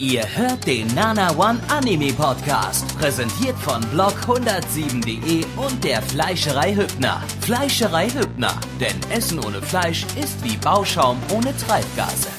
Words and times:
Ihr 0.00 0.24
hört 0.34 0.66
den 0.66 0.86
Nana 0.94 1.30
One 1.36 1.60
Anime 1.68 2.14
Podcast, 2.14 2.98
präsentiert 2.98 3.54
von 3.58 3.82
blog107.de 3.92 5.44
und 5.58 5.84
der 5.84 6.00
Fleischerei 6.00 6.74
Hübner. 6.74 7.22
Fleischerei 7.42 8.08
Hübner, 8.08 8.58
denn 8.80 8.98
Essen 9.10 9.38
ohne 9.44 9.60
Fleisch 9.60 10.04
ist 10.18 10.42
wie 10.42 10.56
Bauschaum 10.56 11.18
ohne 11.30 11.54
Treibgase. 11.54 12.30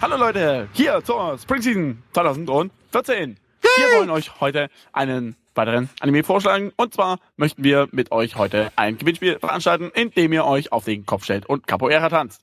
Hallo 0.00 0.16
Leute, 0.16 0.70
hier 0.72 1.04
zur 1.04 1.36
Spring 1.36 1.60
Season 1.60 2.02
2014. 2.14 3.36
Wir 3.60 3.98
wollen 3.98 4.08
euch 4.08 4.40
heute 4.40 4.70
einen 4.94 5.36
weiteren 5.54 5.90
Anime 6.00 6.24
vorschlagen. 6.24 6.72
Und 6.76 6.94
zwar 6.94 7.18
möchten 7.36 7.62
wir 7.62 7.88
mit 7.92 8.10
euch 8.10 8.36
heute 8.36 8.72
ein 8.76 8.96
Gewinnspiel 8.96 9.38
veranstalten, 9.38 9.90
in 9.94 10.12
dem 10.12 10.32
ihr 10.32 10.46
euch 10.46 10.72
auf 10.72 10.86
den 10.86 11.04
Kopf 11.04 11.24
stellt 11.24 11.44
und 11.44 11.66
Capoeira 11.66 12.08
tanzt. 12.08 12.42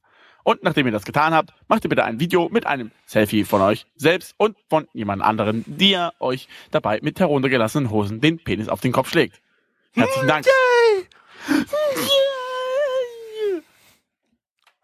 Und 0.50 0.64
nachdem 0.64 0.88
ihr 0.88 0.92
das 0.92 1.06
getan 1.06 1.32
habt, 1.32 1.54
macht 1.68 1.86
ihr 1.86 1.90
bitte 1.90 2.04
ein 2.04 2.20
Video 2.20 2.50
mit 2.50 2.66
einem 2.66 2.90
Selfie 3.06 3.44
von 3.44 3.62
euch 3.62 3.86
selbst 3.96 4.34
und 4.38 4.58
von 4.68 4.88
jemand 4.94 5.22
anderen, 5.22 5.64
der 5.68 6.12
euch 6.20 6.48
dabei 6.72 6.98
mit 7.04 7.20
heruntergelassenen 7.20 7.92
Hosen 7.92 8.20
den 8.20 8.40
Penis 8.40 8.68
auf 8.68 8.82
den 8.82 8.92
Kopf 8.92 9.12
schlägt. 9.12 9.40
Herzlichen 9.92 10.28
Dank. 10.28 10.48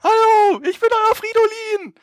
Hallo, 0.04 0.62
ich 0.70 0.80
bin 0.80 0.90
euer 0.92 1.16
Fridolin. 1.16 1.96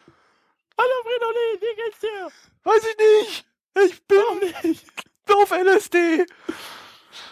Hallo 0.77 0.95
Fridolin, 1.05 1.61
wie 1.61 1.85
geht's 1.85 2.01
dir? 2.01 2.31
Weiß 2.65 2.83
ich 2.85 2.97
nicht. 3.21 3.47
Ich 3.85 4.03
bin 4.09 5.37
auf 5.37 5.53
LSD. 5.53 6.27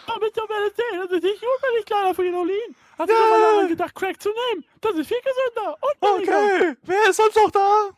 Oh, 0.07 0.19
bist 0.19 0.37
du 0.37 0.41
auf 0.41 0.49
LSD? 0.49 0.81
Das 0.97 1.11
ist 1.11 1.23
nicht 1.23 1.39
gut 1.41 1.49
für 1.59 1.77
dich, 1.77 1.85
kleiner 1.85 2.13
Fridolin. 2.13 2.75
Hast 2.97 3.09
du 3.09 3.15
schon 3.15 3.29
mal 3.29 3.39
daran 3.41 3.67
gedacht, 3.67 3.95
Crack 3.95 4.21
zu 4.21 4.29
nehmen? 4.29 4.65
Das 4.81 4.95
ist 4.95 5.07
viel 5.07 5.17
gesünder 5.21 5.77
und 5.81 5.99
billiger. 5.99 6.37
Okay, 6.45 6.75
wer 6.83 7.09
ist 7.09 7.17
sonst 7.17 7.35
noch 7.35 7.51
da? 7.51 7.89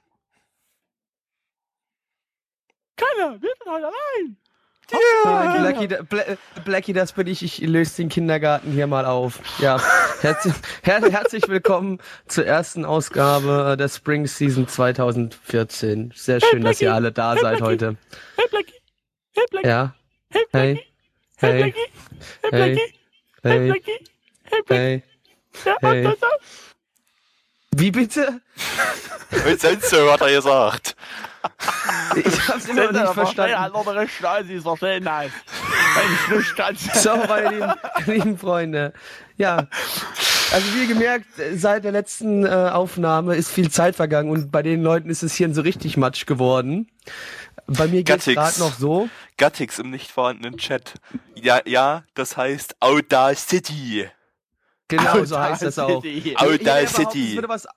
Keiner, 2.96 3.42
wir 3.42 3.50
sind 3.50 3.72
heute 3.72 3.86
allein. 3.88 4.38
Ja. 5.25 5.58
Blackie, 5.58 5.88
Blackie, 6.66 6.94
das 6.94 7.14
bin 7.14 7.28
ich. 7.28 7.42
Ich 7.42 7.59
löse 7.59 7.95
den 7.97 8.09
Kindergarten 8.09 8.72
hier 8.72 8.86
mal 8.86 9.06
auf. 9.06 9.40
Ja, 9.59 9.81
herzlich, 10.22 10.53
her 10.84 11.02
herzlich 11.02 11.47
willkommen 11.47 12.00
zur 12.28 12.45
ersten 12.45 12.86
Ausgabe 12.86 13.75
der 13.80 13.90
Spring 13.90 14.28
Season 14.28 14.68
2014. 14.68 16.12
Sehr 16.16 16.40
schön, 16.42 16.64
dass 16.64 16.81
ihr 16.81 16.94
alle 16.94 17.12
da 17.12 17.34
Hey, 17.34 17.42
seid 17.42 17.58
Blackie. 17.58 17.64
heute. 17.72 17.97
Hey 18.36 18.47
Blackie. 18.50 18.73
Hey 19.36 19.45
Blackie. 19.50 19.68
Ja, 19.68 19.95
Hey 20.30 20.42
hey, 20.42 20.45
Blackie. 20.52 20.80
Hey 20.81 20.92
hey. 21.38 21.73
Hey 22.42 22.52
hey. 22.52 22.94
Hey 23.44 23.70
hey. 23.70 23.81
Hey 24.44 24.62
hey. 24.70 25.03
Ja, 25.66 25.75
hey. 25.81 26.03
das- 26.03 26.17
Wie 27.75 27.92
bitte? 27.92 28.42
Mit 29.45 29.59
Sense 29.62 30.12
hat 30.12 30.22
er 30.22 30.31
gesagt. 30.31 30.95
Ich 32.16 32.48
hab's 32.48 32.66
immer 32.66 32.92
noch 32.92 33.02
nicht 33.02 33.14
verstanden. 33.14 33.56
andere 33.56 34.08
Schnauze, 34.08 34.45
Sie 34.48 34.59
verstehen 34.62 35.03
das. 35.03 35.31
Wenn 35.95 36.14
ich 36.14 36.38
nicht 36.38 36.56
ganz. 36.56 37.03
So, 37.03 37.16
meine 37.17 37.50
lieben, 37.50 37.73
lieben 38.06 38.38
Freunde. 38.38 38.94
Ja. 39.38 39.68
Also 40.52 40.73
wie 40.75 40.81
ihr 40.81 40.88
gemerkt, 40.88 41.25
seit 41.55 41.83
der 41.83 41.91
letzten 41.91 42.45
äh, 42.45 42.49
Aufnahme 42.49 43.36
ist 43.36 43.49
viel 43.49 43.72
Zeit 43.72 43.95
vergangen 43.95 44.30
und 44.30 44.52
bei 44.52 44.61
den 44.61 44.83
Leuten 44.83 45.09
ist 45.09 45.23
es 45.23 45.33
hier 45.33 45.52
so 45.53 45.61
richtig 45.61 45.97
matsch 45.97 46.25
geworden. 46.25 46.89
Bei 47.67 47.88
mir 47.88 48.03
geht's 48.03 48.25
Gattix. 48.25 48.35
gerade 48.35 48.59
noch 48.59 48.77
so. 48.77 49.09
Gattix 49.38 49.80
im 49.80 49.89
nicht 49.89 50.11
vorhandenen 50.11 50.58
Chat. 50.58 50.95
Ja, 51.35 51.61
ja, 51.66 52.03
das 52.13 52.38
heißt 52.38 52.75
Audacity. 52.80 54.09
Genau, 54.88 55.23
so 55.23 55.39
heißt 55.39 55.63
das 55.63 55.80
auch. 55.80 56.03
Audacity. 56.03 56.35
Audacity. 56.35 57.30
es 57.30 57.35
würde 57.35 57.50
was, 57.50 57.67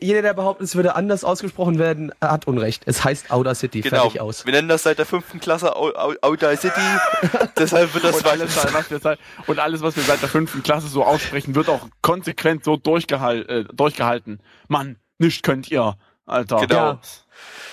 jeder, 0.00 0.22
der 0.22 0.34
behauptet, 0.34 0.64
es 0.66 0.74
würde 0.76 0.94
anders 0.94 1.24
ausgesprochen 1.24 1.78
werden, 1.78 2.12
hat 2.20 2.46
Unrecht. 2.46 2.82
Es 2.86 3.04
heißt 3.04 3.30
Audacity. 3.30 3.80
Genau. 3.80 4.02
Fertig 4.02 4.20
aus. 4.20 4.44
Wir 4.46 4.52
nennen 4.52 4.68
das 4.68 4.82
seit 4.82 4.98
der 4.98 5.06
fünften 5.06 5.40
Klasse 5.40 5.74
Au- 5.76 5.92
Audacity. 6.22 6.80
Deshalb 7.58 7.94
wird 7.94 8.04
das 8.04 8.16
Und 8.16 8.26
alles, 8.26 8.56
was 8.74 8.90
wir 8.90 8.98
seit, 8.98 9.18
und 9.46 9.58
alles, 9.58 9.80
was 9.82 9.96
wir 9.96 10.02
seit 10.02 10.20
der 10.22 10.28
fünften 10.28 10.62
Klasse 10.62 10.88
so 10.88 11.04
aussprechen, 11.04 11.54
wird 11.54 11.68
auch 11.68 11.88
konsequent 12.02 12.64
so 12.64 12.76
durchgehal 12.76 13.42
äh, 13.48 13.64
durchgehalten. 13.74 14.40
Mann, 14.68 14.96
nicht 15.18 15.42
könnt 15.42 15.70
ihr, 15.70 15.96
Alter. 16.26 16.56
Genau. 16.58 16.74
Ja. 16.74 16.98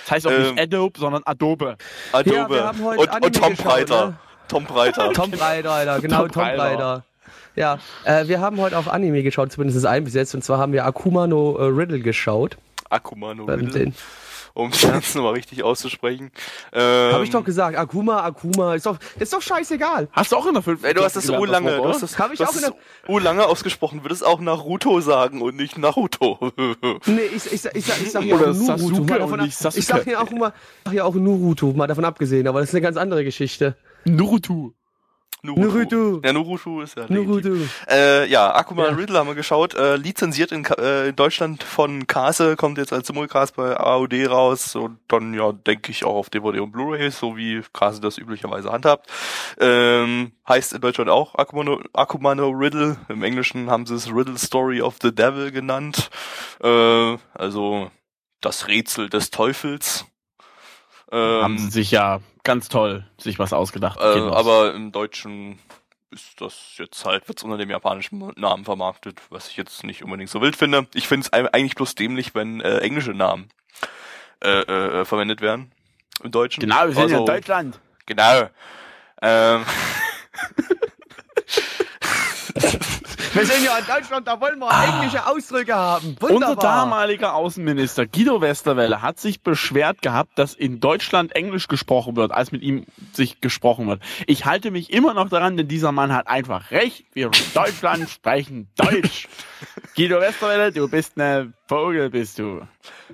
Das 0.04 0.10
heißt 0.10 0.26
auch 0.26 0.30
Ähm, 0.30 0.42
nicht 0.54 0.60
Adobe, 0.60 1.00
sondern 1.00 1.22
Adobe. 1.24 1.76
Adobe. 2.12 2.36
Ja, 2.36 2.48
wir 2.50 2.64
haben 2.64 2.84
heute 2.84 3.00
und, 3.00 3.24
und 3.24 3.36
Tom 3.36 3.50
geschaut, 3.50 3.64
Breiter. 3.66 4.06
ne? 4.06 4.18
Tom 4.48 4.64
Breiter. 4.64 5.12
Tom 5.12 5.30
Breider, 5.32 5.72
Alter. 5.72 6.00
Genau, 6.00 6.28
Tom. 6.28 6.30
Breider. 6.44 7.04
Ja, 7.56 7.78
äh, 8.04 8.28
wir 8.28 8.40
haben 8.40 8.58
heute 8.60 8.78
auf 8.78 8.88
Anime 8.88 9.22
geschaut, 9.22 9.50
zumindest 9.52 9.84
ein 9.86 10.04
bis 10.04 10.14
jetzt. 10.14 10.34
Und 10.34 10.44
zwar 10.44 10.58
haben 10.58 10.72
wir 10.72 10.84
Akuma 10.84 11.26
no 11.26 11.56
äh, 11.58 11.64
Riddle 11.64 12.00
geschaut. 12.00 12.56
Akuma 12.90 13.34
no 13.34 13.44
Ähm, 13.48 13.60
Riddle, 13.60 13.70
den- 13.72 13.94
um 14.54 14.70
es 14.70 14.80
jetzt 14.80 15.14
nochmal 15.14 15.34
richtig 15.34 15.62
auszusprechen. 15.62 16.30
Ähm, 16.72 17.12
Hab 17.12 17.22
ich 17.22 17.28
doch 17.28 17.44
gesagt, 17.44 17.76
Akuma, 17.76 18.22
Akuma, 18.24 18.74
ist 18.74 18.86
doch, 18.86 18.96
ist 19.18 19.30
doch 19.32 19.42
scheißegal. 19.42 20.08
Hast 20.12 20.32
du 20.32 20.36
auch 20.36 20.46
in 20.46 20.54
der 20.54 20.62
fünften 20.62 20.86
Ey, 20.86 20.94
du 20.94 21.02
hast 21.02 21.14
das 21.14 21.28
U 21.28 21.44
lange, 21.44 21.76
du 21.76 21.86
hast 21.88 22.02
das, 22.02 22.18
Hab 22.18 22.32
ich 22.32 22.38
du 22.38 22.44
auch 22.44 22.48
hast 22.48 22.56
in 22.56 22.62
das 22.62 22.72
U 23.08 23.18
lange 23.18 23.44
ausgesprochen, 23.46 24.02
würdest 24.02 24.24
auch 24.24 24.40
Naruto 24.40 24.98
sagen 25.00 25.42
und 25.42 25.56
nicht 25.56 25.76
Naruto. 25.76 26.38
Nee, 27.06 27.20
ich, 27.36 27.52
ich, 27.52 27.64
ich, 27.66 27.74
ich, 27.74 27.84
sag- 27.84 28.00
ich 28.00 28.10
sag 28.12 28.24
ja 28.24 28.34
auch 28.36 28.40
Naruto. 28.40 29.02
Mal 29.04 29.18
davon 29.18 29.40
ab, 29.40 29.46
ich 29.46 29.86
sag 29.86 30.06
ja 30.06 30.20
auch 30.22 30.30
immer, 30.30 30.54
sag 30.86 30.94
ja 30.94 31.04
auch 31.04 31.14
Naruto, 31.14 31.72
mal 31.74 31.86
davon 31.86 32.06
abgesehen, 32.06 32.48
aber 32.48 32.60
das 32.60 32.70
ist 32.70 32.74
eine 32.74 32.82
ganz 32.82 32.96
andere 32.96 33.24
Geschichte. 33.24 33.76
Naruto. 34.06 34.72
Naruto. 35.42 36.20
Ja, 36.24 36.32
Naruto 36.32 36.80
ist 36.80 36.96
ja. 36.96 37.06
Naruto. 37.08 37.56
Äh, 37.88 38.28
ja, 38.28 38.54
Akuma 38.54 38.86
Ja. 38.86 38.94
Riddle 38.94 39.18
haben 39.18 39.28
wir 39.28 39.34
geschaut. 39.34 39.74
Äh, 39.74 39.96
lizenziert 39.96 40.52
in, 40.52 40.64
äh, 40.64 41.08
in 41.08 41.16
Deutschland 41.16 41.62
von 41.62 42.06
Kase, 42.06 42.56
kommt 42.56 42.78
jetzt 42.78 42.92
als 42.92 43.06
Simulcast 43.06 43.56
bei 43.56 43.76
AOD 43.78 44.26
raus 44.28 44.74
und 44.74 44.98
dann 45.08 45.34
ja, 45.34 45.52
denke 45.52 45.90
ich 45.92 46.04
auch 46.04 46.14
auf 46.14 46.30
DVD 46.30 46.60
und 46.60 46.72
Blu-ray, 46.72 47.10
so 47.10 47.36
wie 47.36 47.62
Kase 47.72 48.00
das 48.00 48.18
üblicherweise 48.18 48.72
handhabt. 48.72 49.10
Ähm, 49.60 50.32
heißt 50.48 50.72
in 50.72 50.80
Deutschland 50.80 51.10
auch 51.10 51.34
Akuma 51.36 51.64
no, 51.64 51.80
Akuma 51.92 52.34
no 52.34 52.48
Riddle. 52.50 52.96
Im 53.08 53.22
Englischen 53.22 53.70
haben 53.70 53.86
sie 53.86 53.94
es 53.94 54.08
Riddle 54.12 54.38
Story 54.38 54.80
of 54.80 54.96
the 55.02 55.14
Devil 55.14 55.52
genannt. 55.52 56.10
Äh, 56.62 57.16
also 57.34 57.90
das 58.40 58.68
Rätsel 58.68 59.08
des 59.08 59.30
Teufels. 59.30 60.06
Ähm, 61.12 61.42
Haben 61.42 61.58
sie 61.58 61.70
sich 61.70 61.90
ja 61.92 62.20
ganz 62.46 62.68
toll 62.68 63.04
sich 63.18 63.38
was 63.38 63.52
ausgedacht. 63.52 63.98
äh, 64.00 64.02
aber 64.02 64.72
im 64.74 64.92
Deutschen 64.92 65.58
ist 66.10 66.40
das 66.40 66.54
jetzt 66.78 67.04
halt, 67.04 67.28
wird's 67.28 67.42
unter 67.42 67.58
dem 67.58 67.68
japanischen 67.68 68.32
Namen 68.36 68.64
vermarktet, 68.64 69.20
was 69.28 69.48
ich 69.50 69.56
jetzt 69.58 69.84
nicht 69.84 70.02
unbedingt 70.02 70.30
so 70.30 70.40
wild 70.40 70.56
finde. 70.56 70.86
Ich 70.94 71.08
finde 71.08 71.26
es 71.26 71.32
eigentlich 71.32 71.74
bloß 71.74 71.94
dämlich, 71.96 72.34
wenn 72.34 72.60
äh, 72.60 72.78
englische 72.78 73.10
Namen 73.12 73.48
äh, 74.42 74.60
äh, 74.60 75.04
verwendet 75.04 75.40
werden 75.42 75.72
im 76.22 76.30
Deutschen. 76.30 76.60
genau, 76.60 76.86
wir 76.86 76.94
sind 76.94 77.10
ja 77.10 77.16
in 77.18 77.22
Also, 77.22 77.26
Deutschland. 77.26 77.80
Genau. 78.06 78.48
Ähm, 79.20 79.64
Wir 83.36 83.44
sind 83.44 83.64
ja 83.64 83.76
in 83.76 83.84
Deutschland, 83.86 84.26
da 84.26 84.40
wollen 84.40 84.58
wir 84.58 84.70
englische 84.70 85.26
Ausdrücke 85.26 85.74
haben. 85.74 86.16
Unser 86.20 86.34
Wunderbar. 86.34 86.56
damaliger 86.56 87.34
Außenminister 87.34 88.06
Guido 88.06 88.40
Westerwelle 88.40 89.02
hat 89.02 89.20
sich 89.20 89.42
beschwert 89.42 90.00
gehabt, 90.00 90.38
dass 90.38 90.54
in 90.54 90.80
Deutschland 90.80 91.36
Englisch 91.36 91.68
gesprochen 91.68 92.16
wird, 92.16 92.32
als 92.32 92.50
mit 92.50 92.62
ihm 92.62 92.86
sich 93.12 93.42
gesprochen 93.42 93.88
wird. 93.88 94.02
Ich 94.26 94.46
halte 94.46 94.70
mich 94.70 94.90
immer 94.90 95.12
noch 95.12 95.28
daran, 95.28 95.58
denn 95.58 95.68
dieser 95.68 95.92
Mann 95.92 96.14
hat 96.14 96.28
einfach 96.28 96.70
recht. 96.70 97.04
Wir 97.12 97.26
in 97.26 97.52
Deutschland 97.52 98.08
sprechen 98.10 98.68
Deutsch. 98.76 99.28
Guido 99.94 100.18
Westerwelle, 100.18 100.72
du 100.72 100.88
bist 100.88 101.18
ne 101.18 101.52
Vogel, 101.68 102.08
bist 102.08 102.38
du. 102.38 102.62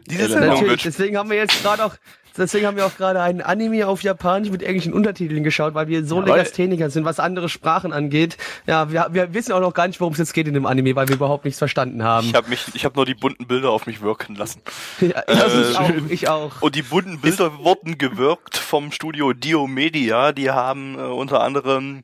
diese 0.06 0.22
Ja, 0.22 0.28
Sendung 0.28 0.50
Natürlich, 0.50 0.82
deswegen 0.84 1.16
haben 1.18 1.30
wir 1.30 1.36
jetzt 1.38 1.60
gerade 1.62 1.84
auch, 1.84 1.96
deswegen 2.36 2.66
haben 2.66 2.76
wir 2.76 2.86
auch 2.86 2.96
gerade 2.96 3.20
einen 3.20 3.40
Anime 3.40 3.86
auf 3.86 4.02
Japanisch 4.02 4.50
mit 4.50 4.62
englischen 4.62 4.92
Untertiteln 4.92 5.42
geschaut, 5.42 5.74
weil 5.74 5.88
wir 5.88 6.04
so 6.04 6.16
Jawohl. 6.16 6.30
Legastheniker 6.30 6.90
sind, 6.90 7.04
was 7.04 7.20
andere 7.20 7.48
Sprachen 7.48 7.92
angeht. 7.92 8.36
Ja, 8.66 8.90
wir, 8.90 9.08
wir 9.10 9.34
wissen 9.34 9.52
auch 9.52 9.60
noch 9.60 9.74
gar 9.74 9.86
nicht, 9.86 10.00
worum 10.00 10.12
es 10.12 10.18
jetzt 10.18 10.34
geht 10.34 10.46
in 10.46 10.54
dem 10.54 10.66
Anime, 10.66 10.94
weil 10.96 11.08
wir 11.08 11.16
überhaupt 11.16 11.44
nichts 11.44 11.58
verstanden 11.58 12.02
haben. 12.02 12.26
ich 12.26 12.34
habe 12.34 12.48
mich, 12.48 12.66
ich 12.74 12.84
habe 12.84 12.96
nur 12.96 13.06
die 13.06 13.14
bunten 13.14 13.46
Bilder 13.46 13.70
auf 13.70 13.86
mich 13.86 14.00
wirken 14.02 14.34
lassen. 14.34 14.62
ja, 15.00 15.22
ich, 15.28 15.38
Äh, 15.38 15.70
ich 15.70 15.78
auch, 15.78 15.90
ich 16.08 16.28
auch. 16.28 16.62
Und 16.62 16.74
die 16.74 16.82
bunten 16.82 17.20
Bilder 17.20 17.58
wurden 17.58 17.98
gewirkt 17.98 18.56
vom 18.56 18.92
Studio 18.92 19.32
Dio 19.32 19.66
Media. 19.66 20.32
Die 20.32 20.50
haben 20.50 20.98
äh, 20.98 21.02
unter 21.02 21.42
anderem 21.42 22.02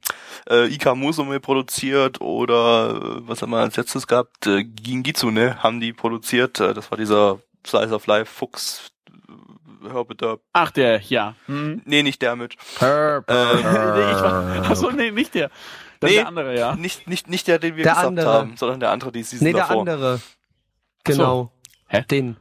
äh, 0.48 0.66
Ika 0.72 0.94
Musume 0.94 1.40
produziert 1.40 2.20
oder 2.20 3.18
äh, 3.18 3.28
was 3.28 3.42
haben 3.42 3.50
wir 3.50 3.58
als 3.58 3.76
letztes 3.76 4.06
gehabt? 4.06 4.46
Äh, 4.46 4.64
Gingitsune 4.64 5.62
haben 5.62 5.80
die 5.80 5.92
produziert. 5.92 6.60
Äh, 6.60 6.74
das 6.74 6.90
war 6.90 6.98
dieser 6.98 7.38
Slice 7.66 7.94
of 7.94 8.06
Life 8.06 8.32
Fuchs. 8.32 8.90
Äh, 9.94 10.04
bitte. 10.04 10.40
Ach, 10.52 10.70
der, 10.70 11.00
ja. 11.02 11.34
Hm. 11.46 11.82
Nee, 11.84 12.02
nicht 12.02 12.22
der 12.22 12.36
mit. 12.36 12.56
Purr, 12.78 13.24
Äh, 13.26 13.32
nee, 13.54 13.60
ich 13.60 13.64
war, 14.22 14.70
achso, 14.70 14.90
nee, 14.90 15.10
nicht 15.10 15.34
der. 15.34 15.50
Das 16.00 16.10
Nee. 16.10 16.16
der 16.18 16.28
andere, 16.28 16.56
ja. 16.58 16.76
Nicht, 16.76 17.08
nicht, 17.08 17.28
nicht 17.28 17.48
der, 17.48 17.58
den 17.58 17.76
wir 17.76 17.82
Der 17.84 17.92
gesagt 17.92 18.06
andere. 18.08 18.32
haben, 18.32 18.56
sondern 18.56 18.80
der 18.80 18.90
andere, 18.90 19.10
die 19.12 19.22
Season 19.24 19.44
Nee, 19.46 19.52
der 19.52 19.62
davor. 19.62 19.80
andere. 19.80 20.20
Genau. 21.04 21.52
Hä? 21.88 22.04
Den. 22.10 22.36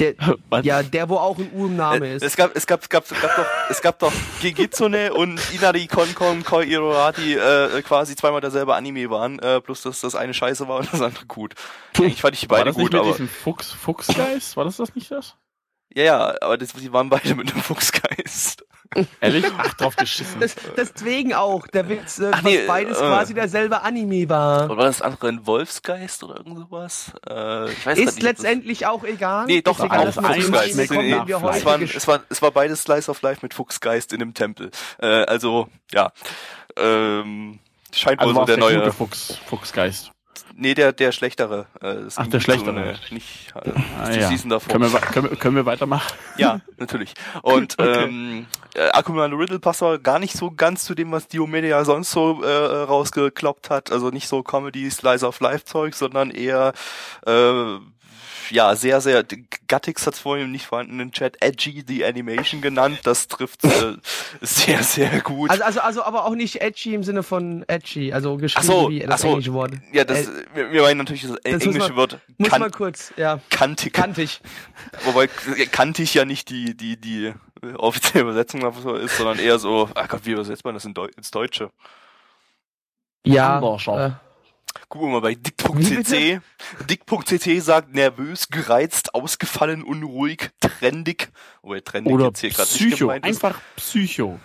Der, 0.00 0.14
Was? 0.48 0.64
ja, 0.64 0.82
der, 0.82 1.08
wo 1.08 1.16
auch 1.16 1.38
ein 1.38 1.50
U 1.54 1.66
im 1.66 1.76
Name 1.76 2.06
Äh, 2.06 2.16
ist. 2.16 2.22
Es 2.22 2.36
gab, 2.36 2.56
es 2.56 2.66
gab, 2.66 2.82
es 2.82 2.88
gab, 2.88 3.04
es 3.10 3.20
gab 3.20 3.36
doch, 3.36 3.46
es 3.68 3.82
gab 3.82 3.98
doch 3.98 4.12
Gigitsune 4.40 5.12
und 5.12 5.40
Inari 5.52 5.86
Konkon 5.88 6.44
Koi 6.44 6.64
Irorati 6.64 7.34
äh, 7.34 7.82
quasi 7.82 8.14
zweimal 8.16 8.40
derselbe 8.40 8.74
Anime 8.76 9.10
waren, 9.10 9.38
äh, 9.40 9.60
plus 9.60 9.82
dass 9.82 10.00
das 10.00 10.14
eine 10.14 10.34
scheiße 10.34 10.68
war 10.68 10.78
und 10.78 10.92
das 10.92 11.00
andere 11.02 11.26
gut. 11.26 11.54
Eigentlich 11.96 12.20
fand 12.22 12.34
ich 12.34 12.40
die 12.40 12.50
War 12.50 12.58
beide 12.58 12.70
das 12.70 12.76
nicht 12.76 12.84
gut, 12.86 12.92
mit 12.92 13.00
aber 13.00 13.10
diesem 13.10 13.28
Fuchs, 13.28 13.72
Fuchsgeist? 13.72 14.56
War 14.56 14.64
das 14.64 14.76
das 14.76 14.94
nicht 14.94 15.10
das? 15.10 15.36
Ja, 15.94 16.04
ja, 16.04 16.34
aber 16.40 16.58
das, 16.58 16.72
die 16.72 16.92
waren 16.92 17.08
beide 17.08 17.34
mit 17.34 17.52
einem 17.52 17.62
Fuchsgeist. 17.62 18.64
Ehrlich? 19.20 19.44
Ach, 19.56 19.74
drauf 19.74 19.96
geschissen. 19.96 20.40
Das, 20.40 20.54
deswegen 20.76 21.34
auch, 21.34 21.66
der 21.66 21.88
Witz, 21.88 22.18
äh, 22.18 22.30
Ach 22.32 22.42
nee, 22.42 22.60
was 22.60 22.66
beides 22.66 22.98
äh, 22.98 23.00
quasi 23.00 23.34
derselbe 23.34 23.82
Anime 23.82 24.28
war. 24.28 24.64
Oder 24.64 24.76
war 24.76 24.84
das 24.84 25.02
andere 25.02 25.28
ein 25.28 25.46
Wolfsgeist 25.46 26.24
oder 26.24 26.36
irgend 26.38 26.58
sowas? 26.58 27.12
Äh, 27.28 27.70
ich 27.70 27.86
weiß 27.86 27.98
Ist 27.98 28.06
nicht, 28.06 28.22
letztendlich 28.22 28.86
auch 28.86 29.04
egal. 29.04 29.46
Nee, 29.46 29.62
doch, 29.62 29.78
egal, 29.80 30.08
auch 30.08 30.14
Fuchsgeist. 30.14 30.76
Nee, 30.76 30.84
es, 30.84 31.64
waren, 31.64 31.82
es, 31.82 32.06
war, 32.06 32.20
es 32.28 32.42
war 32.42 32.50
beides 32.50 32.82
Slice 32.82 33.10
of 33.10 33.20
Life 33.22 33.40
mit 33.42 33.54
Fuchsgeist 33.54 34.12
in 34.12 34.20
dem 34.20 34.34
Tempel. 34.34 34.70
Äh, 34.98 35.06
also, 35.06 35.68
ja. 35.92 36.12
Ähm, 36.76 37.58
scheint 37.92 38.20
wohl 38.20 38.28
Also 38.28 38.34
so 38.34 38.38
war 38.40 38.46
der 38.46 38.56
der 38.56 38.78
neue. 38.80 38.92
Fuchs, 38.92 39.38
Fuchsgeist. 39.46 40.12
Nee, 40.56 40.74
der, 40.74 40.92
der 40.92 41.12
schlechtere. 41.12 41.66
Äh, 41.80 41.96
Ach, 42.16 42.26
der 42.26 42.34
nicht 42.34 42.42
schlechtere. 42.44 42.96
So 43.08 43.14
nicht 43.14 43.52
äh, 43.54 43.70
Ah, 44.00 44.10
die 44.10 44.20
ja. 44.20 44.28
Season 44.28 44.50
davor. 44.50 44.72
Können 44.72 44.92
wir, 44.92 45.00
können, 45.00 45.30
wir, 45.30 45.36
können 45.36 45.56
wir 45.56 45.66
weitermachen? 45.66 46.16
Ja, 46.36 46.60
natürlich. 46.76 47.14
Und 47.42 47.78
Okay. 47.78 48.04
ähm, 48.04 48.46
äh, 48.74 48.88
Akuma 48.90 49.24
Riddle 49.26 49.58
passt 49.58 49.82
aber 49.82 49.98
gar 49.98 50.18
nicht 50.18 50.36
so 50.36 50.50
ganz 50.50 50.84
zu 50.84 50.94
dem, 50.94 51.12
was 51.12 51.28
Diomedia 51.28 51.84
sonst 51.84 52.10
so 52.10 52.42
äh, 52.42 52.48
rausgekloppt 52.48 53.70
hat. 53.70 53.92
Also 53.92 54.10
nicht 54.10 54.28
so 54.28 54.42
Comedy, 54.42 54.90
Slice 54.90 55.26
of 55.26 55.40
Life 55.40 55.64
Zeug, 55.64 55.94
sondern 55.94 56.30
eher 56.30 56.72
äh, 57.26 57.78
ja, 58.50 58.74
sehr, 58.76 59.00
sehr, 59.00 59.24
Gattix 59.66 60.06
hat 60.06 60.14
es 60.14 60.20
vorhin 60.20 60.46
im 60.46 60.52
nicht 60.52 60.66
vorhandenen 60.66 61.12
Chat 61.12 61.36
Edgy 61.42 61.84
the 61.86 62.04
Animation 62.04 62.60
genannt. 62.60 63.00
Das 63.04 63.28
trifft 63.28 63.64
äh, 63.64 63.94
sehr, 64.40 64.82
sehr 64.82 65.20
gut. 65.20 65.50
Also, 65.50 65.62
also, 65.64 65.80
also, 65.80 66.02
aber 66.02 66.24
auch 66.24 66.34
nicht 66.34 66.60
edgy 66.62 66.94
im 66.94 67.02
Sinne 67.02 67.22
von 67.22 67.64
edgy, 67.68 68.12
also 68.12 68.36
geschrieben 68.36 68.66
so, 68.66 68.90
wie 68.90 69.00
das 69.00 69.20
so. 69.20 69.28
englische 69.28 69.52
Wort. 69.52 69.72
ja, 69.92 70.04
das, 70.04 70.28
Äh, 70.28 70.44
wir, 70.54 70.72
wir 70.72 70.82
meinen 70.82 70.98
natürlich 70.98 71.22
das, 71.22 71.32
das 71.32 71.52
muss 71.52 71.62
englische 71.64 71.88
man- 71.90 71.96
Wort 71.96 72.18
muss 72.38 72.48
kan 72.50 72.60
man 72.60 72.70
kurz, 72.70 73.12
ja, 73.16 73.40
kantig. 73.50 73.92
kantig. 73.92 74.40
Wobei 75.04 75.26
kantig 75.26 76.14
ja 76.14 76.24
nicht 76.24 76.48
die, 76.50 76.76
die, 76.76 76.96
die 77.00 77.32
offizielle 77.76 78.22
Übersetzung 78.22 78.60
ist, 78.96 79.16
sondern 79.16 79.38
eher 79.38 79.58
so, 79.58 79.88
ach 79.94 80.08
Gott, 80.08 80.20
wie 80.24 80.30
übersetzt 80.32 80.64
man 80.64 80.74
das 80.74 80.84
in 80.84 80.94
Deu 80.94 81.08
ins 81.16 81.30
Deutsche? 81.30 81.70
Ja, 83.26 83.54
Hamburger. 83.54 84.06
äh, 84.06 84.27
Gucken 84.88 85.08
wir 85.08 85.12
mal 85.14 85.20
bei 85.20 85.34
dick.cc. 85.34 86.40
Dick.cc 86.88 87.60
sagt 87.60 87.94
nervös, 87.94 88.48
gereizt, 88.48 89.14
ausgefallen, 89.14 89.82
unruhig, 89.82 90.50
trendig. 90.60 91.30
Wobei 91.62 91.80
trendig 91.80 92.12
Oder 92.12 92.26
jetzt 92.26 92.40
hier 92.40 92.50
gerade 92.50 92.70
nicht 92.70 92.78
Psycho. 92.78 93.10
ist. 93.10 93.24
Einfach 93.24 93.60
Psycho. 93.76 94.40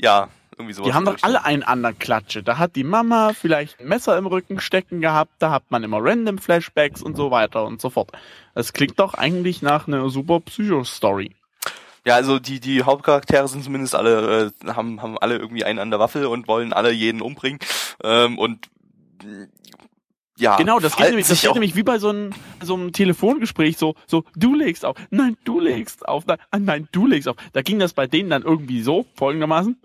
Ja, 0.00 0.28
irgendwie 0.56 0.72
sowas. 0.72 0.88
Die 0.88 0.94
haben 0.94 1.04
doch 1.04 1.16
alle 1.22 1.44
einen 1.44 1.62
anderen 1.62 1.98
Klatsche. 1.98 2.42
Da 2.42 2.58
hat 2.58 2.76
die 2.76 2.84
Mama 2.84 3.32
vielleicht 3.34 3.80
ein 3.80 3.88
Messer 3.88 4.16
im 4.16 4.26
Rücken 4.26 4.60
stecken 4.60 5.00
gehabt, 5.00 5.32
da 5.38 5.50
hat 5.50 5.64
man 5.70 5.82
immer 5.84 5.98
random 6.00 6.38
Flashbacks 6.38 7.02
und 7.02 7.16
so 7.16 7.30
weiter 7.30 7.64
und 7.64 7.80
so 7.80 7.90
fort. 7.90 8.12
Das 8.54 8.72
klingt 8.72 8.98
doch 8.98 9.14
eigentlich 9.14 9.62
nach 9.62 9.86
einer 9.88 10.08
super 10.10 10.40
Psycho-Story. 10.40 11.34
Ja, 12.04 12.16
also 12.16 12.38
die, 12.40 12.58
die 12.58 12.82
Hauptcharaktere 12.82 13.46
sind 13.46 13.62
zumindest 13.62 13.94
alle, 13.94 14.52
äh, 14.64 14.68
haben, 14.72 15.00
haben 15.00 15.18
alle 15.18 15.36
irgendwie 15.36 15.64
einen 15.64 15.78
an 15.78 15.90
der 15.90 16.00
Waffel 16.00 16.26
und 16.26 16.48
wollen 16.48 16.72
alle 16.72 16.90
jeden 16.90 17.20
umbringen. 17.22 17.60
Ähm, 18.02 18.38
und 18.38 18.68
ja, 20.38 20.56
Genau, 20.56 20.80
das 20.80 20.96
geht, 20.96 21.08
nämlich, 21.08 21.26
das 21.26 21.40
geht 21.40 21.52
nämlich 21.52 21.76
wie 21.76 21.82
bei 21.82 21.98
so 21.98 22.08
einem, 22.08 22.32
so 22.62 22.74
einem 22.74 22.92
Telefongespräch, 22.92 23.76
so, 23.76 23.94
so, 24.06 24.24
du 24.34 24.54
legst 24.54 24.84
auf, 24.84 24.96
nein, 25.10 25.36
du 25.44 25.60
legst 25.60 26.08
auf, 26.08 26.26
nein, 26.26 26.38
ah, 26.50 26.58
nein, 26.58 26.88
du 26.92 27.06
legst 27.06 27.28
auf. 27.28 27.36
Da 27.52 27.62
ging 27.62 27.78
das 27.78 27.92
bei 27.92 28.06
denen 28.06 28.30
dann 28.30 28.42
irgendwie 28.42 28.82
so, 28.82 29.06
folgendermaßen. 29.14 29.78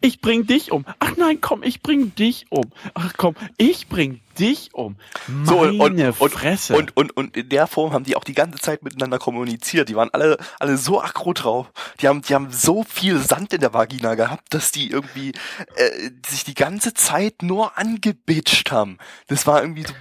Ich 0.00 0.20
bring 0.20 0.46
dich 0.46 0.72
um. 0.72 0.84
Ach 0.98 1.16
nein, 1.16 1.40
komm, 1.40 1.62
ich 1.62 1.82
bring 1.82 2.14
dich 2.14 2.46
um. 2.50 2.70
Ach 2.94 3.12
komm, 3.16 3.34
ich 3.56 3.88
bring 3.88 4.20
dich 4.38 4.70
um. 4.72 4.96
So, 5.44 5.56
Meine 5.58 6.08
und, 6.12 6.20
und, 6.20 6.30
Fresse. 6.30 6.76
Und, 6.76 6.96
und, 6.96 7.16
und 7.16 7.36
in 7.36 7.48
der 7.48 7.66
Form 7.66 7.92
haben 7.92 8.04
die 8.04 8.16
auch 8.16 8.24
die 8.24 8.34
ganze 8.34 8.58
Zeit 8.58 8.82
miteinander 8.82 9.18
kommuniziert. 9.18 9.88
Die 9.88 9.96
waren 9.96 10.10
alle, 10.12 10.38
alle 10.58 10.76
so 10.76 11.00
aggro 11.00 11.32
drauf. 11.32 11.66
Die 12.00 12.08
haben, 12.08 12.22
die 12.22 12.34
haben 12.34 12.50
so 12.50 12.84
viel 12.84 13.18
Sand 13.18 13.52
in 13.52 13.60
der 13.60 13.74
Vagina 13.74 14.14
gehabt, 14.14 14.54
dass 14.54 14.72
die 14.72 14.90
irgendwie 14.90 15.32
äh, 15.76 16.10
sich 16.26 16.44
die 16.44 16.54
ganze 16.54 16.94
Zeit 16.94 17.42
nur 17.42 17.76
angebitcht 17.76 18.72
haben. 18.72 18.98
Das 19.26 19.46
war 19.46 19.60
irgendwie 19.60 19.82
so, 19.82 19.92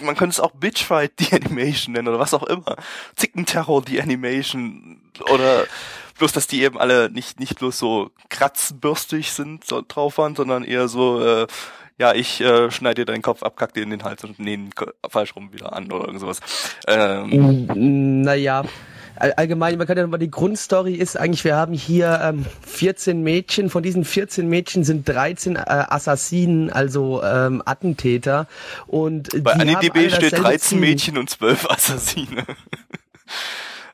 man 0.00 0.16
könnte 0.16 0.34
es 0.34 0.40
auch 0.40 0.52
Bitchfight 0.52 1.12
die 1.18 1.32
Animation 1.32 1.94
nennen 1.94 2.08
oder 2.08 2.18
was 2.18 2.34
auch 2.34 2.44
immer. 2.44 2.76
Zickenterror 3.16 3.82
die 3.82 4.00
Animation 4.00 5.00
oder 5.30 5.66
bloß, 6.18 6.32
dass 6.32 6.46
die 6.46 6.62
eben 6.62 6.78
alle 6.78 7.10
nicht, 7.10 7.40
nicht 7.40 7.58
bloß 7.58 7.78
so 7.78 8.10
kratzbürstig 8.28 9.32
sind, 9.32 9.64
so 9.64 9.82
drauf 9.86 10.18
waren, 10.18 10.34
sondern 10.36 10.64
eher 10.64 10.88
so, 10.88 11.24
äh, 11.24 11.46
ja, 11.98 12.14
ich 12.14 12.40
äh, 12.40 12.70
schneide 12.70 13.04
dir 13.04 13.12
deinen 13.12 13.22
Kopf 13.22 13.42
ab, 13.42 13.56
kack 13.56 13.74
dir 13.74 13.82
in 13.82 13.90
den 13.90 14.04
Hals 14.04 14.22
und 14.24 14.38
nähe 14.38 14.54
ihn 14.54 14.70
falsch 15.08 15.34
rum 15.34 15.52
wieder 15.52 15.72
an 15.72 15.90
oder 15.90 16.04
irgend 16.06 16.20
sowas. 16.20 16.40
Ähm, 16.86 18.22
Naja, 18.22 18.62
all- 19.16 19.32
allgemein, 19.32 19.78
man 19.78 19.86
kann 19.88 19.98
ja 19.98 20.06
mal 20.06 20.18
die 20.18 20.30
Grundstory 20.30 20.94
ist 20.94 21.16
eigentlich, 21.18 21.42
wir 21.42 21.56
haben 21.56 21.72
hier 21.72 22.20
ähm, 22.22 22.46
14 22.66 23.22
Mädchen, 23.22 23.68
von 23.68 23.82
diesen 23.82 24.04
14 24.04 24.48
Mädchen 24.48 24.84
sind 24.84 25.08
13 25.08 25.56
äh, 25.56 25.58
Assassinen, 25.66 26.70
also 26.70 27.20
ähm, 27.24 27.62
Attentäter 27.64 28.46
und 28.86 29.30
bei 29.42 29.54
AniDB 29.54 30.08
steht 30.10 30.22
dasselbe 30.34 30.36
13 30.44 30.60
Ziel. 30.60 30.78
Mädchen 30.78 31.18
und 31.18 31.30
12 31.30 31.66
Assassine. 31.70 32.44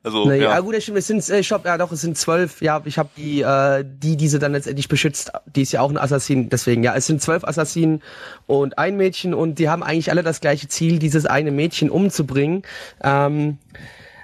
Also, 0.04 0.26
Naja, 0.26 0.50
ja. 0.50 0.60
gut, 0.60 0.74
das 0.74 0.82
stimmt. 0.82 0.98
Es 0.98 1.06
sind, 1.06 1.28
äh, 1.30 1.38
ich 1.38 1.50
hab, 1.50 1.64
ja 1.64 1.78
doch, 1.78 1.90
es 1.90 2.02
sind 2.02 2.18
zwölf. 2.18 2.60
Ja, 2.60 2.82
ich 2.84 2.98
habe 2.98 3.08
die, 3.16 3.40
äh, 3.40 3.82
die, 3.86 4.16
diese 4.18 4.38
dann 4.38 4.52
letztendlich 4.52 4.88
beschützt. 4.88 5.32
Die 5.46 5.62
ist 5.62 5.72
ja 5.72 5.80
auch 5.80 5.90
ein 5.90 5.96
Assassin. 5.96 6.50
Deswegen, 6.50 6.82
ja, 6.82 6.94
es 6.94 7.06
sind 7.06 7.22
zwölf 7.22 7.42
Assassinen 7.42 8.02
und 8.46 8.78
ein 8.78 8.98
Mädchen 8.98 9.32
und 9.32 9.58
die 9.58 9.70
haben 9.70 9.82
eigentlich 9.82 10.10
alle 10.10 10.22
das 10.22 10.42
gleiche 10.42 10.68
Ziel, 10.68 10.98
dieses 10.98 11.24
eine 11.24 11.50
Mädchen 11.50 11.88
umzubringen. 11.88 12.64
Ähm, 13.02 13.56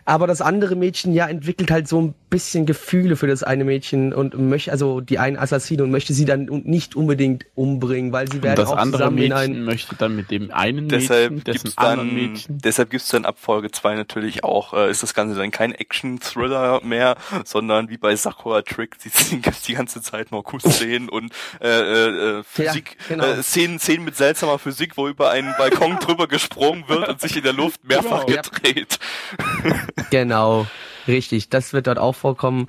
aber 0.04 0.26
das 0.26 0.40
andere 0.40 0.74
Mädchen 0.76 1.12
ja 1.12 1.26
entwickelt 1.28 1.70
halt 1.70 1.88
so 1.88 2.00
ein 2.00 2.14
bisschen 2.30 2.66
Gefühle 2.66 3.16
für 3.16 3.26
das 3.26 3.42
eine 3.42 3.64
Mädchen 3.64 4.12
und 4.12 4.38
möchte 4.38 4.70
also 4.72 5.00
die 5.00 5.18
eine 5.18 5.38
Assassine 5.40 5.82
und 5.82 5.90
möchte 5.90 6.14
sie 6.14 6.24
dann 6.24 6.44
nicht 6.64 6.94
unbedingt 6.96 7.46
umbringen, 7.54 8.12
weil 8.12 8.30
sie 8.30 8.42
werden 8.42 8.56
das 8.56 8.68
auch 8.68 8.76
andere 8.76 9.02
zusammen 9.02 9.18
in 9.18 9.28
Mädchen 9.30 9.56
ein 9.56 9.64
möchte 9.64 9.96
dann 9.96 10.14
mit 10.16 10.30
dem 10.30 10.50
einen 10.52 10.88
Deshalb 10.88 11.32
Mädchen, 11.32 11.44
dessen 11.52 11.72
dann, 11.76 12.14
Mädchen. 12.14 12.58
deshalb 12.58 12.90
gibt's 12.90 13.08
dann 13.08 13.24
ab 13.24 13.36
Folge 13.40 13.70
2 13.70 13.94
natürlich 13.96 14.44
auch, 14.44 14.72
äh, 14.74 14.90
ist 14.90 15.02
das 15.02 15.14
Ganze 15.14 15.34
dann 15.36 15.50
kein 15.50 15.72
Action-Thriller 15.72 16.80
mehr, 16.84 17.16
sondern 17.44 17.88
wie 17.90 17.96
bei 17.96 18.14
Sakura 18.16 18.62
Trick, 18.62 18.98
die, 19.00 19.10
die, 19.30 19.42
die 19.66 19.74
ganze 19.74 20.02
Zeit 20.02 20.30
nur 20.30 20.44
Kussszenen 20.44 21.08
und 21.08 21.32
äh, 21.60 21.68
äh, 21.68 22.38
äh, 22.38 22.42
Physik, 22.44 22.96
genau. 23.08 23.24
äh, 23.24 23.42
Szenen, 23.42 23.78
Szenen 23.78 24.04
mit 24.04 24.16
seltsamer 24.16 24.58
Physik, 24.58 24.96
wo 24.96 25.08
über 25.08 25.30
einen 25.30 25.52
Balkon 25.58 25.98
drüber 26.00 26.28
gesprungen 26.28 26.84
wird 26.88 27.08
und 27.08 27.20
sich 27.20 27.36
in 27.36 27.42
der 27.42 27.52
Luft 27.52 27.84
mehrfach 27.84 28.26
Genau. 28.26 28.42
gedreht. 28.42 28.98
Genau, 30.10 30.66
richtig. 31.06 31.48
Das 31.50 31.72
wird 31.72 31.86
dort 31.86 31.98
auch 31.98 32.14
vorkommen. 32.14 32.68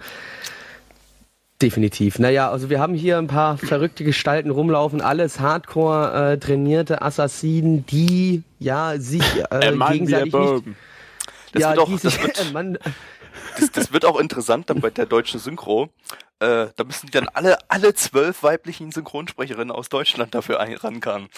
Definitiv. 1.62 2.18
Naja, 2.18 2.50
also 2.50 2.72
wir 2.72 2.80
haben 2.80 2.96
hier 2.96 3.20
ein 3.20 3.28
paar 3.28 3.58
verrückte 3.58 4.04
Gestalten 4.04 4.50
rumlaufen, 4.50 5.00
alles 5.00 5.40
hardcore 5.40 6.34
äh, 6.34 6.38
trainierte 6.40 7.04
Assassinen, 7.04 7.86
die 7.86 8.44
ja 8.58 8.98
sich 8.98 9.22
äh, 9.52 9.68
Äh, 9.68 9.72
Mann, 9.72 9.94
gegenseitig 9.94 10.34
nicht, 10.34 10.64
Das 11.52 11.62
ja, 11.62 11.70
wird 11.70 11.80
auch, 11.80 11.86
die 11.88 12.00
das 12.00 12.02
sich, 12.02 12.24
wird, 12.24 12.54
Mann, 12.54 12.80
das, 13.60 13.72
das 13.72 13.94
wird 13.94 14.06
auch 14.06 14.20
interessant 14.20 14.72
dann 14.72 14.82
bei 14.82 14.90
der 14.90 15.06
deutschen 15.06 15.40
Synchro. 15.40 15.90
Äh, 16.40 16.68
da 16.76 16.84
müssen 16.84 17.06
die 17.06 17.12
dann 17.12 17.28
alle, 17.28 17.58
alle 17.70 17.94
zwölf 17.94 18.42
weiblichen 18.42 18.92
Synchronsprecherinnen 18.92 19.72
aus 19.72 19.90
Deutschland 19.90 20.34
dafür 20.34 20.60
rankamen. 20.60 21.30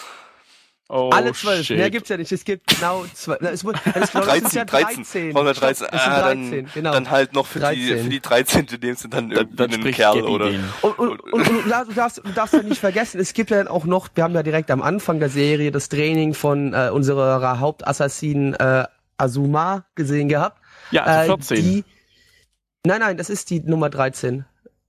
Oh, 0.90 1.10
alle 1.12 1.32
zwölf. 1.34 1.66
shit. 1.66 1.78
Mehr 1.78 1.90
gibt's 1.90 2.10
ja 2.10 2.18
nicht. 2.18 2.32
Es 2.32 2.44
gibt 2.44 2.68
genau 2.68 3.06
zwölf. 3.14 3.42
Es, 3.42 3.64
mu- 3.64 3.72
es, 3.72 3.80
es 3.96 4.12
sind 4.12 4.54
ja 4.54 4.66
13, 4.66 4.66
13. 4.66 5.28
113. 5.30 5.76
Stopp, 5.88 5.94
es 5.96 6.04
sind 6.04 6.12
Ah, 6.14 6.22
13, 6.22 6.52
dann, 6.52 6.72
genau. 6.74 6.92
dann 6.92 7.10
halt 7.10 7.34
noch 7.34 7.46
für 7.48 7.60
die, 7.60 7.66
13. 7.66 8.04
für 8.04 8.10
die 8.10 8.20
13. 8.20 8.66
dem 8.82 8.96
sind 8.96 9.14
dann 9.14 9.30
Dann, 9.30 9.72
spricht 9.72 9.96
Kerl 9.98 10.16
Gabby 10.22 10.28
oder. 10.28 10.50
den. 10.52 10.64
Und, 10.82 11.00
und, 11.00 11.20
und, 11.24 11.34
und 11.34 11.48
du, 11.48 11.62
darfst, 11.94 12.18
du 12.24 12.32
darfst, 12.34 12.54
du 12.54 12.58
ja 12.58 12.64
nicht 12.64 12.80
vergessen, 12.80 13.20
es 13.20 13.34
gibt 13.34 13.50
ja 13.50 13.58
dann 13.58 13.68
auch 13.70 13.86
noch, 13.86 14.10
wir 14.14 14.24
haben 14.24 14.36
ja 14.36 14.44
direkt 14.44 14.70
am 14.70 14.82
Anfang 14.82 15.20
der 15.20 15.30
Serie 15.30 15.72
das 15.72 15.90
Training 15.90 16.34
von 16.34 16.74
äh, 16.74 16.90
unserer 16.92 17.60
Hauptassassinen 17.60 18.54
äh, 18.56 18.86
Azuma 19.18 19.86
gesehen 19.96 20.28
gehabt. 20.28 20.60
Ja, 20.92 21.04
also 21.04 21.34
Äh, 21.34 21.38
14. 21.38 21.58
die, 21.64 21.84
nein, 22.86 23.00
nein, 23.00 23.18
das 23.18 23.30
ist 23.30 23.50
die 23.50 23.62
Nummer 23.62 23.90
13. 23.90 24.46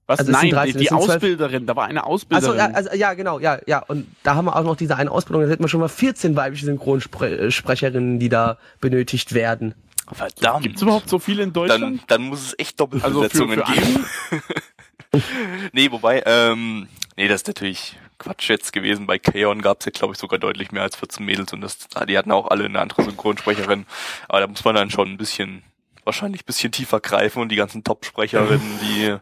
Was? 0.07 0.19
also 0.19 0.33
es 0.33 0.39
Nein, 0.39 0.51
13, 0.51 0.73
die, 0.73 0.79
die 0.79 0.85
es 0.85 0.89
sind 0.91 1.03
12. 1.03 1.11
Ausbilderin, 1.15 1.67
da 1.67 1.77
war 1.77 1.87
eine 1.87 2.05
Also, 2.05 2.13
Ausbilderin. 2.15 2.59
ja, 2.59 2.67
also 2.67 2.95
ja, 2.95 3.15
genau, 3.15 3.39
ja, 3.39 3.59
ja. 3.67 3.79
Und 3.79 4.07
da 4.23 4.35
haben 4.35 4.45
wir 4.45 4.55
auch 4.57 4.65
noch 4.65 4.77
diese 4.77 4.97
eine 4.97 5.11
Ausbildung, 5.11 5.43
da 5.45 5.49
hätten 5.49 5.65
wir 5.65 5.69
schon 5.69 5.81
mal 5.81 5.89
14 5.89 6.37
weibliche 6.37 6.67
Synchronsprecherinnen, 6.67 8.19
die 8.19 8.29
da 8.29 8.59
benötigt 8.81 9.33
werden. 9.33 9.75
Verdammt. 10.13 10.65
Gibt's 10.65 10.83
überhaupt 10.83 11.09
so 11.09 11.19
viele 11.19 11.43
in 11.43 11.53
dann, 11.55 11.69
Deutschland? 11.69 12.03
dann 12.09 12.23
muss 12.23 12.43
es 12.43 12.55
echt 12.59 12.79
also 12.81 12.99
für, 12.99 13.01
Doppelbesetzungen 13.01 13.63
für 13.65 13.73
geben. 13.73 14.07
Nee, 15.73 15.91
wobei, 15.93 16.23
ähm, 16.27 16.89
nee, 17.17 17.29
das 17.29 17.43
ist 17.43 17.47
natürlich 17.47 17.97
Quatsch 18.19 18.49
jetzt 18.49 18.73
gewesen. 18.73 19.07
Bei 19.07 19.19
Kaon 19.19 19.63
gab's 19.63 19.85
ja, 19.85 19.93
glaube 19.93 20.15
ich, 20.15 20.19
sogar 20.19 20.39
deutlich 20.41 20.73
mehr 20.73 20.83
als 20.83 20.97
14 20.97 21.25
Mädels 21.25 21.53
und 21.53 21.61
das, 21.61 21.79
die 22.09 22.19
hatten 22.19 22.33
auch 22.33 22.49
alle 22.49 22.65
eine 22.65 22.81
andere 22.81 23.05
Synchronsprecherin. 23.05 23.87
Aber 24.29 24.41
da 24.41 24.47
muss 24.49 24.65
man 24.65 24.75
dann 24.75 24.91
schon 24.91 25.09
ein 25.09 25.17
bisschen, 25.17 25.63
wahrscheinlich 26.03 26.43
ein 26.43 26.47
bisschen 26.47 26.73
tiefer 26.73 26.99
greifen 27.01 27.41
und 27.43 27.51
die 27.51 27.57
ganzen 27.57 27.85
Top-Sprecherinnen, 27.85 28.81
die, 28.83 29.17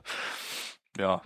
ja, 0.99 1.21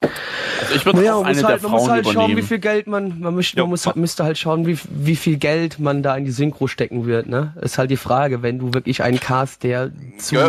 Also 0.00 0.74
ich 0.74 0.84
würde 0.86 0.98
Naja, 0.98 1.14
auch 1.14 1.22
man 1.22 1.26
eine 1.28 1.34
muss 1.34 1.40
der 1.42 1.48
halt, 1.50 1.62
man 1.62 1.70
muss 1.72 1.80
Frauen 1.82 1.90
halt 1.92 2.04
schauen, 2.06 2.14
wie 2.14 2.32
übernehmen. 2.32 2.46
viel 2.48 2.58
Geld 2.58 2.86
man, 2.86 3.20
man, 3.20 3.34
müsste, 3.34 3.56
Ja. 3.56 3.62
man 3.64 3.70
muss, 3.70 3.94
müsste 3.96 4.24
halt 4.24 4.38
schauen, 4.38 4.66
wie, 4.66 4.78
wie 4.90 5.16
viel 5.16 5.36
Geld 5.38 5.78
man 5.78 6.02
da 6.02 6.16
in 6.16 6.24
die 6.24 6.30
Synchro 6.30 6.66
stecken 6.66 7.06
wird, 7.06 7.26
ne? 7.26 7.54
Ist 7.60 7.78
halt 7.78 7.90
die 7.90 7.96
Frage, 7.96 8.42
wenn 8.42 8.58
du 8.58 8.74
wirklich 8.74 9.02
einen 9.02 9.18
Cast, 9.20 9.62
der 9.62 9.90
zu 10.18 10.34
Ja, 10.36 10.48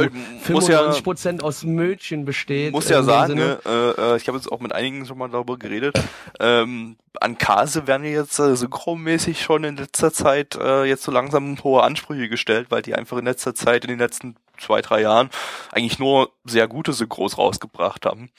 muss 0.49 0.67
ja- 0.67 0.81
95% 0.81 1.41
aus 1.41 1.63
Mädchen 1.63 2.25
besteht. 2.25 2.71
muss 2.73 2.89
ja 2.89 3.01
sagen, 3.03 3.29
Sinne. 3.33 3.59
ne, 3.65 3.93
äh, 3.97 4.13
äh, 4.13 4.17
ich 4.17 4.27
habe 4.27 4.37
jetzt 4.37 4.51
auch 4.51 4.59
mit 4.59 4.73
einigen 4.73 5.05
schon 5.05 5.17
mal 5.17 5.29
darüber 5.29 5.57
geredet. 5.57 5.97
Ähm, 6.39 6.97
an 7.21 7.37
Kase 7.37 7.87
werden 7.87 8.05
jetzt 8.05 8.39
äh, 8.39 8.55
synchronmäßig 8.55 9.41
schon 9.41 9.63
in 9.63 9.77
letzter 9.77 10.11
Zeit 10.13 10.55
äh, 10.55 10.83
jetzt 10.85 11.03
so 11.03 11.11
langsam 11.11 11.61
hohe 11.63 11.83
Ansprüche 11.83 12.29
gestellt, 12.29 12.67
weil 12.69 12.81
die 12.81 12.95
einfach 12.95 13.17
in 13.17 13.25
letzter 13.25 13.55
Zeit, 13.55 13.83
in 13.83 13.89
den 13.89 13.99
letzten 13.99 14.35
zwei, 14.57 14.81
drei 14.81 15.01
Jahren, 15.01 15.29
eigentlich 15.71 15.99
nur 15.99 16.31
sehr 16.43 16.67
gute 16.67 16.93
Synchros 16.93 17.37
rausgebracht 17.37 18.05
haben. 18.05 18.29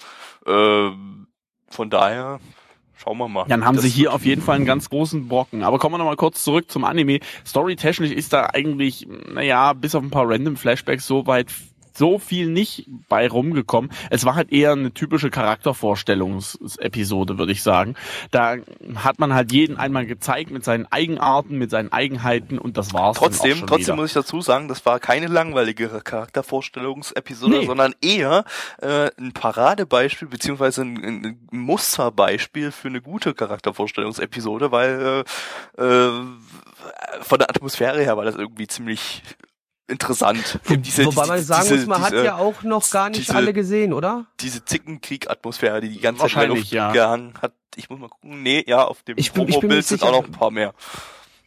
Ähm, 0.47 1.27
von 1.69 1.91
daher 1.91 2.41
schauen 2.97 3.19
wir 3.19 3.29
mal. 3.29 3.45
Dann 3.49 3.65
haben 3.65 3.77
Das 3.77 3.85
sie 3.85 3.91
hier 3.91 4.13
auf 4.13 4.25
jeden 4.25 4.43
Fall 4.43 4.57
einen 4.57 4.65
ganz 4.67 4.89
großen 4.89 5.29
Brocken. 5.29 5.63
Aber 5.63 5.79
kommen 5.79 5.95
wir 5.95 5.99
nochmal 5.99 6.17
kurz 6.17 6.43
zurück 6.43 6.71
zum 6.71 6.85
Anime. 6.85 7.21
Storytechnisch 7.47 8.11
ist 8.11 8.33
da 8.33 8.51
eigentlich, 8.53 9.07
naja, 9.29 9.73
bis 9.73 9.95
auf 9.95 10.03
ein 10.03 10.11
paar 10.11 10.29
random 10.29 10.57
Flashbacks 10.57 11.07
so 11.07 11.27
weit 11.27 11.51
so 11.97 12.19
viel 12.19 12.49
nicht 12.49 12.87
bei 13.09 13.29
rumgekommen. 13.29 13.91
Es 14.11 14.25
war 14.25 14.35
halt 14.35 14.53
eher 14.53 14.73
eine 14.73 14.93
typische 14.93 15.31
Charaktervorstellungsepisode, 15.31 17.39
würde 17.39 17.53
ich 17.53 17.63
sagen. 17.63 17.95
Da 18.31 18.57
hat 18.97 19.19
man 19.19 19.35
halt 19.35 19.53
jeden 19.53 19.77
einmal 19.77 20.07
gezeigt 20.07 20.51
mit 20.51 20.65
seinen 20.65 20.87
Eigenarten, 20.87 21.59
mit 21.59 21.71
seinen 21.71 21.93
Eigenheiten 21.93 22.59
und 22.59 22.77
das 22.77 22.93
war's. 22.95 23.17
dann 23.19 23.25
auch 23.25 23.29
Trotzdem, 23.29 23.59
trotzdem 23.67 23.87
wieder. 23.87 23.97
muss 23.97 24.11
ich 24.11 24.15
dazu 24.15 24.41
sagen, 24.41 24.69
das 24.69 24.85
war 24.87 25.01
keine 25.01 25.27
langweilige 25.27 25.89
Charaktervorstellungsepisode, 25.89 27.61
Nee. 27.61 27.67
sondern 27.67 27.95
eher 28.01 28.45
äh, 28.81 29.11
ein 29.19 29.33
Paradebeispiel 29.33 30.29
beziehungsweise 30.29 30.83
ein, 30.83 31.05
ein 31.05 31.27
ein 31.27 31.49
Musterbeispiel 31.59 32.71
für 32.73 32.89
eine 32.89 33.01
gute 33.01 33.35
Charaktervorstellungsepisode, 33.35 34.71
weil 34.71 35.25
äh, 35.79 35.83
äh, 35.83 36.11
von 37.23 37.39
der 37.39 37.51
Atmosphäre 37.51 38.01
her 38.03 38.17
war 38.17 38.25
das 38.25 38.37
irgendwie 38.37 38.67
ziemlich 38.67 39.23
interessant. 39.89 40.59
Diese- 40.69 41.07
wobei 41.07 41.23
diese- 41.23 41.33
man 41.33 41.43
sagen 41.43 41.63
diese- 41.65 41.77
muss, 41.77 41.87
man 41.87 42.03
diese, 42.05 42.17
hat 42.19 42.25
ja 42.25 42.37
auch 42.37 42.63
noch 42.63 42.91
gar 42.91 43.09
nicht 43.11 43.21
diese- 43.23 43.35
alle 43.35 43.53
gesehen, 43.53 43.93
oder? 43.93 44.27
diese 44.41 44.65
Zickenkrieg-Atmosphäre, 44.65 45.81
die 45.81 45.91
die 45.91 46.01
ganze 46.01 46.21
Zeit 46.23 46.31
in 46.33 46.35
der 46.35 46.39
Wahrscheinlich, 46.49 46.59
Luft 46.65 46.73
ja. 46.73 46.93
gehangen 46.93 47.35
hat. 47.41 47.53
Ich 47.77 47.91
muss 47.91 47.99
mal 48.01 48.09
gucken. 48.09 48.43
Nee, 48.43 48.65
ja, 48.67 48.85
auf 48.85 49.03
dem 49.03 49.17
Ich 49.19 49.33
bin- 49.33 49.49
ich 49.49 49.87
sind 49.87 50.03
auch 50.03 50.13
noch 50.13 50.25
ein 50.25 50.33
paar 50.33 50.51
mehr. 50.51 50.73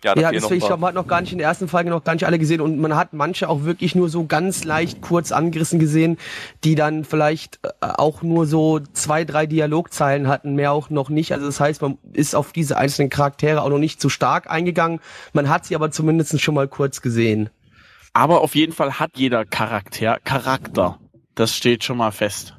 Ja, 0.01 0.15
Ja, 0.15 0.31
deswegen, 0.31 0.55
ich 0.61 0.65
glaube, 0.65 0.79
man 0.79 0.87
hat 0.89 0.95
noch 0.95 1.07
gar 1.07 1.19
nicht 1.19 1.33
in 1.33 1.39
der 1.39 1.47
ersten 1.49 1.67
Folge 1.67 1.89
noch 1.89 2.05
gar 2.05 2.13
nicht 2.13 2.25
alle 2.25 2.39
gesehen 2.39 2.61
und 2.61 2.79
man 2.79 2.95
hat 2.95 3.11
manche 3.11 3.49
auch 3.49 3.65
wirklich 3.65 3.95
nur 3.95 4.07
so 4.07 4.25
ganz 4.25 4.63
leicht 4.63 5.01
kurz 5.01 5.33
angerissen 5.33 5.77
gesehen, 5.77 6.17
die 6.63 6.75
dann 6.75 7.03
vielleicht 7.03 7.59
äh, 7.63 7.69
auch 7.81 8.21
nur 8.21 8.45
so 8.45 8.79
zwei, 8.93 9.25
drei 9.25 9.45
Dialogzeilen 9.45 10.29
hatten, 10.29 10.55
mehr 10.55 10.71
auch 10.71 10.89
noch 10.89 11.09
nicht. 11.09 11.33
Also 11.33 11.47
das 11.47 11.59
heißt, 11.59 11.81
man 11.81 11.97
ist 12.13 12.33
auf 12.33 12.53
diese 12.53 12.77
einzelnen 12.77 13.09
Charaktere 13.09 13.61
auch 13.61 13.67
noch 13.67 13.77
nicht 13.77 13.99
zu 13.99 14.07
stark 14.07 14.49
eingegangen. 14.49 15.01
Man 15.33 15.49
hat 15.49 15.65
sie 15.65 15.75
aber 15.75 15.91
zumindest 15.91 16.39
schon 16.39 16.55
mal 16.55 16.69
kurz 16.69 17.01
gesehen. 17.01 17.49
Aber 18.19 18.41
auf 18.41 18.53
jeden 18.53 18.73
Fall 18.73 18.99
hat 18.99 19.11
jeder 19.15 19.45
Charakter 19.45 20.19
Charakter. 20.25 20.99
Das 21.35 21.55
steht 21.55 21.85
schon 21.85 21.95
mal 21.95 22.11
fest. 22.11 22.58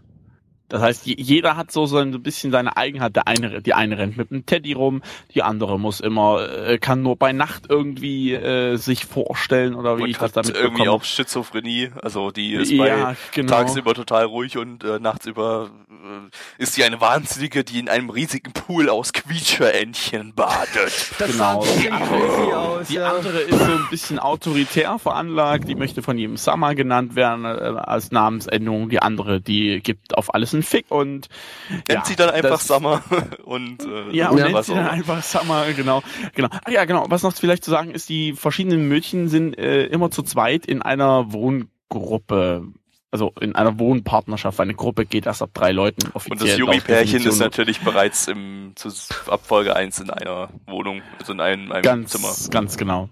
Das 0.70 0.80
heißt, 0.80 1.06
je- 1.06 1.16
jeder 1.18 1.56
hat 1.56 1.70
so 1.70 1.84
so 1.86 1.98
ein 1.98 2.22
bisschen 2.22 2.50
seine 2.50 2.76
Eigenheit. 2.76 3.14
Der 3.16 3.26
eine, 3.28 3.60
die 3.60 3.74
eine 3.74 3.98
rennt 3.98 4.16
mit 4.16 4.30
einem 4.30 4.46
Teddy 4.46 4.72
rum, 4.72 5.02
die 5.34 5.42
andere 5.42 5.78
muss 5.78 6.00
immer, 6.00 6.48
äh, 6.48 6.78
kann 6.78 7.02
nur 7.02 7.16
bei 7.16 7.32
Nacht 7.32 7.64
irgendwie 7.68 8.32
äh, 8.32 8.76
sich 8.76 9.04
vorstellen 9.04 9.74
oder 9.74 9.98
wie 9.98 10.02
und 10.04 10.08
ich 10.10 10.16
das 10.18 10.28
hat 10.28 10.36
damit 10.36 10.54
irgendwie 10.56 10.78
bekomme. 10.84 10.90
auch 10.92 11.04
Schizophrenie, 11.04 11.90
also 12.02 12.30
die 12.30 12.54
ist 12.54 12.70
Ja, 12.70 12.84
bei 12.84 13.16
genau. 13.32 13.52
tagsüber 13.52 13.94
total 13.94 14.24
ruhig 14.24 14.56
und 14.56 14.82
äh, 14.84 14.98
nachts 14.98 15.26
über 15.26 15.70
äh, 15.90 16.62
ist 16.62 16.74
sie 16.74 16.84
eine 16.84 17.00
Wahnsinnige, 17.00 17.64
die 17.64 17.78
in 17.78 17.88
einem 17.88 18.08
riesigen 18.10 18.52
Pool 18.52 18.88
aus 18.88 19.12
Quietscheentchen 19.12 20.34
badet. 20.34 20.70
Das 21.18 21.30
Genau. 21.32 21.62
sah 21.62 21.70
ein 21.70 21.76
bisschen 21.76 21.90
crazy 21.98 22.52
aus. 22.52 22.88
Die 22.88 22.94
ja. 22.94 23.12
andere 23.12 23.38
ist 23.40 23.58
so 23.58 23.64
ein 23.72 23.86
bisschen 23.90 24.18
autoritär 24.18 24.98
veranlagt, 24.98 25.68
die 25.68 25.74
möchte 25.74 26.02
von 26.02 26.16
jedem 26.18 26.36
Summer 26.36 26.74
genannt 26.74 27.14
werden 27.16 27.44
äh, 27.44 27.48
als 27.48 28.10
Namensendung. 28.10 28.88
Die 28.88 29.00
andere, 29.00 29.40
die 29.40 29.80
gibt 29.82 30.16
auf 30.16 30.32
alles 30.34 30.52
einen 30.60 30.64
Fick 30.64 30.86
und 30.90 31.28
Nennt 31.68 31.84
ja, 31.90 32.04
sie 32.04 32.16
dann 32.16 32.30
einfach 32.30 32.50
das- 32.50 32.66
Summer 32.66 33.02
und 33.44 33.82
äh, 33.84 34.10
Ja, 34.16 34.30
und 34.30 34.38
Ja. 34.38 34.48
nennt 34.48 34.64
sie 34.64 34.74
dann 34.74 34.86
einfach 34.88 35.22
Summer, 35.22 35.64
genau. 35.74 36.02
genau. 36.34 36.48
Ah 36.64 36.70
ja, 36.70 36.84
genau. 36.84 37.06
Was 37.08 37.22
noch 37.22 37.34
vielleicht 37.34 37.64
zu 37.64 37.70
sagen 37.70 37.90
ist, 37.90 38.08
die 38.08 38.32
verschiedenen 38.34 38.88
Mädchen 38.88 39.28
sind 39.28 39.58
äh, 39.58 39.86
immer 39.86 40.10
zu 40.10 40.22
zweit 40.22 40.66
in 40.66 40.82
einer 40.82 41.32
Wohngruppe. 41.32 42.64
Also 43.12 43.32
in 43.40 43.56
einer 43.56 43.80
Wohnpartnerschaft. 43.80 44.60
Eine 44.60 44.74
Gruppe 44.74 45.04
geht 45.04 45.26
erst 45.26 45.42
ab 45.42 45.50
drei 45.52 45.72
Leuten 45.72 46.10
offiziell. 46.14 46.32
Und 46.32 46.42
das 46.42 46.48
laut 46.50 46.58
Yuri-Pärchen 46.60 47.26
ist 47.26 47.40
natürlich 47.40 47.80
bereits 47.80 48.28
im 48.28 48.70
zu 48.76 48.88
ab 49.26 49.40
Folge 49.44 49.74
1 49.74 49.98
in 49.98 50.10
einer 50.10 50.48
Wohnung, 50.68 51.02
also 51.18 51.32
in 51.32 51.40
einem, 51.40 51.72
einem 51.72 51.82
ganz, 51.82 52.12
Zimmer. 52.12 52.28
ganz 52.52 52.76
genau, 52.76 53.08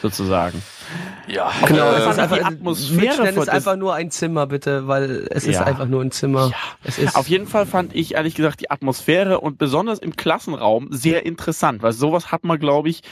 sozusagen. 0.00 0.62
Ja, 1.28 1.52
Genau, 1.66 1.92
Äh, 1.92 1.96
es 1.98 2.06
ist 2.06 2.16
die 2.16 2.20
einfach, 2.20 2.44
Atmosphäre 2.44 3.28
es 3.28 3.48
einfach 3.48 3.76
nur 3.76 3.94
ein 3.94 4.10
Zimmer, 4.10 4.46
bitte, 4.46 4.88
weil 4.88 5.26
es 5.30 5.44
ist 5.46 5.54
Ja. 5.54 5.64
einfach 5.64 5.86
nur 5.86 6.02
ein 6.02 6.10
Zimmer. 6.10 6.48
Ja. 6.48 6.56
Es 6.84 6.98
ist 6.98 7.16
Auf 7.16 7.28
jeden 7.28 7.46
Fall 7.46 7.64
fand 7.66 7.94
ich 7.94 8.14
ehrlich 8.14 8.34
gesagt 8.34 8.60
die 8.60 8.70
Atmosphäre 8.70 9.40
und 9.40 9.58
besonders 9.58 9.98
im 10.00 10.16
Klassenraum 10.16 10.88
sehr 10.90 11.24
interessant, 11.24 11.82
weil 11.82 11.92
sowas 11.92 12.32
hat 12.32 12.44
man, 12.44 12.58
glaube 12.58 12.88
ich, 12.88 13.02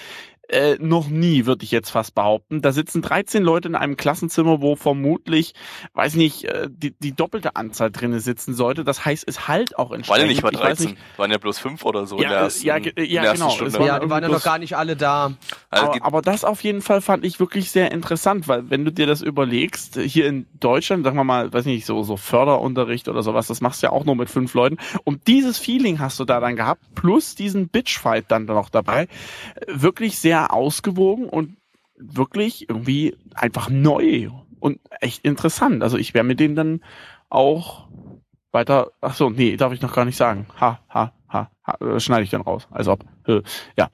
äh, 0.50 0.76
noch 0.80 1.08
nie, 1.08 1.46
würde 1.46 1.64
ich 1.64 1.70
jetzt 1.70 1.90
fast 1.90 2.14
behaupten. 2.14 2.60
Da 2.60 2.72
sitzen 2.72 3.02
13 3.02 3.42
Leute 3.42 3.68
in 3.68 3.74
einem 3.76 3.96
Klassenzimmer, 3.96 4.60
wo 4.60 4.74
vermutlich, 4.76 5.54
weiß 5.94 6.14
nicht, 6.14 6.44
äh, 6.44 6.68
die, 6.70 6.92
die 6.98 7.12
doppelte 7.12 7.56
Anzahl 7.56 7.90
drinne 7.90 8.20
sitzen 8.20 8.54
sollte. 8.54 8.82
Das 8.84 9.04
heißt, 9.04 9.24
es 9.28 9.46
halt 9.48 9.78
auch 9.78 9.92
entsprechend. 9.92 10.10
waren 10.10 10.20
ja 10.22 10.26
nicht 10.26 10.42
mal 10.42 10.52
Ich 10.52 10.58
weiß 10.60 10.78
13, 10.78 10.96
waren 11.16 11.30
ja 11.30 11.38
bloß 11.38 11.58
5 11.58 11.84
oder 11.84 12.06
so 12.06 12.16
in 12.16 12.22
Ja, 12.24 12.28
der 12.30 12.38
äh, 12.38 12.42
ersten, 12.44 12.66
ja, 12.66 12.78
ge- 12.80 12.92
in 12.96 13.04
ja, 13.10 13.22
der 13.22 13.32
genau, 13.34 13.50
Stunde. 13.50 13.72
es 13.72 13.78
war- 13.78 13.86
ja, 13.86 13.98
die 14.00 14.10
waren 14.10 14.22
ja 14.22 14.28
noch 14.28 14.42
gar 14.42 14.58
nicht 14.58 14.76
alle 14.76 14.96
da. 14.96 15.32
Also 15.70 15.86
aber, 15.92 16.04
aber 16.04 16.22
das 16.22 16.44
auf 16.44 16.62
jeden 16.64 16.82
Fall 16.82 17.00
fand 17.00 17.24
ich 17.24 17.38
wirklich 17.38 17.70
sehr 17.70 17.92
interessant, 17.92 18.48
weil 18.48 18.68
wenn 18.70 18.84
du 18.84 18.90
dir 18.92 19.06
das 19.06 19.22
überlegst, 19.22 19.98
hier 20.00 20.26
in 20.26 20.46
Deutschland, 20.58 21.04
sagen 21.04 21.16
wir 21.16 21.24
mal, 21.24 21.52
weiß 21.52 21.64
nicht, 21.66 21.86
so, 21.86 22.02
so 22.02 22.16
Förderunterricht 22.16 23.08
oder 23.08 23.22
sowas, 23.22 23.46
das 23.46 23.60
machst 23.60 23.82
du 23.82 23.86
ja 23.86 23.92
auch 23.92 24.04
nur 24.04 24.16
mit 24.16 24.28
fünf 24.30 24.54
Leuten. 24.54 24.78
Und 25.04 25.26
dieses 25.28 25.58
Feeling 25.58 25.98
hast 26.00 26.18
du 26.18 26.24
da 26.24 26.40
dann 26.40 26.56
gehabt, 26.56 26.82
plus 26.94 27.34
diesen 27.34 27.68
Bitchfight 27.68 28.24
dann 28.28 28.46
noch 28.46 28.68
dabei. 28.68 29.06
Wirklich 29.68 30.18
sehr 30.18 30.39
ausgewogen 30.46 31.28
und 31.28 31.56
wirklich 31.96 32.68
irgendwie 32.68 33.16
einfach 33.34 33.68
neu 33.68 34.30
und 34.58 34.78
echt 35.00 35.24
interessant. 35.24 35.82
Also 35.82 35.96
ich 35.98 36.14
wäre 36.14 36.24
mit 36.24 36.40
denen 36.40 36.56
dann 36.56 36.80
auch 37.28 37.88
weiter, 38.52 38.90
ach 39.00 39.14
so, 39.14 39.30
nee, 39.30 39.56
darf 39.56 39.72
ich 39.72 39.80
noch 39.82 39.94
gar 39.94 40.04
nicht 40.04 40.16
sagen. 40.16 40.46
Ha, 40.60 40.80
ha, 40.88 41.12
ha, 41.28 41.50
ha 41.64 41.76
äh, 41.80 42.00
schneide 42.00 42.24
ich 42.24 42.30
dann 42.30 42.40
raus. 42.40 42.66
Also 42.70 42.92
ob, 42.92 43.04
äh, 43.26 43.42
ja. 43.76 43.90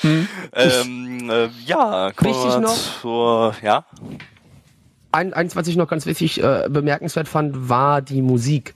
Hm. 0.00 0.28
ähm, 0.52 1.30
äh, 1.30 1.48
ja, 1.66 2.10
Wichtig 2.18 2.58
noch- 2.60 3.00
zur, 3.00 3.54
ja, 3.62 3.84
Ein, 5.12 5.32
eins, 5.32 5.54
was 5.54 5.68
ich 5.68 5.76
noch 5.76 5.88
ganz 5.88 6.06
wichtig 6.06 6.42
äh, 6.42 6.66
bemerkenswert 6.68 7.28
fand, 7.28 7.68
war 7.68 8.02
die 8.02 8.22
Musik. 8.22 8.74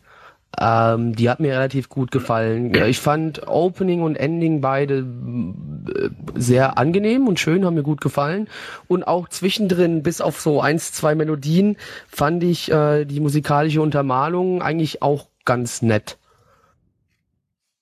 Ähm, 0.61 1.15
die 1.15 1.29
hat 1.29 1.41
mir 1.41 1.53
relativ 1.53 1.89
gut 1.89 2.11
gefallen. 2.11 2.75
Ich 2.87 2.99
fand 3.01 3.47
Opening 3.47 4.03
und 4.03 4.17
Ending 4.17 4.61
beide 4.61 4.99
äh, 4.99 6.11
sehr 6.35 6.79
angenehm 6.79 7.29
und 7.29 7.39
schön, 7.39 7.65
haben 7.65 7.75
mir 7.75 7.83
gut 7.83 8.01
gefallen. 8.01 8.49
Und 8.87 9.07
auch 9.07 9.29
zwischendrin, 9.29 10.03
bis 10.03 10.21
auf 10.21 10.41
so 10.41 10.61
eins, 10.61 10.93
zwei 10.93 11.15
Melodien, 11.15 11.77
fand 12.09 12.43
ich 12.43 12.73
äh, 12.73 13.05
die 13.05 13.21
musikalische 13.21 13.83
Untermalung 13.83 14.63
eigentlich 14.63 15.03
auch 15.03 15.29
ganz 15.45 15.83
nett. 15.83 16.19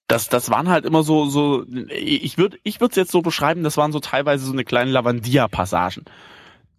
das, 0.08 0.28
das 0.28 0.50
waren 0.50 0.68
halt 0.68 0.85
immer 0.85 1.02
so, 1.02 1.26
so, 1.26 1.64
ich 1.88 2.38
würde 2.38 2.58
ich 2.62 2.80
würde 2.80 2.92
es 2.92 2.96
jetzt 2.96 3.11
so 3.11 3.23
beschreiben, 3.23 3.64
das 3.64 3.76
waren 3.76 3.92
so 3.92 4.00
teilweise 4.00 4.44
so 4.46 4.52
eine 4.52 4.64
kleine 4.64 4.90
Lavandia-Passagen. 4.90 6.04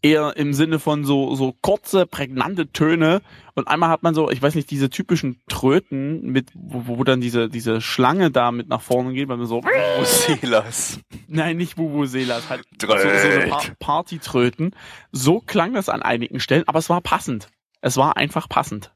Eher 0.04 0.38
im 0.38 0.54
Sinne 0.54 0.78
von 0.80 1.06
so, 1.06 1.34
so 1.36 1.56
kurze, 1.62 2.06
prägnante 2.06 2.72
Töne. 2.72 3.22
Und 3.56 3.68
einmal 3.68 3.90
hat 3.90 4.04
man 4.04 4.14
so, 4.14 4.30
ich 4.30 4.42
weiß 4.42 4.54
nicht, 4.56 4.70
diese 4.70 4.90
typischen 4.92 5.42
Tröten 5.50 6.22
mit, 6.22 6.52
wo, 6.54 6.84
wo 6.98 7.04
dann 7.04 7.20
diese, 7.20 7.50
diese 7.50 7.82
Schlange 7.82 8.30
da 8.30 8.52
mit 8.52 8.70
nach 8.70 8.82
vorne 8.82 9.14
geht, 9.14 9.28
weil 9.28 9.38
man 9.38 9.48
so, 9.48 9.64
Silas. 10.04 11.00
nein, 11.28 11.58
nicht 11.58 11.78
Vuvuzelas, 11.78 12.50
halt 12.50 12.64
so, 12.80 12.88
so 12.88 12.94
Tröt. 12.94 13.06
eine 13.42 13.48
pa 13.48 13.62
Partytröten. 13.80 14.76
So 15.12 15.40
klang 15.40 15.74
das 15.74 15.90
an 15.90 16.04
einigen 16.04 16.40
Stellen, 16.40 16.64
aber 16.68 16.78
es 16.80 16.90
war 16.90 17.02
passend. 17.02 17.50
Es 17.82 17.98
war 17.98 18.18
einfach 18.18 18.48
passend. 18.48 18.92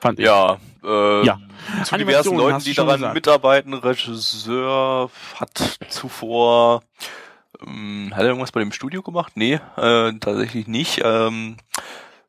Fand 0.00 0.18
ich. 0.20 0.26
Ja, 0.26 0.58
äh, 0.84 1.24
Ja. 1.24 1.40
zu 1.84 1.94
Animation, 1.94 2.34
diversen 2.34 2.36
Leuten, 2.36 2.64
die 2.64 2.74
daran 2.74 2.96
gesagt. 2.96 3.14
mitarbeiten. 3.14 3.74
Regisseur 3.74 5.10
hat 5.34 5.78
zuvor, 5.88 6.82
ähm, 7.66 8.12
hat 8.12 8.22
er 8.22 8.28
irgendwas 8.28 8.52
bei 8.52 8.60
dem 8.60 8.72
Studio 8.72 9.02
gemacht? 9.02 9.32
Nee, 9.36 9.60
äh, 9.76 10.12
tatsächlich 10.20 10.66
nicht. 10.66 11.00
Ähm, 11.04 11.56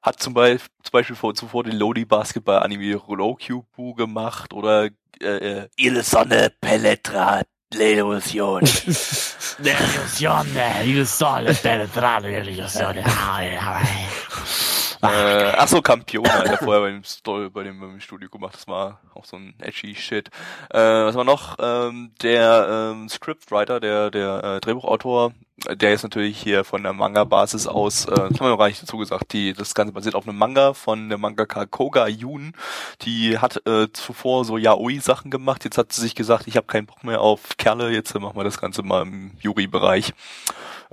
hat 0.01 0.21
zum 0.21 0.33
Beispiel, 0.33 0.69
zum 0.83 0.91
Beispiel 0.91 1.15
vor, 1.15 1.35
zuvor 1.35 1.63
den 1.63 1.75
Lodi 1.75 2.05
Basketball 2.05 2.63
Anime 2.63 2.95
Rollocubu 2.95 3.93
gemacht 3.95 4.53
oder 4.53 4.89
äh, 5.21 5.25
äh, 5.25 5.67
Ile 5.77 6.03
Sonne 6.03 6.51
Pelletra 6.61 7.41
L'Illusion. 7.73 8.61
Delusione, 9.59 10.83
il 10.85 11.05
sole 11.05 11.53
penetrare 11.53 12.41
l'illusione. 12.41 13.03
äh, 15.01 15.53
Ach 15.57 15.67
so, 15.67 15.81
Campione 15.81 16.31
hat 16.31 16.47
er 16.47 16.57
vorher 16.57 16.81
bei 16.81 16.91
dem, 16.91 17.03
Story, 17.03 17.49
bei 17.49 17.63
dem, 17.63 17.79
bei 17.79 17.87
dem 17.87 17.99
Studio 17.99 18.29
gemacht. 18.29 18.55
Das 18.55 18.67
war 18.67 18.99
auch 19.13 19.25
so 19.25 19.37
ein 19.37 19.53
edgy 19.59 19.95
Shit. 19.95 20.29
Äh, 20.69 20.79
was 20.79 21.15
war 21.15 21.23
noch? 21.23 21.57
Ähm, 21.59 22.11
der 22.21 22.93
ähm, 22.93 23.09
Scriptwriter, 23.09 23.79
der 23.79 24.11
der 24.11 24.43
äh, 24.43 24.59
Drehbuchautor, 24.59 25.33
der 25.67 25.93
ist 25.93 26.03
natürlich 26.03 26.37
hier 26.41 26.63
von 26.63 26.83
der 26.83 26.93
Manga-Basis 26.93 27.67
aus, 27.67 28.05
äh, 28.05 28.11
das 28.11 28.23
haben 28.23 28.39
wir 28.39 28.49
noch 28.49 28.57
gar 28.57 28.67
nicht 28.67 28.81
dazu 28.81 28.97
gesagt, 28.97 29.33
die, 29.33 29.53
das 29.53 29.73
Ganze 29.73 29.93
basiert 29.93 30.15
auf 30.15 30.27
einem 30.27 30.37
Manga 30.37 30.73
von 30.73 31.09
der 31.09 31.17
Mangaka 31.17 31.65
Koga 31.65 32.07
Yun. 32.07 32.53
Die 33.01 33.37
hat 33.37 33.65
äh, 33.67 33.91
zuvor 33.91 34.45
so 34.45 34.57
Yaoi-Sachen 34.57 35.31
gemacht. 35.31 35.63
Jetzt 35.63 35.77
hat 35.77 35.91
sie 35.91 36.01
sich 36.01 36.15
gesagt, 36.15 36.47
ich 36.47 36.57
habe 36.57 36.67
keinen 36.67 36.85
Bock 36.85 37.03
mehr 37.03 37.21
auf 37.21 37.57
Kerle, 37.57 37.91
jetzt 37.91 38.15
äh, 38.15 38.19
machen 38.19 38.37
wir 38.37 38.43
das 38.43 38.59
Ganze 38.59 38.83
mal 38.83 39.03
im 39.03 39.31
Yuri-Bereich. 39.39 40.13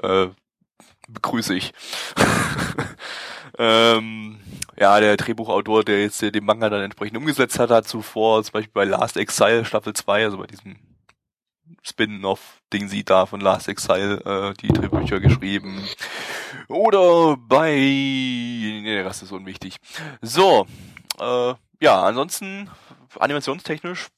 Äh, 0.02 0.28
begrüße 1.08 1.54
ich. 1.54 1.72
ähm, 3.58 4.38
ja, 4.78 5.00
der 5.00 5.16
Drehbuchautor, 5.16 5.84
der 5.84 6.02
jetzt 6.02 6.20
den 6.22 6.44
Manga 6.44 6.68
dann 6.68 6.82
entsprechend 6.82 7.16
umgesetzt 7.16 7.58
hat, 7.58 7.70
hat 7.70 7.88
zuvor 7.88 8.42
zum 8.44 8.52
Beispiel 8.52 8.72
bei 8.72 8.84
Last 8.84 9.16
Exile 9.16 9.64
Staffel 9.64 9.94
2, 9.94 10.24
also 10.24 10.38
bei 10.38 10.46
diesem 10.46 10.76
Spin-off-Ding 11.82 12.88
sie 12.88 13.04
da 13.04 13.26
von 13.26 13.40
Last 13.40 13.68
Exile 13.68 14.20
äh, 14.24 14.54
die 14.60 14.68
Drehbücher 14.68 15.20
geschrieben. 15.20 15.82
Oder 16.68 17.36
bei... 17.36 17.74
Nee, 17.74 18.82
der 18.94 19.06
Rest 19.06 19.22
ist 19.22 19.32
unwichtig. 19.32 19.76
So, 20.20 20.66
äh, 21.20 21.54
ja, 21.80 22.02
ansonsten 22.02 22.68
animationstechnisch 23.18 24.08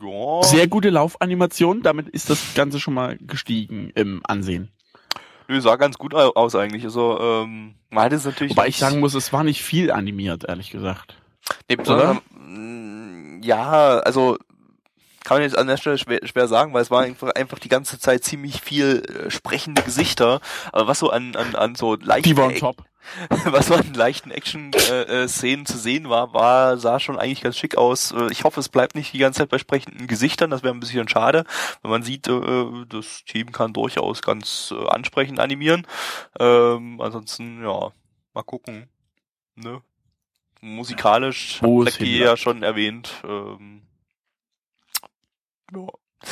ja. 0.00 0.42
Sehr 0.42 0.68
gute 0.68 0.90
Laufanimation, 0.90 1.82
damit 1.82 2.08
ist 2.08 2.30
das 2.30 2.54
Ganze 2.54 2.78
schon 2.80 2.94
mal 2.94 3.16
gestiegen 3.18 3.90
im 3.94 4.20
Ansehen. 4.24 4.70
Nö, 5.48 5.60
sah 5.60 5.76
ganz 5.76 5.96
gut 5.98 6.14
au- 6.14 6.32
aus 6.34 6.54
eigentlich. 6.54 6.84
Also, 6.84 7.18
ähm, 7.20 7.74
man 7.90 8.04
hat 8.04 8.12
es 8.12 8.24
natürlich. 8.24 8.52
Wobei 8.52 8.68
ich 8.68 8.76
sagen 8.78 9.00
muss, 9.00 9.14
es 9.14 9.32
war 9.32 9.44
nicht 9.44 9.62
viel 9.62 9.90
animiert, 9.90 10.44
ehrlich 10.46 10.70
gesagt. 10.70 11.16
nee, 11.68 11.76
besonders, 11.76 12.18
ja, 13.42 13.98
also 14.00 14.36
kann 15.24 15.36
man 15.36 15.42
jetzt 15.42 15.56
an 15.58 15.66
der 15.66 15.76
Stelle 15.76 15.98
schwer, 15.98 16.20
schwer 16.24 16.48
sagen, 16.48 16.72
weil 16.72 16.82
es 16.82 16.90
war 16.90 17.02
einfach, 17.02 17.30
einfach 17.34 17.58
die 17.58 17.68
ganze 17.68 17.98
Zeit 17.98 18.24
ziemlich 18.24 18.60
viel 18.62 19.02
äh, 19.26 19.30
sprechende 19.30 19.82
Gesichter. 19.82 20.40
Aber 20.72 20.86
was 20.86 20.98
so 20.98 21.10
an, 21.10 21.36
an, 21.36 21.54
an 21.54 21.74
so 21.74 21.96
leichten, 21.96 22.28
Die 22.30 22.36
waren 22.36 22.54
top. 22.56 22.84
was 23.46 23.68
so 23.68 23.74
an 23.74 23.94
leichten 23.94 24.30
Action-Szenen 24.30 25.08
äh, 25.08 25.28
Szenen 25.28 25.66
zu 25.66 25.78
sehen 25.78 26.08
war, 26.08 26.34
war, 26.34 26.76
sah 26.78 27.00
schon 27.00 27.18
eigentlich 27.18 27.40
ganz 27.42 27.56
schick 27.56 27.76
aus. 27.76 28.12
Äh, 28.12 28.28
Ich 28.30 28.44
hoffe, 28.44 28.60
es 28.60 28.68
bleibt 28.68 28.94
nicht 28.94 29.12
die 29.12 29.18
ganze 29.18 29.38
Zeit 29.38 29.48
bei 29.48 29.58
sprechenden 29.58 30.06
Gesichtern. 30.06 30.50
Das 30.50 30.62
wäre 30.62 30.74
ein 30.74 30.80
bisschen 30.80 31.08
schade, 31.08 31.44
wenn 31.82 31.90
man 31.90 32.02
sieht, 32.02 32.28
äh, 32.28 32.84
das 32.88 33.24
Team 33.24 33.52
kann 33.52 33.72
durchaus 33.72 34.22
ganz 34.22 34.74
äh, 34.76 34.88
ansprechend 34.88 35.40
animieren. 35.40 35.86
Ähm, 36.38 37.00
ansonsten, 37.00 37.62
ja, 37.62 37.92
mal 38.34 38.42
gucken. 38.42 38.88
Ne? 39.54 39.80
Musikalisch 40.60 41.60
Blackie 41.60 42.18
ja 42.18 42.36
schon 42.36 42.62
erwähnt. 42.62 43.12
Ähm, 43.24 43.82
ja, 45.72 45.86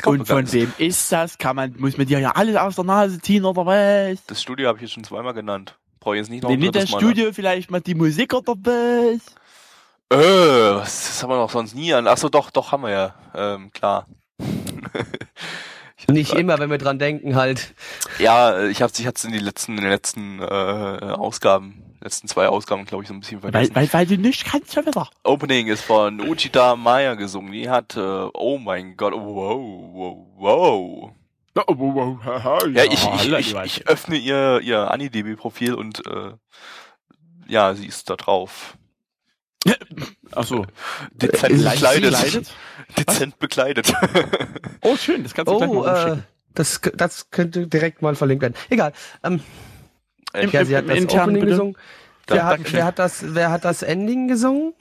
Und 0.04 0.18
man 0.18 0.26
von 0.26 0.52
wem 0.52 0.72
ist 0.78 1.12
das? 1.12 1.38
Kann 1.38 1.56
man, 1.56 1.74
muss 1.78 1.96
man 1.96 2.06
dir 2.06 2.18
ja 2.18 2.32
alles 2.32 2.56
aus 2.56 2.74
der 2.74 2.84
Nase 2.84 3.20
ziehen 3.20 3.44
oder 3.44 3.66
was? 3.66 4.24
Das 4.26 4.42
Studio 4.42 4.68
habe 4.68 4.78
ich 4.78 4.82
jetzt 4.82 4.92
schon 4.92 5.04
zweimal 5.04 5.34
genannt. 5.34 5.78
Brauche 6.06 6.14
ich 6.14 6.20
jetzt 6.20 6.30
nicht 6.30 6.44
noch 6.44 6.50
ein 6.50 6.60
nicht 6.60 6.72
das 6.76 6.88
Mal. 6.92 7.00
Studio, 7.00 7.32
vielleicht 7.32 7.68
mal 7.68 7.80
die 7.80 7.96
Musik 7.96 8.32
oder 8.32 8.54
was? 8.62 9.16
Äh, 10.08 10.76
was, 10.76 11.08
das 11.08 11.20
haben 11.20 11.30
wir 11.30 11.36
doch 11.36 11.50
sonst 11.50 11.74
nie 11.74 11.92
an. 11.92 12.06
Achso, 12.06 12.28
doch, 12.28 12.52
doch, 12.52 12.70
haben 12.70 12.84
wir 12.84 12.90
ja. 12.90 13.14
Ähm, 13.34 13.72
klar. 13.72 14.06
Nicht 16.08 16.30
grad- 16.30 16.38
immer, 16.38 16.58
wenn 16.60 16.70
wir 16.70 16.78
dran 16.78 17.00
denken, 17.00 17.34
halt. 17.34 17.74
Ja, 18.20 18.66
ich 18.66 18.82
hab's, 18.82 19.00
ich 19.00 19.06
hab's 19.08 19.24
in 19.24 19.32
die 19.32 19.40
letzten, 19.40 19.72
in 19.72 19.80
den 19.82 19.90
letzten 19.90 20.38
äh, 20.38 20.44
Ausgaben, 20.44 21.82
letzten 22.00 22.28
zwei 22.28 22.46
Ausgaben, 22.46 22.84
glaube 22.84 23.02
ich, 23.02 23.08
so 23.08 23.14
ein 23.14 23.18
bisschen 23.18 23.42
Weil, 23.42 23.50
vergessen. 23.50 23.74
weil, 23.74 23.92
weil 23.92 24.06
du 24.06 24.16
nicht 24.16 24.44
kannst 24.44 24.74
schon 24.74 24.86
wieder. 24.86 25.10
Opening 25.24 25.66
ist 25.66 25.82
von 25.82 26.20
Uchida 26.20 26.76
Maya 26.76 27.14
gesungen. 27.14 27.50
Die 27.50 27.68
hat, 27.68 27.96
äh, 27.96 28.00
oh 28.32 28.58
mein 28.58 28.96
Gott, 28.96 29.12
wow, 29.14 29.58
wow, 29.92 30.26
wow. 30.36 31.10
Oh, 31.56 31.62
oh, 31.68 32.18
oh, 32.26 32.66
Ja, 32.68 32.84
ich, 32.84 32.92
ich, 33.24 33.32
ich, 33.32 33.54
ich 33.56 33.88
öffne 33.88 34.16
ihr, 34.16 34.60
ihr 34.62 34.90
AniDB-Profil 34.90 35.74
und 35.74 36.06
äh, 36.06 36.32
ja, 37.48 37.74
sie 37.74 37.86
ist 37.86 38.10
da 38.10 38.16
drauf. 38.16 38.76
Ach 40.32 40.44
so. 40.44 40.66
Dezent 41.12 41.52
Äh, 41.52 41.56
bekleidet. 41.70 42.02
gekleidet? 42.12 42.54
Dezent 42.98 43.38
bekleidet. 43.38 43.92
Oh, 44.82 44.96
schön, 44.96 45.22
das 45.24 45.34
kannst 45.34 45.50
du 45.50 45.56
gleich 45.56 45.68
Oh, 45.70 45.74
mal 45.82 45.86
äh, 45.88 45.90
rumschicken. 46.00 46.24
das, 46.54 46.80
das 46.94 47.30
könnte 47.30 47.66
direkt 47.66 48.02
mal 48.02 48.14
verlinkt 48.14 48.42
werden. 48.42 48.54
Egal. 48.68 48.92
Ähm, 49.24 49.40
Im- 50.34 50.50
ja, 50.50 50.64
sie 50.64 50.76
hat 50.76 50.84
im 50.84 50.88
das 50.90 50.98
Internen 50.98 51.22
Opening 51.22 51.40
bitte. 51.40 51.50
gesungen. 51.52 51.76
Da- 52.26 52.34
Wer 52.34 52.44
hat, 52.46 52.72
wer, 52.72 52.84
hat 52.84 52.98
das, 53.00 53.34
wer 53.34 53.50
hat 53.50 53.64
das 53.64 53.82
Ending 53.82 54.28
gesungen? 54.28 54.74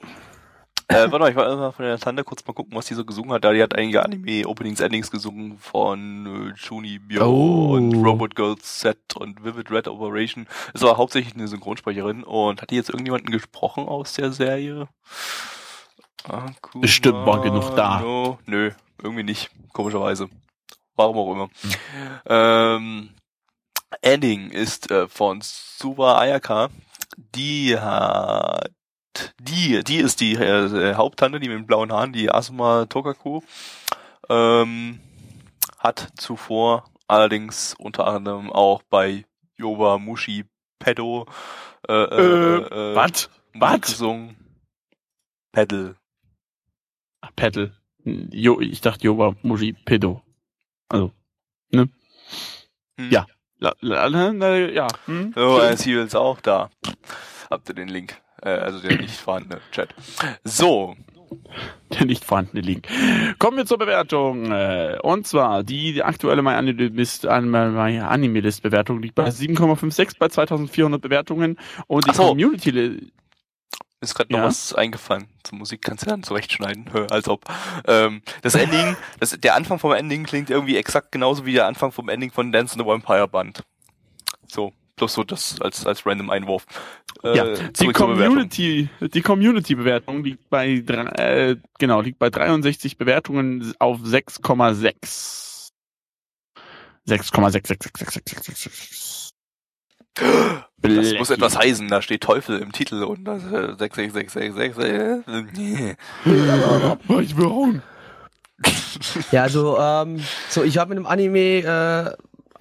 Äh, 0.88 1.10
warte 1.10 1.18
mal, 1.18 1.30
ich 1.30 1.36
wollte 1.36 1.56
mal 1.56 1.72
von 1.72 1.84
der 1.84 1.98
Tante 1.98 2.22
kurz 2.22 2.46
mal 2.46 2.52
gucken, 2.52 2.76
was 2.76 2.86
die 2.86 2.94
so 2.94 3.04
gesungen 3.04 3.32
hat. 3.32 3.42
Da 3.44 3.52
die 3.52 3.60
hat 3.62 3.74
einige 3.74 4.04
Anime-Openings, 4.04 4.78
Endings 4.80 5.10
gesungen 5.10 5.58
von 5.58 6.52
äh, 6.52 6.54
Juni 6.56 6.98
Bio 7.00 7.24
Oh. 7.26 7.72
und 7.74 7.92
Robot 8.04 8.36
Girls 8.36 8.80
Set 8.80 9.16
und 9.16 9.44
Vivid 9.44 9.70
Red 9.72 9.88
Operation. 9.88 10.46
Es 10.74 10.82
war 10.82 10.96
hauptsächlich 10.96 11.34
eine 11.34 11.48
Synchronsprecherin 11.48 12.22
und 12.22 12.62
hat 12.62 12.70
die 12.70 12.76
jetzt 12.76 12.90
irgendjemanden 12.90 13.32
gesprochen 13.32 13.88
aus 13.88 14.12
der 14.12 14.30
Serie? 14.30 14.88
Akuma 16.24 16.82
Bestimmt 16.82 17.26
war 17.26 17.40
genug 17.42 17.74
da. 17.74 18.00
No, 18.00 18.38
nö, 18.46 18.70
irgendwie 19.02 19.22
nicht, 19.24 19.50
komischerweise. 19.72 20.28
Warum 20.94 21.18
auch 21.18 21.32
immer. 21.32 21.48
Ähm, 22.26 23.10
Ending 24.02 24.50
ist 24.50 24.90
äh, 24.90 25.08
von 25.08 25.40
Suba 25.42 26.18
Ayaka. 26.18 26.68
Die 27.34 27.78
hat 27.78 28.70
die, 29.40 29.82
die 29.84 29.98
ist 29.98 30.20
die 30.20 30.34
äh, 30.34 30.94
Haupttante, 30.94 31.40
die 31.40 31.48
mit 31.48 31.58
den 31.58 31.66
blauen 31.66 31.92
Haaren, 31.92 32.12
die 32.12 32.30
Asuma 32.30 32.86
Tokaku, 32.86 33.40
ähm, 34.28 35.00
hat 35.78 36.12
zuvor 36.16 36.84
allerdings 37.06 37.74
unter 37.78 38.06
anderem 38.06 38.52
auch 38.52 38.82
bei 38.82 39.24
Yoba 39.56 39.98
Mushi 39.98 40.44
Pedo 40.78 41.26
äh, 41.88 41.92
äh, 41.92 42.92
äh, 42.92 42.94
Was? 42.94 43.30
Musik 43.52 43.72
Was? 43.72 43.80
gesungen. 43.80 44.36
Pedal. 45.52 45.96
Pedal. 47.36 47.72
Jo, 48.04 48.60
ich 48.60 48.80
dachte, 48.80 49.04
Jova, 49.04 49.34
Muji, 49.42 49.72
Pedo. 49.72 50.22
Also, 50.88 51.12
ne? 51.70 51.88
Hm. 52.98 53.10
Ja. 53.10 53.26
La, 53.58 53.74
la, 53.80 54.06
la, 54.06 54.56
ja. 54.56 54.86
Hm? 55.06 55.32
So, 55.34 55.60
äh, 55.60 55.76
sie 55.76 55.92
ist 55.92 56.14
auch 56.14 56.40
da. 56.40 56.70
Habt 57.50 57.68
ihr 57.70 57.74
den 57.74 57.88
Link? 57.88 58.20
Äh, 58.46 58.50
also 58.50 58.80
der 58.80 58.96
nicht 58.98 59.14
vorhandene 59.16 59.60
Chat. 59.72 59.94
So, 60.44 60.94
der 61.92 62.06
nicht 62.06 62.24
vorhandene 62.24 62.60
Link. 62.60 62.86
Kommen 63.38 63.56
wir 63.56 63.66
zur 63.66 63.78
Bewertung. 63.78 64.52
äh, 64.52 64.98
Und 65.02 65.26
zwar 65.26 65.64
die, 65.64 66.02
aktuelle 66.02 66.42
My 66.42 66.50
Animalist, 66.50 67.24
My 67.24 67.98
Animalist 68.00 68.62
Bewertung 68.62 69.02
liegt 69.02 69.16
bei 69.16 69.28
7,56 69.28 70.18
bei 70.18 70.28
2400 70.28 71.00
Bewertungen 71.00 71.58
und 71.88 72.06
die 72.08 72.14
so. 72.14 72.28
Community 72.28 73.10
ist 74.00 74.14
gerade 74.14 74.32
Ja. 74.32 74.40
noch 74.40 74.46
was 74.48 74.74
eingefallen. 74.74 75.26
Zur 75.42 75.58
Musik 75.58 75.82
kannst 75.82 76.04
du 76.04 76.10
dann 76.10 76.22
zurechtschneiden, 76.22 76.92
Hö, 76.92 77.06
als 77.10 77.28
ob. 77.28 77.44
Ähm, 77.88 78.22
das 78.42 78.54
Ending, 78.54 78.96
das, 79.18 79.30
der 79.30 79.54
Anfang 79.56 79.78
vom 79.78 79.92
Ending 79.92 80.24
klingt 80.24 80.50
irgendwie 80.50 80.76
exakt 80.76 81.10
genauso 81.12 81.46
wie 81.46 81.54
der 81.54 81.66
Anfang 81.66 81.90
vom 81.92 82.08
Ending 82.08 82.30
von 82.30 82.52
Dance 82.52 82.74
in 82.78 82.80
the 82.84 82.86
Vampire 82.86 83.26
Band. 83.26 83.62
So, 84.46 84.72
plus 84.96 85.12
so 85.14 85.22
das 85.22 85.60
als 85.60 85.86
als 85.86 86.04
random 86.06 86.30
Einwurf. 86.30 86.66
Äh, 87.22 87.36
ja, 87.36 87.44
die. 87.54 87.92
Community, 87.92 88.88
die 89.00 89.22
Community 89.22 89.74
Bewertung 89.74 90.24
liegt 90.24 90.48
bei 90.50 90.68
äh, 90.68 91.56
genau, 91.78 92.00
liegt 92.00 92.18
bei 92.18 92.30
63 92.30 92.96
Bewertungen 92.98 93.74
auf 93.78 93.98
6,6. 94.00 95.70
6,6666666. 97.08 99.30
Das 100.80 101.14
muss 101.18 101.30
etwas 101.30 101.56
heißen, 101.58 101.88
da 101.88 102.00
steht 102.02 102.22
Teufel 102.22 102.58
im 102.58 102.72
Titel 102.72 103.02
und 103.04 103.24
das 103.24 103.42
äh, 103.44 103.74
66666. 103.76 104.84
Äh, 104.84 105.22
Ich 107.20 107.36
will. 107.36 107.82
Ja, 109.30 109.42
also, 109.42 109.78
ähm, 109.78 110.20
so, 110.48 110.62
ich 110.62 110.78
habe 110.78 110.88
mit 110.90 110.98
dem 110.98 111.06
Anime 111.06 111.58
äh, 111.58 112.10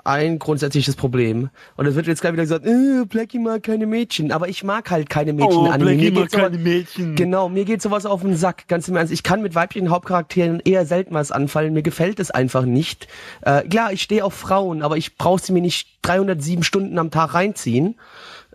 ein 0.06 0.38
grundsätzliches 0.38 0.96
Problem. 0.96 1.50
Und 1.76 1.88
es 1.88 1.96
wird 1.96 2.06
jetzt 2.06 2.22
gleich 2.22 2.34
wieder 2.34 2.44
gesagt, 2.44 2.66
äh, 2.66 3.06
Blackie 3.06 3.40
mag 3.40 3.64
keine 3.64 3.88
Mädchen. 3.88 4.32
Aber 4.32 4.48
ich 4.48 4.64
mag 4.64 4.92
halt 4.92 5.10
keine 5.10 5.34
Mädchen. 5.34 5.58
Oh, 5.58 5.66
Anime. 5.66 5.96
Blackie 5.96 6.12
mag 6.12 6.32
keine 6.32 6.58
Mädchen. 6.60 7.16
Genau, 7.16 7.50
mir 7.50 7.66
geht 7.66 7.82
sowas 7.82 8.06
auf 8.06 8.22
den 8.22 8.36
Sack, 8.36 8.68
ganz 8.68 8.88
im 8.88 8.96
Ernst. 8.96 9.12
Ich 9.12 9.24
kann 9.24 9.42
mit 9.42 9.56
weiblichen 9.56 9.90
Hauptcharakteren 9.90 10.62
eher 10.64 10.86
selten 10.86 11.16
was 11.16 11.32
anfallen. 11.32 11.74
Mir 11.74 11.82
gefällt 11.82 12.20
es 12.20 12.30
einfach 12.30 12.66
nicht. 12.66 13.08
Äh, 13.42 13.64
klar, 13.68 13.92
ich 13.92 14.04
stehe 14.04 14.24
auf 14.24 14.36
Frauen, 14.36 14.84
aber 14.84 14.96
ich 14.96 15.18
brauche 15.18 15.42
sie 15.42 15.52
mir 15.52 15.62
nicht 15.62 16.00
307 16.04 16.64
Stunden 16.64 17.00
am 17.00 17.10
Tag 17.10 17.34
reinziehen. 17.34 17.96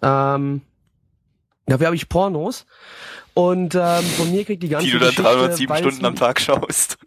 Ähm, 0.02 0.62
dafür 1.66 1.86
habe 1.86 1.96
ich 1.96 2.08
Pornos. 2.08 2.64
Und 3.34 3.74
ähm, 3.74 4.04
von 4.16 4.30
mir 4.30 4.44
kriegt 4.44 4.62
die 4.62 4.68
ganze 4.68 4.86
die 4.86 4.92
du 4.92 4.98
dann 4.98 5.08
Geschichte, 5.08 5.22
307 5.22 5.68
weil 5.68 5.82
Stunden 5.82 6.04
am 6.04 6.14
Tag 6.14 6.40
schaust. 6.40 6.98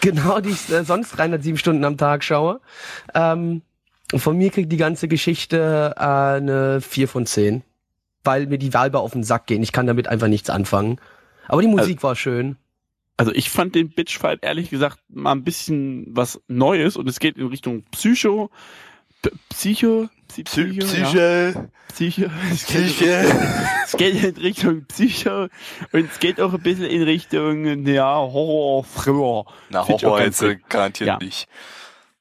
Genau, 0.00 0.40
die 0.40 0.50
ich 0.50 0.70
äh, 0.70 0.84
sonst 0.84 1.10
307 1.10 1.58
Stunden 1.58 1.84
am 1.84 1.98
Tag 1.98 2.24
schaue. 2.24 2.60
Ähm, 3.14 3.62
und 4.12 4.20
von 4.20 4.36
mir 4.36 4.50
kriegt 4.50 4.70
die 4.72 4.76
ganze 4.76 5.08
Geschichte 5.08 5.94
äh, 5.96 6.00
eine 6.00 6.80
4 6.80 7.08
von 7.08 7.26
10. 7.26 7.62
weil 8.24 8.46
mir 8.46 8.58
die 8.58 8.74
Weiber 8.74 9.00
auf 9.00 9.12
den 9.12 9.22
Sack 9.24 9.46
gehen. 9.46 9.62
Ich 9.62 9.72
kann 9.72 9.86
damit 9.86 10.08
einfach 10.08 10.26
nichts 10.28 10.50
anfangen. 10.50 10.98
Aber 11.48 11.62
die 11.62 11.68
Musik 11.68 12.02
war 12.02 12.16
schön. 12.16 12.56
Also 13.16 13.32
ich 13.32 13.50
fand 13.50 13.74
den 13.74 13.90
Bitchfight 13.90 14.40
ehrlich 14.42 14.68
gesagt 14.68 14.98
mal 15.08 15.32
ein 15.32 15.44
bisschen 15.44 16.06
was 16.10 16.40
Neues 16.48 16.96
und 16.96 17.08
es 17.08 17.18
geht 17.20 17.38
in 17.38 17.46
Richtung 17.46 17.84
Psycho, 17.92 18.50
P 19.22 19.30
Psycho, 19.48 20.08
Psy- 20.28 20.44
Psy 20.44 20.78
Psycho, 20.80 20.86
ja. 21.18 21.52
Psyche. 21.88 22.28
Psycho. 22.28 22.30
Es 22.52 22.66
geht, 22.66 22.84
Psyche. 22.86 23.24
es 23.86 23.92
geht 23.96 24.22
in 24.24 24.36
Richtung 24.42 24.84
Psycho 24.86 25.42
und 25.92 26.10
es 26.10 26.18
geht 26.18 26.40
auch 26.40 26.52
ein 26.52 26.60
bisschen 26.60 26.84
in 26.86 27.02
Richtung, 27.04 27.86
ja, 27.86 28.16
Horror, 28.16 28.84
Thriller. 28.84 29.44
Na, 29.70 29.86
Horror 29.88 30.20
jetzt 30.20 30.42
äh, 30.42 30.58
garantiert 30.68 31.08
Ja. 31.08 31.18
nicht. 31.18 31.48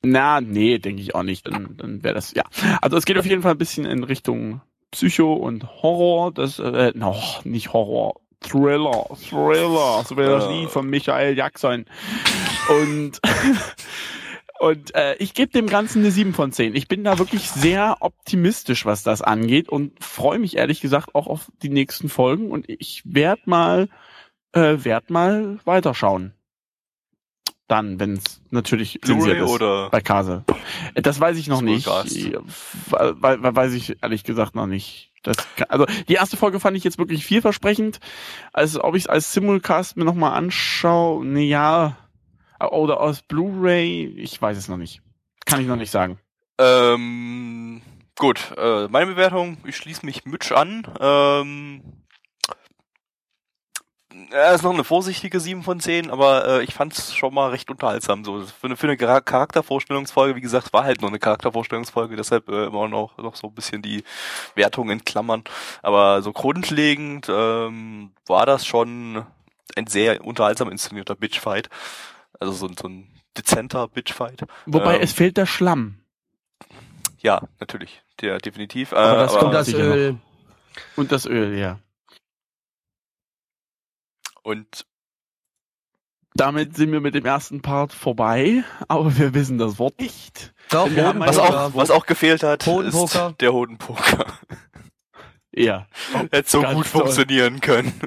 Na, 0.06 0.42
nee, 0.42 0.78
denke 0.78 1.02
ich 1.02 1.16
auch 1.16 1.24
nicht. 1.24 1.48
Dann, 1.48 1.76
dann 1.78 2.04
wäre 2.04 2.14
das, 2.14 2.34
ja. 2.34 2.44
Also 2.82 2.98
es 2.98 3.06
geht 3.06 3.18
auf 3.18 3.26
jeden 3.26 3.42
Fall 3.42 3.52
ein 3.52 3.58
bisschen 3.58 3.86
in 3.86 4.04
Richtung 4.04 4.62
Psycho 4.92 5.34
und 5.34 5.82
Horror. 5.82 6.32
Das, 6.32 6.60
äh, 6.60 6.92
no, 6.96 7.16
nicht 7.44 7.74
Horror. 7.74 8.16
Thriller, 8.42 9.08
Thriller, 9.30 10.04
so 10.06 10.18
wie 10.18 10.24
das. 10.24 10.48
Lied 10.48 10.70
von 10.70 10.88
Michael 10.88 11.36
Jackson. 11.36 11.86
Und, 12.70 13.20
und 14.60 14.94
äh, 14.94 15.16
ich 15.16 15.34
gebe 15.34 15.52
dem 15.52 15.68
Ganzen 15.68 16.00
eine 16.00 16.12
7 16.12 16.34
von 16.34 16.52
10. 16.52 16.76
Ich 16.76 16.88
bin 16.88 17.04
da 17.04 17.18
wirklich 17.18 17.50
sehr 17.50 17.98
optimistisch, 18.02 18.86
was 18.86 19.02
das 19.02 19.22
angeht 19.22 19.70
und 19.70 20.04
freue 20.04 20.38
mich 20.38 20.58
ehrlich 20.58 20.82
gesagt 20.82 21.16
auch 21.16 21.28
auf 21.28 21.52
die 21.64 21.70
nächsten 21.70 22.08
Folgen 22.08 22.52
und 22.52 22.70
ich 22.70 23.02
werde 23.06 23.42
mal, 23.46 23.90
äh, 24.54 24.78
werd 24.84 25.10
mal 25.10 25.60
weiterschauen. 25.66 26.34
Dann, 27.68 28.00
wenn 28.00 28.14
es 28.14 28.42
natürlich 28.52 29.00
zensiert 29.04 29.38
ist 29.38 29.50
oder 29.50 29.90
bei 29.90 30.00
Kase. 30.00 30.44
Äh, 30.94 31.02
Das 31.02 31.20
weiß 31.20 31.38
ich 31.38 31.48
noch 31.48 31.62
nicht. 31.62 31.88
Weil, 31.88 33.16
weil, 33.22 33.42
weil 33.42 33.56
weiß 33.56 33.74
ich 33.74 33.98
ehrlich 34.04 34.24
gesagt 34.24 34.56
noch 34.56 34.68
nicht. 34.68 35.12
Das 35.24 35.38
also 35.70 35.88
die 36.08 36.14
erste 36.14 36.38
Folge 36.38 36.60
fand 36.60 36.78
ich 36.78 36.84
jetzt 36.84 37.00
wirklich 37.00 37.26
vielversprechend. 37.26 38.00
Also 38.54 38.84
ob 38.84 38.96
ich 38.96 39.04
es 39.04 39.08
als 39.08 39.34
Simulcast 39.34 39.98
mir 39.98 40.06
nochmal 40.06 40.34
anschaue, 40.34 41.26
ne 41.26 41.44
ja. 41.44 41.98
Oder 42.60 43.02
aus 43.02 43.22
Blu-ray, 43.24 44.06
ich 44.18 44.40
weiß 44.40 44.58
es 44.58 44.68
noch 44.68 44.78
nicht. 44.78 45.02
Kann 45.46 45.60
ich 45.60 45.68
noch 45.68 45.76
nicht 45.76 45.92
sagen. 45.92 46.20
Ähm, 46.58 47.82
gut, 48.18 48.54
äh, 48.58 48.88
meine 48.88 49.08
Bewertung, 49.08 49.58
ich 49.66 49.76
schließe 49.76 50.06
mich 50.06 50.26
Mitch 50.26 50.56
an. 50.56 50.88
Ähm, 51.00 51.82
er 54.32 54.54
ist 54.54 54.64
noch 54.64 54.74
eine 54.74 54.84
vorsichtige 54.84 55.40
7 55.40 55.64
von 55.64 55.80
10, 55.80 56.10
aber 56.10 56.48
äh, 56.48 56.64
ich 56.64 56.74
fand 56.74 56.94
es 56.98 57.14
schon 57.14 57.34
mal 57.34 57.50
recht 57.50 57.70
unterhaltsam. 57.70 58.24
So 58.24 58.42
für 58.46 58.68
eine, 58.68 58.76
für 58.78 58.88
eine 58.88 58.96
Chara- 58.98 59.22
Charaktervorstellungsfolge, 59.22 60.36
wie 60.36 60.42
gesagt, 60.42 60.74
war 60.74 60.84
halt 60.84 61.02
nur 61.02 61.10
eine 61.10 61.20
Charaktervorstellungsfolge, 61.20 62.16
deshalb 62.16 62.48
äh, 62.50 62.66
immer 62.66 62.88
noch, 62.88 63.18
noch 63.18 63.36
so 63.36 63.48
ein 63.48 63.54
bisschen 63.54 63.82
die 63.82 64.04
Wertung 64.56 64.90
in 64.90 65.04
Klammern. 65.04 65.44
Aber 65.82 66.22
so 66.22 66.32
grundlegend 66.34 67.28
ähm, 67.30 68.12
war 68.26 68.46
das 68.46 68.66
schon 68.66 69.26
ein 69.76 69.88
sehr 69.88 70.24
unterhaltsam 70.24 70.70
inszenierter 70.70 71.16
Bitchfight. 71.16 71.70
Also 72.40 72.54
so, 72.54 72.68
ein- 72.68 72.76
so 72.82 72.88
ein 72.88 73.08
dezenter 73.38 73.88
Bitchfight. 73.88 74.44
Wobei 74.66 74.96
Ähm, 74.96 75.02
es 75.04 75.14
fehlt 75.14 75.36
der 75.38 75.46
Schlamm 75.46 76.00
Ja, 77.20 77.42
natürlich, 77.60 78.02
der 78.22 78.38
definitiv. 78.38 78.92
Äh, 78.92 78.96
Aber 78.96 79.18
das 79.24 79.34
Und 79.34 79.40
kommt 79.40 79.54
das 79.54 79.74
Öl. 79.74 80.18
und 80.96 81.12
das 81.12 81.26
Öl, 81.26 81.58
ja. 81.58 81.80
Und 84.46 84.86
Damit 86.36 86.76
sind 86.76 86.92
wir 86.92 87.02
mit 87.02 87.16
dem 87.16 87.26
ersten 87.26 87.62
Part 87.62 87.94
vorbei, 87.94 88.64
aber 88.88 89.18
wir 89.18 89.34
wissen 89.34 89.58
das 89.58 89.80
Wort 89.80 90.00
nicht. 90.00 90.54
Doch, 90.70 90.90
Wir 90.90 91.08
haben 91.08 91.20
was 91.20 91.38
auch, 91.38 91.74
was 91.74 91.90
auch 91.92 92.06
gefehlt 92.06 92.44
hat, 92.44 92.66
Hodenpoker. 92.66 93.30
ist 93.30 93.42
der 93.42 93.54
Hodenpoker. 93.54 94.26
Ja. 95.54 95.88
Hätte 96.32 96.50
so 96.50 96.62
gut 96.62 96.74
toll. 96.74 96.84
funktionieren 96.84 97.62
können. 97.62 98.00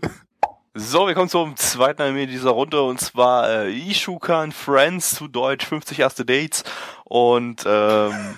So, 0.75 1.07
wir 1.09 1.15
kommen 1.15 1.31
zum 1.31 1.57
zweiten 1.57 2.03
Anime 2.03 2.27
dieser 2.27 2.51
Runde 2.51 2.83
und 2.83 3.01
zwar 3.01 3.49
äh, 3.51 3.73
Ishukan 3.73 4.53
Friends 4.53 5.15
zu 5.15 5.27
Deutsch 5.27 5.67
50 5.67 5.99
erste 5.99 6.25
Dates 6.25 6.63
und 7.05 7.65
ähm, 7.67 8.37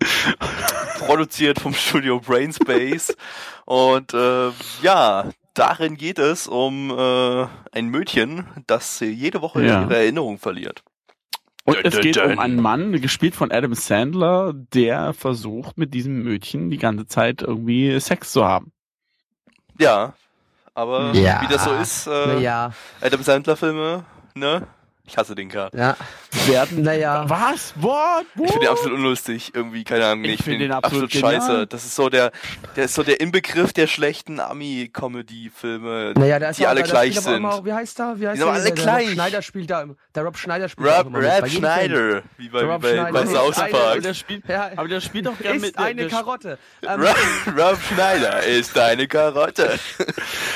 produziert 1.00 1.60
vom 1.60 1.74
Studio 1.74 2.20
Brainspace 2.20 3.14
und 3.66 4.14
äh, 4.14 4.50
ja, 4.82 5.24
darin 5.54 5.96
geht 5.96 6.18
es 6.18 6.46
um 6.48 6.90
äh, 6.90 7.46
ein 7.72 7.88
Mädchen, 7.88 8.46
das 8.66 9.00
jede 9.00 9.40
Woche 9.42 9.64
Ja. 9.64 9.82
ihre 9.82 9.96
Erinnerung 9.96 10.38
verliert. 10.38 10.82
Und 11.64 11.76
Dun, 11.76 11.82
es 11.84 12.00
geht 12.00 12.16
dun. 12.16 12.32
um 12.32 12.38
einen 12.40 12.60
Mann, 12.60 12.92
gespielt 13.00 13.36
von 13.36 13.52
Adam 13.52 13.74
Sandler, 13.74 14.52
der 14.52 15.12
versucht, 15.12 15.78
mit 15.78 15.94
diesem 15.94 16.24
Mädchen 16.24 16.70
die 16.70 16.78
ganze 16.78 17.06
Zeit 17.06 17.42
irgendwie 17.42 17.98
Sex 18.00 18.32
zu 18.32 18.44
haben. 18.44 18.72
Ja, 19.78 20.14
aber 20.74 21.12
Ja. 21.14 21.40
wie 21.42 21.46
das 21.46 21.64
so 21.64 21.72
ist, 21.74 22.06
äh, 22.08 22.26
Naja, 22.26 22.72
Adam 23.00 23.22
Sandler 23.22 23.56
Filme, 23.56 24.04
ne? 24.34 24.66
Ich 25.04 25.18
hasse 25.18 25.34
den 25.34 25.48
Kerl. 25.48 25.68
ja. 25.74 25.96
Werden. 26.46 26.82
Naja. 26.82 27.24
Was? 27.28 27.72
What? 27.76 28.24
Ich 28.36 28.40
finde 28.50 28.60
den 28.60 28.68
absolut 28.68 28.98
unlustig, 28.98 29.50
irgendwie, 29.54 29.84
keine 29.84 30.06
Ahnung. 30.06 30.24
Ich 30.24 30.30
Ich, 30.32 30.36
find 30.38 30.44
finde 30.58 30.64
den 30.66 30.72
absolut 30.72 31.12
scheiße. 31.12 31.46
genial. 31.46 31.66
Das 31.66 31.84
ist 31.84 31.94
so 31.94 32.08
der, 32.08 32.32
der 32.74 32.84
ist 32.86 32.94
so 32.94 33.02
der 33.02 33.20
Inbegriff 33.20 33.72
der 33.72 33.86
schlechten 33.86 34.40
Ami-Comedy-Filme, 34.40 36.14
Naja, 36.16 36.38
da 36.38 36.48
ist 36.50 36.56
die 36.58 36.62
ja 36.62 36.68
auch- 36.68 36.70
alle 36.72 36.82
da 36.82 36.86
gleich 36.88 37.20
sind. 37.20 37.34
Immer, 37.36 37.64
wie 37.64 37.72
heißt 37.72 37.98
der? 37.98 38.18
Wie 38.18 38.26
heißt 38.26 38.38
sind 38.38 38.46
der? 38.46 38.54
alle 38.54 38.64
der, 38.64 38.72
gleich. 38.72 38.84
Der 38.84 39.04
Rob 39.04 39.12
Schneider 39.14 39.42
spielt 39.42 39.70
da, 39.70 39.84
der 40.14 40.22
Rob 40.24 40.36
Schneider 40.38 40.68
spielt 40.68 40.88
da 40.88 40.92
auch 40.94 40.98
Rob, 41.00 41.06
immer 41.08 41.18
mit. 41.18 41.28
Rob 41.30 41.40
Bei 41.40 41.46
jedem 41.46 41.50
Film. 41.50 41.62
Schneider, 41.62 42.22
wie 42.38 42.48
bei, 42.48 42.62
Rob 42.64 42.82
bei, 42.82 42.90
Schneider 42.92 43.12
bei 43.12 43.26
South 43.26 43.58
eine- 43.58 43.74
Aber 43.74 43.84
Park. 43.84 44.02
der 44.02 44.14
spielt, 44.14 44.48
Ja. 44.48 44.70
aber 44.76 44.88
der 44.88 45.00
spielt 45.00 45.26
doch 45.26 45.38
gerne 45.38 45.56
Ist 45.56 45.62
mit. 45.62 45.78
eine 45.78 45.94
der, 46.02 46.08
Karotte. 46.10 46.58
Ähm, 46.82 47.00
Rob, 47.00 47.16
Rob 47.58 47.78
Schneider 47.92 48.42
ist 48.44 48.78
eine 48.78 49.06
Karotte. 49.06 49.78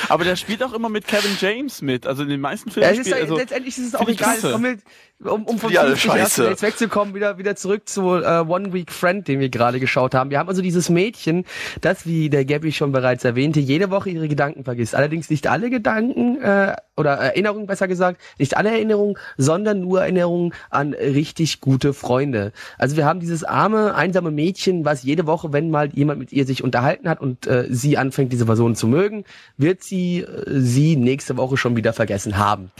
aber 0.09 0.23
der 0.23 0.35
spielt 0.35 0.63
auch 0.63 0.73
immer 0.73 0.89
mit 0.89 1.07
Kevin 1.07 1.37
James 1.39 1.81
mit. 1.81 2.05
Also 2.07 2.23
in 2.23 2.29
den 2.29 2.41
meisten 2.41 2.71
Filmen 2.71 2.89
Ja, 2.95 2.99
spielt 3.01 3.15
also, 3.15 3.37
letztendlich 3.37 3.77
ist 3.77 3.87
es 3.87 3.95
auch 3.95 4.07
egal. 4.07 4.36
Klasse. 4.39 4.57
Mit, 4.59 4.79
um, 5.19 5.45
um 5.45 5.57
von 5.57 5.71
Die 5.71 5.79
alle 5.79 5.95
50 5.95 6.09
ersten 6.09 6.19
scheiße. 6.19 6.43
Dates 6.43 6.61
wegzukommen, 6.61 7.15
wieder, 7.15 7.37
wieder 7.39 7.55
zurück 7.55 7.89
zu 7.89 8.15
äh, 8.15 8.43
One 8.47 8.71
Week 8.71 8.91
Friend, 8.91 9.27
den 9.27 9.39
wir 9.39 9.49
gerade 9.49 9.79
geschaut 9.79 10.13
haben. 10.13 10.29
Wir 10.29 10.37
haben 10.37 10.47
also 10.49 10.61
dieses 10.61 10.89
Mädchen, 10.89 11.45
das, 11.81 12.05
wie 12.05 12.29
der 12.29 12.45
Gabby 12.45 12.71
schon 12.71 12.91
bereits 12.91 13.23
erwähnte, 13.23 13.59
jede 13.59 13.89
Woche 13.89 14.11
ihre 14.11 14.27
Gedanken 14.27 14.63
vergisst. 14.63 14.93
Allerdings 14.93 15.29
nicht 15.29 15.47
alle 15.47 15.71
Gedanken, 15.71 16.39
äh, 16.41 16.75
oder 16.97 17.11
Erinnerungen 17.11 17.67
besser 17.67 17.87
gesagt, 17.87 18.21
nicht 18.37 18.57
alle 18.57 18.69
Erinnerungen, 18.69 19.17
sondern 19.37 19.81
nur 19.81 20.01
Erinnerungen 20.01 20.53
an 20.69 20.93
richtig 20.93 21.61
gute 21.61 21.93
Freunde. 21.93 22.51
Also 22.77 22.95
wir 22.95 23.05
haben 23.05 23.19
dieses 23.19 23.43
arme, 23.43 23.95
einsame 23.95 24.31
Mädchen, 24.31 24.85
was 24.85 25.03
jede 25.03 25.25
Woche, 25.25 25.53
wenn 25.53 25.69
mal 25.69 25.89
jemand 25.93 26.19
mit 26.19 26.31
ihr 26.31 26.45
sich 26.45 26.63
unterhalten 26.63 27.09
hat 27.09 27.21
und 27.21 27.47
äh, 27.47 27.65
sie 27.69 27.97
anfängt, 27.97 28.33
diese 28.33 28.45
Person 28.45 28.75
zu 28.75 28.87
mögen, 28.87 29.25
wird 29.57 29.83
sie 29.83 30.21
äh, 30.21 30.43
sie 30.47 30.95
nächste 30.95 31.37
Woche 31.37 31.57
schon 31.57 31.75
wieder 31.75 31.93
vergessen 31.93 32.37
haben. 32.37 32.71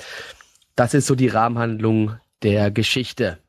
Das 0.77 0.93
ist 0.93 1.07
so 1.07 1.15
die 1.15 1.27
Rahmenhandlung 1.27 2.17
der 2.43 2.71
Geschichte. 2.71 3.39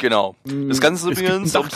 Genau. 0.00 0.34
Das 0.44 0.80
Ganze 0.80 1.10
ist 1.10 1.20
übrigens, 1.20 1.54
um 1.54 1.68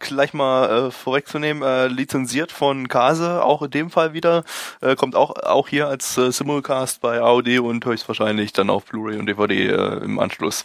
gleich 0.00 0.32
mal 0.32 0.88
äh, 0.88 0.90
vorwegzunehmen, 0.90 1.62
äh, 1.62 1.86
lizenziert 1.86 2.50
von 2.50 2.88
Kase, 2.88 3.44
auch 3.44 3.62
in 3.62 3.70
dem 3.70 3.90
Fall 3.90 4.12
wieder. 4.12 4.44
Äh, 4.80 4.96
kommt 4.96 5.14
auch 5.14 5.36
auch 5.36 5.68
hier 5.68 5.86
als 5.86 6.18
äh, 6.18 6.32
Simulcast 6.32 7.00
bei 7.00 7.20
AOD 7.20 7.60
und 7.60 7.84
höchstwahrscheinlich 7.84 8.52
dann 8.52 8.70
auf 8.70 8.86
Blu-ray 8.86 9.18
und 9.18 9.26
DVD 9.26 9.68
äh, 9.68 10.04
im 10.04 10.18
Anschluss. 10.18 10.64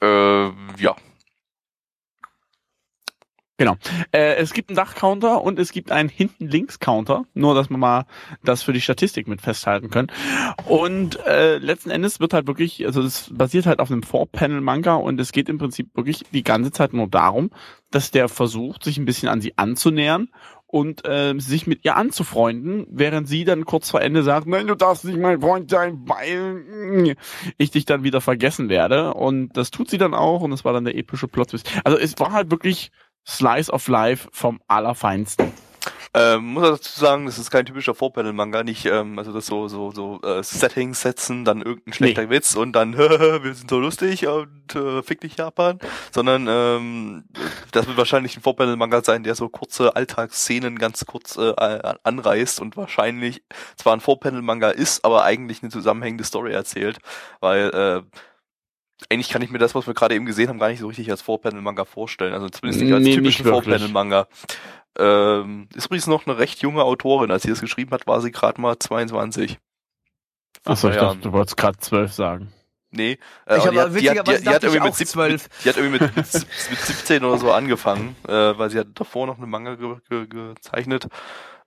Äh, 0.00 0.46
ja. 0.78 0.96
Genau. 3.56 3.76
Äh, 4.10 4.34
es 4.36 4.52
gibt 4.52 4.70
einen 4.70 4.76
Dachcounter 4.76 5.40
und 5.42 5.60
es 5.60 5.70
gibt 5.70 5.92
einen 5.92 6.08
hinten 6.08 6.48
links 6.48 6.80
Counter, 6.80 7.24
nur 7.34 7.54
dass 7.54 7.70
wir 7.70 7.76
mal 7.76 8.04
das 8.42 8.64
für 8.64 8.72
die 8.72 8.80
Statistik 8.80 9.28
mit 9.28 9.40
festhalten 9.40 9.90
können. 9.90 10.08
Und 10.66 11.24
äh, 11.24 11.58
letzten 11.58 11.90
Endes 11.90 12.18
wird 12.18 12.32
halt 12.32 12.48
wirklich, 12.48 12.84
also 12.84 13.00
es 13.00 13.30
basiert 13.32 13.66
halt 13.66 13.78
auf 13.78 13.92
einem 13.92 14.02
Four-Panel-Manga 14.02 14.94
und 14.94 15.20
es 15.20 15.30
geht 15.30 15.48
im 15.48 15.58
Prinzip 15.58 15.94
wirklich 15.94 16.24
die 16.32 16.42
ganze 16.42 16.72
Zeit 16.72 16.94
nur 16.94 17.06
darum, 17.06 17.50
dass 17.92 18.10
der 18.10 18.28
versucht, 18.28 18.82
sich 18.82 18.98
ein 18.98 19.04
bisschen 19.04 19.28
an 19.28 19.40
sie 19.40 19.56
anzunähern 19.56 20.30
und 20.74 21.06
äh, 21.06 21.34
sich 21.38 21.68
mit 21.68 21.84
ihr 21.84 21.96
anzufreunden, 21.96 22.88
während 22.90 23.28
sie 23.28 23.44
dann 23.44 23.64
kurz 23.64 23.90
vor 23.90 24.02
Ende 24.02 24.24
sagt, 24.24 24.48
nein, 24.48 24.66
du 24.66 24.74
darfst 24.74 25.04
nicht 25.04 25.20
mein 25.20 25.40
Freund 25.40 25.70
sein, 25.70 26.02
weil 26.06 27.14
ich 27.58 27.70
dich 27.70 27.84
dann 27.84 28.02
wieder 28.02 28.20
vergessen 28.20 28.68
werde. 28.68 29.14
Und 29.14 29.56
das 29.56 29.70
tut 29.70 29.88
sie 29.88 29.98
dann 29.98 30.14
auch 30.14 30.40
und 30.40 30.50
das 30.50 30.64
war 30.64 30.72
dann 30.72 30.84
der 30.84 30.96
epische 30.96 31.28
plot 31.28 31.50
-Twist. 31.50 31.68
Also 31.84 31.96
es 31.96 32.18
war 32.18 32.32
halt 32.32 32.50
wirklich 32.50 32.90
Slice 33.26 33.70
of 33.70 33.88
Life 33.88 34.28
vom 34.32 34.60
Allerfeinsten. 34.68 35.52
Ähm, 36.16 36.52
muss 36.52 36.62
dazu 36.62 37.00
sagen, 37.00 37.26
das 37.26 37.38
ist 37.38 37.50
kein 37.50 37.66
typischer 37.66 37.92
Vorpanel-Manga, 37.92 38.62
nicht, 38.62 38.86
ähm, 38.86 39.18
also 39.18 39.32
das 39.32 39.46
so, 39.46 39.66
so, 39.66 39.90
so 39.90 40.20
äh, 40.22 40.44
Settings 40.44 41.00
setzen, 41.00 41.44
dann 41.44 41.60
irgendein 41.60 41.92
schlechter 41.92 42.30
Witz 42.30 42.54
und 42.54 42.72
dann, 42.72 42.96
wir 42.96 43.52
sind 43.52 43.68
so 43.68 43.80
lustig 43.80 44.28
und 44.28 44.76
äh, 44.76 45.02
fick 45.02 45.22
dich 45.22 45.36
Japan, 45.36 45.80
sondern 46.12 46.46
ähm, 46.48 47.24
das 47.72 47.88
wird 47.88 47.96
wahrscheinlich 47.96 48.36
ein 48.36 48.42
Vorpanel-Manga 48.42 49.02
sein, 49.02 49.24
der 49.24 49.34
so 49.34 49.48
kurze 49.48 49.96
Alltagsszenen 49.96 50.78
ganz 50.78 51.04
kurz 51.04 51.36
äh, 51.36 51.52
anreißt 52.04 52.60
und 52.60 52.76
wahrscheinlich 52.76 53.42
zwar 53.74 53.94
ein 53.94 54.00
Vorpanel-Manga 54.00 54.70
ist, 54.70 55.04
aber 55.04 55.24
eigentlich 55.24 55.64
eine 55.64 55.72
zusammenhängende 55.72 56.22
Story 56.22 56.52
erzählt, 56.52 56.98
weil 57.40 57.70
äh, 57.70 58.18
eigentlich 59.10 59.28
kann 59.28 59.42
ich 59.42 59.50
mir 59.50 59.58
das, 59.58 59.74
was 59.74 59.86
wir 59.86 59.94
gerade 59.94 60.14
eben 60.14 60.26
gesehen 60.26 60.48
haben, 60.48 60.58
gar 60.58 60.68
nicht 60.68 60.80
so 60.80 60.86
richtig 60.86 61.10
als 61.10 61.22
Vorpanel-Manga 61.22 61.84
vorstellen. 61.84 62.32
Also 62.32 62.48
zumindest 62.48 62.82
nicht 62.82 62.92
als 62.92 63.04
Nee, 63.04 63.14
typischen. 63.16 63.46
Vorpanel-Manga. 63.46 64.28
Ähm, 64.96 65.68
ist 65.74 65.86
übrigens 65.86 66.06
noch 66.06 66.26
eine 66.26 66.38
recht 66.38 66.62
junge 66.62 66.84
Autorin. 66.84 67.30
Als 67.30 67.42
sie 67.42 67.50
das 67.50 67.60
geschrieben 67.60 67.90
hat, 67.90 68.06
war 68.06 68.20
sie 68.20 68.30
gerade 68.30 68.60
mal 68.60 68.78
22. 68.78 69.58
Achso, 70.64 70.88
ich 70.88 70.96
dachte, 70.96 71.18
du 71.18 71.32
wolltest 71.32 71.56
gerade 71.56 71.78
zwölf 71.78 72.12
sagen. 72.12 72.52
Nee, 72.90 73.18
äh, 73.46 73.58
Ich 73.58 73.66
aber 73.66 73.88
die 73.90 74.08
hat, 74.08 74.28
die, 74.28 74.28
hat, 74.28 74.28
die, 74.28 74.32
witzigerweise 74.36 74.42
die 74.44 74.48
hat 74.48 74.62
irgendwie 74.62 74.80
mit, 74.80 74.92
auch 74.92 74.94
17, 74.94 75.06
12. 75.06 75.48
die 75.64 75.68
hat 75.68 75.76
irgendwie 75.76 75.98
mit, 76.04 76.16
mit, 76.16 76.32
mit 76.70 76.80
17 76.80 77.24
oder 77.24 77.38
so 77.38 77.50
angefangen, 77.50 78.14
äh, 78.28 78.56
weil 78.56 78.70
sie 78.70 78.78
hat 78.78 78.86
davor 78.94 79.26
noch 79.26 79.36
eine 79.36 79.48
Manga 79.48 79.74
ge 79.74 79.96
ge 80.08 80.26
gezeichnet. 80.28 81.08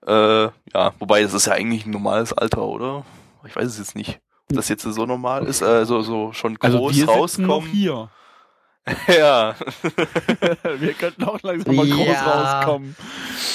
Äh, 0.06 0.44
ja, 0.44 0.94
wobei 0.98 1.22
das 1.22 1.34
ist 1.34 1.46
ja 1.46 1.52
eigentlich 1.52 1.84
ein 1.84 1.90
normales 1.90 2.32
Alter, 2.32 2.62
oder? 2.62 3.04
Ich 3.46 3.54
weiß 3.54 3.66
es 3.66 3.78
jetzt 3.78 3.94
nicht. 3.94 4.20
Das 4.48 4.68
jetzt 4.68 4.82
so 4.82 5.04
normal 5.06 5.44
ist, 5.46 5.60
äh, 5.62 5.84
so, 5.84 6.32
schon 6.32 6.54
groß 6.54 6.74
Also 6.74 6.90
wir 6.94 7.06
rauskommen. 7.08 7.68
hier. 7.70 8.08
ja. 9.08 9.54
wir 10.78 10.92
könnten 10.94 11.24
auch 11.24 11.42
langsam 11.42 11.76
mal 11.76 11.86
groß 11.86 12.06
Ja. 12.06 12.60
rauskommen. 12.60 12.96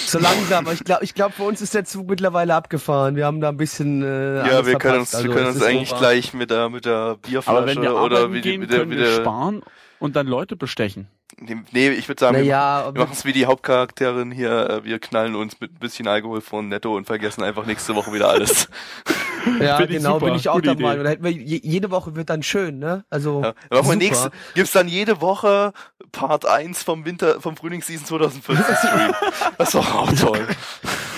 So 0.06 0.19
langsam, 0.19 0.65
aber 0.65 0.73
ich 0.73 0.84
glaube, 0.84 1.03
ich 1.03 1.15
glaub, 1.15 1.34
für 1.34 1.43
uns 1.43 1.60
ist 1.62 1.73
der 1.73 1.86
Zug 1.86 2.08
mittlerweile 2.08 2.53
abgefahren. 2.53 3.15
Wir 3.15 3.25
haben 3.25 3.41
da 3.41 3.49
ein 3.49 3.58
bisschen. 3.58 4.03
Äh, 4.03 4.47
Ja, 4.47 4.65
wir 4.67 4.77
können 4.77 4.99
uns. 4.99 5.15
Also, 5.15 5.27
wir 5.27 5.34
können 5.36 5.47
uns 5.47 5.63
eigentlich 5.63 5.89
so- 5.89 5.95
gleich 5.97 6.34
mit 6.36 6.51
der, 6.51 6.69
mit 6.69 6.86
der 6.86 7.15
Bierflasche 7.15 7.58
Aber 7.58 7.65
wenn 7.65 7.82
wir 7.82 7.95
oder 7.95 8.27
die, 8.29 8.41
gehen, 8.41 8.60
mit 8.60 8.71
der, 8.71 8.79
können 8.79 8.89
mit 8.89 8.99
wir 8.99 9.06
der, 9.08 9.21
sparen 9.21 9.63
und 9.99 10.15
dann 10.15 10.27
Leute 10.27 10.56
bestechen. 10.56 11.08
Nee, 11.39 11.89
ich 11.89 12.07
würde 12.07 12.19
sagen, 12.19 12.35
wir 12.37 12.43
Naja, 12.43 12.91
Wir 12.93 13.01
machen 13.01 13.13
es 13.13 13.25
wie 13.25 13.33
die 13.33 13.45
Hauptcharakterin 13.45 14.31
hier, 14.31 14.69
äh, 14.69 14.83
wir 14.83 14.99
knallen 14.99 15.35
uns 15.35 15.59
mit 15.59 15.73
ein 15.73 15.79
bisschen 15.79 16.07
Alkohol 16.07 16.41
von 16.41 16.67
Netto 16.69 16.95
und 16.95 17.05
vergessen 17.05 17.43
einfach 17.43 17.65
nächste 17.65 17.95
Woche 17.95 18.13
wieder 18.13 18.29
alles. 18.29 18.69
ja, 19.59 19.79
ich 19.81 19.87
genau, 19.89 20.15
super, 20.15 20.25
bin 20.27 20.35
ich 20.35 20.49
auch 20.49 20.55
gute 20.55 20.75
der. 20.75 20.85
Meinung. 20.85 21.05
Hätten 21.05 21.23
wir, 21.23 21.31
je, 21.31 21.59
jede 21.63 21.91
Woche 21.91 22.15
wird 22.15 22.29
dann 22.29 22.43
schön, 22.43 22.79
ne? 22.79 23.05
Also. 23.09 23.41
Ja. 23.41 23.53
Dann 23.69 23.79
machen 23.79 23.89
wir 23.91 23.95
nächste, 23.97 24.31
gibt's 24.55 24.71
dann 24.71 24.87
jede 24.87 25.21
Woche 25.21 25.73
Part 26.11 26.45
1 26.45 26.83
vom 26.83 27.05
Winter, 27.05 27.41
vom 27.41 27.55
Frühlingsseason 27.57 28.05
2014 28.05 28.75
Stream. 28.75 29.13
Das 29.57 29.69
ist 29.69 29.75
doch 29.75 29.95
auch 29.95 30.11
toll. 30.13 30.47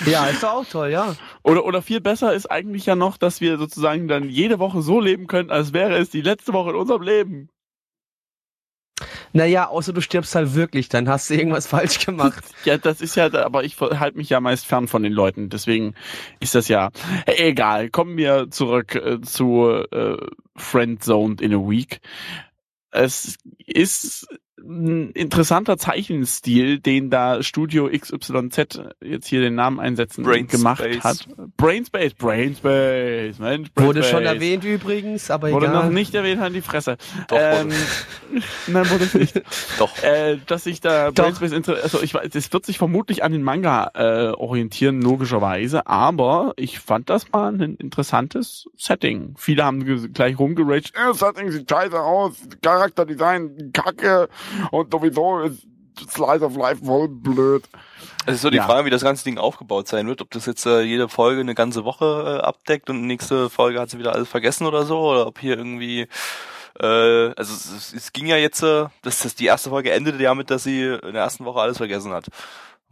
Ja, 0.06 0.26
ist 0.26 0.42
doch 0.42 0.52
auch 0.52 0.64
toll, 0.64 0.90
ja. 0.90 1.14
Oder, 1.42 1.64
oder 1.64 1.82
viel 1.82 2.00
besser 2.00 2.32
ist 2.32 2.50
eigentlich 2.50 2.86
ja 2.86 2.96
noch, 2.96 3.16
dass 3.16 3.40
wir 3.40 3.58
sozusagen 3.58 4.08
dann 4.08 4.28
jede 4.28 4.58
Woche 4.58 4.82
so 4.82 5.00
leben 5.00 5.26
können, 5.26 5.50
als 5.50 5.72
wäre 5.72 5.96
es 5.96 6.10
die 6.10 6.20
letzte 6.22 6.52
Woche 6.52 6.70
in 6.70 6.76
unserem 6.76 7.02
Leben. 7.02 7.50
Naja, 9.32 9.68
außer 9.68 9.92
du 9.92 10.00
stirbst 10.00 10.34
halt 10.34 10.54
wirklich, 10.54 10.88
dann 10.88 11.08
hast 11.08 11.28
du 11.28 11.34
irgendwas 11.34 11.66
falsch 11.68 12.04
gemacht. 12.04 12.44
Ja, 12.64 12.78
das 12.78 13.00
ist 13.00 13.14
ja, 13.14 13.32
aber 13.32 13.64
ich 13.64 13.78
halte 13.78 14.16
mich 14.16 14.30
ja 14.30 14.40
meist 14.40 14.66
fern 14.66 14.88
von 14.88 15.02
den 15.02 15.12
Leuten, 15.12 15.50
deswegen 15.50 15.94
ist 16.40 16.54
das 16.54 16.68
ja 16.68 16.90
egal. 17.26 17.90
Kommen 17.90 18.16
wir 18.16 18.50
zurück 18.50 18.94
äh, 18.94 19.20
zu 19.20 19.66
äh, 19.90 20.16
Friendzoned 20.56 21.40
in 21.40 21.54
a 21.54 21.58
Week. 21.58 22.00
Es 22.90 23.36
ist 23.66 24.26
ein 24.58 25.10
interessanter 25.10 25.76
Zeichenstil, 25.76 26.78
den 26.78 27.10
da 27.10 27.42
Studio 27.42 27.88
XYZ 27.88 28.80
jetzt 29.02 29.26
hier 29.26 29.40
den 29.40 29.54
Namen 29.54 29.78
einsetzen 29.78 30.24
Brainspace. 30.24 30.58
gemacht 30.58 31.04
hat. 31.04 31.26
Brainspace, 31.56 32.14
Brainspace, 32.14 33.38
Mensch, 33.38 33.70
Brainspace. 33.72 33.84
Wurde 33.84 34.02
schon 34.02 34.24
erwähnt 34.24 34.64
übrigens, 34.64 35.30
aber 35.30 35.50
Wurde 35.50 35.66
egal. 35.66 35.84
noch 35.84 35.90
nicht 35.90 36.14
erwähnt, 36.14 36.40
an 36.40 36.54
die 36.54 36.62
Fresse. 36.62 36.96
Doch, 37.28 37.36
ähm, 37.38 37.70
nein, 38.66 38.90
wurde 38.90 39.04
es 39.04 39.14
nicht. 39.14 39.42
Doch. 39.78 40.02
Äh, 40.02 40.38
dass 40.46 40.64
sich 40.64 40.80
da 40.80 41.10
Doch. 41.10 41.24
Brainspace 41.24 41.68
also 41.82 42.02
ich 42.02 42.14
weiß, 42.14 42.34
es 42.34 42.52
wird 42.52 42.64
sich 42.64 42.78
vermutlich 42.78 43.22
an 43.24 43.32
den 43.32 43.42
Manga 43.42 43.90
äh, 43.94 44.28
orientieren, 44.32 45.02
logischerweise, 45.02 45.86
aber 45.86 46.54
ich 46.56 46.80
fand 46.80 47.10
das 47.10 47.30
mal 47.30 47.52
ein 47.52 47.76
interessantes 47.76 48.68
Setting. 48.76 49.34
Viele 49.36 49.64
haben 49.64 50.12
gleich 50.12 50.38
rumgeraged, 50.38 50.94
äh, 50.94 51.08
das 51.08 51.18
Setting 51.18 51.50
sieht 51.50 51.68
scheiße 51.68 52.00
aus, 52.00 52.34
Charakterdesign 52.62 53.70
kacke 53.72 54.28
und 54.70 54.92
sowieso 54.92 55.40
ist 55.40 55.66
Slice 56.10 56.44
of 56.44 56.56
Life 56.56 56.84
voll 56.84 57.08
blöd. 57.08 57.64
Es 58.26 58.36
ist 58.36 58.42
so 58.42 58.50
die 58.50 58.58
Ja. 58.58 58.66
Frage, 58.66 58.86
wie 58.86 58.90
das 58.90 59.02
ganze 59.02 59.24
Ding 59.24 59.38
aufgebaut 59.38 59.88
sein 59.88 60.06
wird. 60.08 60.20
Ob 60.20 60.30
das 60.30 60.46
jetzt 60.46 60.66
äh, 60.66 60.82
jede 60.82 61.08
Folge 61.08 61.40
eine 61.40 61.54
ganze 61.54 61.84
Woche 61.84 62.40
äh, 62.40 62.44
abdeckt 62.44 62.90
und 62.90 63.06
nächste 63.06 63.48
Folge 63.48 63.80
hat 63.80 63.90
sie 63.90 63.98
wieder 63.98 64.12
alles 64.12 64.28
vergessen 64.28 64.66
oder 64.66 64.84
so. 64.84 64.98
Oder 64.98 65.26
ob 65.26 65.38
hier 65.38 65.56
irgendwie 65.56 66.08
äh, 66.80 67.32
also 67.36 67.54
es, 67.54 67.94
es, 67.94 68.12
ging 68.12 68.26
ja 68.26 68.36
jetzt, 68.36 68.62
äh, 68.62 68.86
dass 69.02 69.20
das 69.20 69.34
die 69.34 69.46
erste 69.46 69.70
Folge 69.70 69.92
endete 69.92 70.22
ja 70.22 70.34
mit, 70.34 70.50
dass 70.50 70.64
sie 70.64 70.82
in 70.82 71.12
der 71.12 71.22
ersten 71.22 71.44
Woche 71.44 71.60
alles 71.60 71.78
vergessen 71.78 72.12
hat. 72.12 72.26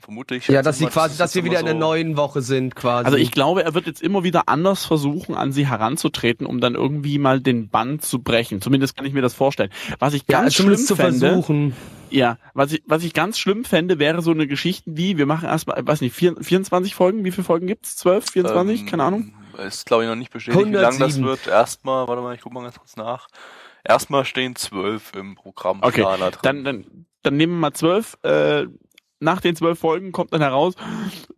Vermutlich. 0.05 0.47
Ja, 0.49 0.61
dass 0.62 0.79
sie 0.79 0.87
quasi, 0.87 1.17
dass 1.17 1.35
wir 1.35 1.45
wieder 1.45 1.61
in 1.61 1.67
immer 1.67 1.73
der 1.75 1.81
so- 1.81 1.87
neuen 1.88 2.17
Woche 2.17 2.43
sind, 2.43 2.77
quasi. 2.77 3.07
Also 3.07 3.17
ich 3.17 3.31
glaube, 3.31 3.64
er 3.64 3.73
wird 3.75 3.87
jetzt 3.87 4.03
immer 4.03 4.23
wieder 4.23 4.49
anders 4.49 4.85
versuchen, 4.85 5.35
an 5.35 5.51
sie 5.53 5.67
heranzutreten, 5.67 6.47
um 6.47 6.61
dann 6.61 6.75
irgendwie 6.75 7.19
mal 7.19 7.40
den 7.40 7.69
Bann 7.71 8.01
zu 8.01 8.21
brechen. 8.23 8.61
Zumindest 8.61 8.97
kann 8.97 9.07
ich 9.07 9.14
mir 9.14 9.23
das 9.23 9.33
vorstellen. 9.35 9.71
Was 9.99 10.12
ich 10.14 10.25
ja, 10.29 10.40
ganz 10.43 10.55
schlimm 10.55 10.77
zu 10.77 10.95
fände, 10.95 11.19
versuchen. 11.21 11.75
Ja, 12.11 12.37
was 12.53 12.73
ich, 12.73 12.83
was 12.87 13.03
ich 13.03 13.14
ganz 13.14 13.38
schlimm 13.38 13.64
fände, 13.64 13.99
wäre 13.99 14.21
so 14.23 14.31
eine 14.31 14.47
Geschichte 14.47 14.85
wie, 14.95 15.17
wir 15.17 15.27
machen 15.27 15.47
erstmal, 15.49 15.85
weiß 15.87 16.01
nicht, 16.03 16.14
vier- 16.14 16.37
24 16.40 16.95
Folgen, 16.95 17.25
wie 17.25 17.31
viele 17.31 17.45
Folgen 17.45 17.67
gibt's? 17.67 17.97
12, 17.97 18.27
24? 18.31 18.81
Ähm, 18.83 18.87
Keine 18.87 19.03
Ahnung. 19.05 19.33
Ist 19.67 19.87
glaube 19.87 20.03
ich 20.05 20.09
noch 20.11 20.17
nicht 20.17 20.33
bestätigt, 20.33 20.67
wie 20.67 20.73
lang 20.73 20.83
das 20.83 20.95
107. 20.97 21.25
wird. 21.27 21.47
Erstmal, 21.47 22.07
warte 22.09 22.21
mal, 22.23 22.35
ich 22.35 22.40
guck 22.43 22.53
mal 22.53 22.62
ganz 22.62 22.79
kurz 22.79 22.97
nach. 22.97 23.29
Erstmal 23.85 24.25
stehen 24.25 24.55
zwölf 24.57 25.12
im 25.14 25.35
Programm. 25.35 25.79
Okay, 25.83 26.03
drin. 26.03 26.31
Dann, 26.43 26.64
dann, 26.64 27.07
dann 27.23 27.37
nehmen 27.37 27.55
wir 27.55 27.61
mal 27.61 27.73
zwölf. 27.73 28.17
Äh, 28.23 28.67
nach 29.20 29.40
den 29.40 29.57
zwölf 29.57 29.79
Folgen 29.79 30.12
kommt 30.12 30.33
dann 30.33 30.42
heraus, 30.42 30.74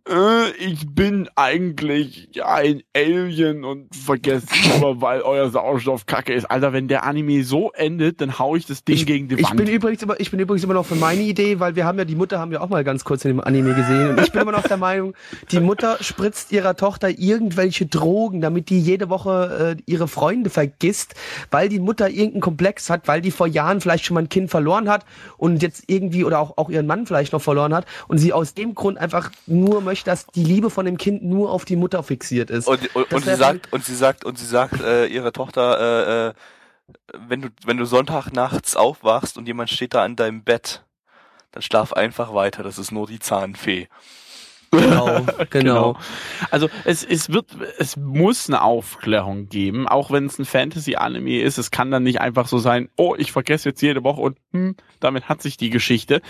äh, 0.09 0.51
ich 0.59 0.87
bin 0.93 1.29
eigentlich 1.35 2.29
ein 2.43 2.81
Alien 2.95 3.63
und 3.63 3.95
vergesst 3.95 4.49
immer, 4.75 5.01
weil 5.01 5.21
euer 5.21 5.49
Sauerstoff 5.49 6.05
kacke 6.05 6.33
ist. 6.33 6.45
Alter, 6.45 6.73
wenn 6.73 6.87
der 6.87 7.03
Anime 7.05 7.43
so 7.43 7.71
endet, 7.73 8.21
dann 8.21 8.39
hau 8.39 8.55
ich 8.55 8.65
das 8.65 8.83
Ding 8.83 9.05
gegen 9.05 9.27
die 9.27 9.35
Ich 9.35 9.43
Wand. 9.43 9.57
bin 9.57 9.67
übrigens 9.67 10.01
immer, 10.03 10.19
ich 10.19 10.31
bin 10.31 10.39
übrigens 10.39 10.63
immer 10.63 10.73
noch 10.73 10.85
für 10.85 10.95
meine 10.95 11.21
Idee, 11.21 11.59
weil 11.59 11.75
wir 11.75 11.85
haben 11.85 11.97
ja 11.97 12.05
die 12.05 12.15
Mutter 12.15 12.39
haben 12.39 12.51
wir 12.51 12.61
auch 12.61 12.69
mal 12.69 12.83
ganz 12.83 13.03
kurz 13.03 13.23
in 13.25 13.31
dem 13.31 13.39
Anime 13.41 13.73
gesehen 13.73 14.09
und 14.09 14.21
ich 14.21 14.31
bin 14.31 14.41
immer 14.41 14.51
noch 14.51 14.67
der 14.67 14.77
Meinung, 14.77 15.13
die 15.51 15.59
Mutter 15.59 15.97
spritzt 16.01 16.51
ihrer 16.51 16.75
Tochter 16.75 17.09
irgendwelche 17.09 17.85
Drogen, 17.85 18.41
damit 18.41 18.69
die 18.69 18.79
jede 18.79 19.09
Woche 19.09 19.77
äh, 19.77 19.81
ihre 19.85 20.07
Freunde 20.07 20.49
vergisst, 20.49 21.15
weil 21.51 21.69
die 21.69 21.79
Mutter 21.79 22.09
irgendeinen 22.09 22.41
Komplex 22.41 22.89
hat, 22.89 23.07
weil 23.07 23.21
die 23.21 23.31
vor 23.31 23.47
Jahren 23.47 23.81
vielleicht 23.81 24.05
schon 24.05 24.15
mal 24.15 24.21
ein 24.21 24.29
Kind 24.29 24.49
verloren 24.49 24.89
hat 24.89 25.05
und 25.37 25.61
jetzt 25.61 25.83
irgendwie 25.87 26.23
oder 26.23 26.39
auch 26.39 26.57
auch 26.57 26.69
ihren 26.69 26.87
Mann 26.87 27.05
vielleicht 27.05 27.33
noch 27.33 27.41
verloren 27.41 27.66
hat 27.73 27.85
und 28.07 28.17
sie 28.17 28.33
aus 28.33 28.53
dem 28.53 28.75
Grund 28.75 28.97
einfach 28.97 29.31
nur 29.45 29.81
möchte, 29.81 30.05
dass 30.05 30.27
die 30.27 30.43
Liebe 30.43 30.69
von 30.69 30.85
dem 30.85 30.97
Kind 30.97 31.23
nur 31.23 31.51
auf 31.51 31.65
die 31.65 31.75
Mutter 31.75 32.03
fixiert 32.03 32.49
ist. 32.49 32.67
Und, 32.67 32.95
und, 32.95 33.13
und 33.13 33.25
sie 33.25 33.35
sagt, 33.35 33.71
und 33.73 33.85
sie 33.85 33.95
sagt, 33.95 34.25
und 34.25 34.37
sie 34.37 34.45
sagt, 34.45 34.81
äh, 34.81 35.07
ihre 35.07 35.31
Tochter, 35.31 35.79
äh, 35.79 36.27
äh, 36.29 36.33
wenn 37.27 37.41
du, 37.41 37.49
wenn 37.65 37.77
du 37.77 37.85
Sonntag 37.85 38.31
nachts 38.31 38.75
aufwachst 38.75 39.37
und 39.37 39.47
jemand 39.47 39.69
steht 39.69 39.93
da 39.93 40.03
an 40.03 40.15
deinem 40.15 40.43
Bett, 40.43 40.83
dann 41.51 41.61
schlaf 41.61 41.93
einfach 41.93 42.33
weiter, 42.33 42.63
das 42.63 42.77
ist 42.77 42.91
nur 42.91 43.07
die 43.07 43.19
Zahnfee. 43.19 43.87
Genau, 44.71 45.25
genau. 45.49 45.97
Also 46.51 46.69
es, 46.83 47.03
es 47.03 47.31
wird, 47.31 47.45
es 47.77 47.95
muss 47.95 48.49
eine 48.49 48.61
Aufklärung 48.61 49.47
geben, 49.47 49.87
auch 49.87 50.11
wenn 50.11 50.25
es 50.25 50.39
ein 50.39 50.45
Fantasy-Anime 50.45 51.41
ist. 51.41 51.57
Es 51.57 51.71
kann 51.71 51.89
dann 51.89 52.03
nicht 52.03 52.19
einfach 52.19 52.47
so 52.47 52.57
sein, 52.57 52.89
oh, 52.97 53.15
ich 53.17 53.31
vergesse 53.31 53.69
jetzt 53.69 53.81
jede 53.81 54.03
Woche 54.03 54.21
und 54.21 54.37
hm, 54.51 54.75
damit 54.99 55.29
hat 55.29 55.41
sich 55.41 55.55
die 55.55 55.69
Geschichte. 55.69 56.21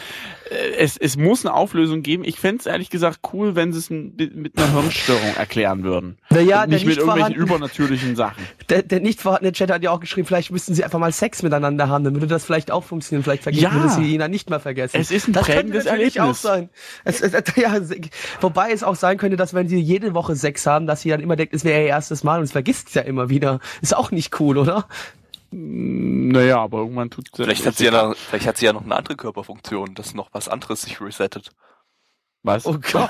Äh, 0.52 0.76
Es, 0.78 0.98
es 0.98 1.18
muss 1.18 1.46
eine 1.46 1.54
Auflösung 1.54 2.04
geben. 2.04 2.24
Ich 2.24 2.40
fände 2.40 2.60
es 2.60 2.66
ehrlich 2.66 2.90
gesagt 2.90 3.20
cool, 3.34 3.56
wenn 3.56 3.74
sie 3.74 3.80
es 3.80 3.90
mit 3.90 4.58
einer 4.58 4.72
Hirnstörung 4.72 5.36
erklären 5.38 5.84
würden. 5.84 6.18
Naja, 6.30 6.66
nicht 6.66 6.82
der 6.84 6.88
mit 6.88 6.88
nicht 6.88 6.98
irgendwelchen 6.98 7.36
übernatürlichen 7.36 8.16
Sachen. 8.16 8.44
Der, 8.70 8.82
der 8.84 9.00
nicht 9.00 9.22
vorhandene 9.22 9.54
Chat 9.54 9.72
hat 9.72 9.82
ja 9.82 9.92
auch 9.92 10.02
geschrieben, 10.02 10.28
vielleicht 10.28 10.52
müssten 10.52 10.74
sie 10.76 10.84
einfach 10.84 11.00
mal 11.00 11.12
Sex 11.14 11.42
miteinander 11.42 11.88
haben, 11.88 12.04
dann 12.04 12.16
würde 12.16 12.28
das 12.28 12.44
vielleicht 12.44 12.70
auch 12.70 12.84
funktionieren. 12.84 13.24
Vielleicht 13.24 13.44
vergessen 13.44 13.64
Ja. 13.64 13.74
würde 13.74 13.90
sie 13.90 14.14
ihn 14.14 14.20
dann 14.20 14.30
nicht 14.32 14.50
mehr 14.50 14.60
vergessen. 14.60 14.98
Es 15.00 15.10
ist 15.10 15.28
ein 15.30 15.34
das 15.34 15.46
prägendes 15.46 15.86
Erlebnis. 15.86 16.20
auch 16.20 16.36
sein. 16.36 16.70
Es, 17.06 17.22
es, 17.22 17.32
ja, 17.56 17.80
wobei 18.42 18.72
es 18.72 18.84
auch 18.84 18.96
sein 18.96 19.18
könnte, 19.18 19.38
dass 19.38 19.54
wenn 19.54 19.70
sie 19.70 19.80
jede 19.80 20.14
Woche 20.14 20.36
Sex 20.36 20.66
haben, 20.68 20.86
dass 20.86 21.02
sie 21.02 21.10
dann 21.10 21.22
immer 21.22 21.38
denkt, 21.38 21.54
es 21.54 21.64
wäre 21.64 21.82
ihr 21.82 21.88
erstes 21.88 22.24
Mal 22.26 22.40
und 22.40 22.44
es 22.44 22.52
vergisst 22.52 22.90
es 22.90 22.94
ja 22.96 23.04
immer 23.04 23.30
wieder. 23.30 23.60
Ist 23.82 23.96
auch 23.96 24.12
nicht 24.12 24.38
cool, 24.42 24.58
oder? 24.58 24.86
Naja, 25.52 26.60
aber 26.60 26.80
irgendwann 26.80 27.10
tut 27.10 27.30
Vielleicht 27.34 27.66
hat 27.66 27.76
sie 27.76 27.86
ja 27.86 27.92
noch, 27.92 28.16
vielleicht 28.16 28.48
hat 28.48 28.58
sie 28.58 28.66
ja 28.66 28.74
noch 28.74 28.84
eine 28.84 28.96
andere 28.96 29.16
Körperfunktion, 29.16 29.96
dass 29.96 30.14
noch 30.14 30.30
was 30.34 30.50
anderes 30.50 30.82
sich 30.82 31.00
resettet. 31.00 31.52
Was? 32.44 32.66
Oh 32.66 32.78
Gott. 32.80 33.10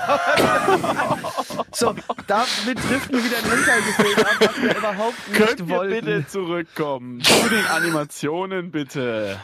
so, 1.72 1.94
damit 2.26 2.78
trifft 2.78 3.12
mir 3.12 3.22
wieder 3.24 3.38
ein 3.38 3.44
Hintergefühl 3.44 4.24
ab, 4.24 4.36
was 4.40 4.62
wir 4.62 4.76
überhaupt 4.76 5.28
nicht 5.28 5.38
Könnt 5.38 5.60
ihr 5.60 5.68
wollten. 5.68 6.04
bitte 6.06 6.26
zurückkommen 6.26 7.20
zu 7.20 7.48
den 7.48 7.64
Animationen, 7.66 8.70
bitte? 8.70 9.38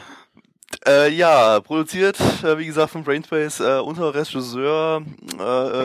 Äh, 0.87 1.09
ja, 1.11 1.59
produziert, 1.61 2.17
äh, 2.43 2.57
wie 2.57 2.65
gesagt, 2.65 2.91
von 2.91 3.03
Brainspace, 3.03 3.59
äh, 3.61 3.79
unser 3.79 4.13
Regisseur 4.13 5.01
äh, 5.39 5.43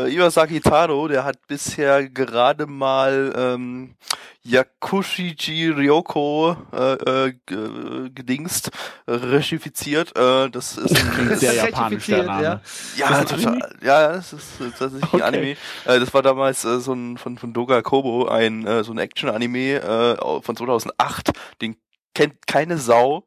äh, 0.09 0.15
Iwasaki 0.15 0.61
Taro, 0.61 1.07
der 1.09 1.25
hat 1.25 1.47
bisher 1.47 2.09
gerade 2.09 2.67
mal 2.67 3.33
ähm, 3.37 3.95
Yakushiji 4.43 5.69
Ryoko 5.71 6.57
äh, 6.73 6.93
äh, 7.27 7.33
g- 7.47 8.11
gedingst, 8.15 8.71
äh, 9.07 9.13
regifiziert. 9.13 10.17
Äh, 10.17 10.51
das 10.51 10.77
ist 10.77 10.97
ein, 10.97 11.29
Sehr 11.37 11.53
Das 11.55 11.57
japanisch, 11.57 12.07
der 12.07 12.25
zertifiziert, 12.25 12.27
Name. 12.27 12.43
ja. 12.43 12.61
ja, 12.97 13.25
total. 13.25 13.77
Ja, 13.83 14.13
das 14.13 14.33
ist 14.33 14.61
äh, 14.61 14.71
tatsächlich 14.71 15.05
Okay. 15.13 15.23
ein 15.23 15.35
Anime. 15.35 15.51
Äh, 15.85 16.01
das 16.01 16.13
war 16.15 16.23
damals 16.23 16.65
äh, 16.65 16.81
so 16.81 16.93
ein 16.95 17.17
von, 17.19 17.39
von 17.39 17.53
Doga 17.53 17.83
Kobo, 17.83 18.27
ein 18.29 18.67
äh, 18.67 18.83
so 18.83 18.93
ein 18.93 18.99
Action-Anime 18.99 19.77
äh, 19.83 20.41
von 20.43 20.57
2008. 20.57 21.31
Den 21.61 21.77
kennt 22.15 22.47
keine 22.47 22.77
Sau. 22.79 23.25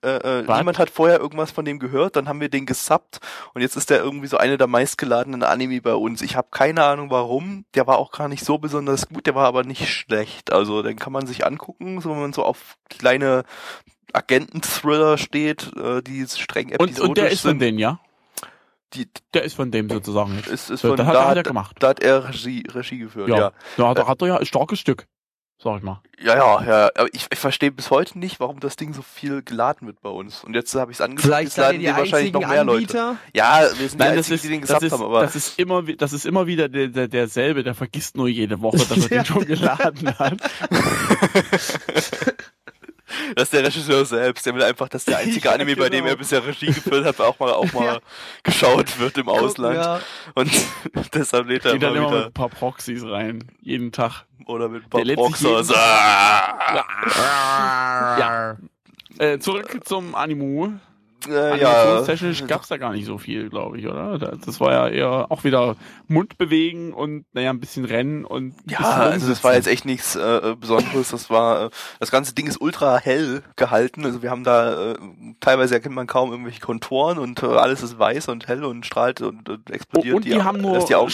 Äh, 0.00 0.40
äh, 0.42 0.46
Was? 0.48 0.58
niemand 0.58 0.78
hat 0.78 0.90
vorher 0.90 1.18
irgendwas 1.18 1.50
von 1.50 1.64
dem 1.64 1.80
gehört, 1.80 2.14
dann 2.14 2.28
haben 2.28 2.40
wir 2.40 2.48
den 2.48 2.66
gesubbt 2.66 3.18
und 3.54 3.62
jetzt 3.62 3.74
ist 3.76 3.90
der 3.90 3.98
irgendwie 4.00 4.28
so 4.28 4.36
eine 4.36 4.56
der 4.56 4.68
meistgeladenen 4.68 5.42
Anime 5.42 5.80
bei 5.82 5.94
uns. 5.94 6.22
Ich 6.22 6.36
habe 6.36 6.48
keine 6.52 6.84
Ahnung 6.84 7.10
warum. 7.10 7.64
Der 7.74 7.86
war 7.88 7.98
auch 7.98 8.12
gar 8.12 8.28
nicht 8.28 8.44
so 8.44 8.58
besonders 8.58 9.08
gut, 9.08 9.26
der 9.26 9.34
war 9.34 9.46
aber 9.46 9.64
nicht 9.64 9.88
schlecht. 9.88 10.52
Also 10.52 10.82
den 10.82 10.98
kann 10.98 11.12
man 11.12 11.26
sich 11.26 11.44
angucken, 11.44 12.00
so 12.00 12.10
wenn 12.10 12.20
man 12.20 12.32
so 12.32 12.44
auf 12.44 12.76
kleine 12.88 13.42
Agenten-Thriller 14.12 15.18
steht, 15.18 15.70
äh, 15.76 16.02
die 16.02 16.26
streng 16.26 16.66
Und, 16.68 16.74
episodisch 16.90 17.08
und 17.08 17.18
der 17.18 17.30
ist 17.30 17.40
von 17.42 17.50
sind. 17.52 17.60
denen, 17.60 17.78
ja? 17.78 17.98
Die, 18.94 19.06
Der 19.34 19.42
ist 19.42 19.54
von 19.54 19.70
dem 19.70 19.90
sozusagen 19.90 20.38
ist, 20.38 20.70
ist 20.70 20.80
So, 20.80 20.88
von, 20.88 20.96
das 20.96 21.06
hat 21.06 21.14
da, 21.14 21.32
er 21.32 21.38
hat, 21.38 21.44
gemacht. 21.46 21.76
da 21.80 21.88
hat 21.88 22.00
er 22.00 22.28
Regie, 22.28 22.64
Regie 22.72 22.98
geführt, 22.98 23.28
Ja. 23.28 23.36
ja. 23.36 23.52
Da 23.76 23.88
hat, 23.88 24.06
hat 24.06 24.22
er 24.22 24.28
ja 24.28 24.36
ein 24.38 24.46
starkes 24.46 24.78
Stück. 24.80 25.06
Sag 25.60 25.78
ich 25.78 25.82
mal. 25.82 26.00
Ja, 26.20 26.36
ja, 26.36 26.62
ja. 26.62 26.90
Aber 26.94 27.08
ich, 27.12 27.26
ich 27.32 27.38
verstehe 27.38 27.72
bis 27.72 27.90
heute 27.90 28.16
nicht, 28.16 28.38
warum 28.38 28.60
das 28.60 28.76
Ding 28.76 28.92
so 28.94 29.02
viel 29.02 29.42
geladen 29.42 29.88
wird 29.88 30.00
bei 30.00 30.08
uns. 30.08 30.44
Und 30.44 30.54
jetzt 30.54 30.72
habe 30.76 30.92
ich 30.92 30.98
es 30.98 31.00
angeguckt, 31.00 31.26
Vielleicht 31.26 31.48
jetzt 31.48 31.56
laden 31.56 31.80
die 31.80 31.86
die 31.86 31.96
wahrscheinlich 31.96 32.32
noch 32.32 32.46
mehr 32.46 32.62
Leute. 32.62 33.00
Anbieter. 33.00 33.16
Ja, 33.34 33.62
wir 33.76 33.88
sind 33.88 33.98
Nein, 33.98 34.12
die 34.12 34.16
das 34.18 34.30
einzigen, 34.30 34.34
ist, 34.34 34.44
die 34.44 34.48
den 34.48 34.60
das, 34.60 34.68
gesagt 34.68 34.82
ist, 34.84 34.92
haben, 34.92 35.02
aber 35.02 35.22
das 35.22 35.34
ist 35.34 35.58
immer, 35.58 35.82
das 35.82 36.12
ist 36.12 36.26
immer 36.26 36.46
wieder 36.46 36.68
der, 36.68 36.88
der, 36.88 37.08
derselbe, 37.08 37.64
der 37.64 37.74
vergisst 37.74 38.16
nur 38.16 38.28
jede 38.28 38.60
Woche, 38.60 38.78
dass 38.78 38.90
er 38.90 39.08
den 39.08 39.24
schon 39.24 39.44
geladen 39.46 40.16
hat. 40.16 40.38
das 43.34 43.44
ist 43.44 43.52
der 43.52 43.64
Regisseur 43.64 44.04
selbst. 44.04 44.44
Der 44.46 44.54
will 44.54 44.62
einfach, 44.62 44.88
dass 44.88 45.04
der 45.04 45.18
einzige 45.22 45.48
Ja, 45.48 45.54
Anime, 45.54 45.76
bei 45.76 45.88
dem 45.88 46.00
genau. 46.00 46.10
er 46.10 46.16
bisher 46.16 46.44
Regie 46.46 46.66
geführt 46.66 47.04
hat, 47.04 47.20
auch 47.20 47.38
mal, 47.38 47.52
auch 47.52 47.72
mal 47.72 48.00
geschaut 48.42 48.98
wird 48.98 49.18
im 49.18 49.28
Ausland. 49.28 49.76
Ja. 49.76 50.00
Und 50.34 50.50
deshalb 51.14 51.48
lädt 51.48 51.64
er 51.64 51.72
immer 51.74 51.88
immer 51.88 52.00
mit 52.00 52.10
wieder. 52.10 52.26
ein 52.26 52.32
paar 52.32 52.48
Proxys 52.48 53.04
rein. 53.04 53.44
Jeden 53.62 53.92
Tag. 53.92 54.24
Oder 54.46 54.68
mit 54.68 54.84
ein 54.84 54.90
paar 54.90 55.00
Ah! 57.18 58.16
Ja. 58.18 58.56
Äh, 59.18 59.38
zurück 59.38 59.80
zum 59.84 60.14
Animu. 60.14 60.70
Äh, 61.26 61.58
ja. 61.60 61.72
Animationstechnisch 61.72 62.46
gab's 62.46 62.68
da 62.68 62.76
gar 62.76 62.92
nicht 62.92 63.04
so 63.06 63.18
viel, 63.18 63.48
glaube 63.50 63.78
ich, 63.78 63.86
oder? 63.88 64.18
Da- 64.18 64.36
Das 64.44 64.60
war 64.60 64.72
ja 64.72 64.88
eher 64.88 65.30
auch 65.32 65.42
wieder 65.42 65.74
Mund 66.06 66.38
bewegen 66.38 66.92
und 66.92 67.24
naja, 67.32 67.50
ein 67.50 67.58
bisschen 67.58 67.84
rennen 67.84 68.24
und 68.24 68.54
Ja, 68.70 68.78
also 68.78 69.28
das 69.28 69.42
war 69.42 69.54
jetzt 69.54 69.66
echt 69.66 69.84
nichts 69.84 70.14
äh, 70.14 70.54
Besonderes. 70.58 71.10
Das 71.10 71.28
war 71.28 71.66
äh, 71.66 71.70
das 71.98 72.10
ganze 72.12 72.34
Ding 72.34 72.46
ist 72.46 72.60
ultra 72.60 72.98
hell 72.98 73.42
gehalten. 73.56 74.04
Also 74.04 74.22
wir 74.22 74.30
haben 74.30 74.44
da 74.44 74.92
äh, 74.92 74.96
teilweise 75.40 75.74
erkennt 75.74 75.94
man 75.96 76.06
kaum 76.06 76.30
irgendwelche 76.30 76.60
Konturen 76.60 77.18
und 77.18 77.42
äh, 77.42 77.46
alles 77.46 77.82
ist 77.82 77.98
weiß 77.98 78.28
und 78.28 78.46
hell 78.46 78.62
und 78.64 78.86
strahlt 78.86 79.20
und, 79.20 79.48
und 79.48 79.70
Oh, 79.70 79.72
explodiert. 79.72 80.14
und 80.14 80.24
die, 80.24 80.40
haben 80.40 80.60
nur 80.60 80.78
die 80.78 80.94
Augen. 80.94 81.10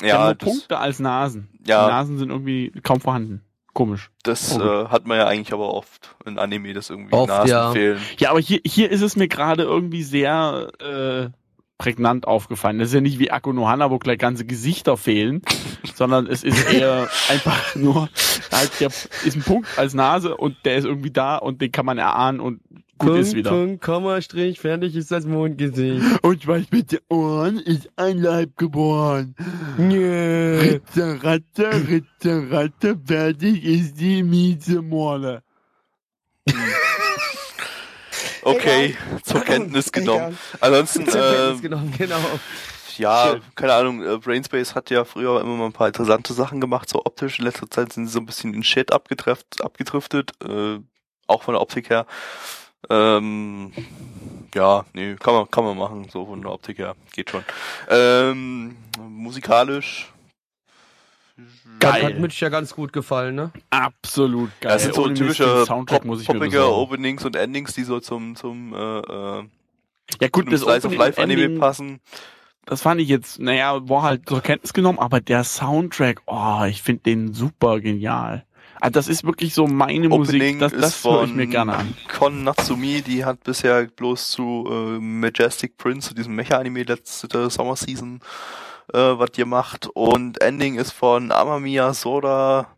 Die 0.00 0.06
Ja, 0.06 0.26
nur 0.26 0.34
Punkte 0.36 0.78
als 0.78 1.00
Nasen. 1.00 1.48
Ja. 1.66 1.86
Die 1.86 1.90
Nasen 1.92 2.18
sind 2.18 2.30
irgendwie 2.30 2.70
kaum 2.82 3.00
vorhanden. 3.00 3.42
Komisch. 3.72 4.10
das 4.24 4.50
gut. 4.50 4.62
äh, 4.62 4.86
hat 4.86 5.06
man 5.06 5.18
ja 5.18 5.26
eigentlich 5.26 5.52
aber 5.52 5.72
oft 5.72 6.16
in 6.26 6.38
Anime, 6.38 6.72
dass 6.74 6.90
irgendwie 6.90 7.12
Oft, 7.12 7.28
Nasen 7.28 7.50
ja. 7.50 7.72
fehlen. 7.72 7.98
Ja, 8.18 8.30
aber 8.30 8.40
hier, 8.40 8.60
hier 8.64 8.90
ist 8.90 9.02
es 9.02 9.16
mir 9.16 9.28
gerade 9.28 9.62
irgendwie 9.62 10.02
sehr 10.02 10.70
äh, 10.80 11.30
prägnant 11.78 12.26
aufgefallen. 12.26 12.78
Das 12.78 12.88
ist 12.88 12.94
ja 12.94 13.00
nicht 13.00 13.18
wie 13.18 13.30
Akunohana, 13.30 13.90
wo 13.90 13.98
gleich 13.98 14.18
ganze 14.18 14.44
Gesichter 14.44 14.96
fehlen, 14.96 15.42
sondern 15.94 16.26
es 16.26 16.44
ist 16.44 16.70
eher 16.72 17.08
einfach 17.30 17.74
nur, 17.74 18.08
halt, 18.52 18.70
der 18.80 18.88
ist 18.88 19.36
ein 19.36 19.42
Punkt 19.42 19.66
als 19.78 19.94
Nase 19.94 20.36
und 20.36 20.56
der 20.64 20.76
ist 20.76 20.84
irgendwie 20.84 21.10
da 21.10 21.36
und 21.36 21.62
den 21.62 21.72
kann 21.72 21.86
man 21.86 21.98
erahnen 21.98 22.40
und 22.40 22.60
gut 23.00 23.18
ist 23.18 23.34
wieder. 23.34 23.50
Punkt, 23.50 23.82
Komma, 23.82 24.20
Strich, 24.20 24.60
fertig 24.60 24.94
ist 24.94 25.10
das 25.10 25.24
Mondgesicht. 25.24 26.04
Und 26.22 26.46
was 26.46 26.70
mit 26.70 26.92
den 26.92 27.00
Ohren 27.08 27.58
ist 27.58 27.90
ein 27.96 28.18
Leib 28.18 28.56
geboren. 28.56 29.34
Nö. 29.78 30.60
Ritze, 30.60 31.18
Ratte, 31.22 31.88
Ritze, 31.88 32.46
Ratte, 32.50 32.98
fertig 33.04 33.64
ist 33.64 33.98
die 34.00 34.22
miese 34.22 34.82
Morle. 34.82 35.42
Okay, 38.42 38.96
zur 39.22 39.40
Kenntnis 39.42 39.92
genommen. 39.92 40.38
Ansonsten, 40.60 41.06
Zur 41.06 41.20
Kenntnis 41.20 41.58
äh, 41.58 41.62
genommen, 41.62 41.94
genau. 41.96 42.20
ja, 42.96 43.36
keine 43.54 43.74
Ahnung, 43.74 44.02
äh, 44.02 44.16
Brainspace 44.18 44.74
hat 44.74 44.90
ja 44.90 45.04
früher 45.04 45.40
immer 45.40 45.56
mal 45.56 45.66
ein 45.66 45.72
paar 45.72 45.88
interessante 45.88 46.32
Sachen 46.32 46.60
gemacht, 46.60 46.88
so 46.88 47.02
optisch. 47.04 47.38
In 47.38 47.44
letzter 47.44 47.70
Zeit 47.70 47.92
sind 47.92 48.06
sie 48.06 48.12
so 48.12 48.20
ein 48.20 48.26
bisschen 48.26 48.54
in 48.54 48.62
Shit 48.62 48.92
abgetrefft, 48.92 49.62
abgedriftet, 49.62 50.32
äh, 50.42 50.78
auch 51.26 51.42
von 51.42 51.54
der 51.54 51.60
Optik 51.60 51.90
her. 51.90 52.06
Ähm, 52.88 53.72
ja, 54.54 54.84
nee, 54.94 55.14
kann 55.16 55.34
man, 55.34 55.50
kann 55.50 55.64
man 55.64 55.76
machen, 55.76 56.08
so 56.10 56.26
von 56.26 56.40
der 56.42 56.52
Optik 56.52 56.78
her, 56.78 56.96
geht 57.12 57.30
schon. 57.30 57.44
Ähm, 57.88 58.76
musikalisch. 58.98 60.12
Das 61.36 61.94
Geil. 61.94 62.02
hat 62.04 62.18
Mitch 62.18 62.42
ja 62.44 62.50
ganz 62.50 62.74
gut 62.74 62.92
gefallen, 62.92 63.34
ne? 63.34 63.50
Absolut 63.70 64.50
geil. 64.60 64.72
Das 64.72 64.82
sind 64.82 64.94
so 64.94 65.04
Ohne 65.04 65.14
typische 65.14 65.64
Soundtrack 65.64 66.00
pop 66.00 66.06
muss 66.06 66.20
ich 66.22 66.28
mir 66.28 66.34
poppige. 66.34 66.66
Openings 66.66 67.24
und 67.24 67.36
Endings, 67.36 67.72
die 67.74 67.84
so 67.84 68.00
zum, 68.00 68.36
zum, 68.36 68.74
äh, 68.74 68.98
äh, 68.98 69.44
Ja 70.20 70.28
gut, 70.30 70.44
zum 70.44 70.50
das 70.50 70.60
Slice 70.60 70.86
of 70.86 70.94
Life 70.96 71.22
Anime 71.22 71.44
Ending, 71.44 71.60
passen. 71.60 72.00
das 72.66 72.82
fand 72.82 73.00
ich 73.00 73.08
jetzt, 73.08 73.38
naja, 73.38 73.88
war 73.88 74.02
halt 74.02 74.28
zur 74.28 74.42
Kenntnis 74.42 74.74
genommen, 74.74 74.98
aber 74.98 75.20
der 75.22 75.44
Soundtrack, 75.44 76.20
oh, 76.26 76.64
ich 76.68 76.82
finde 76.82 77.04
den 77.04 77.32
super 77.32 77.80
genial. 77.80 78.44
Also 78.80 78.92
das 78.92 79.08
ist 79.08 79.24
wirklich 79.24 79.54
so 79.54 79.66
meine 79.66 80.06
Opening 80.10 80.58
Musik, 80.58 80.58
das, 80.58 80.72
das 80.72 81.04
höre 81.04 81.24
ich 81.24 81.34
mir 81.34 81.46
gerne 81.46 81.76
an. 81.76 81.94
Kon 82.18 82.44
Natsumi, 82.44 83.02
die 83.02 83.24
hat 83.24 83.44
bisher 83.44 83.84
bloß 83.84 84.30
zu 84.30 84.66
äh, 84.68 84.98
Majestic 84.98 85.76
Prince, 85.76 86.08
zu 86.08 86.14
diesem 86.14 86.34
Mecha-Anime 86.34 86.84
letzte 86.84 87.50
Summer 87.50 87.76
Season, 87.76 88.20
äh, 88.92 88.98
was 88.98 89.32
gemacht. 89.32 89.88
Und 89.92 90.40
Ending 90.40 90.76
ist 90.76 90.92
von 90.92 91.30
Amamiya 91.30 91.92
Soda. 91.92 92.74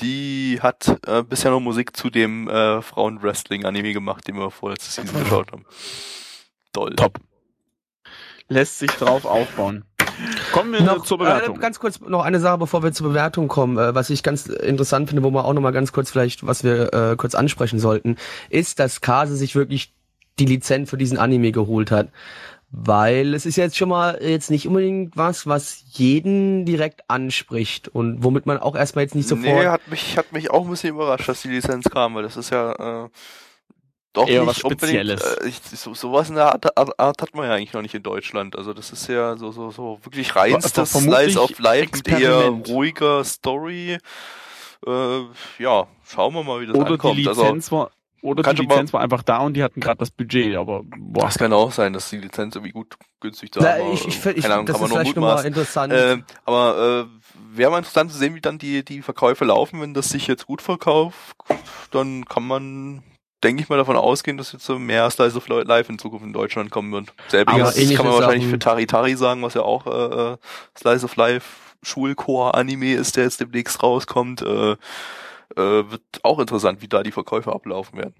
Die 0.00 0.58
hat 0.60 1.00
äh, 1.06 1.22
bisher 1.22 1.50
noch 1.50 1.60
Musik 1.60 1.96
zu 1.96 2.10
dem 2.10 2.48
äh, 2.48 2.82
Frauen-Wrestling-Anime 2.82 3.92
gemacht, 3.94 4.28
den 4.28 4.36
wir 4.36 4.50
vorletzte 4.50 4.92
Season 4.92 5.18
geschaut 5.22 5.50
haben. 5.52 5.64
Toll. 6.72 6.94
Top. 6.94 7.18
Lässt 8.48 8.78
sich 8.78 8.90
drauf 8.92 9.24
aufbauen. 9.24 9.84
Kommen 10.56 10.72
wir 10.72 10.80
Noch, 10.80 11.04
zur 11.04 11.18
Bewertung. 11.18 11.56
Äh, 11.56 11.60
ganz 11.60 11.78
kurz 11.78 12.00
noch 12.00 12.24
eine 12.24 12.40
Sache, 12.40 12.58
bevor 12.58 12.82
wir 12.82 12.92
zur 12.92 13.08
Bewertung 13.08 13.48
kommen, 13.48 13.76
äh, 13.76 13.94
was 13.94 14.08
ich 14.10 14.22
ganz 14.22 14.46
interessant 14.46 15.08
finde, 15.08 15.22
wo 15.22 15.30
wir 15.30 15.44
auch 15.44 15.52
noch 15.52 15.60
mal 15.60 15.72
ganz 15.72 15.92
kurz 15.92 16.10
vielleicht, 16.10 16.46
was 16.46 16.64
wir 16.64 16.92
äh, 16.94 17.16
kurz 17.16 17.34
ansprechen 17.34 17.78
sollten, 17.78 18.16
ist, 18.48 18.78
dass 18.78 19.00
Kase 19.00 19.36
sich 19.36 19.54
wirklich 19.54 19.92
die 20.38 20.46
Lizenz 20.46 20.88
für 20.88 20.96
diesen 20.96 21.18
Anime 21.18 21.52
geholt 21.52 21.90
hat. 21.90 22.08
Weil 22.70 23.34
es 23.34 23.46
ist 23.46 23.56
jetzt 23.56 23.76
schon 23.76 23.90
mal 23.90 24.18
jetzt 24.20 24.50
nicht 24.50 24.66
unbedingt 24.66 25.16
was, 25.16 25.46
was 25.46 25.84
jeden 25.92 26.64
direkt 26.64 27.08
anspricht 27.08 27.88
und 27.88 28.24
womit 28.24 28.44
man 28.46 28.58
auch 28.58 28.74
erstmal 28.74 29.04
jetzt 29.04 29.14
nicht 29.14 29.28
sofort. 29.28 29.46
Nee, 29.46 29.66
hat 29.66 29.86
mich, 29.88 30.16
hat 30.16 30.32
mich 30.32 30.50
auch 30.50 30.64
ein 30.64 30.70
bisschen 30.70 30.90
überrascht, 30.90 31.28
dass 31.28 31.42
die 31.42 31.48
Lizenz 31.48 31.84
kam, 31.88 32.14
weil 32.14 32.24
das 32.24 32.36
ist 32.36 32.50
ja 32.50 33.04
äh, 33.04 33.08
doch 34.16 34.28
Eher 34.28 34.40
nicht 34.40 34.48
was. 34.48 34.58
Spezielles. 34.58 35.22
Äh, 35.22 35.48
ich, 35.48 35.60
so, 35.60 35.94
sowas 35.94 36.28
in 36.28 36.36
der 36.36 36.46
Art, 36.52 36.76
Art, 36.76 36.98
Art 36.98 37.22
hat 37.22 37.34
man 37.34 37.46
ja 37.46 37.54
eigentlich 37.54 37.72
noch 37.72 37.82
nicht 37.82 37.94
in 37.94 38.02
Deutschland. 38.02 38.56
Also 38.56 38.72
das 38.72 38.90
ist 38.90 39.08
ja 39.08 39.36
so, 39.36 39.50
so, 39.52 39.70
so 39.70 39.98
wirklich 40.02 40.34
reinstes 40.34 40.90
vermutlich 40.90 41.32
Slice 41.32 41.40
of 41.40 41.58
Life 41.58 41.90
mit 41.94 42.08
eher 42.08 42.48
ruhiger 42.48 43.24
Story. 43.24 43.98
Äh, 44.86 45.20
ja, 45.58 45.86
schauen 46.04 46.34
wir 46.34 46.42
mal, 46.42 46.60
wie 46.60 46.66
das 46.66 46.76
oder 46.76 46.86
die 46.86 46.92
ankommt. 46.92 47.28
Also, 47.28 47.42
Lizenz 47.42 47.72
war, 47.72 47.90
oder 48.22 48.42
kann 48.42 48.56
die 48.56 48.62
Lizenz 48.62 48.92
war 48.92 49.00
einfach 49.00 49.22
da 49.22 49.38
und 49.38 49.54
die 49.54 49.62
hatten 49.62 49.80
gerade 49.80 49.98
das 49.98 50.10
Budget, 50.10 50.56
aber 50.56 50.82
boah. 50.84 51.26
das 51.26 51.38
kann 51.38 51.52
auch 51.52 51.70
sein, 51.70 51.92
dass 51.92 52.10
die 52.10 52.18
Lizenz 52.18 52.56
irgendwie 52.56 52.72
gut 52.72 52.96
günstig 53.20 53.50
da 53.52 53.62
war. 53.62 53.92
ich, 53.92 54.06
ich, 54.06 54.24
ich, 54.26 54.42
Keine 54.42 54.54
Ahnung, 54.54 54.66
das 54.66 54.76
kann 54.76 54.86
ist 54.86 54.90
man 54.90 54.90
nur 54.90 54.98
vielleicht 54.98 55.16
nochmal 55.16 55.46
interessant. 55.46 55.92
Äh, 55.92 56.18
aber 56.44 57.06
äh, 57.08 57.56
wäre 57.56 57.70
mal 57.70 57.78
interessant 57.78 58.10
zu 58.10 58.18
sehen, 58.18 58.34
wie 58.34 58.40
dann 58.40 58.58
die, 58.58 58.84
die 58.84 59.02
Verkäufe 59.02 59.44
laufen. 59.44 59.80
Wenn 59.80 59.94
das 59.94 60.08
sich 60.08 60.26
jetzt 60.26 60.46
gut 60.46 60.62
verkauft, 60.62 61.36
dann 61.90 62.24
kann 62.24 62.46
man, 62.46 63.02
denke 63.46 63.62
ich 63.62 63.68
mal, 63.68 63.76
davon 63.76 63.96
ausgehen, 63.96 64.36
dass 64.36 64.52
jetzt 64.52 64.64
so 64.64 64.78
mehr 64.78 65.08
Slice 65.08 65.36
of 65.36 65.46
Life 65.48 65.90
in 65.90 65.98
Zukunft 65.98 66.26
in 66.26 66.32
Deutschland 66.32 66.70
kommen 66.70 66.92
wird. 66.92 67.14
Selbiges 67.28 67.76
kann 67.94 68.06
man 68.06 68.14
wahrscheinlich 68.14 68.42
Sachen- 68.42 68.50
für 68.50 68.58
Tari 68.58 68.86
Tari 68.86 69.16
sagen, 69.16 69.42
was 69.42 69.54
ja 69.54 69.62
auch 69.62 69.86
äh, 69.86 70.32
äh, 70.32 70.36
Slice 70.76 71.04
of 71.04 71.14
Life 71.14 71.46
Schulchor-Anime 71.82 72.94
ist, 72.94 73.16
der 73.16 73.24
jetzt 73.24 73.40
demnächst 73.40 73.82
rauskommt. 73.82 74.42
Äh, 74.42 74.72
äh, 74.72 74.76
wird 75.56 76.02
auch 76.24 76.40
interessant, 76.40 76.82
wie 76.82 76.88
da 76.88 77.04
die 77.04 77.12
Verkäufe 77.12 77.52
ablaufen 77.52 77.98
werden. 77.98 78.14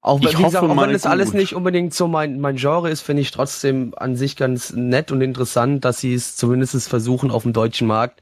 Auch 0.00 0.20
wenn, 0.20 0.28
Ich 0.28 0.38
wie 0.38 0.42
gesagt, 0.42 0.62
hoffe 0.62 0.72
auch 0.72 0.82
wenn 0.82 0.92
das 0.92 1.06
alles 1.06 1.34
nicht 1.34 1.54
unbedingt 1.54 1.92
so 1.92 2.08
mein, 2.08 2.40
mein 2.40 2.56
Genre 2.56 2.90
ist, 2.90 3.02
finde 3.02 3.22
ich 3.22 3.30
trotzdem 3.30 3.94
an 3.96 4.16
sich 4.16 4.36
ganz 4.36 4.72
nett 4.72 5.12
und 5.12 5.20
interessant, 5.20 5.84
dass 5.84 5.98
sie 5.98 6.14
es 6.14 6.36
zumindest 6.36 6.88
versuchen, 6.88 7.30
auf 7.30 7.42
dem 7.42 7.52
deutschen 7.52 7.86
Markt 7.86 8.20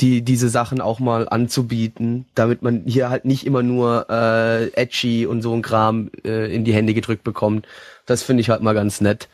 die, 0.00 0.22
diese 0.22 0.48
Sachen 0.48 0.80
auch 0.80 1.00
mal 1.00 1.28
anzubieten, 1.28 2.26
damit 2.34 2.62
man 2.62 2.82
hier 2.86 3.10
halt 3.10 3.24
nicht 3.24 3.44
immer 3.46 3.62
nur 3.62 4.06
äh, 4.10 4.68
edgy 4.80 5.26
und 5.26 5.42
so 5.42 5.52
ein 5.54 5.62
Kram 5.62 6.10
äh, 6.24 6.54
in 6.54 6.64
die 6.64 6.72
Hände 6.72 6.94
gedrückt 6.94 7.24
bekommt. 7.24 7.66
Das 8.06 8.22
finde 8.22 8.40
ich 8.42 8.50
halt 8.50 8.62
mal 8.62 8.74
ganz 8.74 9.00
nett. 9.00 9.28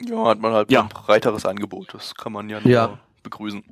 Ja, 0.00 0.26
hat 0.26 0.40
man 0.40 0.52
halt 0.52 0.70
Ja. 0.70 0.82
ein 0.82 0.88
breiteres 0.88 1.44
Angebot. 1.46 1.94
Das 1.94 2.14
kann 2.14 2.32
man 2.32 2.48
ja 2.48 2.60
nur 2.60 2.70
Ja. 2.70 2.98
begrüßen. 3.22 3.62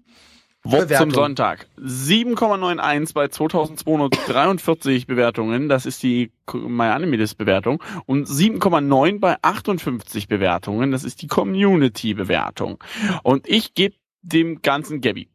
Wort 0.65 0.83
Bewertung. 0.89 1.11
zum 1.11 1.15
Sonntag. 1.23 1.69
7,91 1.81 3.15
bei 3.15 3.29
2243 3.29 5.07
Bewertungen. 5.07 5.69
Das 5.69 5.87
ist 5.87 6.03
die 6.03 6.33
MyAnimeList-Bewertung. 6.53 7.81
Und 8.07 8.27
7,9 8.27 9.21
bei 9.21 9.37
58 9.43 10.27
Bewertungen. 10.27 10.91
Das 10.91 11.05
ist 11.05 11.23
die 11.23 11.29
Community-Bewertung. 11.29 12.79
Und 13.23 13.49
ich 13.49 13.75
gebe 13.75 13.95
dem 14.23 14.61
ganzen 14.63 15.01
Gabby. 15.01 15.29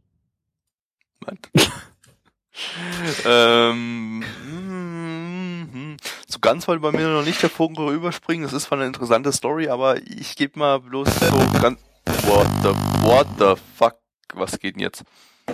Meint. 1.26 1.50
ähm, 3.26 4.20
mm, 4.20 5.70
hm, 5.74 5.98
so 6.28 6.40
ganz 6.40 6.68
wollte 6.68 6.82
bei 6.82 6.92
mir 6.92 7.08
noch 7.08 7.24
nicht 7.26 7.42
der 7.42 7.50
Funke 7.50 7.90
überspringen. 7.92 8.44
Das 8.44 8.54
ist 8.54 8.64
zwar 8.64 8.78
eine 8.78 8.88
interessante 8.88 9.32
Story, 9.32 9.70
aber 9.70 9.98
ich 10.02 10.36
gebe 10.36 10.60
mal 10.60 10.80
bloß 10.80 11.08
so 11.20 11.60
ganz. 11.62 11.80
What 12.26 12.48
the, 12.64 12.70
what 13.06 13.28
the 13.40 13.54
fuck? 13.76 13.96
Was 14.34 14.58
geht 14.60 14.76
denn 14.76 14.82
jetzt? 14.82 15.04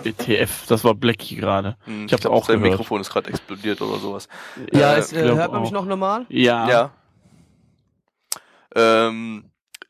ETF, 0.04 0.66
das 0.68 0.84
war 0.84 0.94
Blackie 0.94 1.36
gerade. 1.36 1.76
Hm, 1.86 2.06
Ich 2.06 2.14
hab's 2.14 2.22
glaub, 2.22 2.34
auch 2.34 2.46
sein 2.46 2.58
gehört. 2.58 2.72
Mikrofon 2.74 3.02
ist 3.02 3.10
gerade 3.10 3.30
explodiert 3.30 3.82
oder 3.82 3.98
sowas. 4.00 4.28
Ja, 4.72 4.94
Äh, 4.96 5.00
es, 5.00 5.12
äh, 5.14 5.24
hört 5.24 5.52
man 5.52 5.62
mich 5.62 5.70
auch. 5.70 5.74
noch 5.74 5.86
normal? 5.86 6.26
Ja. 6.30 6.70
Ja. 6.70 6.92
Ähm, 8.76 9.46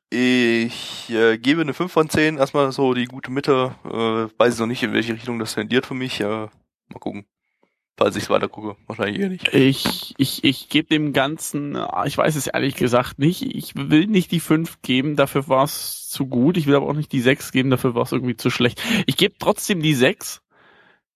ich 0.09 1.09
äh, 1.09 1.37
gebe 1.37 1.61
eine 1.61 1.73
5 1.73 1.91
von 1.91 2.09
10, 2.09 2.37
erstmal 2.37 2.71
so 2.71 2.93
die 2.93 3.05
gute 3.05 3.31
Mitte. 3.31 3.75
Äh, 3.83 4.39
weiß 4.39 4.53
ich 4.53 4.59
noch 4.59 4.67
nicht, 4.67 4.83
in 4.83 4.93
welche 4.93 5.13
Richtung 5.13 5.39
das 5.39 5.55
tendiert 5.55 5.85
für 5.85 5.93
mich. 5.93 6.21
Äh, 6.21 6.25
mal 6.25 6.99
gucken. 6.99 7.25
Falls 7.97 8.15
ich 8.15 8.23
es 8.23 8.29
weiter 8.29 8.47
gucke. 8.47 8.77
Wahrscheinlich 8.85 9.19
eher 9.19 9.29
nicht. 9.29 9.53
Ich, 9.53 10.13
ich, 10.17 10.43
ich 10.43 10.69
gebe 10.69 10.87
dem 10.87 11.13
Ganzen, 11.13 11.75
ich 12.05 12.15
weiß 12.15 12.35
es 12.35 12.45
ehrlich 12.45 12.75
gesagt 12.75 13.17
nicht. 13.17 13.41
Ich 13.41 13.73
will 13.75 14.05
nicht 14.05 14.31
die 14.31 14.39
5 14.39 14.83
geben, 14.83 15.15
dafür 15.15 15.47
war 15.47 15.63
es 15.63 16.07
zu 16.07 16.27
gut. 16.27 16.57
Ich 16.57 16.67
will 16.67 16.75
aber 16.75 16.87
auch 16.87 16.93
nicht 16.93 17.11
die 17.11 17.21
6 17.21 17.51
geben, 17.51 17.71
dafür 17.71 17.95
war 17.95 18.03
es 18.03 18.11
irgendwie 18.11 18.37
zu 18.37 18.51
schlecht. 18.51 18.81
Ich 19.07 19.17
gebe 19.17 19.35
trotzdem 19.39 19.81
die 19.81 19.95
6. 19.95 20.43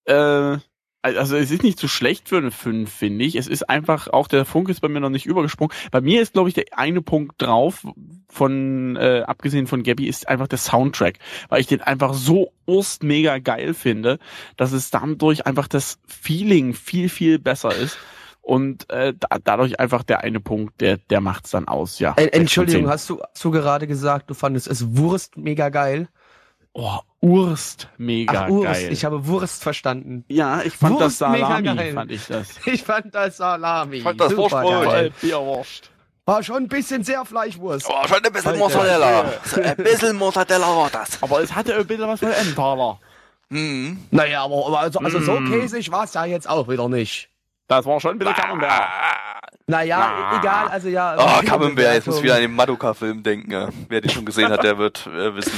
Äh, 0.06 0.58
also 1.02 1.36
es 1.36 1.52
ist 1.52 1.64
nicht 1.64 1.80
zu 1.80 1.88
schlecht 1.88 2.30
für 2.30 2.38
eine 2.38 2.52
5, 2.52 2.91
finde 2.91 3.26
ich. 3.26 3.36
Es 3.36 3.47
ist 3.47 3.70
einfach, 3.70 4.08
auch 4.08 4.28
der 4.28 4.45
Funke 4.45 4.72
ist 4.72 4.82
bei 4.82 4.88
mir 4.88 4.99
noch 4.99 5.10
nicht 5.10 5.26
übergesprungen. 5.26 5.74
Bei 5.89 6.02
mir 6.02 6.22
ist, 6.22 6.34
glaube 6.34 6.49
ich, 6.49 6.56
der 6.56 6.66
eine 6.74 7.02
Punkt 7.02 7.41
drauf, 7.41 7.86
von, 8.30 8.95
äh, 8.95 9.24
abgesehen 9.26 9.68
von 9.68 9.84
Gabby, 9.84 10.08
ist 10.08 10.28
einfach 10.30 10.47
der 10.47 10.60
Soundtrack. 10.60 11.20
Weil 11.49 11.62
ich 11.62 11.68
den 11.68 11.82
einfach 11.82 12.14
so 12.14 12.54
urst 12.68 13.04
mega 13.04 13.39
geil 13.39 13.74
finde, 13.74 14.20
dass 14.58 14.72
es 14.72 14.91
dadurch 14.91 15.45
einfach 15.45 15.68
das 15.68 15.99
Feeling 16.08 16.74
viel, 16.74 17.10
viel 17.10 17.39
besser 17.39 17.76
ist. 17.76 17.97
Und 18.41 18.89
äh, 18.89 19.14
da, 19.18 19.38
dadurch 19.43 19.80
einfach 19.80 20.04
der 20.04 20.22
eine 20.22 20.39
Punkt, 20.39 20.82
der, 20.82 20.97
der 20.97 21.22
macht's 21.22 21.52
dann 21.52 21.68
aus, 21.68 21.99
ja. 21.99 22.16
Entschuldigung, 22.16 22.89
hast 22.89 23.10
du, 23.10 23.22
hast 23.22 23.43
du 23.43 23.52
gerade 23.52 23.86
gesagt, 23.86 24.30
du 24.30 24.34
fandest 24.34 24.68
es 24.68 24.97
Wurst 24.97 25.38
mega 25.38 25.70
geil? 25.70 26.10
Oh, 26.74 26.99
Urst 27.19 27.89
mega 27.97 28.43
Ach, 28.45 28.49
Wurst, 28.49 28.65
geil. 28.82 28.91
ich 28.93 29.03
habe 29.05 29.28
Wurst 29.28 29.61
verstanden. 29.61 30.24
ja, 30.30 30.61
ich 30.61 30.74
fand 30.78 30.93
Wurst 30.99 31.19
das 31.22 31.30
mega 31.32 31.47
Salami, 31.47 31.76
geil. 31.76 31.93
fand 31.93 32.11
ich 32.11 32.26
das. 32.28 32.47
Ich 32.65 32.84
fand 32.84 33.13
das 33.13 33.38
Salami. 33.38 33.97
Ich 33.97 34.03
fand 34.03 34.19
das 34.22 34.34
geil. 34.36 35.11
Bierwurst. 35.22 35.91
War 36.26 36.41
schon 36.43 36.57
ein 36.63 36.67
bisschen 36.69 37.03
sehr 37.03 37.26
Fleischwurst. 37.26 37.88
Oh, 37.89 38.07
schon 38.07 38.24
ein 38.24 38.32
bisschen 38.32 38.51
Alter. 38.51 38.59
Mozzarella. 38.59 39.26
Ein 39.63 39.76
bisschen 39.84 40.15
Mozzarella 40.15 40.67
war 40.78 40.89
das. 40.91 41.22
Aber 41.22 41.41
es 41.41 41.53
hatte 41.53 41.76
ein 41.76 41.86
bisschen 41.86 42.07
was 42.07 42.19
von 42.19 42.32
Emmentaler. 42.32 42.99
Hm. 43.49 44.05
Naja, 44.11 44.43
aber 44.43 44.80
also, 44.80 44.99
also 44.99 45.19
so 45.19 45.39
Mm. 45.39 45.51
käsig 45.51 45.91
war 45.91 46.05
es 46.05 46.13
ja 46.13 46.24
jetzt 46.26 46.47
auch 46.47 46.69
wieder 46.69 46.88
nicht. 46.88 47.28
Das 47.67 47.86
war 47.86 47.99
schon 47.99 48.11
ein 48.11 48.19
bisschen 48.19 48.36
Camembert. 48.36 48.72
Naja, 49.72 50.30
Na. 50.32 50.39
egal, 50.39 50.67
also 50.67 50.89
ja. 50.89 51.15
Oh, 51.17 51.45
Camembert, 51.45 51.93
jetzt 51.93 52.05
muss 52.05 52.17
ich 52.17 52.24
wieder 52.24 52.36
an 52.36 52.41
den 52.41 52.53
Madoka-Film 52.53 53.24
denken. 53.24 53.51
Ja. 53.51 53.69
Wer 53.88 54.01
den 54.01 54.11
schon 54.11 54.26
gesehen 54.26 54.49
hat, 54.49 54.63
der 54.63 54.78
wird 54.78 55.07
äh, 55.07 55.34
wissen, 55.34 55.57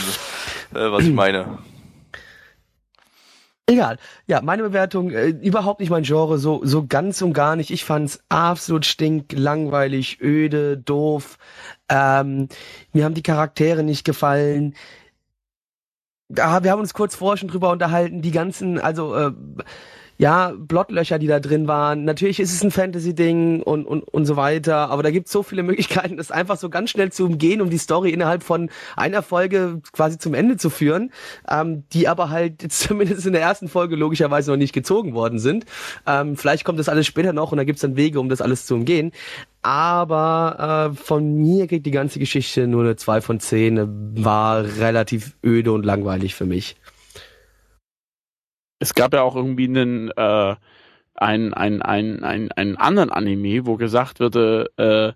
äh, 0.75 0.91
was 0.91 1.03
ich 1.03 1.13
meine. 1.13 1.57
Egal. 3.65 3.97
Ja, 4.27 4.41
meine 4.41 4.61
Bewertung, 4.61 5.09
äh, 5.09 5.29
überhaupt 5.29 5.79
nicht 5.79 5.89
mein 5.89 6.03
Genre, 6.03 6.37
so, 6.37 6.61
so 6.63 6.85
ganz 6.85 7.23
und 7.23 7.33
gar 7.33 7.55
nicht. 7.55 7.71
Ich 7.71 7.85
fand's 7.85 8.23
absolut 8.29 8.85
stink, 8.85 9.31
langweilig, 9.31 10.21
öde, 10.21 10.77
doof. 10.77 11.39
Ähm, 11.89 12.49
mir 12.91 13.05
haben 13.05 13.15
die 13.15 13.23
Charaktere 13.23 13.81
nicht 13.81 14.03
gefallen. 14.03 14.75
Ja, 16.29 16.63
wir 16.63 16.69
haben 16.69 16.81
uns 16.81 16.93
kurz 16.93 17.15
vorher 17.15 17.37
schon 17.37 17.49
drüber 17.49 17.71
unterhalten, 17.71 18.21
die 18.21 18.31
ganzen, 18.31 18.79
also, 18.79 19.15
äh, 19.15 19.31
ja, 20.23 20.53
Blottlöcher, 20.57 21.19
die 21.19 21.27
da 21.27 21.41
drin 21.41 21.67
waren. 21.67 22.05
Natürlich 22.05 22.39
ist 22.39 22.53
es 22.53 22.63
ein 22.63 22.71
Fantasy-Ding 22.71 23.61
und, 23.61 23.85
und, 23.85 24.03
und 24.03 24.25
so 24.25 24.37
weiter, 24.37 24.89
aber 24.89 25.03
da 25.03 25.11
gibt's 25.11 25.33
so 25.33 25.43
viele 25.43 25.63
Möglichkeiten, 25.69 26.15
das 26.15 26.31
einfach 26.31 26.55
so 26.55 26.69
ganz 26.69 26.91
schnell 26.91 27.11
zu 27.11 27.25
umgehen, 27.25 27.61
um 27.61 27.69
die 27.69 27.77
Story 27.77 28.11
innerhalb 28.11 28.41
von 28.41 28.69
einer 28.95 29.21
Folge 29.21 29.81
quasi 29.91 30.17
zum 30.17 30.33
Ende 30.33 30.55
zu 30.55 30.69
führen, 30.69 31.11
ähm, 31.49 31.83
die 31.91 32.07
aber 32.07 32.29
halt 32.29 32.63
jetzt 32.63 32.79
zumindest 32.87 33.25
in 33.25 33.33
der 33.33 33.41
ersten 33.41 33.67
Folge 33.67 33.97
logischerweise 33.97 34.49
noch 34.49 34.57
nicht 34.57 34.71
gezogen 34.71 35.13
worden 35.13 35.39
sind. 35.39 35.65
Ähm, 36.07 36.37
vielleicht 36.37 36.63
kommt 36.63 36.79
das 36.79 36.87
alles 36.87 37.05
später 37.05 37.33
noch 37.33 37.51
und 37.51 37.57
da 37.57 37.65
gibt's 37.65 37.81
dann 37.81 37.97
Wege, 37.97 38.21
um 38.21 38.29
das 38.29 38.39
alles 38.39 38.65
zu 38.65 38.75
umgehen. 38.75 39.11
Aber 39.61 40.93
äh, 40.93 40.95
von 40.95 41.35
mir 41.35 41.67
kriegt 41.67 41.85
die 41.85 41.91
ganze 41.91 42.19
Geschichte 42.19 42.65
nur 42.67 42.83
eine 42.83 42.95
2 42.95 43.19
von 43.19 43.41
10, 43.41 43.77
äh, 43.77 43.87
war 44.23 44.63
relativ 44.63 45.35
öde 45.43 45.73
und 45.73 45.83
langweilig 45.83 46.33
für 46.33 46.45
mich. 46.45 46.77
Es 48.83 48.93
gab 48.93 49.13
ja 49.13 49.21
auch 49.21 49.35
irgendwie 49.37 49.63
einen, 49.63 50.11
äh, 50.11 50.55
einen, 51.15 51.53
einen, 51.53 51.81
einen, 51.81 52.23
einen, 52.23 52.51
einen 52.51 52.75
anderen 52.77 53.09
Anime, 53.11 53.65
wo 53.65 53.77
gesagt 53.77 54.19
wurde, 54.19 54.69
äh, 54.77 55.13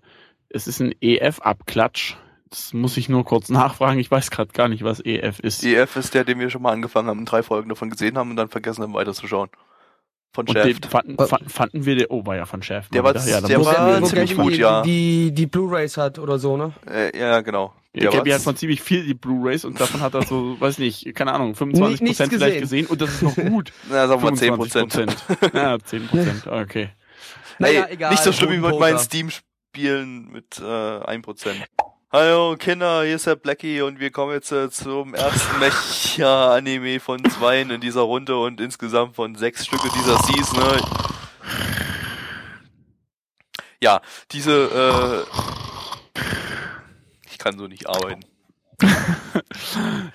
es 0.48 0.66
ist 0.66 0.80
ein 0.80 0.94
EF-Abklatsch. 1.02 2.14
Das 2.48 2.72
muss 2.72 2.96
ich 2.96 3.10
nur 3.10 3.24
kurz 3.26 3.48
nachfragen. 3.50 3.98
Ich 4.00 4.10
weiß 4.10 4.30
gerade 4.30 4.52
gar 4.52 4.68
nicht, 4.68 4.84
was 4.84 5.00
EF 5.04 5.38
ist. 5.40 5.62
EF 5.64 5.96
ist 5.96 6.14
der, 6.14 6.24
den 6.24 6.38
wir 6.40 6.48
schon 6.48 6.62
mal 6.62 6.72
angefangen 6.72 7.08
haben, 7.08 7.26
drei 7.26 7.42
Folgen 7.42 7.68
davon 7.68 7.90
gesehen 7.90 8.16
haben 8.16 8.30
und 8.30 8.36
dann 8.36 8.48
vergessen 8.48 8.82
haben, 8.82 8.94
weiterzuschauen. 8.94 9.50
Von 10.32 10.46
Und 10.46 10.54
den 10.56 10.72
Shaft. 10.72 10.86
fanden, 10.86 11.16
fanden, 11.18 11.48
fanden 11.50 11.84
wir, 11.84 11.96
den, 11.96 12.06
oh, 12.08 12.24
war 12.24 12.36
ja 12.36 12.46
von 12.46 12.62
Chef. 12.62 12.88
Der 12.88 13.04
war- 13.04 13.14
ja, 13.16 13.40
der 13.40 13.64
war 13.64 14.02
ziemlich 14.04 14.34
gut, 14.36 14.54
die, 14.54 14.58
ja. 14.58 14.82
Die, 14.82 15.32
die 15.32 15.46
Blu-Rays 15.46 15.96
hat 15.98 16.18
oder 16.18 16.38
so, 16.38 16.56
ne? 16.56 16.72
Äh, 16.86 17.18
ja, 17.18 17.40
genau. 17.42 17.74
Ja, 17.98 18.10
Der 18.10 18.18
Gabby 18.18 18.30
war- 18.30 18.36
hat 18.36 18.42
von 18.44 18.56
ziemlich 18.56 18.80
viel 18.80 19.04
die 19.04 19.14
Blu-Rays 19.14 19.64
und 19.64 19.80
davon 19.80 20.00
hat 20.00 20.14
er 20.14 20.22
so, 20.24 20.56
weiß 20.60 20.78
nicht, 20.78 21.14
keine 21.14 21.32
Ahnung, 21.32 21.54
25 21.54 22.00
Nichts 22.00 22.18
Prozent 22.18 22.32
vielleicht 22.34 22.60
gesehen. 22.60 22.82
gesehen 22.82 22.92
und 22.92 23.00
das 23.00 23.10
ist 23.14 23.22
noch 23.22 23.34
gut. 23.34 23.72
Na, 23.90 24.06
sagen 24.08 24.22
wir 24.22 24.30
mal 24.30 24.36
10 24.36 24.54
25%. 24.54 25.56
Ja, 25.56 25.78
10 25.78 26.06
Prozent, 26.08 26.46
okay. 26.50 26.90
Naja, 27.58 27.82
Ey, 27.84 27.94
egal, 27.94 28.10
nicht 28.12 28.22
so 28.22 28.32
schlimm 28.32 28.50
wie 28.52 28.58
mit 28.58 28.78
meinen 28.78 28.98
Steam-Spielen 28.98 30.30
mit 30.30 30.58
äh, 30.60 30.62
1%. 30.62 31.54
Hallo 32.10 32.56
Kinder, 32.58 33.02
hier 33.04 33.16
ist 33.16 33.26
der 33.26 33.36
Blackie 33.36 33.82
und 33.82 34.00
wir 34.00 34.10
kommen 34.10 34.32
jetzt 34.32 34.50
äh, 34.50 34.70
zum 34.70 35.12
ersten 35.14 35.58
Mecha-Anime 35.58 37.00
von 37.00 37.22
zweien 37.28 37.70
in 37.70 37.80
dieser 37.82 38.00
Runde 38.02 38.38
und 38.38 38.60
insgesamt 38.62 39.14
von 39.16 39.34
sechs 39.34 39.66
Stücke 39.66 39.88
dieser 39.94 40.16
Season. 40.22 40.58
Ne? 40.58 40.80
Ja, 43.82 44.00
diese 44.32 44.52
äh, 45.26 45.77
kann 47.48 47.58
so 47.58 47.66
nicht 47.66 47.88
arbeiten. 47.88 48.20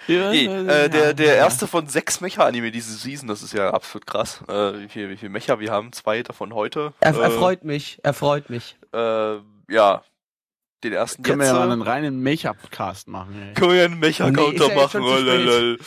Ja, 0.07 0.29
Nee, 0.31 0.45
ja, 0.45 0.61
äh, 0.61 0.89
der, 0.89 1.03
ja. 1.07 1.13
der 1.13 1.35
erste 1.35 1.67
von 1.67 1.87
sechs 1.87 2.21
Mecha-Anime 2.21 2.71
diese 2.71 2.93
Season, 2.95 3.27
das 3.27 3.41
ist 3.43 3.53
ja 3.53 3.71
absolut 3.71 4.05
krass. 4.07 4.41
Äh, 4.47 4.79
wie 4.79 4.87
viel, 4.87 5.09
wie 5.09 5.17
viel 5.17 5.29
Mecha 5.29 5.59
wir 5.59 5.71
haben? 5.71 5.91
Zwei 5.91 6.23
davon 6.23 6.53
heute. 6.53 6.93
Er, 7.01 7.13
äh, 7.15 7.19
er 7.21 7.31
freut 7.31 7.63
mich, 7.65 7.99
er 8.03 8.13
freut 8.13 8.49
mich. 8.49 8.77
äh, 8.93 9.35
ja, 9.69 10.01
den 10.83 10.93
ersten 10.93 11.23
Können 11.23 11.39
wir 11.39 11.47
jetzt. 11.47 11.53
ja 11.55 11.59
mal 11.59 11.69
äh, 11.69 11.73
einen 11.73 11.81
reinen 11.81 12.23
Make-up-Cast 12.23 13.07
machen, 13.09 13.35
ey. 13.49 13.53
können 13.53 13.71
wir 13.71 13.77
ja 13.79 13.85
einen 13.85 13.99
Nee, 13.99 14.07
Mecha-Counter 14.07 14.73
ja 14.73 14.89
schon 14.89 15.01
machen. 15.01 15.27
Oh, 15.27 15.37
lol. 15.37 15.77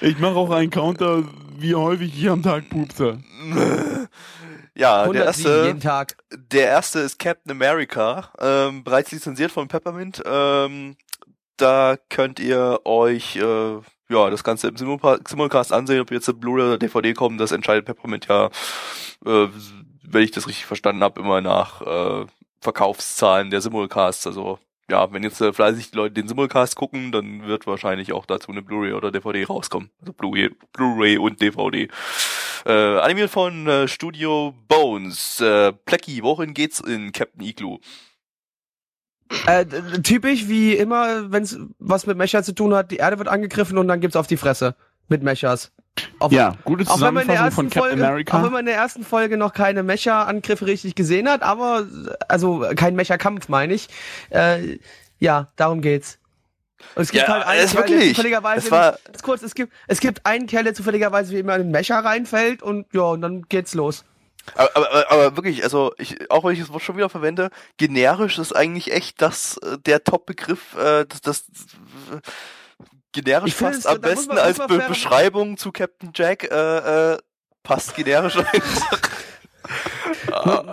Ich 0.00 0.18
mache 0.18 0.34
auch 0.36 0.50
einen 0.50 0.70
Counter, 0.70 1.22
wie 1.58 1.74
häufig 1.74 2.16
ich 2.16 2.28
am 2.28 2.42
Tag 2.42 2.68
pupse. 2.70 3.18
Ja, 4.76 5.08
der 5.08 5.22
107 5.28 5.80
erste, 5.80 6.16
der 6.30 6.66
erste 6.66 6.98
ist 7.00 7.18
Captain 7.18 7.50
America, 7.50 8.30
ähm, 8.38 8.84
bereits 8.84 9.10
lizenziert 9.10 9.50
von 9.50 9.68
Peppermint. 9.68 10.22
Ähm, 10.26 10.96
da 11.56 11.96
könnt 12.10 12.38
ihr 12.38 12.80
euch 12.84 13.36
äh, 13.36 13.78
ja 14.08 14.30
das 14.30 14.44
Ganze 14.44 14.68
im 14.68 14.76
Simulcast 14.76 15.72
ansehen, 15.72 16.00
ob 16.00 16.10
jetzt 16.10 16.28
eine 16.28 16.38
Blu-ray 16.38 16.66
oder 16.66 16.78
DVD 16.78 17.14
kommen. 17.14 17.38
Das 17.38 17.52
entscheidet 17.52 17.86
Peppermint 17.86 18.26
ja, 18.28 18.50
äh, 19.24 19.48
wenn 20.02 20.22
ich 20.22 20.30
das 20.30 20.46
richtig 20.46 20.66
verstanden 20.66 21.02
habe, 21.02 21.20
immer 21.20 21.40
nach 21.40 21.80
äh, 21.80 22.26
Verkaufszahlen 22.60 23.50
der 23.50 23.62
Simulcasts. 23.62 24.26
Also 24.26 24.58
ja, 24.90 25.10
wenn 25.12 25.22
jetzt 25.22 25.40
äh, 25.40 25.54
fleißig 25.54 25.90
die 25.90 25.96
Leute 25.96 26.14
den 26.14 26.28
Simulcast 26.28 26.76
gucken, 26.76 27.12
dann 27.12 27.46
wird 27.46 27.66
wahrscheinlich 27.66 28.12
auch 28.12 28.26
dazu 28.26 28.52
eine 28.52 28.62
Blu-ray 28.62 28.92
oder 28.92 29.10
DVD 29.10 29.44
rauskommen. 29.44 29.90
Also 30.00 30.12
Blu-ray 30.12 30.50
Blu 30.72 31.24
und 31.24 31.40
DVD. 31.40 31.88
Äh, 32.66 32.98
animiert 32.98 33.30
von 33.30 33.68
äh, 33.68 33.86
Studio 33.86 34.52
Bones. 34.66 35.40
Äh, 35.40 35.72
Plecky, 35.72 36.22
worin 36.24 36.52
geht's 36.52 36.80
in 36.80 37.12
Captain 37.12 37.42
Igloo? 37.42 37.78
Äh, 39.46 39.64
typisch 40.02 40.48
wie 40.48 40.74
immer, 40.74 41.30
wenn 41.30 41.44
es 41.44 41.58
was 41.78 42.06
mit 42.06 42.16
Mecha 42.16 42.42
zu 42.42 42.52
tun 42.52 42.74
hat, 42.74 42.90
die 42.90 42.96
Erde 42.96 43.18
wird 43.18 43.28
angegriffen 43.28 43.78
und 43.78 43.86
dann 43.86 44.00
gibt's 44.00 44.16
auf 44.16 44.26
die 44.26 44.36
Fresse 44.36 44.74
mit 45.08 45.22
Mechas. 45.22 45.70
Auf, 46.18 46.32
Ja, 46.32 46.56
gute 46.64 46.88
auch 46.90 47.00
wenn 47.00 47.14
man 47.14 47.22
in 47.22 47.28
der 47.28 47.36
Zusammenfassung 47.36 47.44
ersten 47.44 47.54
von 47.54 47.70
Captain 47.70 47.82
Folge, 47.90 48.04
America. 48.04 48.38
auch 48.38 48.42
wenn 48.44 48.52
man 48.52 48.60
in 48.60 48.66
der 48.66 48.76
ersten 48.76 49.04
Folge 49.04 49.36
noch 49.36 49.52
keine 49.52 49.82
Mecha-Angriffe 49.82 50.66
richtig 50.66 50.94
gesehen 50.96 51.28
hat, 51.28 51.42
aber 51.42 51.86
also 52.28 52.66
kein 52.74 52.96
Mecha-Kampf 52.96 53.48
meine 53.48 53.74
ich. 53.74 53.88
Äh, 54.30 54.78
ja, 55.18 55.52
darum 55.56 55.80
geht's. 55.80 56.18
Und 56.94 57.02
es 57.02 57.10
gibt 57.10 57.26
Ja, 57.26 57.34
halt 57.34 57.46
einen 57.46 57.68
Kerl, 57.68 57.86
der 57.98 58.08
zufälligerweise, 58.14 58.70
war- 58.70 58.98
ganz 59.04 59.22
kurz, 59.22 59.42
es 59.42 59.54
gibt, 59.54 59.72
es 59.86 60.00
gibt 60.00 60.24
einen 60.26 60.46
Kerl, 60.46 60.64
der 60.64 60.74
zufälligerweise 60.74 61.32
wie 61.32 61.38
immer 61.38 61.56
in 61.56 61.62
den 61.62 61.70
Mecha 61.70 61.98
reinfällt 62.00 62.62
und 62.62 62.86
ja, 62.92 63.02
und 63.02 63.22
dann 63.22 63.42
geht's 63.48 63.74
los. 63.74 64.04
Aber, 64.54 64.76
aber, 64.76 65.10
aber 65.10 65.36
wirklich, 65.36 65.64
also 65.64 65.92
ich, 65.98 66.30
auch 66.30 66.44
wenn 66.44 66.52
ich 66.52 66.60
das 66.60 66.72
Wort 66.72 66.82
schon 66.82 66.96
wieder 66.96 67.08
verwende, 67.08 67.50
generisch 67.78 68.38
ist 68.38 68.54
eigentlich 68.54 68.92
echt 68.92 69.20
das 69.20 69.56
äh, 69.58 69.76
der 69.84 70.04
Top-Begriff, 70.04 70.74
äh, 70.76 71.04
das, 71.06 71.20
das 71.22 71.44
generisch 73.12 73.54
fast 73.54 73.80
es- 73.80 73.86
am 73.86 74.00
besten 74.00 74.28
man- 74.28 74.38
als 74.38 74.58
Be 74.58 74.84
Beschreibung 74.86 75.56
zu 75.56 75.72
Captain 75.72 76.10
Jack 76.14 76.44
äh, 76.44 77.14
äh, 77.14 77.18
passt 77.62 77.96
generisch 77.96 78.36
einfach. 78.52 79.00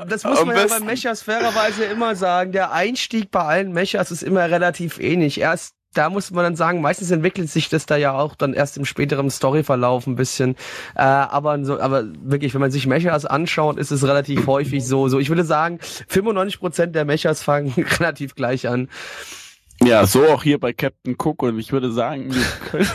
Das 0.08 0.24
muss 0.24 0.40
Am 0.40 0.48
man 0.48 0.56
ja 0.56 0.64
besten. 0.64 0.80
beim 0.80 0.86
Mechas 0.86 1.24
fairerweise 1.24 1.86
immer 1.86 2.16
sagen. 2.16 2.52
Der 2.52 2.72
Einstieg 2.72 3.32
bei 3.32 3.42
allen 3.44 3.72
Mechas 3.72 4.12
ist 4.12 4.22
immer 4.24 4.50
relativ 4.50 5.00
ähnlich. 5.00 5.40
Erst 5.40 5.74
da 5.94 6.10
muss 6.10 6.32
man 6.32 6.44
dann 6.44 6.56
sagen, 6.56 6.82
meistens 6.82 7.12
entwickelt 7.12 7.50
sich 7.50 7.70
das 7.70 7.86
da 7.86 7.96
ja 7.96 8.14
auch 8.14 8.36
dann 8.36 8.54
erst 8.54 8.78
im 8.78 8.86
späteren 8.86 9.30
Storyverlauf 9.30 10.08
ein 10.08 10.16
bisschen. 10.16 10.56
Äh, 10.96 11.02
aber 11.04 11.64
so, 11.64 11.80
aber 11.80 12.06
wirklich, 12.24 12.54
wenn 12.54 12.62
man 12.62 12.72
sich 12.72 12.88
Mechas 12.88 13.26
anschaut, 13.26 13.78
ist 13.78 13.92
es 13.92 14.04
relativ 14.04 14.48
häufig 14.48 14.86
so. 14.86 15.08
So, 15.08 15.20
ich 15.20 15.30
würde 15.30 15.44
sagen, 15.44 15.80
95% 16.10 16.88
der 16.88 17.06
Mechas 17.06 17.44
fangen 17.44 17.74
relativ 18.00 18.36
gleich 18.36 18.68
an. 18.68 18.90
Ja, 19.86 20.06
so 20.06 20.26
auch 20.28 20.44
hier 20.44 20.60
bei 20.60 20.74
Captain 20.74 21.16
Cook 21.18 21.44
und 21.44 21.60
ich 21.60 21.72
würde 21.72 21.92
sagen, 21.92 22.34
wir 22.34 22.44
können 22.72 22.88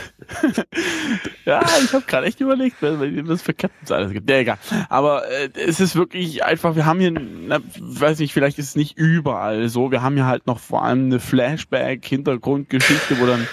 ja, 1.44 1.62
ich 1.82 1.92
habe 1.92 2.04
gerade 2.06 2.26
echt 2.26 2.40
überlegt, 2.40 2.76
was 2.80 2.98
was 3.00 3.42
für 3.42 3.54
Captains 3.54 3.90
alles 3.90 4.12
gibt. 4.12 4.28
Ja, 4.28 4.36
egal. 4.36 4.58
Aber 4.88 5.28
äh, 5.30 5.48
es 5.54 5.80
ist 5.80 5.96
wirklich 5.96 6.44
einfach, 6.44 6.76
wir 6.76 6.84
haben 6.86 7.00
hier, 7.00 7.10
na, 7.10 7.60
weiß 7.78 8.18
nicht, 8.18 8.32
vielleicht 8.32 8.58
ist 8.58 8.68
es 8.68 8.76
nicht 8.76 8.98
überall 8.98 9.68
so, 9.68 9.90
wir 9.90 10.02
haben 10.02 10.14
hier 10.14 10.26
halt 10.26 10.46
noch 10.46 10.58
vor 10.58 10.84
allem 10.84 11.06
eine 11.06 11.20
Flashback-Hintergrundgeschichte, 11.20 13.18
wo 13.20 13.26
dann 13.26 13.46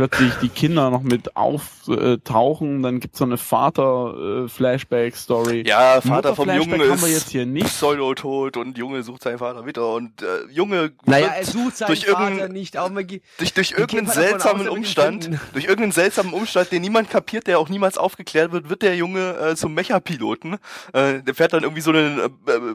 plötzlich 0.00 0.32
die 0.40 0.48
Kinder 0.48 0.88
noch 0.88 1.02
mit 1.02 1.36
auftauchen, 1.36 2.82
dann 2.82 3.00
gibt's 3.00 3.18
so 3.18 3.24
eine 3.26 3.36
Vater-Flashback-Story. 3.36 5.64
Ja, 5.66 6.00
Vater 6.00 6.34
vom 6.34 6.48
Jungen 6.48 6.80
haben 6.80 7.00
wir 7.02 7.08
ist 7.08 7.12
jetzt 7.14 7.28
hier 7.30 7.44
nicht. 7.44 7.66
Pseudo-tot 7.66 8.56
und 8.56 8.78
Junge 8.78 9.02
sucht 9.02 9.22
seinen 9.22 9.36
Vater 9.38 9.66
wieder 9.66 9.92
und 9.92 10.22
äh, 10.22 10.26
Junge 10.50 10.92
Naja, 11.04 11.26
wird 11.26 11.36
er 11.36 11.44
sucht 11.44 11.76
seinen 11.76 11.88
durch 11.88 12.06
Vater 12.06 12.48
nicht. 12.48 12.78
Auch 12.78 12.88
mal 12.88 13.04
ge- 13.04 13.20
durch, 13.38 13.52
durch 13.52 13.72
irgendeinen 13.72 14.06
davon 14.06 14.22
seltsamen 14.22 14.60
aus, 14.62 14.66
er 14.66 14.72
Umstand, 14.72 15.30
durch 15.52 15.64
irgendeinen 15.64 15.92
seltsamen 15.92 16.32
Umstand, 16.32 16.72
den 16.72 16.80
niemand 16.82 17.10
kapiert, 17.10 17.46
der 17.46 17.58
auch 17.58 17.68
niemals 17.68 17.98
aufgeklärt 17.98 18.52
wird, 18.52 18.70
wird 18.70 18.80
der 18.82 18.96
Junge 18.96 19.36
äh, 19.36 19.54
zum 19.56 19.74
Mecha-Piloten. 19.74 20.54
Äh, 20.94 21.22
der 21.22 21.34
fährt 21.34 21.52
dann 21.52 21.62
irgendwie 21.62 21.82
so 21.82 21.90
einen 21.90 22.18
äh, 22.18 22.24
äh, 22.24 22.30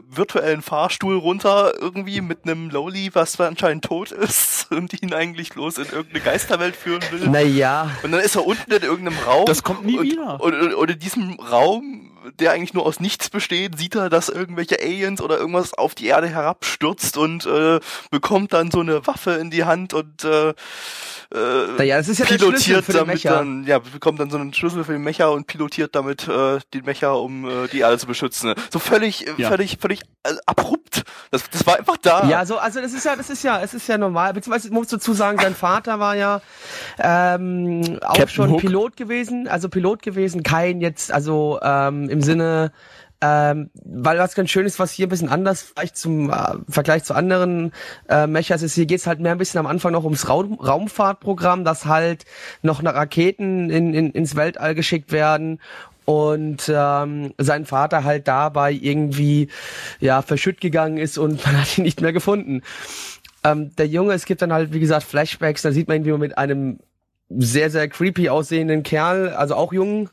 virtuellen 0.08 0.62
Fahrstuhl 0.62 1.16
runter, 1.16 1.72
irgendwie 1.80 2.20
mit 2.20 2.44
einem 2.44 2.70
Lowly, 2.70 3.10
was 3.14 3.40
anscheinend 3.40 3.84
tot 3.84 4.12
ist 4.12 4.70
und 4.70 5.02
ihn 5.02 5.12
eigentlich 5.12 5.50
bloß 5.50 5.78
in 5.78 5.86
irgendeine 5.86 6.20
Geisterwelt 6.20 6.76
führen 6.76 7.02
will. 7.10 7.15
Naja, 7.24 7.90
Und 8.02 8.12
dann 8.12 8.20
ist 8.20 8.36
er 8.36 8.46
unten 8.46 8.70
in 8.72 8.82
irgendeinem 8.82 9.18
Raum. 9.26 9.46
Das 9.46 9.62
kommt 9.62 9.84
nie 9.84 9.98
und, 9.98 10.04
wieder. 10.04 10.40
Und, 10.40 10.54
und, 10.54 10.74
und 10.74 10.90
in 10.90 10.98
diesem 10.98 11.34
Raum, 11.40 12.10
der 12.38 12.52
eigentlich 12.52 12.74
nur 12.74 12.86
aus 12.86 13.00
nichts 13.00 13.30
besteht, 13.30 13.78
sieht 13.78 13.94
er, 13.94 14.08
dass 14.10 14.28
irgendwelche 14.28 14.80
Aliens 14.80 15.20
oder 15.20 15.38
irgendwas 15.38 15.74
auf 15.74 15.94
die 15.94 16.06
Erde 16.06 16.28
herabstürzt 16.28 17.16
und 17.16 17.46
äh, 17.46 17.80
bekommt 18.10 18.52
dann 18.52 18.70
so 18.70 18.80
eine 18.80 19.06
Waffe 19.06 19.32
in 19.32 19.50
die 19.50 19.64
Hand 19.64 19.94
und 19.94 20.24
äh, 20.24 20.54
äh, 21.34 21.66
naja, 21.78 21.96
das 21.96 22.08
ist 22.08 22.18
ja 22.18 22.24
pilotiert 22.26 22.84
damit 22.88 23.06
Mecha. 23.24 23.30
dann, 23.34 23.64
ja, 23.64 23.80
bekommt 23.80 24.20
dann 24.20 24.30
so 24.30 24.36
einen 24.38 24.54
Schlüssel 24.54 24.84
für 24.84 24.92
den 24.92 25.02
Mecha 25.02 25.26
und 25.26 25.48
pilotiert 25.48 25.94
damit 25.96 26.28
äh, 26.28 26.58
den 26.72 26.84
Mecha, 26.84 27.12
um 27.12 27.48
äh, 27.48 27.66
die 27.72 27.80
Erde 27.80 27.98
zu 27.98 28.06
beschützen. 28.06 28.54
So 28.72 28.78
völlig, 28.78 29.26
Ja. 29.36 29.48
völlig, 29.48 29.78
völlig 29.80 30.02
äh, 30.22 30.34
abrupt. 30.46 31.02
Das, 31.32 31.50
das 31.50 31.66
war 31.66 31.78
einfach 31.78 31.96
da. 31.96 32.28
Ja, 32.28 32.46
so, 32.46 32.58
also 32.58 32.80
das 32.80 32.92
ist 32.92 33.04
ja, 33.04 33.16
das 33.16 33.28
ist 33.28 33.42
ja, 33.42 33.60
es 33.60 33.74
ist 33.74 33.88
ja 33.88 33.98
normal. 33.98 34.34
Beziehungsweise 34.34 34.68
ich 34.68 34.72
muss 34.72 34.86
dazu 34.86 35.14
sagen, 35.14 35.38
sein 35.40 35.56
Vater 35.56 35.98
war 35.98 36.14
ja 36.14 36.40
ähm, 36.98 37.98
auch 38.02 38.14
Captain 38.16 38.28
schon 38.28 38.50
Hook. 38.52 38.60
Pilot 38.60 38.96
gewesen, 38.96 39.48
also 39.48 39.68
Pilot 39.68 40.02
gewesen, 40.02 40.44
kein 40.44 40.80
jetzt, 40.80 41.10
also 41.10 41.58
ähm, 41.60 42.08
im 42.16 42.22
Sinne, 42.22 42.72
ähm, 43.22 43.70
weil 43.74 44.18
was 44.18 44.34
ganz 44.34 44.50
schön 44.50 44.66
ist, 44.66 44.78
was 44.78 44.92
hier 44.92 45.06
ein 45.06 45.10
bisschen 45.10 45.28
anders 45.28 45.62
vielleicht 45.62 45.96
zum 45.96 46.30
äh, 46.30 46.54
Vergleich 46.68 47.04
zu 47.04 47.14
anderen 47.14 47.72
äh, 48.08 48.26
Mechas 48.26 48.62
ist, 48.62 48.74
hier 48.74 48.86
geht's 48.86 49.06
halt 49.06 49.20
mehr 49.20 49.32
ein 49.32 49.38
bisschen 49.38 49.60
am 49.60 49.66
Anfang 49.66 49.92
noch 49.92 50.04
ums 50.04 50.28
Raum, 50.28 50.54
Raumfahrtprogramm, 50.54 51.64
dass 51.64 51.86
halt 51.86 52.24
noch 52.62 52.80
eine 52.80 52.94
Raketen 52.94 53.70
in, 53.70 53.94
in, 53.94 54.10
ins 54.10 54.36
Weltall 54.36 54.74
geschickt 54.74 55.12
werden 55.12 55.60
und 56.04 56.70
ähm, 56.72 57.32
sein 57.38 57.64
Vater 57.64 58.04
halt 58.04 58.28
dabei 58.28 58.72
irgendwie 58.72 59.48
ja 59.98 60.22
verschütt 60.22 60.60
gegangen 60.60 60.98
ist 60.98 61.16
und 61.16 61.42
man 61.46 61.60
hat 61.60 61.78
ihn 61.78 61.84
nicht 61.84 62.02
mehr 62.02 62.12
gefunden. 62.12 62.62
Ähm, 63.44 63.74
der 63.76 63.86
Junge, 63.86 64.12
es 64.12 64.26
gibt 64.26 64.42
dann 64.42 64.52
halt 64.52 64.74
wie 64.74 64.80
gesagt 64.80 65.04
Flashbacks, 65.04 65.62
da 65.62 65.72
sieht 65.72 65.88
man 65.88 65.98
ihn 65.98 66.04
wie 66.04 66.12
man 66.12 66.20
mit 66.20 66.36
einem 66.36 66.80
sehr 67.30 67.70
sehr 67.70 67.88
creepy 67.88 68.28
aussehenden 68.28 68.82
Kerl, 68.82 69.30
also 69.30 69.54
auch 69.54 69.72
jung, 69.72 70.10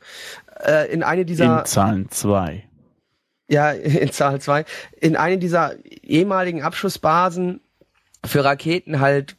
äh, 0.60 0.92
in 0.92 1.04
eine 1.04 1.26
dieser 1.26 1.60
In 1.60 1.66
Zahlen 1.66 2.10
2. 2.10 2.64
ja, 3.50 3.72
in 3.72 4.12
Zahl 4.12 4.40
2, 4.42 4.66
in 5.00 5.16
eine 5.16 5.38
dieser 5.38 5.76
ehemaligen 6.04 6.62
Abschussbasen 6.64 7.62
für 8.26 8.44
Raketen 8.44 9.00
halt 9.00 9.36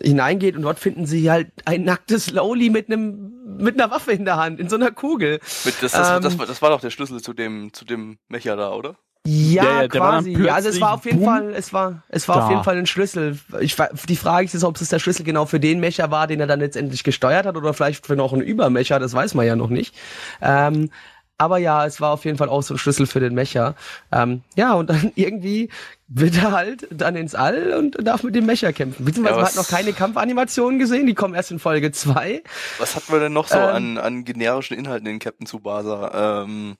hineingeht 0.00 0.56
und 0.56 0.62
dort 0.62 0.78
finden 0.78 1.04
sie 1.06 1.30
halt 1.30 1.48
ein 1.66 1.84
nacktes 1.84 2.30
Lowly 2.30 2.70
mit 2.70 2.88
einem 2.90 3.30
mit 3.58 3.80
einer 3.80 3.90
Waffe 3.92 4.12
in 4.12 4.24
der 4.24 4.36
Hand 4.36 4.58
in 4.58 4.68
so 4.70 4.76
einer 4.76 4.90
Kugel. 4.90 5.38
Mit, 5.64 5.74
das, 5.82 5.92
das, 5.92 6.16
Ähm, 6.16 6.22
das, 6.22 6.38
war- 6.38 6.46
das 6.46 6.62
war 6.62 6.70
doch 6.70 6.80
der 6.80 6.90
Schlüssel 6.90 7.20
zu 7.20 7.34
dem, 7.34 7.72
zu 7.72 7.84
dem 7.84 8.18
Mecha 8.28 8.56
da, 8.56 8.72
oder? 8.72 8.96
Ja, 9.26 9.62
Der- 9.64 9.78
der- 9.80 9.88
quasi. 9.88 10.32
Ja, 10.32 10.54
also 10.54 10.68
es 10.68 10.80
war 10.82 10.92
auf 10.94 11.04
jeden 11.06 11.22
plötzlich, 11.22 11.44
Fall, 11.46 11.54
es 11.54 11.72
war, 11.72 12.02
es 12.08 12.28
war 12.28 12.36
da. 12.36 12.44
auf 12.44 12.50
jeden 12.50 12.62
Fall 12.64 12.76
ein 12.76 12.86
Schlüssel. 12.86 13.38
Ich, 13.60 13.74
die 14.08 14.16
Frage 14.16 14.44
ist 14.44 14.52
jetzt, 14.52 14.64
ob 14.64 14.78
es 14.78 14.88
der 14.90 14.98
Schlüssel 14.98 15.24
genau 15.24 15.46
für 15.46 15.58
den 15.60 15.80
Mecher 15.80 16.10
war, 16.10 16.26
den 16.26 16.40
er 16.40 16.46
dann 16.46 16.60
letztendlich 16.60 17.04
gesteuert 17.04 17.46
hat, 17.46 17.56
oder 17.56 17.72
vielleicht 17.72 18.06
für 18.06 18.16
noch 18.16 18.34
einen 18.34 18.42
Übermecher, 18.42 18.98
das 18.98 19.14
weiß 19.14 19.32
man 19.34 19.46
ja 19.46 19.56
noch 19.56 19.70
nicht. 19.70 19.94
Ähm, 20.42 20.90
aber 21.38 21.56
ja, 21.58 21.86
es 21.86 22.00
war 22.02 22.10
auf 22.12 22.24
jeden 22.26 22.36
Fall 22.38 22.48
auch 22.50 22.62
so 22.62 22.74
ein 22.74 22.78
Schlüssel 22.78 23.06
für 23.06 23.18
den 23.18 23.34
Mecher. 23.34 23.74
Ähm, 24.12 24.42
ja, 24.56 24.74
und 24.74 24.90
dann 24.90 25.10
irgendwie 25.16 25.70
wird 26.06 26.36
er 26.36 26.52
halt 26.52 26.86
dann 26.90 27.16
ins 27.16 27.34
All 27.34 27.72
und 27.72 27.96
darf 28.06 28.22
mit 28.24 28.34
dem 28.34 28.44
Mecher 28.44 28.74
kämpfen. 28.74 29.06
Beziehungsweise 29.06 29.36
Ja, 29.38 29.42
man 29.42 29.48
hat 29.50 29.56
noch 29.56 29.68
keine 29.68 29.94
Kampfanimationen 29.94 30.78
gesehen, 30.78 31.06
die 31.06 31.14
kommen 31.14 31.34
erst 31.34 31.50
in 31.50 31.58
Folge 31.58 31.90
zwei. 31.92 32.42
Was 32.78 32.94
hatten 32.94 33.10
wir 33.10 33.20
denn 33.20 33.32
noch 33.32 33.48
so 33.48 33.56
Ähm. 33.56 33.96
an, 33.96 33.98
an 33.98 34.24
generischen 34.26 34.76
Inhalten 34.76 35.06
in 35.08 35.18
Captain 35.18 35.46
Tsubasa? 35.46 36.42
Ähm, 36.44 36.74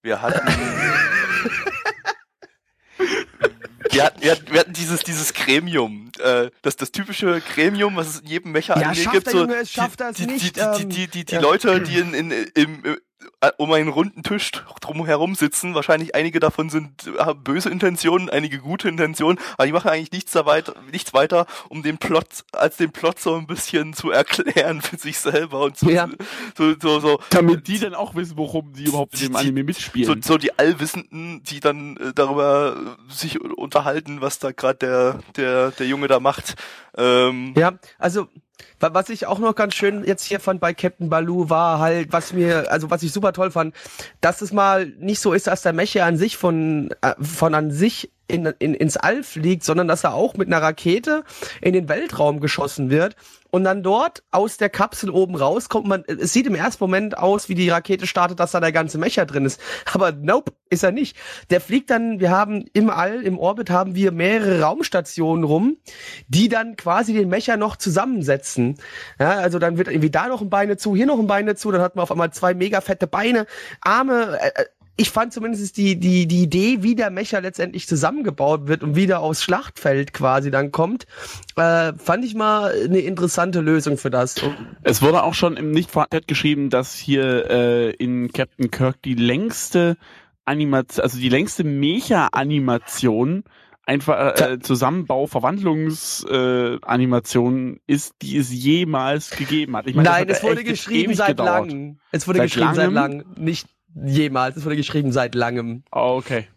wir 0.00 0.22
hatten. 0.22 0.46
Wir 3.90 4.04
hatten, 4.04 4.22
wir, 4.22 4.32
hatten, 4.32 4.52
wir 4.52 4.60
hatten 4.60 4.72
dieses, 4.72 5.00
dieses 5.00 5.32
Gremium, 5.34 6.10
äh, 6.18 6.50
das, 6.62 6.76
das 6.76 6.92
typische 6.92 7.40
Gremium, 7.54 7.96
was 7.96 8.08
es 8.08 8.20
in 8.20 8.26
jedem 8.26 8.52
Mecha 8.52 8.78
Ja, 8.80 8.94
schafft 8.94 9.12
gibt. 9.12 9.30
So, 9.30 9.38
Junge 9.38 9.62
die, 9.62 10.26
die, 10.26 10.38
die, 10.38 10.50
die, 10.50 10.86
die, 10.86 11.06
die, 11.08 11.24
die 11.24 11.34
ja. 11.34 11.40
Leute, 11.40 11.80
die 11.80 11.98
in, 11.98 12.14
in, 12.14 12.30
im, 12.30 12.98
um 13.58 13.70
einen 13.72 13.88
runden 13.88 14.22
Tisch 14.24 14.50
drum 14.80 15.06
herum 15.06 15.34
sitzen, 15.36 15.74
wahrscheinlich 15.74 16.14
einige 16.14 16.40
davon 16.40 16.70
sind 16.70 17.08
haben 17.18 17.44
böse 17.44 17.70
Intentionen, 17.70 18.28
einige 18.28 18.58
gute 18.58 18.88
Intentionen, 18.88 19.38
aber 19.54 19.66
die 19.66 19.72
machen 19.72 19.88
eigentlich 19.90 20.10
nichts, 20.10 20.32
da 20.32 20.44
weiter, 20.44 20.74
nichts 20.90 21.14
weiter, 21.14 21.46
um 21.68 21.82
den 21.84 21.98
Plot, 21.98 22.26
als 22.52 22.78
den 22.78 22.90
Plot 22.90 23.20
so 23.20 23.36
ein 23.36 23.46
bisschen 23.46 23.94
zu 23.94 24.10
erklären 24.10 24.82
für 24.82 24.96
sich 24.96 25.18
selber 25.18 25.60
und 25.60 25.76
so, 25.76 25.88
Ja. 25.88 26.08
so, 26.56 26.74
so, 26.80 26.98
so, 26.98 27.20
Damit 27.30 27.68
die 27.68 27.78
dann 27.78 27.94
auch 27.94 28.16
wissen, 28.16 28.36
worum 28.36 28.74
sie 28.74 28.84
überhaupt 28.84 29.14
in 29.14 29.20
dem 29.28 29.32
Die- 29.32 29.38
Anime 29.38 29.60
so, 29.60 29.66
mitspielen. 29.66 30.22
so 30.22 30.36
die 30.36 30.58
Allwissenden, 30.58 31.42
die 31.44 31.60
dann 31.60 31.96
äh, 31.98 32.12
darüber 32.14 32.76
äh, 33.08 33.12
sich 33.12 33.40
unterhalten, 33.40 34.20
was 34.20 34.40
da 34.40 34.50
gerade 34.50 34.78
der, 34.78 35.20
der, 35.36 35.70
der 35.70 35.86
Junge 35.86 36.08
da 36.08 36.18
macht. 36.18 36.56
Ähm, 36.96 37.54
Ja, 37.56 37.74
also 37.98 38.26
was 38.80 39.08
ich 39.08 39.26
auch 39.26 39.38
noch 39.38 39.54
ganz 39.54 39.74
schön 39.74 40.04
jetzt 40.04 40.24
hier 40.24 40.40
fand 40.40 40.60
bei 40.60 40.74
Captain 40.74 41.08
Baloo 41.08 41.50
war 41.50 41.78
halt, 41.78 42.12
was 42.12 42.32
mir, 42.32 42.70
also 42.70 42.90
was 42.90 43.02
ich 43.02 43.12
super 43.12 43.32
toll 43.32 43.50
fand, 43.50 43.74
dass 44.20 44.40
es 44.40 44.52
mal 44.52 44.86
nicht 44.98 45.20
so 45.20 45.32
ist, 45.32 45.46
dass 45.46 45.62
der 45.62 45.72
Mecha 45.72 46.06
an 46.06 46.16
sich 46.16 46.36
von, 46.36 46.90
äh, 47.02 47.14
von 47.20 47.54
an 47.54 47.70
sich 47.70 48.10
in, 48.28 48.46
in, 48.58 48.74
ins 48.74 48.96
All 48.96 49.22
fliegt, 49.22 49.64
sondern 49.64 49.88
dass 49.88 50.04
er 50.04 50.14
auch 50.14 50.36
mit 50.36 50.48
einer 50.48 50.62
Rakete 50.62 51.24
in 51.60 51.72
den 51.72 51.88
Weltraum 51.88 52.40
geschossen 52.40 52.90
wird 52.90 53.16
und 53.50 53.64
dann 53.64 53.82
dort 53.82 54.22
aus 54.30 54.58
der 54.58 54.68
Kapsel 54.68 55.10
oben 55.10 55.34
rauskommt. 55.34 55.86
Man, 55.86 56.04
es 56.06 56.32
sieht 56.32 56.46
im 56.46 56.54
ersten 56.54 56.84
Moment 56.84 57.16
aus, 57.16 57.48
wie 57.48 57.54
die 57.54 57.68
Rakete 57.68 58.06
startet, 58.06 58.40
dass 58.40 58.52
da 58.52 58.60
der 58.60 58.72
ganze 58.72 58.98
Mecha 58.98 59.24
drin 59.24 59.46
ist. 59.46 59.60
Aber 59.92 60.12
nope, 60.12 60.52
ist 60.68 60.82
er 60.82 60.92
nicht. 60.92 61.16
Der 61.50 61.60
fliegt 61.60 61.90
dann, 61.90 62.20
wir 62.20 62.30
haben 62.30 62.66
im 62.72 62.90
All, 62.90 63.22
im 63.22 63.38
Orbit 63.38 63.70
haben 63.70 63.94
wir 63.94 64.12
mehrere 64.12 64.60
Raumstationen 64.60 65.44
rum, 65.44 65.78
die 66.28 66.48
dann 66.48 66.76
quasi 66.76 67.14
den 67.14 67.28
Mecha 67.28 67.56
noch 67.56 67.76
zusammensetzen. 67.76 68.76
Ja, 69.18 69.30
also 69.30 69.58
dann 69.58 69.78
wird 69.78 69.88
irgendwie 69.88 70.10
da 70.10 70.28
noch 70.28 70.42
ein 70.42 70.50
Bein 70.50 70.68
dazu, 70.68 70.94
hier 70.94 71.06
noch 71.06 71.18
ein 71.18 71.26
Bein 71.26 71.46
dazu, 71.46 71.70
dann 71.72 71.80
hat 71.80 71.96
man 71.96 72.02
auf 72.02 72.12
einmal 72.12 72.32
zwei 72.32 72.54
mega 72.54 72.80
fette 72.80 73.06
Beine, 73.06 73.46
Arme. 73.80 74.38
Äh, 74.40 74.62
äh, 74.62 74.64
ich 74.98 75.10
fand 75.10 75.32
zumindest 75.32 75.76
die, 75.76 75.94
die, 75.98 76.26
die 76.26 76.42
Idee, 76.42 76.82
wie 76.82 76.96
der 76.96 77.10
Mecha 77.10 77.38
letztendlich 77.38 77.86
zusammengebaut 77.86 78.66
wird 78.66 78.82
und 78.82 78.96
wieder 78.96 79.20
aufs 79.20 79.44
Schlachtfeld 79.44 80.12
quasi 80.12 80.50
dann 80.50 80.72
kommt, 80.72 81.06
äh, 81.56 81.92
fand 81.96 82.24
ich 82.24 82.34
mal 82.34 82.72
eine 82.72 82.98
interessante 82.98 83.60
Lösung 83.60 83.96
für 83.96 84.10
das. 84.10 84.34
Es 84.82 85.00
wurde 85.00 85.22
auch 85.22 85.34
schon 85.34 85.56
im 85.56 85.70
nicht 85.70 85.92
vorhandenen 85.92 86.24
geschrieben, 86.26 86.68
dass 86.68 86.96
hier 86.96 87.48
äh, 87.48 87.90
in 87.90 88.32
Captain 88.32 88.72
Kirk 88.72 89.00
die 89.02 89.14
längste 89.14 89.96
Animation, 90.44 91.04
also 91.04 91.16
die 91.16 91.28
längste 91.28 91.62
Mecha-Animation 91.62 93.44
einfach 93.86 94.40
äh, 94.40 94.58
Zusammenbau, 94.58 95.28
Verwandlungsanimation 95.28 97.76
äh, 97.76 97.80
ist, 97.86 98.14
die 98.20 98.36
es 98.36 98.52
jemals 98.52 99.30
gegeben 99.30 99.76
hat. 99.76 99.86
Ich 99.86 99.94
meine, 99.94 100.08
Nein, 100.08 100.28
es 100.28 100.42
wurde 100.42 100.64
geschrieben 100.64 101.14
seit 101.14 101.38
langem. 101.38 102.00
Es 102.10 102.26
wurde 102.26 102.38
Seit 102.38 102.48
geschrieben 102.48 102.74
seit 102.74 102.90
langem? 102.90 103.20
langem. 103.26 103.44
Nicht 103.44 103.68
jemals, 103.94 104.56
es 104.56 104.64
wurde 104.64 104.76
geschrieben 104.76 105.12
seit 105.12 105.34
langem. 105.34 105.82
Oh, 105.92 106.16
okay. 106.18 106.48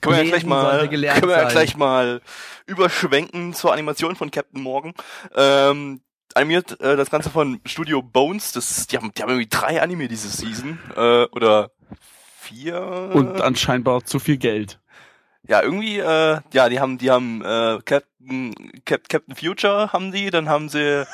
Können 0.00 0.16
wir 0.16 0.24
ja 0.24 0.30
gleich 0.30 0.46
mal, 0.46 0.88
können 0.88 1.28
wir 1.28 1.36
ja 1.36 1.48
gleich 1.48 1.76
mal 1.76 2.20
überschwenken 2.66 3.54
zur 3.54 3.72
Animation 3.72 4.16
von 4.16 4.30
Captain 4.30 4.62
Morgan. 4.62 4.94
Ähm, 5.34 6.00
animiert 6.34 6.80
äh, 6.80 6.96
das 6.96 7.10
Ganze 7.10 7.30
von 7.30 7.60
Studio 7.64 8.02
Bones. 8.02 8.52
Das, 8.52 8.86
die 8.86 8.96
haben, 8.96 9.12
die 9.16 9.22
haben 9.22 9.30
irgendwie 9.30 9.48
drei 9.48 9.80
Anime 9.80 10.08
diese 10.08 10.28
Season 10.28 10.78
äh, 10.96 11.24
oder 11.26 11.70
vier. 12.38 13.10
Und 13.12 13.40
anscheinend 13.40 13.88
zu 14.08 14.18
viel 14.18 14.36
Geld. 14.36 14.78
Ja, 15.48 15.62
irgendwie, 15.62 15.98
äh, 15.98 16.40
ja, 16.52 16.68
die 16.68 16.80
haben, 16.80 16.98
die 16.98 17.10
haben 17.10 17.42
äh, 17.42 17.78
Captain, 17.84 18.54
Cap, 18.84 19.08
Captain 19.08 19.36
Future 19.36 19.92
haben 19.92 20.10
die, 20.10 20.30
dann 20.30 20.48
haben 20.48 20.68
sie 20.68 21.06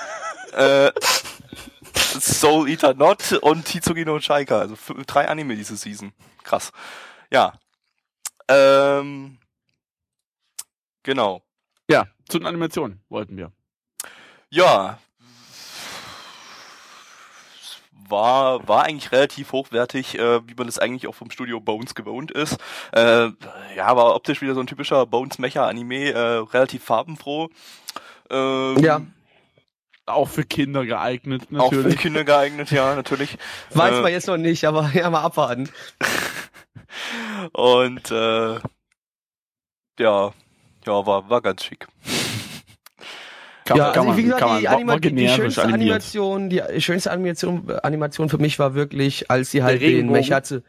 äh, 0.55 0.91
Soul 1.97 2.69
Eater 2.69 2.95
Not 2.95 3.33
und 3.43 3.69
Hitsugi 3.69 4.05
no 4.05 4.19
Shaika, 4.21 4.59
also 4.59 4.77
drei 5.07 5.29
Anime 5.29 5.57
diese 5.57 5.77
Season. 5.77 6.13
Krass. 6.43 6.73
Ja. 7.31 7.55
Ähm, 8.49 9.39
genau. 11.03 11.43
Ja, 11.89 12.07
zu 12.29 12.39
den 12.39 12.47
Animationen 12.47 13.01
wollten 13.09 13.37
wir. 13.37 13.53
Ja, 14.51 14.99
war, 18.13 18.69
war 18.69 18.85
eigentlich 18.85 19.11
relativ 19.11 19.51
hochwertig, 19.51 20.17
äh, 20.17 20.47
wie 20.47 20.55
man 20.55 20.67
das 20.67 20.79
eigentlich 20.79 21.09
auch 21.09 21.15
vom 21.15 21.33
Studio 21.33 21.59
Bones 21.59 21.97
gewohnt 21.97 22.31
ist. 22.31 22.59
Äh, 22.93 23.31
ja, 23.77 23.97
war 23.97 24.15
optisch 24.15 24.41
wieder 24.41 24.55
so 24.55 24.61
ein 24.61 24.69
typischer 24.69 25.07
Bones-Mecha-Anime, 25.07 26.11
äh, 26.11 26.19
relativ 26.53 26.85
farbenfroh. 26.85 27.49
Ähm, 28.31 28.79
ja. 28.79 29.01
Auch 30.13 30.29
für 30.29 30.45
Kinder 30.45 30.85
geeignet, 30.85 31.51
natürlich. 31.51 31.87
Auch 31.87 31.91
für 31.91 31.97
Kinder 31.97 32.25
geeignet, 32.25 32.71
ja, 32.71 32.95
natürlich. 32.97 33.39
Weiß 33.71 33.95
äh, 33.95 34.01
man 34.03 34.13
jetzt 34.13 34.27
noch 34.27 34.37
nicht, 34.37 34.65
aber 34.65 34.91
ja, 34.95 35.11
mal 35.11 35.23
abwarten. 35.23 35.69
Und 37.53 38.11
äh, 38.11 38.55
ja, 39.99 40.33
ja, 40.87 41.07
war, 41.07 41.29
war 41.31 41.41
ganz 41.43 41.65
schick. 41.65 41.87
Kann, 43.65 43.77
ja, 43.77 43.93
kann 43.93 44.09
also 44.09 44.19
wie 44.19 44.25
gesagt, 44.25 44.61
die, 44.61 44.67
Anima 44.67 44.99
die, 44.99 45.29
schönste 45.29 45.63
Animation, 45.63 46.51
die 46.51 46.61
schönste 46.79 47.13
Animation, 47.13 47.71
Animation 47.85 48.29
für 48.29 48.39
mich 48.39 48.59
war 48.59 48.75
wirklich, 48.75 49.31
als 49.31 49.53
sie 49.53 49.63
halt 49.63 49.81
den 49.81 50.11
Mecha 50.11 50.43
zu, 50.43 50.65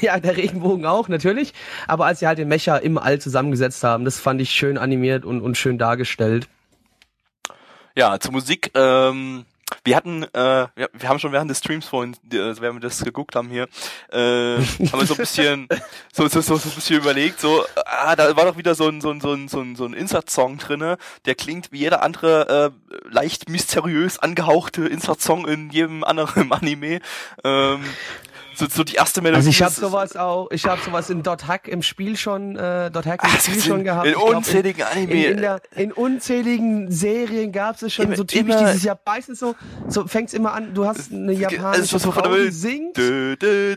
ja, 0.00 0.20
der 0.20 0.36
Regenbogen 0.36 0.86
auch, 0.86 1.08
natürlich. 1.08 1.52
Aber 1.88 2.06
als 2.06 2.20
sie 2.20 2.28
halt 2.28 2.38
den 2.38 2.48
Mecha 2.48 2.76
im 2.76 2.98
All 2.98 3.20
zusammengesetzt 3.20 3.82
haben, 3.82 4.04
das 4.04 4.20
fand 4.20 4.40
ich 4.40 4.50
schön 4.50 4.78
animiert 4.78 5.24
und, 5.24 5.40
und 5.40 5.56
schön 5.56 5.78
dargestellt. 5.78 6.48
Ja, 7.94 8.18
zur 8.18 8.32
Musik, 8.32 8.70
ähm, 8.74 9.44
wir 9.84 9.96
hatten, 9.96 10.22
äh, 10.22 10.66
wir, 10.74 10.90
wir 10.92 11.08
haben 11.08 11.18
schon 11.18 11.32
während 11.32 11.50
des 11.50 11.58
Streams 11.58 11.86
vorhin, 11.86 12.14
äh, 12.32 12.54
während 12.60 12.76
wir 12.76 12.88
das 12.88 13.04
geguckt 13.04 13.36
haben 13.36 13.50
hier, 13.50 13.64
äh, 14.10 14.56
haben 14.56 15.00
wir 15.00 15.06
so 15.06 15.14
ein 15.14 15.18
bisschen, 15.18 15.68
so, 16.12 16.26
so, 16.28 16.40
so, 16.40 16.56
so 16.56 16.68
ein 16.68 16.74
bisschen 16.74 17.00
überlegt, 17.00 17.40
so, 17.40 17.64
ah, 17.84 18.16
da 18.16 18.34
war 18.36 18.46
doch 18.46 18.56
wieder 18.56 18.74
so 18.74 18.88
ein, 18.88 19.00
so 19.00 19.10
ein, 19.10 19.20
so 19.20 19.32
ein, 19.32 19.48
so 19.48 19.60
ein, 19.60 19.76
so 19.76 19.84
ein 19.84 19.92
Insert-Song 19.92 20.58
drinne, 20.58 20.96
der 21.26 21.34
klingt 21.34 21.70
wie 21.72 21.80
jeder 21.80 22.02
andere, 22.02 22.72
äh, 22.90 22.98
leicht 23.10 23.48
mysteriös 23.48 24.18
angehauchte 24.18 24.86
Insert-Song 24.86 25.46
in 25.46 25.70
jedem 25.70 26.04
anderen 26.04 26.50
Anime. 26.52 27.00
Ähm, 27.44 27.84
so, 28.54 28.66
so 28.68 28.84
die 28.84 28.94
erste 28.94 29.22
Melodie. 29.22 29.36
Also 29.36 29.50
ich 29.50 29.62
habe 29.62 29.72
sowas 29.72 30.16
auch, 30.16 30.50
ich 30.50 30.66
habe 30.66 30.80
sowas 30.82 31.10
in 31.10 31.22
Dot 31.22 31.46
Hack 31.46 31.68
im 31.68 31.82
Spiel 31.82 32.16
schon, 32.16 32.56
äh, 32.56 32.90
Dot 32.90 33.06
Hack 33.06 33.22
im 33.24 33.30
Ach, 33.32 33.40
Spiel 33.40 33.62
schon 33.62 33.84
gehabt. 33.84 34.06
In 34.06 34.14
unzähligen 34.14 34.78
glaub, 34.78 34.96
in, 34.96 35.02
Anime. 35.02 35.24
In, 35.24 35.32
in, 35.32 35.40
der, 35.40 35.60
in, 35.76 35.92
unzähligen 35.92 36.90
Serien 36.90 37.52
gab 37.52 37.80
es 37.80 37.92
schon 37.92 38.06
immer, 38.06 38.16
so 38.16 38.24
typisch 38.24 38.54
immer, 38.54 38.66
dieses 38.66 38.82
Jahr 38.82 38.98
meistens 39.04 39.38
so, 39.38 39.54
so 39.88 40.06
fängt's 40.06 40.34
immer 40.34 40.52
an, 40.52 40.74
du 40.74 40.86
hast 40.86 41.12
eine 41.12 41.32
japanische 41.32 41.96
also 41.96 42.12
Frau, 42.12 42.34
die 42.34 42.50
singt. 42.50 42.98
Irgendwie 42.98 43.76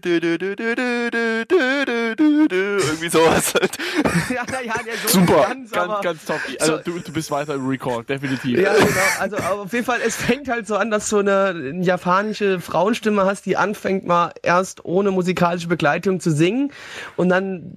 sowas 3.09 3.53
halt. 3.53 3.77
ja, 4.29 4.43
ja, 4.51 4.61
ja, 4.63 4.93
so 5.03 5.19
Super, 5.19 5.47
ganz, 5.49 5.71
ganz, 5.71 6.01
ganz 6.01 6.25
top. 6.25 6.39
Also 6.59 6.77
du, 6.77 6.99
du 6.99 7.11
bist 7.11 7.31
weiter 7.31 7.55
im 7.55 7.67
Record, 7.67 8.09
definitiv. 8.09 8.59
Ja, 8.59 8.73
genau. 8.73 8.89
Also 9.19 9.37
auf 9.37 9.73
jeden 9.73 9.85
Fall, 9.85 9.99
es 10.05 10.15
fängt 10.15 10.47
halt 10.47 10.67
so 10.67 10.75
an, 10.75 10.91
dass 10.91 11.09
du 11.09 11.19
eine, 11.19 11.47
eine 11.47 11.83
japanische 11.83 12.59
Frauenstimme 12.59 13.25
hast, 13.25 13.45
die 13.45 13.57
anfängt 13.57 14.05
mal 14.05 14.31
erst 14.41 14.85
ohne 14.85 15.11
musikalische 15.11 15.67
Begleitung 15.67 16.19
zu 16.19 16.31
singen 16.31 16.71
und 17.15 17.29
dann 17.29 17.73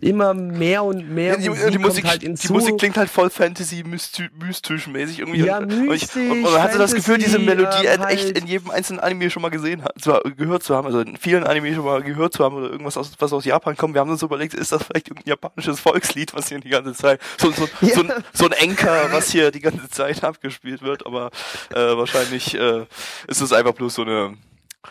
immer 0.00 0.34
mehr 0.34 0.82
und 0.82 1.10
mehr 1.10 1.34
ja, 1.34 1.36
die, 1.38 1.48
Musik, 1.48 1.70
die 1.70 1.78
Musik, 1.78 2.04
halt 2.06 2.22
die 2.22 2.52
Musik 2.52 2.78
klingt 2.78 2.96
halt 2.96 3.08
voll 3.08 3.30
Fantasy 3.30 3.84
mystisch 3.84 4.86
mäßig 4.88 5.20
irgendwie 5.20 5.44
ja, 5.44 5.60
mystisch, 5.60 6.16
und, 6.16 6.22
ich, 6.24 6.30
und, 6.30 6.42
man 6.42 6.62
hatte 6.62 6.78
das 6.78 6.94
Gefühl 6.94 7.18
diese 7.18 7.38
Melodie 7.38 7.86
äh, 7.86 7.98
echt 8.08 8.24
halt 8.26 8.38
in 8.38 8.46
jedem 8.46 8.70
einzelnen 8.70 9.00
Anime 9.00 9.30
schon 9.30 9.42
mal 9.42 9.50
gesehen 9.50 9.84
hat, 9.84 9.94
zwar 10.00 10.22
gehört 10.22 10.64
zu 10.64 10.74
haben 10.74 10.86
also 10.86 11.00
in 11.00 11.16
vielen 11.16 11.44
Anime 11.44 11.74
schon 11.74 11.84
mal 11.84 12.02
gehört 12.02 12.32
zu 12.32 12.44
haben 12.44 12.56
oder 12.56 12.70
irgendwas 12.70 12.96
aus, 12.96 13.12
was 13.18 13.32
aus 13.32 13.44
Japan 13.44 13.76
kommt 13.76 13.94
wir 13.94 14.00
haben 14.00 14.10
uns 14.10 14.22
überlegt 14.22 14.54
ist 14.54 14.72
das 14.72 14.82
vielleicht 14.82 15.08
irgendein 15.08 15.30
japanisches 15.30 15.78
Volkslied 15.82 16.34
was 16.34 16.48
hier 16.48 16.60
die 16.60 16.68
ganze 16.68 16.94
Zeit 16.94 17.20
so, 17.38 17.50
so, 17.50 17.68
ja. 17.80 17.94
so, 17.94 18.02
ein, 18.02 18.12
so 18.32 18.44
ein 18.46 18.52
Enker 18.52 19.12
was 19.12 19.30
hier 19.30 19.50
die 19.50 19.60
ganze 19.60 19.88
Zeit 19.90 20.22
abgespielt 20.24 20.82
wird 20.82 21.06
aber 21.06 21.30
äh, 21.70 21.96
wahrscheinlich 21.96 22.54
äh, 22.54 22.86
ist 23.26 23.40
es 23.40 23.52
einfach 23.52 23.74
bloß 23.74 23.94
so 23.94 24.02
eine 24.02 24.36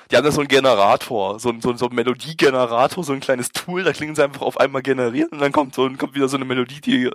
die 0.10 0.16
haben 0.16 0.24
da 0.24 0.32
so 0.32 0.40
einen 0.40 0.48
Generator, 0.48 1.40
so, 1.40 1.50
ein 1.50 1.60
so, 1.60 1.76
so 1.76 1.88
ein 1.88 1.96
Melodiegenerator, 1.96 3.04
so 3.04 3.12
ein 3.12 3.20
kleines 3.20 3.52
Tool, 3.52 3.84
da 3.84 3.92
klingen 3.92 4.16
sie 4.16 4.24
einfach 4.24 4.42
auf 4.42 4.58
einmal 4.58 4.82
generieren 4.82 5.30
und 5.32 5.40
dann 5.40 5.52
kommt 5.52 5.76
so 5.76 5.90
kommt 5.98 6.16
wieder 6.16 6.30
so 6.30 6.38
eine 6.38 6.46
Melodie, 6.46 6.80
die 6.80 7.12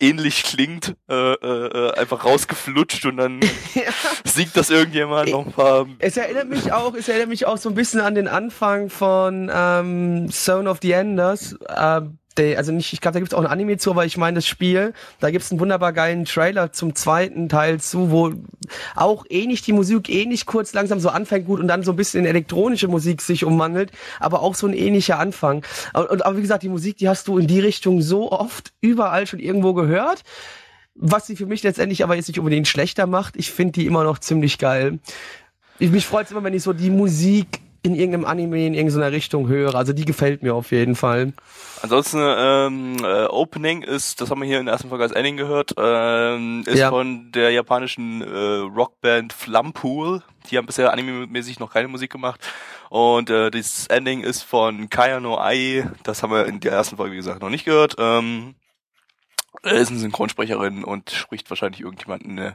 ähnlich 0.00 0.42
klingt, 0.42 0.96
äh, 1.08 1.32
äh, 1.32 1.92
einfach 1.98 2.24
rausgeflutscht 2.24 3.04
und 3.06 3.16
dann 3.16 3.40
ja. 3.74 3.82
singt 4.24 4.56
das 4.56 4.70
irgendjemand 4.70 5.30
noch 5.30 5.46
ein 5.46 5.52
paar. 5.52 5.86
Es 5.98 6.16
erinnert 6.16 6.48
mich 6.48 6.72
auch, 6.72 6.94
es 6.94 7.08
erinnert 7.08 7.28
mich 7.28 7.46
auch 7.46 7.58
so 7.58 7.68
ein 7.68 7.74
bisschen 7.74 8.00
an 8.00 8.14
den 8.14 8.28
Anfang 8.28 8.88
von 8.88 9.50
ähm, 9.52 10.30
Zone 10.30 10.70
of 10.70 10.78
the 10.82 10.92
Enders. 10.92 11.56
Ähm, 11.74 12.18
der, 12.36 12.58
also 12.58 12.72
nicht, 12.72 12.92
ich 12.92 13.00
glaube, 13.00 13.14
da 13.14 13.20
gibt's 13.20 13.34
auch 13.34 13.40
ein 13.40 13.46
Anime 13.46 13.76
zu, 13.76 13.90
aber 13.90 14.04
ich 14.04 14.16
meine 14.16 14.36
das 14.36 14.46
Spiel, 14.46 14.92
da 15.20 15.30
gibt's 15.30 15.50
einen 15.50 15.60
wunderbar 15.60 15.92
geilen 15.92 16.24
Trailer 16.24 16.72
zum 16.72 16.94
zweiten 16.94 17.48
Teil 17.48 17.80
zu, 17.80 18.10
wo 18.10 18.32
auch 18.94 19.24
ähnlich 19.28 19.62
die 19.62 19.72
Musik 19.72 20.08
ähnlich 20.08 20.46
kurz 20.46 20.72
langsam 20.72 21.00
so 21.00 21.10
anfängt 21.10 21.46
gut 21.46 21.60
und 21.60 21.68
dann 21.68 21.82
so 21.82 21.92
ein 21.92 21.96
bisschen 21.96 22.20
in 22.20 22.26
elektronische 22.26 22.88
Musik 22.88 23.22
sich 23.22 23.44
umwandelt, 23.44 23.92
aber 24.20 24.42
auch 24.42 24.54
so 24.54 24.66
ein 24.66 24.74
ähnlicher 24.74 25.18
Anfang. 25.18 25.64
Und, 25.92 26.10
und 26.10 26.26
aber 26.26 26.36
wie 26.36 26.42
gesagt, 26.42 26.62
die 26.62 26.68
Musik, 26.68 26.96
die 26.96 27.08
hast 27.08 27.28
du 27.28 27.38
in 27.38 27.46
die 27.46 27.60
Richtung 27.60 28.02
so 28.02 28.32
oft 28.32 28.72
überall 28.80 29.26
schon 29.26 29.40
irgendwo 29.40 29.74
gehört. 29.74 30.22
Was 30.96 31.26
sie 31.26 31.34
für 31.34 31.46
mich 31.46 31.62
letztendlich 31.64 32.04
aber 32.04 32.14
jetzt 32.14 32.28
nicht 32.28 32.38
unbedingt 32.38 32.68
schlechter 32.68 33.08
macht. 33.08 33.34
Ich 33.36 33.50
finde 33.50 33.72
die 33.72 33.86
immer 33.86 34.04
noch 34.04 34.20
ziemlich 34.20 34.58
geil. 34.58 35.00
Ich, 35.80 35.90
mich 35.90 36.06
freut 36.06 36.30
immer, 36.30 36.44
wenn 36.44 36.54
ich 36.54 36.62
so 36.62 36.72
die 36.72 36.90
Musik 36.90 37.60
in 37.84 37.94
irgendeinem 37.94 38.24
Anime 38.24 38.66
in 38.66 38.72
irgendeiner 38.72 39.12
Richtung 39.12 39.46
höre. 39.46 39.74
Also 39.74 39.92
die 39.92 40.06
gefällt 40.06 40.42
mir 40.42 40.54
auf 40.54 40.72
jeden 40.72 40.96
Fall. 40.96 41.34
Ansonsten 41.82 42.18
ähm, 42.18 42.96
äh, 43.04 43.26
Opening 43.26 43.82
ist, 43.82 44.22
das 44.22 44.30
haben 44.30 44.40
wir 44.40 44.48
hier 44.48 44.58
in 44.58 44.64
der 44.64 44.72
ersten 44.72 44.88
Folge 44.88 45.04
als 45.04 45.12
Ending 45.12 45.36
gehört, 45.36 45.74
ähm, 45.76 46.64
ist 46.66 46.78
ja. 46.78 46.88
von 46.88 47.30
der 47.32 47.50
japanischen 47.50 48.22
äh, 48.22 48.60
Rockband 48.74 49.34
Flumpool. 49.34 50.22
Die 50.50 50.56
haben 50.56 50.64
bisher 50.64 50.94
anime-mäßig 50.94 51.60
noch 51.60 51.70
keine 51.70 51.88
Musik 51.88 52.10
gemacht. 52.10 52.40
Und 52.88 53.28
äh, 53.28 53.50
das 53.50 53.86
Ending 53.88 54.22
ist 54.22 54.42
von 54.42 54.88
Kaya 54.88 55.20
no 55.20 55.38
Ai. 55.38 55.86
Das 56.04 56.22
haben 56.22 56.32
wir 56.32 56.46
in 56.46 56.60
der 56.60 56.72
ersten 56.72 56.96
Folge, 56.96 57.12
wie 57.12 57.18
gesagt, 57.18 57.42
noch 57.42 57.50
nicht 57.50 57.66
gehört. 57.66 57.96
Ähm, 57.98 58.54
ist 59.62 59.90
eine 59.90 59.98
Synchronsprecherin 59.98 60.84
und 60.84 61.10
spricht 61.10 61.50
wahrscheinlich 61.50 61.82
irgendjemanden 61.82 62.38
äh, 62.38 62.52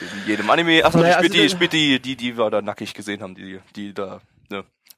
in 0.00 0.26
jedem 0.26 0.50
Anime. 0.50 0.84
Achso, 0.84 0.98
naja, 0.98 1.14
spielt, 1.14 1.32
also 1.32 1.42
die, 1.42 1.48
spielt 1.48 1.72
die, 1.72 2.00
die, 2.00 2.16
die 2.16 2.36
wir 2.36 2.50
da 2.50 2.60
nackig 2.60 2.92
gesehen 2.92 3.22
haben, 3.22 3.34
die, 3.34 3.60
die 3.76 3.94
da 3.94 4.16
ne, 4.16 4.20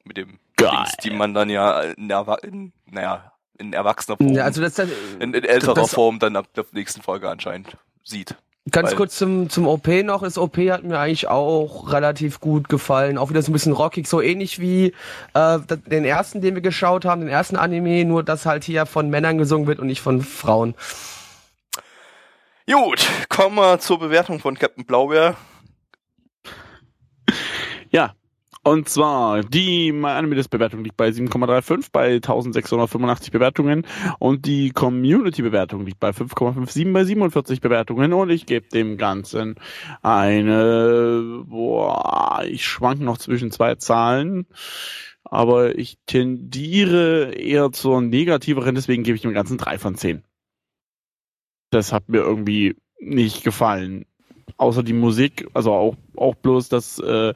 mit 0.05 0.17
dem 0.17 0.39
Dings, 0.61 0.97
die 1.03 1.11
man 1.11 1.35
dann 1.35 1.51
ja 1.51 1.81
in, 1.81 2.11
in, 2.43 2.73
naja, 2.87 3.33
in 3.59 3.73
erwachsener 3.73 4.17
Form, 4.17 4.29
ja, 4.31 4.45
also 4.45 4.61
das, 4.61 4.75
das, 4.75 4.89
in, 5.19 5.35
in 5.35 5.45
älterer 5.45 5.75
das, 5.75 5.95
Form 5.95 6.19
dann 6.19 6.37
ab 6.37 6.47
der 6.55 6.65
nächsten 6.73 7.03
Folge 7.03 7.29
anscheinend 7.29 7.77
sieht. 8.03 8.37
Ganz 8.71 8.91
Weil, 8.91 8.97
kurz 8.97 9.19
zum, 9.19 9.51
zum 9.51 9.67
OP 9.67 9.87
noch. 9.89 10.23
Das 10.23 10.39
OP 10.39 10.57
hat 10.57 10.85
mir 10.85 10.99
eigentlich 10.99 11.29
auch 11.29 11.93
relativ 11.93 12.41
gut 12.41 12.71
gefallen. 12.71 13.19
Auch 13.19 13.29
wieder 13.29 13.43
so 13.43 13.51
ein 13.51 13.53
bisschen 13.53 13.73
rockig, 13.73 14.07
so 14.07 14.23
ähnlich 14.23 14.59
wie 14.59 14.95
äh, 15.35 15.59
den 15.87 16.07
ersten, 16.07 16.41
den 16.41 16.55
wir 16.55 16.63
geschaut 16.63 17.05
haben, 17.05 17.21
den 17.21 17.29
ersten 17.29 17.57
Anime, 17.57 18.07
nur 18.07 18.23
dass 18.23 18.47
halt 18.47 18.65
hier 18.65 18.87
von 18.87 19.11
Männern 19.11 19.37
gesungen 19.37 19.67
wird 19.67 19.81
und 19.81 19.87
nicht 19.89 20.01
von 20.01 20.23
Frauen. 20.23 20.75
Gut, 22.67 23.07
kommen 23.29 23.57
wir 23.57 23.79
zur 23.81 23.99
Bewertung 23.99 24.41
von 24.41 24.57
Captain 24.57 24.87
Blaubeer. 24.87 25.37
Ja, 27.91 28.15
und 28.65 28.89
zwar, 28.89 29.43
die 29.43 29.93
MyAnimeList-Bewertung 29.93 30.83
liegt 30.83 30.97
bei 30.97 31.09
7,35 31.11 31.89
bei 31.93 32.15
1685 32.15 33.31
Bewertungen 33.31 33.87
und 34.19 34.47
die 34.47 34.71
Community-Bewertung 34.71 35.85
liegt 35.85 36.01
bei 36.01 36.11
5,57 36.11 36.93
bei 36.93 37.05
47 37.05 37.61
Bewertungen 37.61 38.15
und 38.15 38.31
ich 38.31 38.47
gebe 38.47 38.67
dem 38.69 38.97
Ganzen 38.97 39.57
eine, 40.01 41.45
boah, 41.47 42.43
ich 42.49 42.67
schwanke 42.67 43.05
noch 43.05 43.19
zwischen 43.19 43.51
zwei 43.51 43.75
Zahlen, 43.75 44.47
aber 45.25 45.79
ich 45.79 45.99
tendiere 46.07 47.33
eher 47.35 47.71
zur 47.71 48.01
negativeren, 48.01 48.75
deswegen 48.75 49.03
gebe 49.03 49.17
ich 49.17 49.23
dem 49.23 49.35
Ganzen 49.35 49.59
drei 49.59 49.79
von 49.79 49.95
zehn. 49.95 50.25
Das 51.71 51.93
hat 51.93 52.09
mir 52.09 52.23
irgendwie 52.23 52.77
nicht 52.99 53.45
gefallen. 53.45 54.07
Außer 54.57 54.82
die 54.82 54.92
Musik, 54.92 55.47
also 55.55 55.72
auch, 55.72 55.97
auch 56.16 56.34
bloß 56.34 56.68
das 56.68 56.99
äh, 57.01 57.34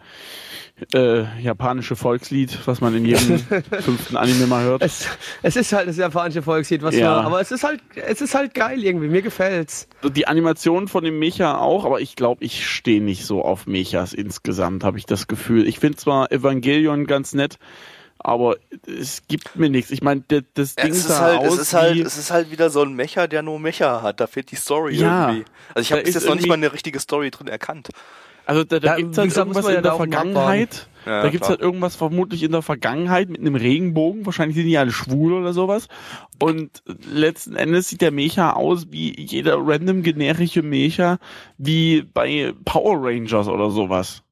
äh, 0.95 1.25
japanische 1.43 1.97
Volkslied, 1.97 2.59
was 2.67 2.81
man 2.81 2.95
in 2.95 3.05
jedem 3.05 3.39
fünften 3.81 4.17
Anime 4.17 4.47
mal 4.47 4.65
hört. 4.65 4.83
Es, 4.83 5.07
es 5.43 5.57
ist 5.57 5.73
halt 5.73 5.89
das 5.89 5.97
japanische 5.97 6.43
Volkslied, 6.43 6.83
was 6.83 6.95
ja. 6.95 7.17
man, 7.17 7.27
aber 7.27 7.41
es 7.41 7.51
ist 7.51 7.65
halt, 7.65 7.81
es 7.95 8.21
ist 8.21 8.35
halt 8.35 8.55
geil 8.55 8.83
irgendwie, 8.83 9.09
mir 9.09 9.23
gefällt's. 9.23 9.89
Die 10.15 10.27
Animation 10.29 10.89
von 10.89 11.05
dem 11.05 11.19
Mecha 11.19 11.59
auch, 11.59 11.85
aber 11.85 12.01
ich 12.01 12.17
glaube, 12.17 12.45
ich 12.45 12.67
stehe 12.69 13.03
nicht 13.03 13.25
so 13.25 13.43
auf 13.43 13.67
Mechas 13.67 14.13
insgesamt, 14.13 14.85
habe 14.85 14.99
ich 14.99 15.07
das 15.07 15.27
Gefühl. 15.27 15.67
Ich 15.67 15.79
finde 15.79 15.99
zwar 15.99 16.31
Evangelion 16.31 17.07
ganz 17.07 17.35
nett, 17.35 17.59
aber 18.19 18.57
es 18.87 19.23
gibt 19.29 19.57
mir 19.57 19.71
nichts. 19.71 19.91
Ich 19.91 20.03
meine, 20.03 20.23
das, 20.29 20.43
das 20.55 20.75
Ding 20.77 20.91
es 20.93 20.99
ist 20.99 21.09
sah 21.09 21.21
halt, 21.21 21.39
aus 21.41 21.55
es 21.55 21.61
ist 21.61 21.75
halt, 21.75 21.95
wie, 21.95 22.01
es 22.03 22.19
ist 22.19 22.31
halt 22.31 22.51
wieder 22.51 22.71
so 22.71 22.83
ein 22.83 22.95
Mecha, 22.95 23.27
der 23.27 23.43
nur 23.43 23.59
Mecha 23.61 24.03
hat. 24.03 24.21
Da 24.21 24.27
fehlt 24.27 24.51
die 24.51 24.57
Story 24.57 24.97
Ja. 24.97 25.29
irgendwie. 25.31 25.45
Also 25.75 25.81
ich 25.83 25.89
Da 25.89 25.95
habe 25.97 26.05
bis 26.05 26.15
jetzt 26.15 26.25
noch 26.27 26.35
nicht 26.35 26.45
irgendwie- 26.45 26.49
mal 26.49 26.55
eine 26.55 26.73
richtige 26.73 26.99
Story 27.01 27.31
drin 27.31 27.49
erkannt. 27.49 27.89
also 28.47 28.65
da, 28.65 28.81
da 28.81 28.89
Ja, 28.89 28.97
gibt's 28.97 29.17
wie 29.17 29.21
halt 29.21 29.37
irgendwas 29.37 29.65
man 29.65 29.73
ja 29.73 29.79
in 29.79 29.83
der 29.83 29.93
da 29.93 29.97
Vergangenheit. 29.97 30.89
Ja, 31.07 31.23
da 31.23 31.29
gibt's 31.31 31.47
klar. 31.47 31.51
halt 31.51 31.61
irgendwas 31.61 31.97
vermutlich 31.97 32.43
in 32.43 32.53
der 32.53 32.61
Vergangenheit 32.63 33.29
mit 33.31 33.41
einem 33.41 33.55
Regenbogen. 33.55 34.27
Wahrscheinlich 34.27 34.57
sind 34.57 34.67
die 34.67 34.77
alle 34.79 34.91
schwul 34.91 35.33
oder 35.35 35.53
sowas. 35.53 35.87
Und 36.43 36.83
letzten 37.11 37.57
Endes 37.57 37.89
sieht 37.89 38.01
der 38.01 38.11
Mecha 38.11 38.53
aus 38.55 38.87
wie 38.91 39.19
jeder 39.19 39.57
random 39.59 40.03
generische 40.03 40.63
Mecha, 40.63 41.19
wie 41.57 42.03
bei 42.03 42.53
Power 42.65 42.99
Rangers 43.07 43.49
oder 43.49 43.71
sowas. 43.71 44.23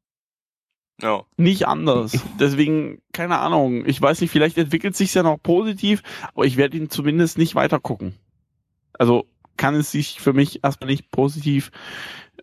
Ja. 1.00 1.24
Nicht 1.36 1.66
anders. 1.68 2.18
Deswegen, 2.40 3.02
keine 3.12 3.38
Ahnung. 3.38 3.84
Ich 3.86 4.00
weiß 4.00 4.20
nicht, 4.20 4.30
vielleicht 4.30 4.58
entwickelt 4.58 4.96
sich's 4.96 5.14
ja 5.14 5.22
noch 5.22 5.42
positiv, 5.42 6.02
aber 6.34 6.44
ich 6.44 6.56
werde 6.56 6.76
ihn 6.76 6.90
zumindest 6.90 7.38
nicht 7.38 7.54
weiter 7.54 7.80
gucken. 7.80 8.14
Also 8.98 9.26
kann 9.56 9.74
es 9.74 9.90
sich 9.90 10.20
für 10.20 10.32
mich 10.32 10.64
erstmal 10.64 10.88
nicht 10.90 11.10
positiv 11.10 11.70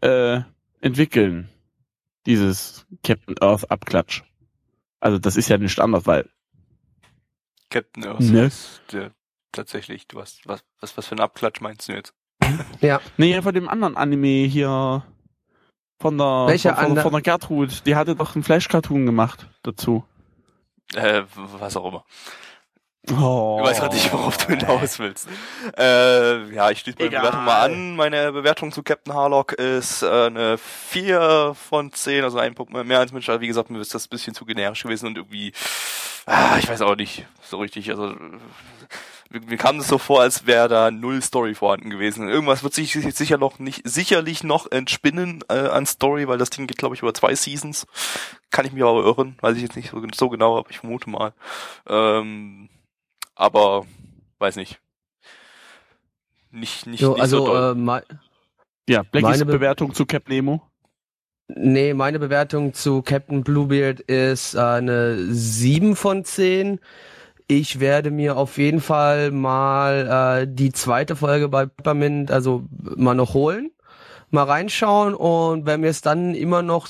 äh, 0.02 0.42
entwickeln. 0.82 1.50
Dieses 2.26 2.86
Captain 3.04 3.36
Earth 3.42 3.70
Abklatsch. 3.70 4.24
Also 5.00 5.20
das 5.20 5.36
ist 5.36 5.50
ja 5.50 5.58
nicht 5.58 5.80
anders, 5.80 6.06
weil 6.06 6.30
Captain 7.70 8.06
Earth 8.06 8.20
Ne? 8.22 8.46
ist 8.46 8.82
der, 8.92 9.12
tatsächlich, 9.52 10.08
du 10.08 10.22
hast, 10.22 10.48
was, 10.48 10.64
was, 10.80 10.96
was 10.96 11.08
für 11.08 11.16
ein 11.16 11.20
Abklatsch 11.20 11.60
meinst 11.60 11.90
du 11.90 11.94
jetzt? 11.94 12.14
Ja. 12.82 13.02
nee, 13.18 13.42
von 13.42 13.54
dem 13.54 13.68
anderen 13.68 13.98
Anime 13.98 14.46
hier 14.46 15.04
von 16.04 16.18
der 16.18 16.48
Welcher 16.48 16.76
von, 16.76 16.88
von, 16.88 17.02
von 17.02 17.12
der 17.14 17.22
Gertrud, 17.22 17.86
die 17.86 17.96
hatte 17.96 18.14
doch 18.14 18.36
einen 18.36 18.44
Flash-Cartoon 18.44 19.06
gemacht 19.06 19.48
dazu. 19.64 20.04
Äh, 20.96 21.24
was 21.36 21.78
auch 21.78 21.88
immer. 21.88 22.04
Oh. 23.10 23.60
Ich 23.62 23.70
weiß 23.70 23.80
gerade 23.80 23.96
nicht, 23.96 24.12
worauf 24.12 24.38
du 24.38 24.54
hinaus 24.54 25.00
willst. 25.00 25.30
Äh, 25.78 26.54
ja, 26.54 26.72
ich 26.72 26.80
schließe 26.80 26.98
meine 27.00 27.08
Egal. 27.08 27.22
Bewertung 27.22 27.46
mal 27.46 27.62
an. 27.62 27.96
Meine 27.96 28.32
Bewertung 28.34 28.72
zu 28.74 28.84
Captain 28.84 29.14
Harlock 29.14 29.54
ist 29.54 30.04
äh, 30.04 30.26
eine 30.28 30.58
4 30.58 31.56
von 31.56 31.94
10, 31.94 32.26
also 32.26 32.38
ein 32.38 32.54
Punkt 32.54 32.74
mehr 32.74 33.00
als 33.00 33.14
Mensch. 33.14 33.28
Wie 33.28 33.48
gesagt, 33.48 33.70
mir 33.70 33.80
ist 33.80 33.96
das 33.96 34.08
ein 34.08 34.10
bisschen 34.10 34.34
zu 34.34 34.46
generisch 34.46 34.84
gewesen 34.84 35.08
und 35.08 35.18
irgendwie, 35.18 35.54
ah, 36.26 36.58
ich 36.60 36.68
weiß 36.68 36.82
auch 36.82 36.98
nicht 36.98 37.26
so 37.42 37.60
richtig. 37.60 37.90
Also 37.92 38.14
mir, 39.34 39.58
kam 39.58 39.80
es 39.80 39.88
so 39.88 39.98
vor, 39.98 40.22
als 40.22 40.46
wäre 40.46 40.68
da 40.70 40.92
null 40.92 41.22
Story 41.22 41.56
vorhanden 41.56 41.90
gewesen. 41.90 42.30
Irgendwas 42.30 42.64
wird 42.64 42.74
sich 42.74 42.94
jetzt 42.94 43.18
sicher 43.18 43.38
noch 43.38 43.60
nicht, 43.60 43.82
sicherlich 43.88 44.44
noch 44.44 44.72
entspinnen 44.72 45.44
äh, 45.50 45.54
an 45.68 45.86
Story, 45.86 46.28
weil 46.28 46.38
das 46.38 46.50
Ding 46.50 46.68
geht, 46.68 46.78
glaube 46.78 46.96
ich, 46.96 47.02
über 47.02 47.14
zwei 47.14 47.34
Seasons. 47.36 47.88
Kann 48.52 48.66
ich 48.66 48.72
mich 48.74 48.84
aber 48.84 49.04
irren, 49.04 49.36
weiß 49.42 49.56
ich 49.58 49.64
jetzt 49.64 49.76
nicht 49.76 49.90
so, 49.92 50.02
so 50.14 50.30
genau, 50.30 50.58
aber 50.60 50.70
ich 50.70 50.80
vermute 50.80 51.10
mal. 51.10 51.34
Ähm, 51.88 52.70
aber 53.36 53.86
weiß 54.40 54.56
nicht. 54.58 54.80
Nicht, 56.52 56.86
nicht, 56.86 57.00
So, 57.02 57.14
nicht 57.14 57.22
also, 57.22 57.38
so 57.40 57.46
doll. 57.48 57.72
äh, 57.72 57.76
mei- 57.76 58.04
Ja, 58.88 59.04
Blackies 59.04 59.30
Meine 59.30 59.46
Be- 59.46 59.54
Bewertung 59.54 59.94
zu 59.94 60.06
Cap 60.06 60.30
Nemo. 60.30 60.62
nee, 61.48 61.94
meine 61.94 62.20
Bewertung 62.20 62.74
zu 62.74 63.02
Captain 63.02 63.44
Bluebeard 63.44 64.02
ist 64.02 64.54
äh, 64.54 64.60
eine 64.60 65.18
7 65.34 65.96
von 65.96 66.24
10. 66.24 66.80
Ich 67.56 67.80
werde 67.80 68.10
mir 68.10 68.36
auf 68.36 68.58
jeden 68.58 68.82
Fall 68.82 69.30
mal 69.30 70.42
äh, 70.42 70.48
die 70.50 70.72
zweite 70.72 71.16
Folge 71.16 71.50
bei 71.50 71.68
Peppermint, 71.68 72.32
also 72.32 72.64
mal 72.96 73.14
noch 73.14 73.36
holen, 73.36 73.70
mal 74.32 74.46
reinschauen 74.46 75.14
und 75.14 75.68
wenn 75.68 75.82
mir 75.82 75.90
es 75.90 76.02
dann 76.02 76.34
immer 76.34 76.64
noch 76.64 76.88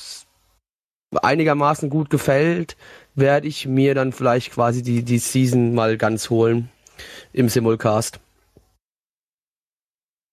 einigermaßen 1.12 1.90
gut 1.90 2.08
gefällt, 2.08 2.78
werde 3.14 3.46
ich 3.46 3.66
mir 3.66 3.94
dann 3.94 4.12
vielleicht 4.12 4.52
quasi 4.52 4.80
die, 4.80 5.02
die 5.02 5.18
Season 5.18 5.74
mal 5.74 5.98
ganz 5.98 6.30
holen 6.30 6.70
im 7.34 7.50
Simulcast. 7.50 8.18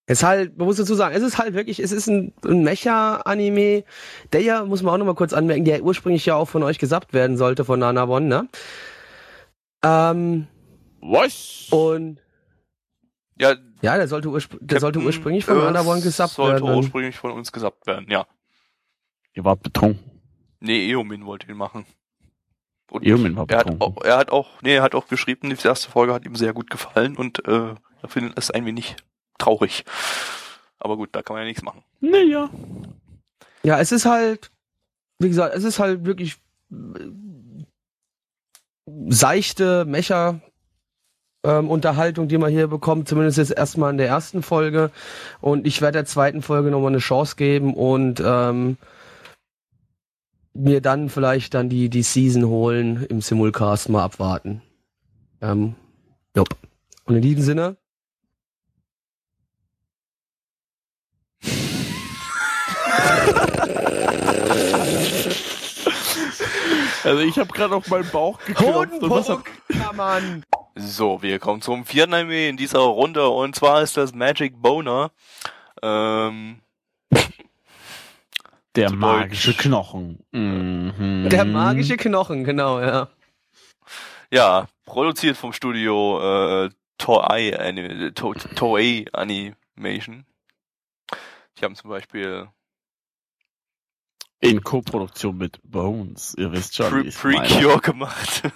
Es 0.06 0.20
ist 0.20 0.24
halt, 0.24 0.58
man 0.58 0.66
muss 0.66 0.78
dazu 0.78 0.96
sagen, 0.96 1.14
es 1.14 1.24
ist 1.24 1.40
halt 1.40 1.56
wirklich, 1.56 1.82
es 1.82 1.92
ist 1.92 2.08
ein, 2.08 2.32
ein 2.46 2.64
Mecha-Anime, 2.64 3.84
der 4.32 4.42
ja, 4.42 4.64
muss 4.64 4.82
man 4.82 4.94
auch 4.94 4.98
nochmal 4.98 5.16
kurz 5.16 5.34
anmerken, 5.34 5.66
der 5.66 5.84
ursprünglich 5.84 6.26
ja 6.26 6.36
auch 6.36 6.48
von 6.48 6.64
euch 6.64 6.80
gesappt 6.80 7.12
werden 7.12 7.36
sollte, 7.36 7.66
von 7.66 7.82
Nana 7.82 8.08
One, 8.08 8.28
ne? 8.28 8.48
Ähm, 9.84 10.48
Was? 11.02 11.68
und 11.72 12.20
ja, 13.40 13.56
ja, 13.82 13.98
der 13.98 14.08
sollte, 14.08 14.30
urspr 14.30 14.58
der 14.62 14.80
sollte 14.80 15.00
ursprünglich 15.00 15.46
von 15.46 15.58
Earth 15.58 15.74
Nana 15.74 15.82
One 15.90 16.02
gesappt 16.02 16.34
sollte 16.34 16.64
werden. 16.64 16.76
ursprünglich 16.78 17.18
von 17.18 17.32
uns 17.32 17.52
gesappt 17.52 17.88
werden, 17.88 18.06
ja. 18.10 18.28
Ihr 19.34 19.44
wart 19.44 19.64
betrunken. 19.64 20.22
Nee, 20.60 20.90
Eomin 20.92 21.26
wollte 21.26 21.50
ihn 21.50 21.58
machen. 21.58 21.86
Und 22.92 23.04
Eomin 23.06 23.36
war 23.36 23.50
er 23.50 23.58
hat, 23.60 23.66
betrunken. 23.68 23.98
auch, 23.98 24.04
er 24.04 24.18
hat 24.18 24.32
auch, 24.32 24.62
nee, 24.62 24.76
er 24.76 24.84
hat 24.84 24.94
auch 24.94 25.08
geschrieben, 25.08 25.50
die 25.50 25.68
erste 25.68 25.90
Folge 25.90 26.14
hat 26.14 26.26
ihm 26.26 26.36
sehr 26.36 26.54
gut 26.54 26.70
gefallen 26.70 27.16
und 27.18 27.48
äh, 27.48 27.74
er 28.04 28.08
findet 28.10 28.38
es 28.38 28.52
ein 28.52 28.66
wenig 28.66 28.96
traurig. 29.40 29.86
Aber 30.78 30.98
gut, 30.98 31.10
da 31.14 31.24
kann 31.24 31.36
man 31.36 31.44
ja 31.44 31.48
nichts 31.48 31.64
machen. 31.64 31.84
Naja. 32.00 32.50
Ja, 33.64 33.80
es 33.80 33.92
ist 33.92 34.06
halt, 34.06 34.52
wie 35.20 35.30
gesagt, 35.30 35.56
es 35.56 35.64
ist 35.64 35.80
halt 35.80 36.06
wirklich 36.06 36.36
äh, 36.72 36.76
seichte 38.86 39.86
Mecha 39.86 40.42
ähm, 41.44 41.70
Unterhaltung, 41.70 42.28
die 42.28 42.38
man 42.38 42.52
hier 42.52 42.68
bekommt, 42.68 43.08
zumindest 43.08 43.38
jetzt 43.38 43.52
erstmal 43.52 43.92
in 43.92 43.98
der 43.98 44.08
ersten 44.08 44.44
Folge. 44.44 44.92
Und 45.40 45.66
ich 45.66 45.82
werde 45.82 46.00
der 46.00 46.06
zweiten 46.06 46.42
Folge 46.42 46.70
nochmal 46.70 46.92
eine 46.92 47.00
Chance 47.00 47.36
geben 47.36 47.74
und 47.74 48.22
ähm, 48.24 48.78
mir 50.54 50.82
dann 50.82 51.10
vielleicht 51.10 51.54
dann 51.54 51.70
die, 51.70 51.90
die 51.90 52.04
Season 52.04 52.46
holen, 52.46 53.06
im 53.10 53.22
Simulcast 53.22 53.90
mal 53.90 54.04
abwarten. 54.04 54.62
Ähm, 55.42 55.76
jupp. 56.36 56.50
Und 57.06 57.16
in 57.16 57.22
diesem 57.22 57.44
Sinne, 57.44 57.78
Also 67.04 67.20
ich 67.22 67.38
habe 67.40 67.52
gerade 67.54 67.76
auf 67.76 67.88
meinen 67.88 68.10
Bauch 68.10 68.40
geklopft. 68.46 68.92
Mann. 69.96 70.46
So, 70.76 71.22
wir 71.22 71.40
kommen 71.40 71.62
zum 71.62 71.86
vierten 71.86 72.14
Anime 72.14 72.48
in 72.48 72.58
dieser 72.58 72.80
Runde 72.80 73.28
und 73.28 73.56
zwar 73.56 73.82
ist 73.82 73.98
das 73.98 74.14
Magic 74.14 74.62
Boner. 74.62 75.12
Ähm, 75.82 76.62
der 78.76 78.92
magische 78.92 79.52
Deutsch. 79.52 79.58
Knochen. 79.64 80.24
Mhm. 80.32 81.28
Der 81.30 81.44
magische 81.46 81.98
Knochen, 81.98 82.44
genau, 82.44 82.80
ja. 82.80 83.10
ja, 84.32 84.68
produziert 84.86 85.36
vom 85.38 85.52
Studio 85.54 86.66
äh, 86.66 86.70
Toei, 86.98 87.58
Ani- 87.60 88.12
To- 88.14 88.34
Toei 88.34 89.06
Animation. 89.12 90.26
Die 91.58 91.66
haben 91.66 91.76
zum 91.76 91.90
Beispiel 91.90 92.48
In 94.44 94.64
Koproduktion 94.64 95.38
mit 95.38 95.60
Bones. 95.64 96.34
Ihr 96.38 96.52
wisst 96.52 96.76
schon, 96.76 96.90
Pre. 96.90 97.04
Precure 97.32 97.80
gemacht. 97.80 98.42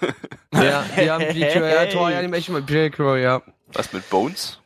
Ja, 0.53 0.83
die 0.97 1.11
haben 1.11 1.25
die 1.33 1.39
ja, 1.41 1.85
Toy 1.87 2.15
Animation 2.15 2.55
mit 2.55 2.65
Precure, 2.65 3.21
ja. 3.21 3.41
Was 3.73 3.91
mit 3.91 4.09
Bones? 4.09 4.59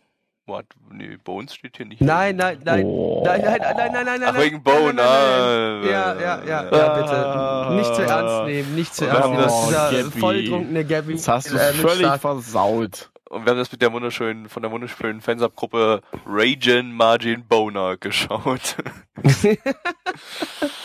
What? 0.46 0.66
Nee, 0.92 1.18
Bones 1.24 1.56
steht 1.56 1.78
hier 1.78 1.86
nicht. 1.88 2.00
Nein, 2.02 2.36
nein, 2.36 2.60
nein. 2.64 2.86
Oh. 2.86 3.24
Nein, 3.26 3.42
nein, 3.42 3.60
nein, 3.60 3.76
nein, 3.78 3.92
nein, 3.92 4.06
nein, 4.06 4.24
Ach, 4.24 4.34
nein. 4.34 4.42
wegen 4.44 4.56
nein, 4.58 4.64
Bone, 4.64 4.94
nein, 4.94 4.96
nein, 4.96 5.82
nein. 5.82 5.90
ah, 5.90 5.90
Ja, 5.90 6.14
ja, 6.22 6.44
ja, 6.46 6.64
ja, 6.72 7.70
bitte. 7.70 7.76
Nicht 7.76 7.96
zu 7.96 8.02
ernst 8.04 8.46
nehmen, 8.46 8.76
nicht 8.76 8.96
zu 8.96 9.06
ernst 9.08 9.30
nehmen. 9.30 9.42
das- 9.42 9.62
ist 9.64 9.70
dieser 9.70 10.04
Gabby. 10.04 10.20
volltrunkene 10.20 10.86
Gabby. 10.86 11.14
Das 11.14 11.28
hast 11.28 11.52
du 11.52 11.56
äh, 11.58 11.74
völlig 11.74 12.08
versaut. 12.22 13.10
Und 13.30 13.46
wir 13.46 13.52
haben 13.52 13.58
das 13.60 13.72
mit 13.72 13.82
der 13.82 13.92
wunderschönen, 13.94 14.48
von 14.50 14.62
der 14.64 14.72
wunderschönen 14.72 15.22
Fansub-Gruppe 15.22 16.02
Ragin 16.26 16.94
Margin 16.94 17.46
Boner 17.48 17.98
geschaut. 17.98 18.76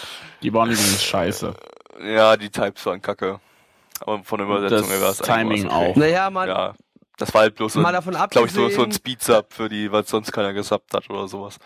Die 0.44 0.52
waren 0.52 0.70
übrigens 0.70 1.02
scheiße. 1.04 1.54
ja, 2.04 2.36
die 2.36 2.50
Types 2.50 2.84
waren 2.86 3.00
kacke. 3.00 3.40
Aber 4.00 4.22
von 4.22 4.38
der 4.38 4.46
Übersetzung 4.46 4.88
her 4.90 5.00
war 5.00 5.10
es 5.10 5.22
eigentlich 5.22 5.62
Timing 5.62 5.66
okay. 5.66 5.90
auch. 5.90 5.96
Naja, 5.96 6.30
man, 6.30 6.48
Ja, 6.48 6.74
das 7.16 7.32
war 7.32 7.42
halt 7.42 7.54
bloß 7.54 7.72
so, 7.72 7.80
mal 7.80 7.88
ein, 7.88 7.94
davon 7.94 8.14
glaube 8.30 8.48
ich, 8.48 8.52
so, 8.52 8.68
so 8.68 8.82
ein 8.82 8.92
Speed-Sub 8.92 9.52
für 9.52 9.68
die, 9.68 9.90
weil 9.90 10.04
sonst 10.04 10.32
keiner 10.32 10.52
gesubbt 10.52 10.92
hat 10.92 11.08
oder 11.08 11.28
sowas. 11.28 11.58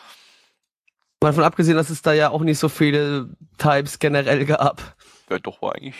mal 1.23 1.31
davon 1.31 1.45
abgesehen, 1.45 1.77
dass 1.77 1.91
es 1.91 2.03
da 2.03 2.13
ja 2.13 2.31
auch 2.31 2.43
nicht 2.43 2.59
so 2.59 2.69
viele 2.69 3.31
Types 3.57 3.99
generell 3.99 4.45
gab. 4.45 4.95
Ja, 5.31 5.39
doch, 5.39 5.61
war 5.61 5.75
eigentlich 5.75 5.97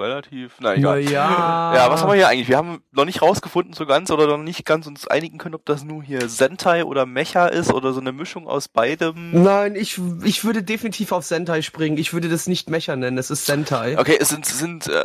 relativ, 0.00 0.54
na 0.60 0.74
egal. 0.74 1.02
Naja. 1.02 1.74
Ja, 1.74 1.90
was 1.90 2.02
haben 2.02 2.08
wir 2.10 2.14
hier 2.16 2.28
eigentlich? 2.28 2.48
Wir 2.48 2.56
haben 2.56 2.82
noch 2.92 3.04
nicht 3.04 3.22
rausgefunden 3.22 3.72
so 3.74 3.86
ganz 3.86 4.10
oder 4.10 4.26
noch 4.26 4.38
nicht 4.42 4.64
ganz 4.64 4.86
uns 4.86 5.06
einigen 5.06 5.38
können, 5.38 5.54
ob 5.54 5.64
das 5.66 5.84
nur 5.84 6.02
hier 6.02 6.28
Sentai 6.28 6.84
oder 6.84 7.06
Mecha 7.06 7.46
ist 7.46 7.72
oder 7.72 7.92
so 7.92 8.00
eine 8.00 8.12
Mischung 8.12 8.48
aus 8.48 8.68
beidem. 8.68 9.42
Nein, 9.42 9.76
ich, 9.76 10.00
ich 10.24 10.44
würde 10.44 10.62
definitiv 10.62 11.12
auf 11.12 11.24
Sentai 11.24 11.62
springen. 11.62 11.98
Ich 11.98 12.12
würde 12.12 12.28
das 12.28 12.46
nicht 12.46 12.70
Mecha 12.70 12.96
nennen, 12.96 13.18
es 13.18 13.30
ist 13.30 13.46
Sentai. 13.46 13.98
Okay, 13.98 14.16
es 14.20 14.30
sind, 14.30 14.46
sind 14.46 14.88
äh, 14.88 15.04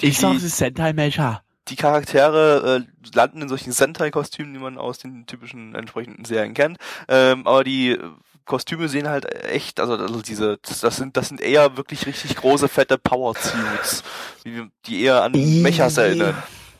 die, 0.00 0.06
Ich 0.06 0.18
sag, 0.18 0.34
es 0.36 0.42
ist 0.42 0.58
Sentai 0.58 0.92
Mecha. 0.92 1.42
die 1.68 1.76
Charaktere 1.76 2.84
äh, 2.86 3.16
landen 3.16 3.42
in 3.42 3.48
solchen 3.48 3.72
Sentai-Kostümen, 3.72 4.52
die 4.52 4.60
man 4.60 4.76
aus 4.78 4.98
den 4.98 5.26
typischen 5.26 5.74
entsprechenden 5.74 6.24
Serien 6.24 6.54
kennt. 6.54 6.78
Ähm, 7.08 7.46
aber 7.46 7.64
die 7.64 7.98
Kostüme 8.44 8.88
sehen 8.88 9.08
halt 9.08 9.24
echt, 9.44 9.80
also, 9.80 9.94
also 9.94 10.20
diese, 10.20 10.58
das 10.62 10.96
sind, 10.96 11.16
das 11.16 11.28
sind 11.28 11.40
eher 11.40 11.76
wirklich 11.76 12.06
richtig 12.06 12.36
große, 12.36 12.68
fette 12.68 12.98
Power-Suits, 12.98 14.02
die, 14.44 14.68
die 14.86 15.02
eher 15.02 15.22
an 15.22 15.32
Mechas 15.62 15.96
erinnern. 15.96 16.34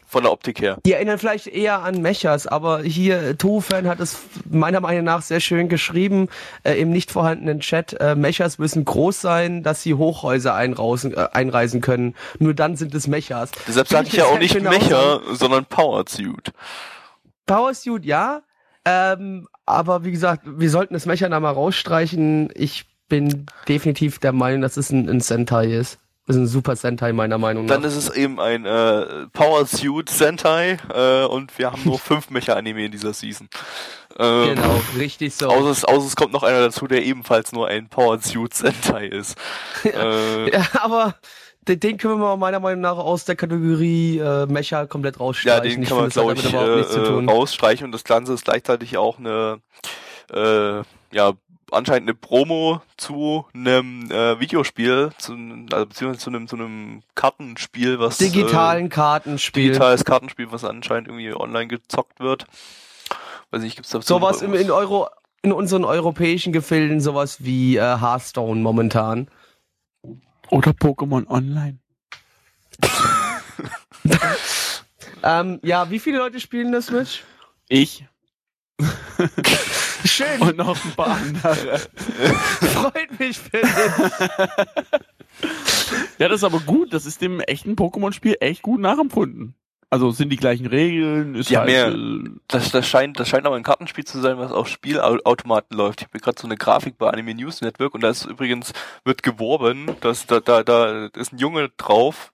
Von 0.06 0.22
der 0.22 0.30
Optik 0.30 0.60
her. 0.60 0.78
Die 0.86 0.92
erinnern 0.92 1.18
vielleicht 1.18 1.48
eher 1.48 1.82
an 1.82 2.00
Mechas, 2.00 2.46
aber 2.46 2.82
hier, 2.82 3.36
Tofu-Fan 3.36 3.88
hat 3.88 3.98
es 3.98 4.18
meiner 4.48 4.80
Meinung 4.80 5.02
nach 5.02 5.22
sehr 5.22 5.40
schön 5.40 5.68
geschrieben, 5.68 6.28
äh, 6.62 6.74
im 6.74 6.90
nicht 6.90 7.10
vorhandenen 7.10 7.58
Chat, 7.58 7.94
äh, 7.94 8.14
Mechas 8.14 8.58
müssen 8.58 8.84
groß 8.84 9.20
sein, 9.20 9.64
dass 9.64 9.82
sie 9.82 9.94
Hochhäuser 9.94 10.54
einrausen, 10.54 11.14
äh, 11.14 11.30
einreisen 11.32 11.80
können. 11.80 12.14
Nur 12.38 12.54
dann 12.54 12.76
sind 12.76 12.94
es 12.94 13.08
Mechas. 13.08 13.50
Deshalb 13.66 13.88
sage 13.88 14.06
ich 14.06 14.12
ja 14.12 14.26
auch 14.26 14.38
nicht 14.38 14.54
Mecha, 14.62 15.20
sondern 15.32 15.64
Power-Suit. 15.64 16.52
Power-Suit, 17.46 18.04
ja, 18.04 18.42
ähm, 18.84 19.48
aber 19.66 20.04
wie 20.04 20.10
gesagt, 20.10 20.42
wir 20.46 20.70
sollten 20.70 20.94
das 20.94 21.06
Mecha 21.06 21.28
da 21.28 21.40
mal 21.40 21.50
rausstreichen. 21.50 22.50
Ich 22.54 22.86
bin 23.08 23.46
definitiv 23.68 24.18
der 24.18 24.32
Meinung, 24.32 24.60
dass 24.60 24.76
es 24.76 24.90
ein, 24.90 25.08
ein 25.08 25.20
Sentai 25.20 25.66
ist. 25.66 25.98
Das 26.26 26.36
ist 26.36 26.42
ein 26.42 26.46
Super 26.46 26.74
Sentai 26.74 27.12
meiner 27.12 27.36
Meinung 27.36 27.66
nach. 27.66 27.74
Dann 27.74 27.84
ist 27.84 27.96
es 27.96 28.08
eben 28.08 28.40
ein 28.40 28.64
äh, 28.64 29.26
Power 29.34 29.66
Suit 29.66 30.08
Sentai 30.08 30.78
äh, 30.92 31.24
und 31.26 31.56
wir 31.58 31.70
haben 31.70 31.82
nur 31.84 31.98
fünf 31.98 32.30
Mecha-Anime 32.30 32.86
in 32.86 32.92
dieser 32.92 33.12
Season. 33.12 33.48
Ähm, 34.18 34.54
genau, 34.54 34.80
richtig 34.96 35.34
so. 35.34 35.48
Außer 35.48 35.70
es, 35.70 35.84
außer 35.84 36.06
es 36.06 36.16
kommt 36.16 36.32
noch 36.32 36.42
einer 36.42 36.60
dazu, 36.60 36.86
der 36.86 37.04
ebenfalls 37.04 37.52
nur 37.52 37.68
ein 37.68 37.88
Power 37.88 38.18
Suit 38.20 38.54
Sentai 38.54 39.06
ist. 39.06 39.36
ja, 39.84 39.90
äh, 39.90 40.50
ja, 40.50 40.66
aber 40.80 41.14
den, 41.68 41.80
den 41.80 41.96
können 41.96 42.20
wir 42.20 42.36
meiner 42.36 42.60
Meinung 42.60 42.80
nach 42.80 42.96
aus 42.96 43.24
der 43.24 43.36
Kategorie 43.36 44.18
äh, 44.18 44.46
Mecha 44.46 44.86
komplett 44.86 45.20
rausstreichen. 45.20 45.64
Ja, 45.64 45.76
den 45.76 45.84
kann 45.84 45.96
man, 45.98 46.08
glaube 46.10 46.34
ich, 46.34 46.52
äh, 46.52 47.32
rausstreichen. 47.32 47.86
Und 47.86 47.92
das 47.92 48.04
Ganze 48.04 48.34
ist 48.34 48.44
gleichzeitig 48.44 48.96
auch 48.96 49.18
eine 49.18 49.60
äh, 50.32 50.82
ja, 51.12 51.32
anscheinend 51.70 52.08
eine 52.08 52.14
Promo 52.14 52.82
zu 52.96 53.46
einem 53.54 54.10
äh, 54.10 54.38
Videospiel, 54.40 55.10
zu, 55.18 55.32
also 55.72 55.86
beziehungsweise 55.86 56.18
zu 56.18 56.30
einem, 56.30 56.48
zu 56.48 56.56
einem 56.56 57.02
Kartenspiel, 57.14 57.98
was 57.98 58.18
digitalen 58.18 58.86
äh, 58.86 58.90
Kartenspiel, 58.90 59.64
digitales 59.64 60.04
Kartenspiel, 60.04 60.50
was 60.50 60.64
anscheinend 60.64 61.08
irgendwie 61.08 61.34
online 61.34 61.68
gezockt 61.68 62.20
wird. 62.20 62.46
Weiß 63.50 63.62
nicht, 63.62 63.76
gibt's 63.76 63.90
da 63.90 64.02
sowas 64.02 64.42
im, 64.42 64.54
in 64.54 64.70
Euro 64.70 65.08
in 65.42 65.52
unseren 65.52 65.84
europäischen 65.84 66.54
Gefilden 66.54 67.00
sowas 67.00 67.44
wie 67.44 67.76
äh, 67.76 67.80
Hearthstone 67.80 68.60
momentan 68.62 69.28
oder 70.50 70.72
Pokémon 70.72 71.26
Online. 71.28 71.78
ähm, 75.22 75.60
ja, 75.62 75.90
wie 75.90 75.98
viele 75.98 76.18
Leute 76.18 76.40
spielen 76.40 76.72
das 76.72 76.90
mit? 76.90 77.24
Ich. 77.68 78.04
Schön. 80.04 80.40
Und 80.40 80.56
noch 80.56 80.84
ein 80.84 80.92
paar 80.92 81.16
andere. 81.16 81.78
Freut 81.78 83.18
mich 83.18 83.38
für 83.38 83.62
dich. 83.62 83.70
ja, 86.18 86.28
das 86.28 86.40
ist 86.40 86.44
aber 86.44 86.60
gut. 86.60 86.92
Das 86.92 87.06
ist 87.06 87.20
dem 87.20 87.40
echten 87.40 87.74
Pokémon-Spiel 87.74 88.36
echt 88.40 88.62
gut 88.62 88.80
nachempfunden. 88.80 89.54
Also 89.94 90.10
sind 90.10 90.30
die 90.30 90.36
gleichen 90.36 90.66
Regeln, 90.66 91.36
ist 91.36 91.50
ja, 91.50 91.60
halt, 91.60 91.70
mehr, 91.70 91.86
äh, 91.86 92.30
das, 92.48 92.72
das 92.72 92.84
scheint, 92.84 93.20
das 93.20 93.28
scheint 93.28 93.46
aber 93.46 93.54
ein 93.54 93.62
Kartenspiel 93.62 94.04
zu 94.04 94.20
sein, 94.20 94.38
was 94.38 94.50
auf 94.50 94.66
Spielautomaten 94.66 95.76
läuft. 95.76 96.00
Ich 96.00 96.08
habe 96.08 96.18
gerade 96.18 96.40
so 96.40 96.48
eine 96.48 96.56
Grafik 96.56 96.98
bei 96.98 97.08
Anime 97.08 97.32
News 97.32 97.60
Network 97.60 97.94
und 97.94 98.00
da 98.00 98.08
ist 98.08 98.24
übrigens, 98.24 98.72
wird 99.04 99.22
geworben, 99.22 99.94
dass 100.00 100.26
da, 100.26 100.40
da, 100.40 100.64
da 100.64 101.06
ist 101.14 101.32
ein 101.32 101.38
Junge 101.38 101.68
drauf, 101.76 102.32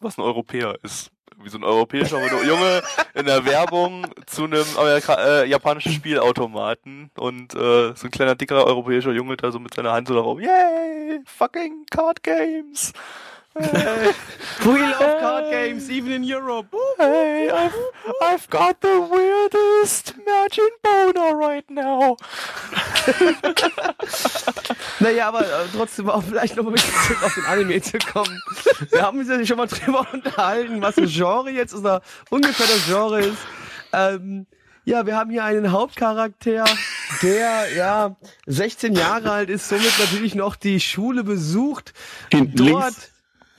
was 0.00 0.18
ein 0.18 0.22
Europäer 0.22 0.76
ist 0.82 1.12
wie 1.40 1.50
so 1.50 1.58
ein 1.58 1.62
europäischer 1.62 2.20
Junge 2.44 2.82
in 3.14 3.26
der 3.26 3.44
Werbung 3.46 4.08
zu 4.26 4.42
einem 4.42 4.64
Amerika 4.76 5.14
äh, 5.14 5.48
japanischen 5.48 5.92
Spielautomaten 5.92 7.12
und 7.16 7.54
äh, 7.54 7.94
so 7.94 8.08
ein 8.08 8.10
kleiner 8.10 8.34
dicker 8.34 8.64
europäischer 8.64 9.12
Junge 9.12 9.36
da 9.36 9.52
so 9.52 9.60
mit 9.60 9.72
seiner 9.72 9.92
Hand 9.92 10.08
so 10.08 10.14
darauf, 10.14 10.40
yay, 10.40 11.20
fucking 11.26 11.86
Card 11.92 12.24
Games. 12.24 12.92
Hey. 13.54 14.12
We 14.64 14.80
love 14.80 15.20
card 15.20 15.50
games, 15.50 15.90
even 15.90 16.12
in 16.12 16.22
Europe. 16.22 16.74
Hey, 16.98 17.48
I've, 17.50 17.74
I've 18.20 18.50
got 18.50 18.80
the 18.80 19.00
weirdest 19.00 20.14
Imagine 20.18 20.70
Boner 20.82 21.36
right 21.36 21.68
now. 21.70 22.16
naja, 25.00 25.28
aber 25.28 25.40
äh, 25.42 25.66
trotzdem 25.74 26.10
auch 26.10 26.22
vielleicht 26.22 26.56
noch 26.56 26.64
mal 26.64 26.70
ein 26.70 26.74
bisschen 26.74 27.16
auf 27.22 27.34
den 27.34 27.44
Anime 27.44 27.80
zu 27.80 27.98
kommen. 27.98 28.40
Wir 28.90 29.02
haben 29.02 29.18
uns 29.18 29.28
ja 29.28 29.46
schon 29.46 29.56
mal 29.56 29.66
drüber 29.66 30.06
unterhalten, 30.12 30.82
was 30.82 30.96
das 30.96 31.12
Genre 31.12 31.50
jetzt 31.50 31.74
oder 31.74 32.02
ungefähr 32.30 32.66
das 32.66 32.86
Genre 32.86 33.20
ist. 33.20 33.38
Ähm, 33.92 34.46
ja, 34.84 35.06
wir 35.06 35.16
haben 35.16 35.30
hier 35.30 35.44
einen 35.44 35.70
Hauptcharakter, 35.70 36.64
der 37.22 37.72
ja 37.74 38.16
16 38.46 38.94
Jahre 38.94 39.30
alt 39.30 39.50
ist, 39.50 39.68
somit 39.68 39.98
natürlich 39.98 40.34
noch 40.34 40.56
die 40.56 40.80
Schule 40.80 41.24
besucht. 41.24 41.92
Dort 42.30 42.58
links 42.58 43.10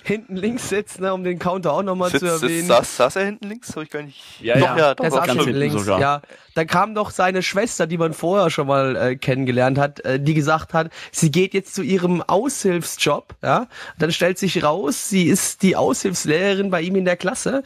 hinten 0.09 0.35
links 0.35 0.67
sitzt, 0.67 0.99
ne, 0.99 1.13
um 1.13 1.23
den 1.23 1.39
Counter 1.39 1.71
auch 1.71 1.83
nochmal 1.83 2.11
zu 2.11 2.25
erwähnen. 2.25 2.67
Saß, 2.67 2.97
saß 2.97 3.15
er 3.15 3.25
hinten 3.25 3.47
links? 3.47 3.69
Habe 3.69 3.83
ich 3.83 3.89
gar 3.89 4.03
nicht. 4.03 4.41
Ja, 4.41 4.55
doch, 4.55 4.61
ja, 4.61 4.77
ja 4.77 4.95
doch, 4.95 5.09
saß 5.09 5.29
hinten 5.29 5.51
links. 5.51 5.75
Sogar. 5.81 6.01
Ja, 6.01 6.21
da 6.55 6.65
kam 6.65 6.93
doch 6.93 7.11
seine 7.11 7.41
Schwester, 7.41 7.87
die 7.87 7.97
man 7.97 8.13
vorher 8.13 8.49
schon 8.49 8.67
mal 8.67 8.95
äh, 8.97 9.15
kennengelernt 9.15 9.77
hat, 9.77 10.01
äh, 10.01 10.19
die 10.19 10.33
gesagt 10.33 10.73
hat, 10.73 10.91
sie 11.11 11.31
geht 11.31 11.53
jetzt 11.53 11.73
zu 11.73 11.81
ihrem 11.81 12.21
Aushilfsjob. 12.21 13.35
Ja, 13.41 13.67
dann 13.97 14.11
stellt 14.11 14.37
sich 14.37 14.61
raus, 14.63 15.07
sie 15.07 15.27
ist 15.27 15.63
die 15.63 15.77
Aushilfslehrerin 15.77 16.69
bei 16.69 16.81
ihm 16.81 16.97
in 16.97 17.05
der 17.05 17.15
Klasse. 17.15 17.63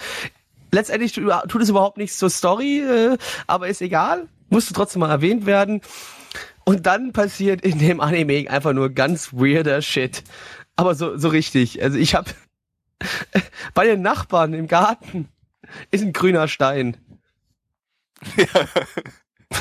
Letztendlich 0.72 1.14
tut 1.14 1.62
es 1.62 1.70
überhaupt 1.70 1.98
nichts 1.98 2.18
zur 2.18 2.30
Story, 2.30 2.82
äh, 2.82 3.18
aber 3.48 3.68
ist 3.68 3.82
egal. 3.82 4.28
Musste 4.50 4.74
trotzdem 4.74 5.00
mal 5.00 5.10
erwähnt 5.10 5.46
werden. 5.46 5.82
Und 6.66 6.86
dann 6.86 7.12
passiert 7.12 7.62
in 7.62 7.80
dem 7.80 8.00
Anime 8.00 8.50
einfach 8.50 8.74
nur 8.74 8.90
ganz 8.90 9.34
weirder 9.34 9.82
Shit. 9.82 10.24
Aber 10.76 10.96
so, 10.96 11.18
so 11.18 11.30
richtig. 11.30 11.82
Also 11.82 11.98
ich 11.98 12.16
habe 12.16 12.32
bei 13.74 13.86
den 13.86 14.02
Nachbarn 14.02 14.54
im 14.54 14.68
Garten 14.68 15.30
ist 15.92 16.04
ein 16.04 16.14
grüner 16.14 16.48
Stein. 16.48 16.98
Ja. 18.38 18.46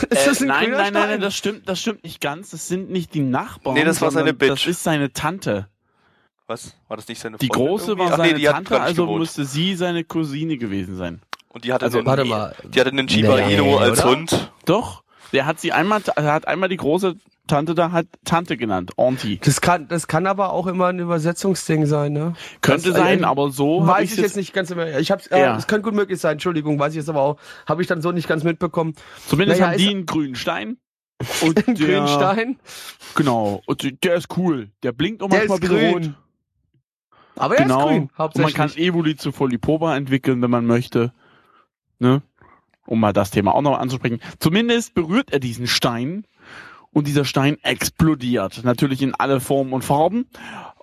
Ist 0.08 0.26
das 0.26 0.40
ein 0.40 0.44
äh, 0.44 0.48
nein, 0.48 0.70
nein, 0.70 0.92
nein, 0.94 1.08
nein, 1.10 1.20
das 1.20 1.36
stimmt, 1.36 1.68
das 1.68 1.78
stimmt 1.78 2.02
nicht 2.02 2.22
ganz. 2.22 2.48
Das 2.48 2.66
sind 2.66 2.90
nicht 2.90 3.12
die 3.12 3.20
Nachbarn. 3.20 3.74
Nee, 3.74 3.84
das 3.84 4.00
war 4.00 4.10
seine 4.10 4.32
Bitch. 4.32 4.50
Das 4.50 4.66
ist 4.66 4.82
seine 4.82 5.12
Tante. 5.12 5.68
Was? 6.46 6.74
War 6.88 6.96
das 6.96 7.08
nicht 7.08 7.20
seine 7.20 7.36
Freundin? 7.36 7.48
Die 7.48 7.58
große 7.58 7.98
war 7.98 8.12
Ach, 8.12 8.16
seine 8.16 8.38
nee, 8.38 8.44
Tante, 8.46 8.80
also 8.80 9.04
gewohnt. 9.04 9.20
musste 9.20 9.44
sie 9.44 9.74
seine 9.74 10.04
Cousine 10.04 10.56
gewesen 10.56 10.96
sein. 10.96 11.20
Und 11.48 11.64
die 11.64 11.72
hatte 11.72 11.84
also, 11.84 11.98
den, 11.98 12.06
warte 12.06 12.24
mal. 12.24 12.54
Die 12.64 12.80
hatte 12.80 12.90
einen 12.90 13.08
Shiba 13.08 13.36
nee, 13.36 13.54
Inu 13.54 13.76
als 13.76 14.00
oder? 14.00 14.10
Hund. 14.10 14.52
Doch. 14.64 15.02
Der 15.32 15.46
hat 15.46 15.60
sie 15.60 15.72
einmal, 15.72 16.02
er 16.16 16.32
hat 16.32 16.48
einmal 16.48 16.68
die 16.68 16.76
große 16.76 17.16
Tante 17.48 17.74
da 17.74 17.90
hat 17.90 18.06
Tante 18.24 18.56
genannt, 18.56 18.92
Auntie. 18.96 19.40
Das 19.42 19.60
kann, 19.60 19.88
das 19.88 20.06
kann 20.06 20.26
aber 20.26 20.52
auch 20.52 20.66
immer 20.68 20.86
ein 20.86 21.00
Übersetzungsding 21.00 21.86
sein, 21.86 22.12
ne? 22.12 22.34
Könnte 22.60 22.90
das, 22.90 22.98
sein, 22.98 23.22
äh, 23.22 23.24
aber 23.24 23.50
so 23.50 23.84
weiß 23.84 24.04
ich 24.04 24.16
jetzt, 24.16 24.22
jetzt 24.22 24.36
nicht 24.36 24.52
ganz 24.52 24.72
mehr. 24.74 25.00
Ich 25.00 25.10
hab's, 25.10 25.26
äh, 25.26 25.40
ja. 25.40 25.56
es 25.56 25.66
könnte 25.66 25.84
gut 25.84 25.94
möglich 25.94 26.20
sein. 26.20 26.32
Entschuldigung, 26.32 26.78
weiß 26.78 26.92
ich 26.92 26.98
jetzt 26.98 27.08
aber 27.08 27.20
auch, 27.20 27.36
habe 27.66 27.82
ich 27.82 27.88
dann 27.88 28.00
so 28.00 28.12
nicht 28.12 28.28
ganz 28.28 28.44
mitbekommen. 28.44 28.94
Zumindest 29.26 29.60
naja, 29.60 29.72
haben 29.72 29.78
die 29.78 29.88
einen 29.88 30.06
grünen 30.06 30.36
Stein. 30.36 30.78
Und 31.42 31.66
einen 31.66 31.76
grünen 31.76 32.08
Stein. 32.08 32.58
Genau. 33.14 33.62
Und 33.66 34.04
der 34.04 34.14
ist 34.14 34.36
cool. 34.36 34.70
Der 34.82 34.92
blinkt 34.92 35.22
auch 35.22 35.28
manchmal 35.28 35.60
der 35.60 35.70
ist 35.70 35.92
grün. 35.92 36.14
Aber 37.36 37.56
er 37.56 37.64
genau. 37.64 37.80
ist 37.80 37.86
grün. 37.86 38.10
Und 38.16 38.38
man 38.38 38.52
kann 38.52 38.70
Evoli 38.76 39.16
zu 39.16 39.32
Folipoba 39.32 39.96
entwickeln, 39.96 40.42
wenn 40.42 40.50
man 40.50 40.66
möchte. 40.66 41.12
Ne? 41.98 42.22
Um 42.86 43.00
mal 43.00 43.12
das 43.12 43.30
Thema 43.30 43.54
auch 43.54 43.62
noch 43.62 43.78
anzusprechen. 43.78 44.20
Zumindest 44.38 44.94
berührt 44.94 45.32
er 45.32 45.38
diesen 45.38 45.66
Stein 45.66 46.24
und 46.92 47.06
dieser 47.06 47.24
Stein 47.24 47.58
explodiert. 47.62 48.64
Natürlich 48.64 49.02
in 49.02 49.14
alle 49.14 49.40
Formen 49.40 49.72
und 49.72 49.82
Farben. 49.82 50.26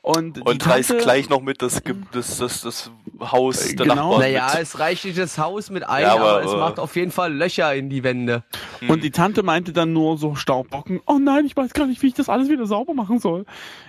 Und, 0.02 0.46
und 0.46 0.66
reißt 0.66 0.98
gleich 1.00 1.30
noch 1.30 1.42
mit 1.42 1.62
das, 1.62 1.82
das, 2.14 2.38
das, 2.38 2.62
das 2.62 2.92
Haus 3.20 3.68
der 3.68 3.86
genau. 3.86 3.96
Nachbarn 3.96 4.20
Naja, 4.22 4.50
mit. 4.54 4.62
es 4.64 4.80
reicht 4.80 5.06
nicht 5.06 5.18
das 5.18 5.38
Haus 5.38 5.70
mit 5.70 5.88
ein, 5.88 6.04
ja, 6.04 6.14
aber, 6.14 6.38
aber, 6.38 6.46
es 6.46 6.52
macht 6.54 6.80
auf 6.80 6.96
jeden 6.96 7.12
Fall 7.12 7.34
Löcher 7.34 7.76
in 7.76 7.90
die 7.90 8.04
Wände. 8.04 8.44
Hm. 8.80 8.90
Und 8.90 9.04
die 9.04 9.12
Tante 9.12 9.44
meinte 9.44 9.74
dann 9.74 9.92
nur 9.92 10.18
so 10.18 10.36
Staubbocken, 10.36 11.02
oh 11.06 11.20
nein, 11.20 11.46
ich 11.46 11.56
weiß 11.56 11.74
gar 11.74 11.86
nicht, 11.86 12.02
wie 12.02 12.08
ich 12.08 12.14
das 12.14 12.30
alles 12.30 12.50
wieder 12.50 12.66
sauber 12.66 12.94
machen 12.94 13.20
soll. 13.20 13.46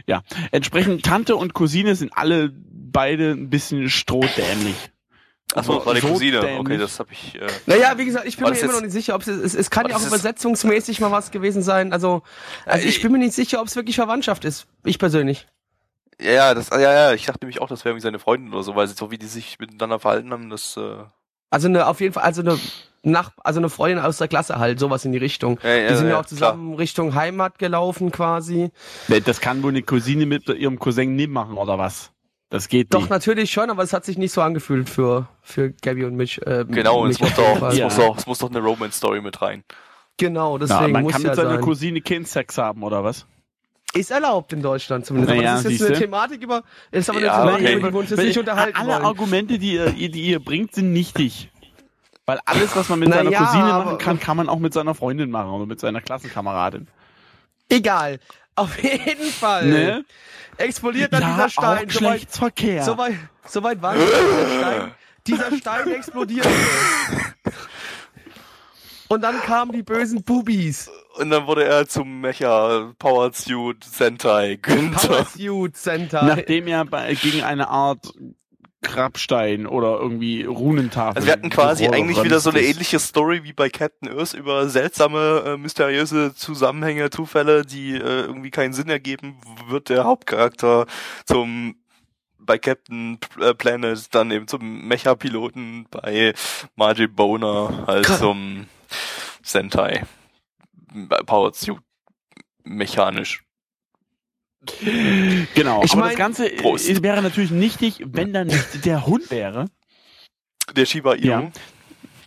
Ja, 0.07 0.23
entsprechend 0.51 1.05
Tante 1.05 1.37
und 1.37 1.55
Cousine 1.55 1.95
sind 1.95 2.13
alle 2.15 2.53
beide 2.53 3.31
ein 3.31 3.49
bisschen 3.49 3.89
strohdämlich. 3.89 4.91
Achso, 5.55 5.77
das 5.77 5.87
war 5.87 5.95
die 5.95 6.01
Cousine. 6.01 6.59
Okay, 6.59 6.79
das 6.79 6.99
habe 6.99 7.13
ich. 7.13 7.35
Äh 7.35 7.47
naja, 7.67 7.99
wie 7.99 8.05
gesagt, 8.05 8.27
ich 8.27 8.37
bin 8.37 8.49
mir 8.49 8.59
immer 8.59 8.73
noch 8.73 8.81
nicht 8.83 8.93
sicher, 8.93 9.15
ob 9.15 9.23
es, 9.23 9.29
es, 9.29 9.55
es 9.55 9.71
kann 9.71 9.89
ja 9.89 9.97
auch 9.97 10.07
übersetzungsmäßig 10.07 11.01
mal 11.01 11.11
was 11.11 11.31
gewesen 11.31 11.63
sein. 11.63 11.93
Also, 11.93 12.23
also 12.67 12.87
ich 12.87 13.03
bin 13.03 13.13
mir 13.13 13.19
nicht 13.19 13.35
sicher, 13.35 13.61
ob 13.61 13.67
es 13.67 13.77
wirklich 13.77 13.97
Verwandtschaft 13.97 14.45
ist. 14.45 14.67
Ich 14.85 14.99
persönlich. 14.99 15.47
Ja, 16.21 16.55
das, 16.55 16.71
ja, 16.71 16.81
ja, 16.81 17.13
ich 17.15 17.27
dachte 17.27 17.41
nämlich 17.43 17.61
auch, 17.61 17.69
das 17.69 17.85
wäre 17.85 17.93
irgendwie 17.93 18.03
seine 18.03 18.19
Freundin 18.19 18.53
oder 18.53 18.63
so, 18.63 18.77
weil 18.77 18.87
sie 18.87 18.95
so 18.95 19.11
wie 19.11 19.19
die 19.19 19.27
sich 19.27 19.59
miteinander 19.59 19.99
verhalten 19.99 20.31
haben, 20.33 20.51
das. 20.51 20.77
Äh 20.77 21.05
also 21.51 21.67
eine, 21.67 21.87
auf 21.87 22.01
jeden 22.01 22.13
Fall, 22.13 22.23
also 22.25 22.43
eine 22.43 22.59
nach, 23.03 23.33
also 23.43 23.61
eine 23.61 23.71
Freundin 23.71 23.99
aus 23.99 24.19
der 24.19 24.29
Klasse 24.29 24.59
halt, 24.59 24.79
sowas 24.79 25.05
in 25.05 25.13
die 25.13 25.19
Richtung. 25.19 25.59
Ja, 25.63 25.71
ja, 25.71 25.89
die 25.89 25.97
sind 25.97 26.07
ja, 26.07 26.13
ja 26.13 26.21
auch 26.21 26.27
zusammen 26.27 26.69
klar. 26.69 26.79
Richtung 26.79 27.15
Heimat 27.15 27.59
gelaufen 27.59 28.13
quasi. 28.13 28.71
Das 29.25 29.41
kann 29.41 29.63
wohl 29.63 29.71
eine 29.71 29.83
Cousine 29.83 30.27
mit 30.27 30.49
ihrem 30.49 30.79
Cousin 30.79 31.17
nicht 31.17 31.31
machen, 31.31 31.57
oder 31.57 31.79
was? 31.79 32.13
Das 32.51 32.69
geht 32.69 32.93
Doch, 32.93 33.01
nicht. 33.03 33.11
natürlich 33.11 33.51
schon, 33.53 33.71
aber 33.71 33.85
es 33.85 33.93
hat 33.93 34.05
sich 34.05 34.19
nicht 34.19 34.33
so 34.33 34.43
angefühlt 34.43 34.91
für, 34.91 35.29
für 35.41 35.71
Gabby 35.71 36.05
und 36.05 36.17
Mitch. 36.17 36.41
Äh, 36.43 36.65
genau, 36.69 37.03
und 37.03 37.11
es 37.11 37.21
muss, 37.21 37.33
doch, 37.35 37.63
es, 37.69 37.81
muss 37.81 37.97
doch, 37.97 38.19
es 38.19 38.27
muss 38.27 38.39
doch 38.41 38.51
eine 38.51 38.59
Romance-Story 38.59 39.21
mit 39.21 39.41
rein. 39.41 39.63
Genau, 40.17 40.59
Ja, 40.59 40.67
deswegen 40.67 40.93
man 40.93 41.03
muss 41.05 41.13
kann 41.13 41.23
ja 41.23 41.29
mit 41.29 41.37
seiner 41.37 41.51
sein. 41.51 41.61
Cousine 41.61 42.01
Kindsex 42.01 42.59
haben, 42.59 42.83
oder 42.83 43.05
was? 43.05 43.27
Ist 43.95 44.11
erlaubt 44.11 44.53
in 44.53 44.63
Deutschland 44.63 45.07
zumindest. 45.07 45.35
Naja, 45.37 45.55
aber 45.55 45.63
das 45.63 45.73
ist 45.73 45.81
jetzt 45.81 45.91
eine. 45.91 45.99
Thematik 45.99 46.43
über, 46.43 46.63
ist 46.91 47.09
aber 47.09 47.21
Ja, 47.21 47.43
eine 47.43 47.45
Thematik, 47.57 47.67
okay. 47.67 47.77
über 47.79 47.89
die 47.89 47.95
wir 47.95 48.01
uns 48.01 48.11
jetzt 48.11 48.19
nicht 48.23 48.39
unterhalten 48.39 48.77
Alle 48.77 48.93
wollen. 48.95 49.03
Argumente, 49.05 49.59
die 49.59 49.73
ihr, 49.75 49.93
die 49.93 50.21
ihr 50.21 50.41
bringt, 50.41 50.75
sind 50.75 50.93
nichtig. 50.93 51.51
Weil 52.27 52.41
alles, 52.45 52.77
was 52.77 52.89
man 52.89 52.99
mit 52.99 53.09
Na 53.09 53.17
seiner 53.17 53.31
ja, 53.31 53.45
Cousine 53.45 53.65
machen 53.65 53.99
kann, 53.99 54.21
kann 54.21 54.37
man 54.37 54.49
auch 54.49 54.59
mit 54.59 54.73
seiner 54.75 54.95
Freundin 54.95 55.31
machen 55.31 55.51
oder 55.51 55.67
mit 55.67 55.81
seiner 55.81 56.01
Klassenkameradin. 56.01 56.89
Egal. 57.69 58.19
Auf 58.57 58.83
jeden 58.83 59.31
Fall. 59.31 59.67
Ne? 59.67 60.05
Explodiert 60.57 61.13
dann 61.13 61.25
dieser 61.25 61.49
Stein. 61.49 61.65
auch 61.65 61.75
Soweit, 61.75 61.89
Geschlechtsverkehr. 61.89 62.85
soweit, 62.85 63.15
soweit 63.47 63.81
war 63.83 63.97
es. 63.97 64.05
dieser 64.05 64.59
Stein. 64.59 64.95
Dieser 65.27 65.57
Stein 65.59 65.89
explodierte. 65.95 66.49
Und 69.09 69.23
dann 69.23 69.41
kamen 69.41 69.73
die 69.73 69.83
bösen 69.83 70.23
Bubis. 70.23 70.89
Und 71.17 71.31
dann 71.31 71.47
wurde 71.47 71.65
er 71.65 71.89
zum 71.89 72.21
Mecha 72.21 72.93
Power 72.99 73.33
Suit 73.33 73.83
Sentai 73.83 74.57
Günther. 74.63 75.09
Power 75.09 75.25
Suit 75.27 75.77
Center. 75.77 76.23
Nachdem 76.23 76.69
er 76.69 76.85
bei, 76.85 77.15
gegen 77.15 77.43
eine 77.43 77.69
Art 77.69 78.13
Grabstein 78.83 79.67
oder 79.67 79.99
irgendwie 79.99 80.45
Runentafel. 80.45 81.17
Also 81.17 81.27
wir 81.27 81.33
hatten 81.33 81.51
quasi 81.51 81.87
eigentlich 81.89 82.23
wieder 82.23 82.41
so 82.41 82.51
eine 82.51 82.63
ähnliche 82.63 82.99
Story 82.99 83.45
wie 83.45 83.53
bei 83.53 83.69
Captain 83.69 84.09
Earth 84.09 84.35
über 84.35 84.69
seltsame, 84.69 85.43
äh, 85.47 85.57
mysteriöse 85.57 86.35
Zusammenhänge, 86.35 87.11
Zufälle, 87.11 87.65
die 87.65 87.93
äh, 87.95 88.23
irgendwie 88.23 88.51
keinen 88.51 88.73
Sinn 88.73 88.89
ergeben, 88.89 89.37
wird 89.69 89.91
der 89.91 90.05
Hauptcharakter 90.05 90.87
zum 91.27 91.77
bei 92.39 92.59
Captain 92.59 93.19
äh, 93.39 93.55
Planet 93.55 94.13
dann 94.15 94.31
eben 94.31 94.49
zum 94.49 94.89
Mecha-Piloten, 94.89 95.87
bei 95.91 96.33
Margie 96.75 97.07
Boner 97.07 97.85
halt 97.87 98.07
Krass. 98.07 98.19
zum 98.19 98.67
Sentai 99.43 100.05
Power 101.27 101.53
Suit 101.55 101.79
mechanisch. 102.65 103.45
Genau, 105.55 105.83
Ich 105.85 105.93
aber 105.93 106.01
mein- 106.01 106.09
das 106.11 106.19
Ganze 106.19 106.51
äh, 106.53 106.57
Prost. 106.61 107.03
wäre 107.03 107.23
natürlich 107.23 107.51
nichtig, 107.51 108.03
wenn 108.07 108.33
da 108.33 108.45
nicht 108.45 108.85
der 108.85 109.07
Hund 109.07 109.31
wäre. 109.31 109.67
Der 110.77 110.85
Shiba 110.87 111.15
Inu. 111.15 111.27
Ja. 111.27 111.41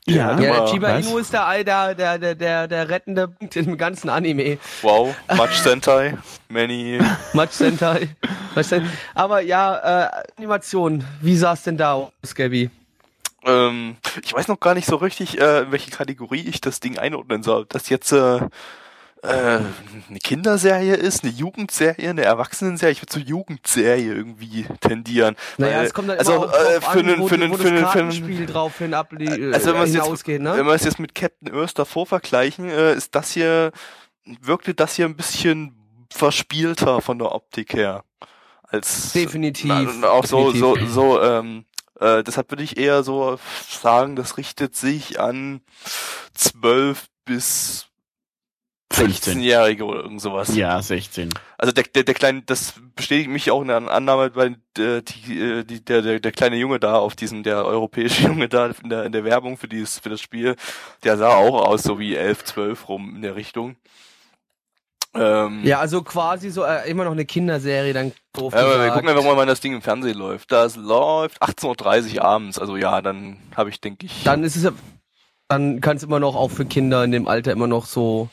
Der 0.06 0.16
Ja. 0.16 0.40
ja, 0.40 0.66
der 0.72 0.82
was? 0.82 1.06
Inu 1.08 1.18
ist 1.20 1.32
der, 1.32 1.64
der, 1.64 1.96
der, 1.96 2.18
der, 2.20 2.36
der, 2.36 2.68
der 2.68 2.90
rettende 2.90 3.28
Punkt 3.30 3.56
im 3.56 3.78
ganzen 3.78 4.10
Anime. 4.10 4.58
Wow, 4.82 5.16
much 5.36 5.54
Sentai, 5.54 6.18
many. 6.50 7.00
Match 7.34 7.54
Sentai. 7.54 8.10
Was 8.54 8.70
denn? 8.70 8.90
Aber 9.14 9.40
ja, 9.42 10.08
äh, 10.08 10.24
Animation. 10.38 11.04
Wie 11.22 11.38
sah 11.38 11.54
es 11.54 11.64
denn 11.64 11.78
da 11.78 11.94
aus, 11.94 12.36
Gabby? 12.36 12.70
Ähm, 13.46 13.96
ich 14.24 14.34
weiß 14.34 14.48
noch 14.48 14.60
gar 14.60 14.74
nicht 14.74 14.88
so 14.88 14.96
richtig, 14.98 15.40
äh, 15.40 15.62
in 15.62 15.72
welche 15.72 15.92
Kategorie 15.92 16.42
ich 16.48 16.60
das 16.62 16.80
Ding 16.80 16.98
einordnen 16.98 17.44
soll. 17.44 17.66
Das 17.70 17.88
jetzt 17.90 18.12
äh, 18.12 18.40
eine 19.30 20.20
Kinderserie 20.22 20.96
ist, 20.96 21.24
eine 21.24 21.32
Jugendserie, 21.32 22.10
eine 22.10 22.24
Erwachsenenserie. 22.24 22.92
Ich 22.92 23.02
würde 23.02 23.12
zur 23.14 23.22
Jugendserie 23.22 24.14
irgendwie 24.14 24.66
tendieren. 24.82 25.36
Naja, 25.58 25.78
Weil- 25.80 25.86
es 25.86 25.94
kommt 25.94 26.10
dann 26.10 26.18
also, 26.18 26.44
immer 26.46 26.54
äh, 26.54 26.82
für 26.82 26.90
einen- 27.00 27.00
für 27.00 27.00
einen- 27.00 27.28
für 27.28 27.34
einen- 27.36 27.58
für 27.58 27.68
einen- 27.70 27.82
Kartenspiel 27.84 28.46
drauf 28.46 28.78
hin 28.80 28.94
Also 28.94 29.10
wenn 29.12 29.30
äh, 29.30 29.52
wir 29.52 29.56
es 29.84 29.94
jetzt, 29.94 30.04
hinausgeht, 30.04 30.36
wenn 30.44 30.44
ne? 30.44 30.66
wir 30.66 30.74
es 30.74 30.84
jetzt 30.84 31.00
mit 31.00 31.16
Captain 31.16 31.54
Earth 31.56 31.80
davor 31.80 32.06
vergleichen, 32.06 32.70
äh, 32.70 32.94
ist 32.96 33.16
das 33.16 33.32
hier, 33.32 33.72
wirkte 34.42 34.74
das 34.74 34.96
hier 34.96 35.06
ein 35.06 35.16
bisschen 35.16 35.76
verspielter 36.12 37.02
von 37.02 37.18
der 37.18 37.32
Optik 37.34 37.74
her. 37.74 38.04
Als 38.64 39.14
Definitiv. 39.14 39.72
Na, 40.00 40.10
auch 40.10 40.26
so, 40.26 40.52
so, 40.52 40.74
definitiv. 40.74 40.94
so, 40.94 41.22
ähm, 41.22 41.66
äh, 42.00 42.24
deshalb 42.24 42.52
würde 42.52 42.64
ich 42.64 42.78
eher 42.78 43.04
so 43.04 43.40
sagen, 43.70 44.16
das 44.16 44.38
richtet 44.38 44.76
sich 44.76 45.20
an 45.20 45.62
12 46.34 47.06
bis 47.26 47.86
15. 47.86 47.93
16-Jährige 48.94 49.86
oder 49.86 50.02
irgend 50.04 50.22
sowas. 50.22 50.56
Ja, 50.56 50.82
16. 50.82 51.30
Also 51.58 51.74
der, 51.74 51.84
der, 51.84 52.04
der 52.04 52.14
kleine, 52.14 52.42
das 52.44 52.74
bestätigt 52.96 53.30
mich 53.30 53.50
auch 53.52 53.62
in 53.62 53.68
der 53.70 53.78
Annahme, 53.78 54.32
weil 54.36 54.58
äh, 54.78 55.02
die, 55.02 55.40
äh, 55.40 55.64
die, 55.64 55.84
der, 55.84 56.02
der, 56.02 56.20
der 56.20 56.32
kleine 56.32 56.56
Junge 56.58 56.80
da 56.80 56.96
auf 56.96 57.16
diesem, 57.16 57.44
der 57.44 57.66
europäische 57.66 58.24
Junge 58.28 58.50
da 58.50 58.68
in 58.68 58.90
der, 58.90 59.06
in 59.06 59.12
der 59.12 59.24
Werbung 59.24 59.58
für 59.58 59.68
dieses, 59.68 60.00
für 60.00 60.10
das 60.10 60.22
Spiel, 60.22 60.56
der 61.04 61.18
sah 61.18 61.36
auch 61.36 61.68
aus, 61.68 61.84
so 61.84 62.00
wie 62.00 62.16
11, 62.16 62.46
12 62.46 62.90
rum 62.90 63.16
in 63.16 63.22
der 63.22 63.36
Richtung. 63.36 63.76
Ähm, 65.16 65.62
Ja, 65.64 65.80
also 65.80 66.02
quasi 66.02 66.50
so 66.50 66.64
äh, 66.64 66.90
immer 66.90 67.04
noch 67.04 67.12
eine 67.12 67.26
Kinderserie, 67.26 67.94
dann 67.94 68.14
doof 68.34 68.54
Ja, 68.54 68.62
aber 68.62 68.84
wir 68.84 68.92
gucken 68.92 69.10
einfach 69.10 69.24
mal, 69.24 69.38
wann 69.38 69.48
das 69.48 69.60
Ding 69.60 69.74
im 69.74 69.82
Fernsehen 69.82 70.18
läuft. 70.18 70.52
Das 70.52 70.76
läuft 70.76 71.42
18.30 71.42 72.16
Uhr 72.16 72.24
abends. 72.24 72.60
Also 72.60 72.78
ja, 72.78 73.02
dann 73.02 73.38
habe 73.56 73.70
ich, 73.70 73.80
denke 73.80 74.06
ich. 74.06 74.24
Dann 74.24 74.44
ist 74.44 74.56
es 74.56 74.64
ja, 74.64 74.72
dann 75.48 75.82
kann 75.82 75.98
es 75.98 76.04
immer 76.04 76.20
noch 76.20 76.36
auch 76.36 76.50
für 76.50 76.66
Kinder 76.66 77.04
in 77.04 77.12
dem 77.12 77.28
Alter 77.28 77.52
immer 77.52 77.68
noch 77.68 77.86
so. 77.86 78.30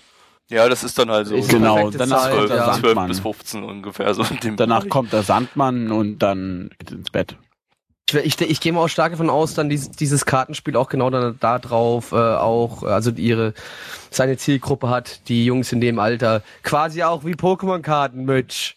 Ja, 0.51 0.69
das 0.69 0.85
ist 0.85 0.99
dann 0.99 1.11
halt 1.11 1.29
so 1.29 1.37
Ist 1.37 1.49
Genau, 1.49 1.91
danach 1.91 2.23
Zeit, 2.25 2.35
kommt 2.35 2.49
12, 2.49 2.51
der 2.51 2.57
ja. 2.57 2.73
12 2.73 2.83
Sandmann. 2.83 3.09
bis 3.09 3.21
15 3.21 3.63
ungefähr. 3.65 4.15
So 4.15 4.23
in 4.25 4.41
dem 4.41 4.57
Danach 4.57 4.89
kommt 4.89 5.13
der 5.13 5.23
Sandmann 5.23 5.91
und 5.93 6.19
dann 6.19 6.71
geht 6.79 6.91
ins 6.91 7.11
Bett. 7.11 7.37
Ich, 8.09 8.17
ich, 8.17 8.41
ich 8.41 8.61
gehe 8.61 8.73
mal 8.73 8.81
auch 8.81 8.89
stark 8.89 9.13
davon 9.13 9.31
aus, 9.31 9.55
dann 9.55 9.69
dieses, 9.69 9.93
dieses 9.93 10.27
Kartenspiel 10.27 10.77
auch 10.77 10.89
genau 10.89 11.11
dann 11.11 11.37
da 11.39 11.61
drauf 11.61 12.11
äh, 12.11 12.17
auch, 12.17 12.83
äh, 12.83 12.87
also 12.87 13.13
ihre 13.13 13.55
seine 14.11 14.37
Zielgruppe 14.37 14.89
hat, 14.89 15.29
die 15.29 15.45
Jungs 15.45 15.73
in 15.73 15.81
dem 15.81 16.01
Alter. 16.01 16.43
Quasi 16.65 17.05
auch 17.05 17.25
wie 17.25 17.35
Pokémon-Karten, 17.35 18.25
Mitch. 18.25 18.75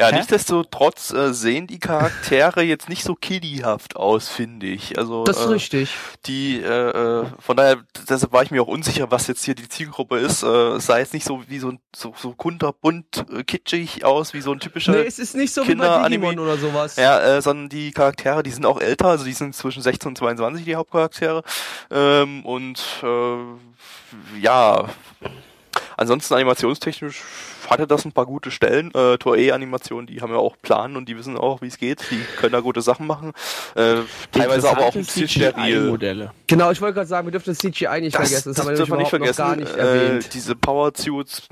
Ja, 0.00 0.06
Hä? 0.08 0.16
nichtsdestotrotz 0.16 1.12
äh, 1.12 1.34
sehen 1.34 1.66
die 1.66 1.78
Charaktere 1.78 2.62
jetzt 2.62 2.88
nicht 2.88 3.04
so 3.04 3.14
kiddyhaft 3.14 3.96
aus, 3.96 4.30
finde 4.30 4.66
ich. 4.66 4.98
Also 4.98 5.24
Das 5.24 5.36
ist 5.36 5.44
äh, 5.44 5.48
richtig. 5.50 5.94
die, 6.24 6.58
äh, 6.58 6.66
äh, 6.66 7.26
von 7.38 7.54
daher, 7.54 7.82
deshalb 8.08 8.32
war 8.32 8.42
ich 8.42 8.50
mir 8.50 8.62
auch 8.62 8.66
unsicher, 8.66 9.10
was 9.10 9.26
jetzt 9.26 9.44
hier 9.44 9.54
die 9.54 9.68
Zielgruppe 9.68 10.16
ist. 10.16 10.42
Äh, 10.42 10.46
es 10.46 10.86
sah 10.86 10.96
jetzt 10.96 11.12
nicht 11.12 11.26
so 11.26 11.42
wie 11.48 11.58
so 11.58 11.72
ein 11.72 11.80
so, 11.94 12.14
so 12.16 12.32
kunterbunt 12.32 13.26
äh, 13.30 13.44
kitschig 13.44 14.02
aus, 14.02 14.32
wie 14.32 14.40
so 14.40 14.52
ein 14.52 14.60
typischer 14.60 14.92
Nee, 14.92 15.02
es 15.06 15.18
ist 15.18 15.34
nicht 15.36 15.52
so 15.52 15.68
wie 15.68 15.74
bei 15.74 16.38
oder 16.38 16.56
sowas. 16.56 16.96
Ja, 16.96 17.20
äh, 17.20 17.42
sondern 17.42 17.68
die 17.68 17.90
Charaktere, 17.90 18.42
die 18.42 18.52
sind 18.52 18.64
auch 18.64 18.80
älter, 18.80 19.08
also 19.08 19.26
die 19.26 19.34
sind 19.34 19.54
zwischen 19.54 19.82
16 19.82 20.08
und 20.08 20.16
22, 20.16 20.64
die 20.64 20.76
Hauptcharaktere. 20.76 21.42
Ähm, 21.90 22.46
und 22.46 22.82
äh, 23.02 24.40
ja, 24.40 24.88
ansonsten 25.98 26.32
animationstechnisch 26.32 27.22
hatte 27.70 27.86
das 27.86 28.04
ein 28.04 28.12
paar 28.12 28.26
gute 28.26 28.50
Stellen. 28.50 28.92
Äh, 28.94 29.16
Toei-Animationen, 29.18 30.06
die 30.06 30.20
haben 30.20 30.32
ja 30.32 30.38
auch 30.38 30.56
Plan 30.60 30.96
und 30.96 31.08
die 31.08 31.16
wissen 31.16 31.36
auch, 31.36 31.62
wie 31.62 31.68
es 31.68 31.78
geht. 31.78 32.04
Die 32.10 32.20
können 32.36 32.52
da 32.52 32.60
gute 32.60 32.82
Sachen 32.82 33.06
machen. 33.06 33.32
Äh, 33.74 33.96
teilweise 34.32 34.70
aber 34.70 34.86
auch 34.86 34.94
ein 34.94 35.04
bisschen 35.04 35.28
steril. 35.28 35.88
Modelle. 35.90 36.32
Genau, 36.46 36.70
ich 36.70 36.80
wollte 36.80 36.94
gerade 36.94 37.06
sagen, 37.06 37.26
wir 37.26 37.32
dürfen 37.32 37.50
das 37.50 37.58
CGI 37.58 38.00
nicht 38.00 38.16
vergessen. 38.16 38.50
Das, 38.50 38.58
haben 38.58 38.70
wir 38.70 38.76
darf 38.76 38.88
man 38.88 38.98
nämlich 38.98 39.12
nicht 39.12 39.12
überhaupt 39.12 39.30
noch 39.30 39.36
gar 39.36 39.54
vergessen. 39.54 39.74
nicht 39.74 39.76
äh, 39.76 40.06
erwähnt. 40.06 40.34
diese 40.34 40.56
Power 40.56 40.92
Suits, 40.94 41.48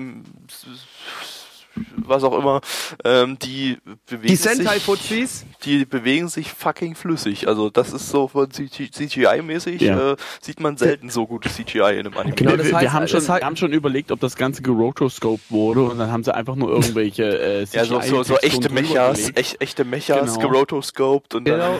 was 1.96 2.24
auch 2.24 2.38
immer, 2.38 2.60
ähm, 3.04 3.38
die 3.38 3.78
bewegen 4.06 4.26
Die 4.28 4.36
sich 4.36 4.56
Sentai-Fuzis. 4.56 5.44
die 5.64 5.84
bewegen 5.84 6.28
sich 6.28 6.52
fucking 6.52 6.94
flüssig. 6.94 7.48
Also 7.48 7.70
das 7.70 7.92
ist 7.92 8.08
so 8.10 8.28
von 8.28 8.48
CGI-mäßig, 8.50 9.80
Ja. 9.82 10.12
äh, 10.12 10.16
sieht 10.40 10.60
man 10.60 10.76
selten 10.76 11.10
so 11.10 11.26
gutes 11.26 11.54
CGI 11.56 11.78
in 11.98 12.06
einem 12.06 12.16
Anime. 12.16 12.34
Genau, 12.34 12.50
wir, 12.52 12.56
das 12.58 12.66
wir, 12.68 12.76
heißt- 12.76 12.80
wir, 12.82 12.92
haben 12.92 13.08
schon, 13.08 13.20
heißt- 13.20 13.40
wir 13.40 13.46
haben 13.46 13.56
schon 13.56 13.72
überlegt, 13.72 14.10
ob 14.12 14.20
das 14.20 14.36
Ganze 14.36 14.62
gerotoscoped 14.62 15.50
wurde 15.50 15.82
und 15.82 15.98
dann 15.98 16.10
haben 16.10 16.24
sie 16.24 16.34
einfach 16.34 16.54
nur 16.56 16.70
irgendwelche 16.70 17.24
äh, 17.62 17.66
ja, 17.72 17.84
so, 17.84 18.00
so, 18.00 18.22
so 18.22 18.36
echte 18.38 18.70
Mechas, 18.70 19.30
echt, 19.34 19.60
echte 19.60 19.84
Mechas, 19.84 20.34
Genau. 20.36 20.48
gerotoscoped 20.50 21.34
und 21.34 21.46
dann, 21.48 21.78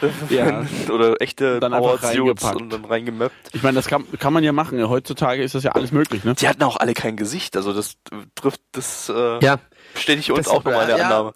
Ja. 0.30 0.64
oder 0.92 1.20
echte 1.20 1.54
Und 1.54 1.60
dann 1.60 1.72
Power 1.72 1.98
Suits 1.98 2.44
und 2.54 2.72
dann 2.72 2.84
reingemappt. 2.84 3.34
Ich 3.54 3.62
meine, 3.62 3.76
das 3.76 3.86
kann, 3.86 4.04
kann 4.18 4.32
man 4.32 4.44
ja 4.44 4.52
machen. 4.52 4.86
Heutzutage 4.88 5.42
ist 5.42 5.54
das 5.54 5.62
ja 5.64 5.72
alles 5.72 5.92
möglich, 5.92 6.24
ne? 6.24 6.34
Die 6.34 6.48
hatten 6.48 6.62
auch 6.62 6.76
alle 6.76 6.92
kein 6.94 7.16
Gesicht, 7.16 7.56
also 7.56 7.72
das 7.72 7.94
trifft, 8.34 8.60
das 8.72 9.08
äh, 9.08 9.35
Ja, 9.40 9.58
bestätigt 9.94 10.30
uns 10.30 10.46
Das- 10.46 10.48
auch 10.48 10.64
nochmal 10.64 10.82
in 10.82 10.88
der 10.88 10.98
ja. 10.98 11.06
Annahme. 11.06 11.32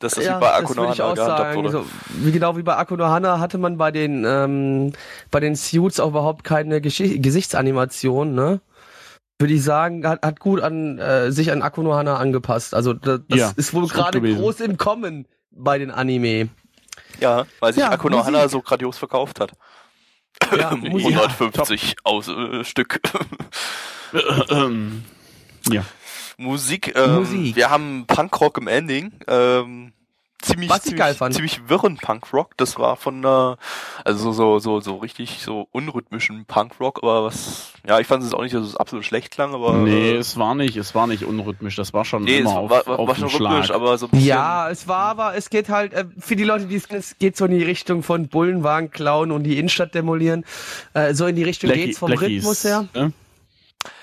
Dass 0.00 0.14
das 0.14 0.24
ja, 0.24 0.36
wie 0.36 0.40
bei 0.40 0.48
das 0.50 0.58
Akuno 0.60 0.82
würde 0.82 0.92
ich 0.94 1.02
auch 1.02 1.14
gehandhabt 1.14 1.38
sagen. 1.40 1.56
wurde. 1.56 1.70
So, 1.70 1.86
wie 2.18 2.32
genau 2.32 2.56
wie 2.56 2.62
bei 2.62 2.76
Akuno 2.76 3.06
Hana 3.06 3.38
hatte 3.38 3.56
man 3.58 3.78
bei 3.78 3.90
den 3.90 4.24
ähm, 4.26 4.92
bei 5.30 5.40
den 5.40 5.54
Suits 5.56 6.00
auch 6.00 6.08
überhaupt 6.08 6.44
keine 6.44 6.80
Gesch 6.80 6.98
Gesichtsanimation, 6.98 8.34
ne? 8.34 8.60
Würde 9.38 9.54
ich 9.54 9.62
sagen, 9.62 10.06
hat, 10.06 10.22
hat 10.24 10.40
gut 10.40 10.60
an 10.60 10.98
äh, 10.98 11.30
sich 11.32 11.50
an 11.52 11.62
Akuno 11.62 11.94
Hana 11.94 12.16
angepasst. 12.16 12.74
Also 12.74 12.92
das, 12.92 13.20
das 13.28 13.38
Ja, 13.38 13.52
ist 13.56 13.72
wohl 13.72 13.86
gerade 13.88 14.20
groß 14.20 14.60
im 14.60 14.76
Kommen 14.76 15.26
bei 15.50 15.78
den 15.78 15.90
Anime. 15.90 16.48
Ja, 17.20 17.46
weil 17.60 17.72
sich 17.72 17.80
Ja, 17.82 17.90
Akuno 17.90 18.18
Musik. 18.18 18.34
Hana 18.34 18.48
so 18.48 18.60
grandios 18.60 18.98
verkauft 18.98 19.40
hat. 19.40 19.52
Ja, 20.58 20.70
Musik. 20.76 21.16
150 21.16 21.96
aus 22.04 22.28
äh, 22.28 22.64
Stück. 22.64 23.00
Ähm, 24.50 25.04
ja. 25.70 25.84
Musik, 26.36 26.92
ähm, 26.96 27.14
Musik. 27.16 27.56
wir 27.56 27.70
haben 27.70 28.04
Punkrock 28.06 28.58
im 28.58 28.68
Ending. 28.68 29.12
Ähm, 29.28 29.92
ziemlich, 30.42 30.68
Was 30.68 30.78
ich 30.78 30.82
ziemlich, 30.84 30.98
geil 30.98 31.14
fand. 31.14 31.34
ziemlich 31.34 31.68
wirren 31.68 31.96
Punkrock. 31.96 32.54
Das 32.58 32.78
war 32.78 32.96
von 32.96 33.16
einer, 33.18 33.56
also 34.04 34.30
so, 34.32 34.58
so, 34.58 34.80
so 34.80 34.96
richtig 34.96 35.38
so 35.40 35.68
unrhythmischen 35.72 36.44
Punkrock, 36.44 36.98
aber 37.02 37.24
was, 37.24 37.72
ja, 37.88 37.98
ich 37.98 38.06
fand 38.06 38.22
es 38.22 38.34
auch 38.34 38.42
nicht, 38.42 38.54
dass 38.54 38.66
es 38.66 38.76
absolut 38.76 39.06
schlecht 39.06 39.30
klang, 39.30 39.54
aber. 39.54 39.72
Nee, 39.74 40.10
äh, 40.10 40.16
es 40.16 40.36
war 40.36 40.54
nicht, 40.54 40.76
es 40.76 40.94
war 40.94 41.06
nicht 41.06 41.24
unrhythmisch, 41.24 41.76
das 41.76 41.94
war 41.94 42.04
schon 42.04 42.24
nee, 42.24 42.34
es 42.34 42.40
immer 42.40 42.54
war, 42.56 42.60
auf, 42.80 42.86
war, 42.88 42.98
auf 42.98 43.08
war 43.08 43.14
schon 43.16 43.30
Schlag. 43.30 43.52
rhythmisch, 43.52 43.70
aber 43.70 43.96
so 43.96 44.06
ein 44.06 44.10
bisschen. 44.10 44.26
Ja, 44.26 44.68
es 44.68 44.86
war 44.86 45.06
aber, 45.06 45.34
es 45.34 45.48
geht 45.48 45.70
halt, 45.70 45.94
äh, 45.94 46.04
für 46.18 46.36
die 46.36 46.44
Leute, 46.44 46.66
die 46.66 46.76
es 46.76 46.88
kennen, 46.88 47.00
es 47.00 47.16
geht 47.18 47.38
so 47.38 47.46
in 47.46 47.52
die 47.56 47.64
Richtung 47.64 48.02
von 48.02 48.28
Bullenwagen 48.28 48.90
klauen 48.90 49.30
und 49.30 49.44
die 49.44 49.56
Innenstadt 49.58 49.94
demolieren. 49.94 50.44
Äh, 50.92 51.14
so 51.14 51.24
in 51.26 51.36
die 51.36 51.44
Richtung 51.44 51.70
Blackie- 51.70 51.86
geht's 51.86 51.98
vom 51.98 52.10
Blackies, 52.10 52.42
Rhythmus 52.42 52.64
her. 52.64 52.86
Ne? 52.94 53.12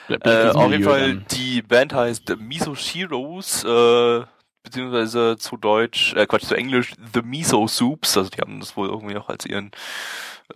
Äh, 0.09 0.49
auf 0.49 0.71
jeden 0.71 0.83
Fall, 0.83 1.17
die 1.31 1.61
Band 1.61 1.93
heißt 1.93 2.37
Miso 2.37 2.75
Sheroes, 2.75 3.63
äh, 3.63 4.23
beziehungsweise 4.63 5.37
zu 5.37 5.57
Deutsch, 5.57 6.13
äh, 6.15 6.25
Quatsch, 6.25 6.45
zu 6.45 6.55
Englisch 6.55 6.93
The 7.13 7.21
Miso 7.21 7.67
Soups, 7.67 8.17
also 8.17 8.29
die 8.29 8.41
haben 8.41 8.59
das 8.59 8.75
wohl 8.75 8.89
irgendwie 8.89 9.17
auch 9.17 9.29
als 9.29 9.45
ihren 9.45 9.71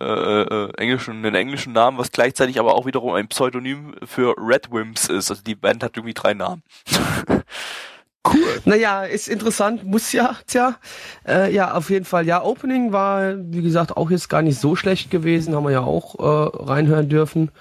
äh, 0.00 0.04
äh, 0.04 0.72
englischen, 0.76 1.24
einen 1.24 1.34
englischen 1.34 1.72
Namen, 1.72 1.96
was 1.96 2.12
gleichzeitig 2.12 2.60
aber 2.60 2.74
auch 2.74 2.86
wiederum 2.86 3.14
ein 3.14 3.28
Pseudonym 3.28 3.94
für 4.04 4.34
Red 4.36 4.70
Wimps 4.70 5.08
ist. 5.08 5.30
Also 5.30 5.42
die 5.42 5.54
Band 5.54 5.82
hat 5.82 5.96
irgendwie 5.96 6.14
drei 6.14 6.34
Namen. 6.34 6.62
Cool. 8.28 8.60
Naja, 8.64 9.04
ist 9.04 9.28
interessant, 9.28 9.84
muss 9.84 10.10
ja, 10.10 10.36
tja. 10.48 10.74
Äh, 11.28 11.54
ja, 11.54 11.74
auf 11.74 11.90
jeden 11.90 12.04
Fall. 12.04 12.26
Ja, 12.26 12.42
Opening 12.42 12.90
war, 12.90 13.34
wie 13.36 13.62
gesagt, 13.62 13.96
auch 13.96 14.10
jetzt 14.10 14.28
gar 14.28 14.42
nicht 14.42 14.58
so 14.58 14.74
schlecht 14.74 15.12
gewesen, 15.12 15.54
haben 15.54 15.62
wir 15.62 15.70
ja 15.70 15.82
auch 15.82 16.16
äh, 16.18 16.64
reinhören 16.64 17.08
dürfen. 17.08 17.52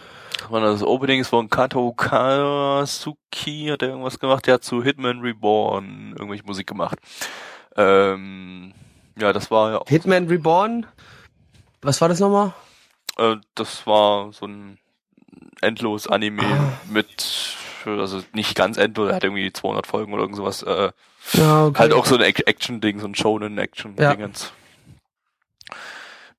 Das 0.49 0.83
Opening 0.83 1.21
ist 1.21 1.29
von 1.29 1.49
Kato 1.49 1.93
Kasuki, 1.93 3.67
hat 3.71 3.81
er 3.81 3.89
irgendwas 3.89 4.19
gemacht, 4.19 4.45
der 4.47 4.55
hat 4.55 4.63
zu 4.63 4.83
Hitman 4.83 5.21
Reborn 5.21 6.11
irgendwelche 6.11 6.43
Musik 6.43 6.67
gemacht. 6.67 6.99
Ähm, 7.75 8.73
ja, 9.17 9.33
das 9.33 9.49
war 9.49 9.71
ja 9.71 9.77
auch. 9.79 9.87
Hitman 9.87 10.27
Reborn? 10.27 10.85
Was 11.81 12.01
war 12.01 12.09
das 12.09 12.19
nochmal? 12.19 12.53
Äh, 13.17 13.37
das 13.55 13.87
war 13.87 14.33
so 14.33 14.45
ein 14.45 14.77
endlos 15.61 16.07
Anime 16.07 16.43
ah. 16.43 16.73
mit 16.89 17.55
also 17.87 18.23
nicht 18.33 18.55
ganz 18.55 18.77
endlos, 18.77 19.09
er 19.09 19.15
hat 19.15 19.23
irgendwie 19.23 19.51
200 19.51 19.85
Folgen 19.87 20.13
oder 20.13 20.23
irgend 20.23 20.37
sowas. 20.37 20.63
Äh, 20.63 20.91
ja, 21.33 21.65
okay. 21.65 21.79
Halt 21.79 21.93
auch 21.93 22.05
so 22.05 22.15
ein 22.15 22.21
Action-Ding, 22.21 22.99
so 22.99 23.07
ein 23.07 23.15
Shonen-Action-Dingens. 23.15 24.53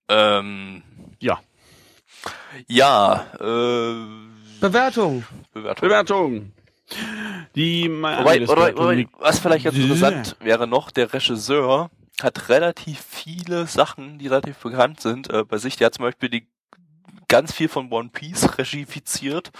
Ja. 0.09 0.39
Ähm, 0.39 0.83
ja. 1.21 1.41
Ja, 2.69 3.27
äh, 3.35 4.61
Bewertung. 4.61 5.25
Bewertung. 5.53 5.89
Bewertung. 5.89 6.53
Die 7.55 7.91
wobei, 7.91 8.47
oder, 8.47 8.79
oder, 8.79 9.05
was 9.19 9.41
vielleicht 9.41 9.65
ganz 9.65 9.77
interessant 9.77 10.37
wäre 10.41 10.67
noch, 10.67 10.91
der 10.91 11.13
Regisseur 11.13 11.91
hat 12.23 12.49
relativ 12.49 13.01
viele 13.01 13.67
Sachen, 13.67 14.19
die 14.19 14.29
relativ 14.29 14.59
bekannt 14.59 15.01
sind, 15.01 15.31
äh, 15.31 15.45
bei 15.45 15.59
sich. 15.59 15.77
Der 15.77 15.87
hat 15.87 15.95
zum 15.95 16.05
Beispiel 16.05 16.29
die 16.29 16.47
ganz 17.29 17.53
viel 17.53 17.69
von 17.69 17.91
One 17.91 18.11
Piece 18.13 18.59
regifiziert. 18.59 19.51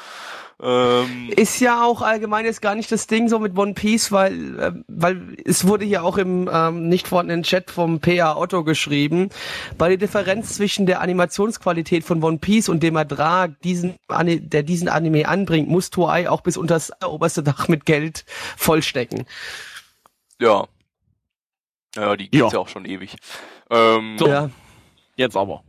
Ähm, 0.59 1.31
ist 1.37 1.61
ja 1.61 1.85
auch 1.85 2.01
allgemein 2.01 2.47
jetzt 2.47 2.63
gar 2.63 2.75
nicht 2.75 2.91
das 2.91 3.07
Ding 3.07 3.29
so 3.29 3.39
mit 3.39 3.59
One 3.59 3.75
Piece, 3.75 4.11
weil, 4.11 4.59
äh, 4.59 4.73
weil 4.89 5.37
es 5.45 5.67
wurde 5.67 5.85
hier 5.85 6.03
auch 6.03 6.17
im 6.17 6.49
ähm, 6.51 6.89
nicht 6.89 7.09
vorhandenen 7.09 7.43
Chat 7.43 7.71
vom 7.71 8.01
PA 8.01 8.37
Otto 8.37 8.65
geschrieben, 8.65 9.29
weil 9.77 9.91
die 9.91 9.99
Differenz 9.99 10.55
zwischen 10.55 10.87
der 10.87 11.03
Animationsqualität 11.03 12.05
von 12.05 12.23
One 12.23 12.39
Piece 12.39 12.71
und 12.71 12.83
dem 12.83 12.97
Ertrag, 12.97 13.61
diesen, 13.61 13.97
der 14.09 14.63
diesen 14.63 14.89
Anime 14.89 15.29
anbringt, 15.29 15.69
muss 15.69 15.91
Toei 15.91 16.31
auch 16.31 16.41
bis 16.41 16.57
unter 16.57 16.75
das 16.75 16.91
oberste 17.03 17.43
Dach 17.43 17.69
mit 17.69 17.85
Geld 17.85 18.25
vollstecken. 18.57 19.27
Ja. 20.41 20.67
Ja, 21.95 22.17
die 22.17 22.31
gibt's 22.31 22.53
ja, 22.53 22.59
ja 22.59 22.59
auch 22.61 22.69
schon 22.69 22.87
ewig. 22.87 23.17
Ähm, 23.71 24.17
so, 24.19 24.27
ja. 24.27 24.51
Jetzt 25.17 25.37
aber. 25.37 25.63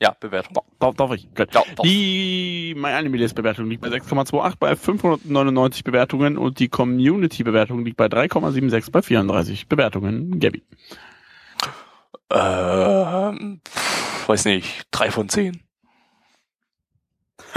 Ja, 0.00 0.14
Bewertung. 0.18 0.62
Darf, 0.78 0.94
darf 0.94 1.12
ich? 1.12 1.28
Gut. 1.34 1.52
Ja, 1.52 1.62
die 1.82 2.74
MyAnimeList-Bewertung 2.76 3.68
liegt 3.68 3.82
bei 3.82 3.88
6,28 3.88 4.54
bei 4.58 4.76
599 4.76 5.82
Bewertungen 5.82 6.38
und 6.38 6.60
die 6.60 6.68
Community-Bewertung 6.68 7.84
liegt 7.84 7.96
bei 7.96 8.06
3,76 8.06 8.92
bei 8.92 9.02
34 9.02 9.68
Bewertungen. 9.68 10.38
Gabby. 10.38 10.62
Ähm, 12.30 13.60
weiß 14.26 14.44
nicht, 14.44 14.86
drei 14.92 15.10
von 15.10 15.28
zehn. 15.28 15.67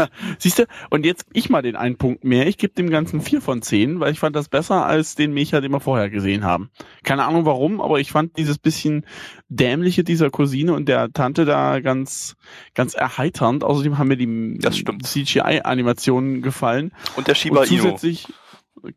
Siehst 0.39 0.59
du, 0.59 0.65
und 0.89 1.05
jetzt 1.05 1.25
ich 1.33 1.49
mal 1.49 1.61
den 1.61 1.75
einen 1.75 1.97
Punkt 1.97 2.23
mehr. 2.23 2.47
Ich 2.47 2.57
gebe 2.57 2.73
dem 2.73 2.89
Ganzen 2.89 3.21
vier 3.21 3.41
von 3.41 3.61
zehn, 3.61 3.99
weil 3.99 4.11
ich 4.11 4.19
fand 4.19 4.35
das 4.35 4.49
besser 4.49 4.85
als 4.85 5.15
den 5.15 5.33
Mecha, 5.33 5.61
den 5.61 5.71
wir 5.71 5.79
vorher 5.79 6.09
gesehen 6.09 6.43
haben. 6.43 6.69
Keine 7.03 7.25
Ahnung 7.25 7.45
warum, 7.45 7.81
aber 7.81 7.99
ich 7.99 8.11
fand 8.11 8.37
dieses 8.37 8.57
bisschen 8.57 9.05
dämliche 9.49 10.03
dieser 10.03 10.29
Cousine 10.29 10.73
und 10.73 10.87
der 10.87 11.11
Tante 11.11 11.45
da 11.45 11.79
ganz, 11.79 12.35
ganz 12.73 12.93
erheiternd. 12.93 13.63
Außerdem 13.63 13.97
haben 13.97 14.07
mir 14.07 14.17
die 14.17 14.59
CGI-Animationen 14.59 16.41
gefallen. 16.41 16.91
Und 17.15 17.27
der 17.27 17.35
Shiba 17.35 17.63
Inu. 17.63 17.77
Zusätzlich, 17.77 18.27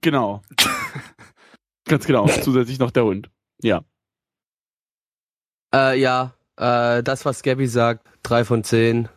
genau. 0.01 0.43
ganz 1.87 2.07
genau. 2.07 2.27
Zusätzlich 2.27 2.79
noch 2.79 2.91
der 2.91 3.05
Hund. 3.05 3.31
Ja. 3.63 3.83
Äh, 5.75 6.01
ja, 6.01 6.35
äh, 6.57 7.03
das, 7.03 7.25
was 7.25 7.43
Gabby 7.43 7.67
sagt, 7.67 8.07
drei 8.23 8.45
von 8.45 8.63
zehn. 8.65 9.09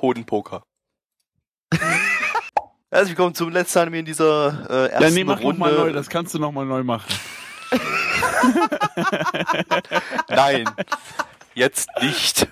Hodenpoker. 0.00 0.62
Herzlich 2.90 3.10
willkommen 3.10 3.34
zum 3.34 3.50
letzten 3.50 3.80
Anime 3.80 3.98
in 3.98 4.04
dieser 4.04 4.66
äh, 4.70 4.90
ersten 4.90 5.02
ja, 5.02 5.10
nee, 5.10 5.24
mach 5.24 5.40
Runde. 5.40 5.60
Noch 5.60 5.66
mal 5.66 5.74
neu, 5.74 5.92
das 5.92 6.08
kannst 6.08 6.34
du 6.34 6.38
nochmal 6.38 6.64
neu 6.66 6.84
machen. 6.84 7.12
Nein, 10.28 10.70
jetzt 11.54 11.88
nicht. 12.00 12.48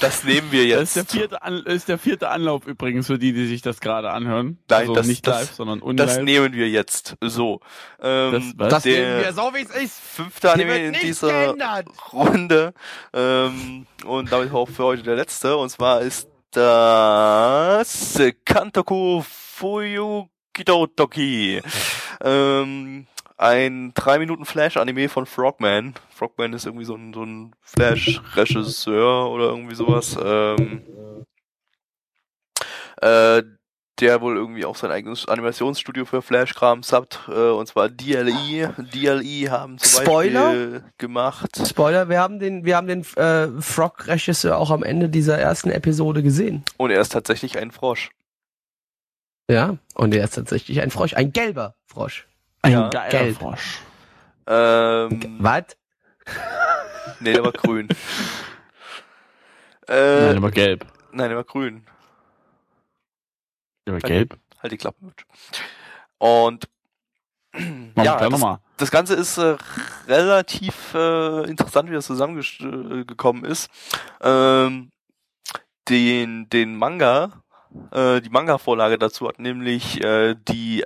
Das 0.00 0.22
nehmen 0.22 0.52
wir 0.52 0.64
jetzt. 0.64 0.96
Das 0.96 1.02
ist 1.02 1.12
der 1.12 1.20
vierte, 1.20 1.42
An 1.42 1.62
ist 1.64 1.88
der 1.88 1.98
vierte 1.98 2.28
Anlauf 2.28 2.66
übrigens 2.66 3.08
für 3.08 3.18
die, 3.18 3.32
die 3.32 3.46
sich 3.46 3.62
das 3.62 3.80
gerade 3.80 4.10
anhören. 4.10 4.58
Nein, 4.70 4.80
also 4.80 4.94
das, 4.94 5.06
nicht 5.08 5.26
live, 5.26 5.48
das, 5.48 5.56
sondern 5.56 5.82
unlive. 5.82 6.06
Das 6.06 6.18
nehmen 6.18 6.54
wir 6.54 6.68
jetzt. 6.68 7.16
So. 7.20 7.60
Ähm, 8.00 8.54
das, 8.56 8.70
das 8.70 8.84
nehmen 8.84 9.24
wir 9.24 9.32
so, 9.32 9.50
wie 9.52 9.62
es 9.62 9.70
ist. 9.70 10.00
Fünfte 10.00 10.52
Anime 10.52 10.86
in 10.86 10.92
dieser 10.94 11.46
geändert. 11.46 11.88
Runde. 12.12 12.74
Ähm, 13.12 13.86
und 14.04 14.30
damit 14.30 14.52
auch 14.52 14.68
für 14.68 14.84
heute 14.84 15.02
der 15.02 15.16
letzte. 15.16 15.56
Und 15.56 15.68
zwar 15.68 16.00
ist 16.00 16.28
das 16.54 18.20
Kantoku 18.44 19.22
Fuyukido 19.22 20.86
Toki. 20.86 21.60
Ähm, 22.22 23.06
ein 23.36 23.92
3 23.94 24.18
Minuten 24.20 24.44
Flash-Anime 24.44 25.08
von 25.08 25.26
Frogman. 25.26 25.94
Frogman 26.10 26.52
ist 26.52 26.66
irgendwie 26.66 26.84
so 26.84 26.94
ein, 26.94 27.12
so 27.12 27.24
ein 27.24 27.54
Flash-Regisseur 27.60 29.30
oder 29.30 29.46
irgendwie 29.46 29.74
sowas. 29.74 30.16
Ähm, 30.22 30.82
äh, 33.02 33.42
der 34.00 34.20
wohl 34.20 34.36
irgendwie 34.36 34.64
auch 34.64 34.76
sein 34.76 34.90
eigenes 34.90 35.28
Animationsstudio 35.28 36.04
für 36.04 36.20
Flash-Krams 36.20 36.92
hat, 36.92 37.20
äh, 37.28 37.50
und 37.50 37.66
zwar 37.66 37.88
DLE. 37.88 38.74
DLE 38.78 39.50
haben 39.50 39.78
zum 39.78 40.02
Spoiler? 40.02 40.46
Beispiel 40.46 40.84
gemacht. 40.98 41.50
Spoiler, 41.66 42.08
wir 42.08 42.20
haben 42.20 42.38
den, 42.38 42.64
wir 42.64 42.76
haben 42.76 42.88
den 42.88 43.04
äh, 43.16 43.48
Frog-Regisseur 43.60 44.58
auch 44.58 44.70
am 44.70 44.82
Ende 44.82 45.08
dieser 45.08 45.38
ersten 45.38 45.70
Episode 45.70 46.22
gesehen. 46.22 46.64
Und 46.76 46.90
er 46.90 47.00
ist 47.00 47.12
tatsächlich 47.12 47.58
ein 47.58 47.70
Frosch. 47.70 48.10
Ja, 49.48 49.76
und 49.94 50.14
er 50.14 50.24
ist 50.24 50.34
tatsächlich 50.34 50.80
ein 50.80 50.90
Frosch, 50.90 51.14
ein 51.14 51.32
gelber 51.32 51.74
Frosch. 51.86 52.26
Ein 52.62 52.72
ja. 52.72 52.88
geiler 52.88 53.10
Gelb. 53.10 53.36
Frosch. 53.36 53.78
Ähm, 54.46 55.36
Was? 55.38 55.64
nee, 57.20 57.32
der 57.32 57.44
war 57.44 57.52
grün. 57.52 57.88
äh, 59.88 59.92
nein, 59.92 60.32
der 60.32 60.42
war 60.42 60.50
gelb. 60.50 60.86
Nein, 61.12 61.28
der 61.28 61.36
war 61.36 61.44
grün. 61.44 61.86
Halt, 63.88 64.04
gelb? 64.04 64.38
Halt 64.62 64.72
die 64.72 64.76
Klappe. 64.78 64.96
Und 66.18 66.68
ja, 67.96 68.28
das, 68.28 68.58
das, 68.78 68.90
Ganze 68.90 69.14
ist 69.14 69.38
äh, 69.38 69.56
relativ 70.08 70.94
äh, 70.94 71.48
interessant, 71.48 71.88
wie 71.88 71.94
das 71.94 72.06
zusammengekommen 72.06 73.44
ist. 73.44 73.70
Ähm, 74.20 74.90
den, 75.88 76.48
den 76.48 76.76
Manga, 76.76 77.42
äh, 77.92 78.20
die 78.20 78.30
Manga-Vorlage 78.30 78.98
dazu 78.98 79.28
hat 79.28 79.38
nämlich 79.38 80.02
äh, 80.02 80.34
die 80.48 80.84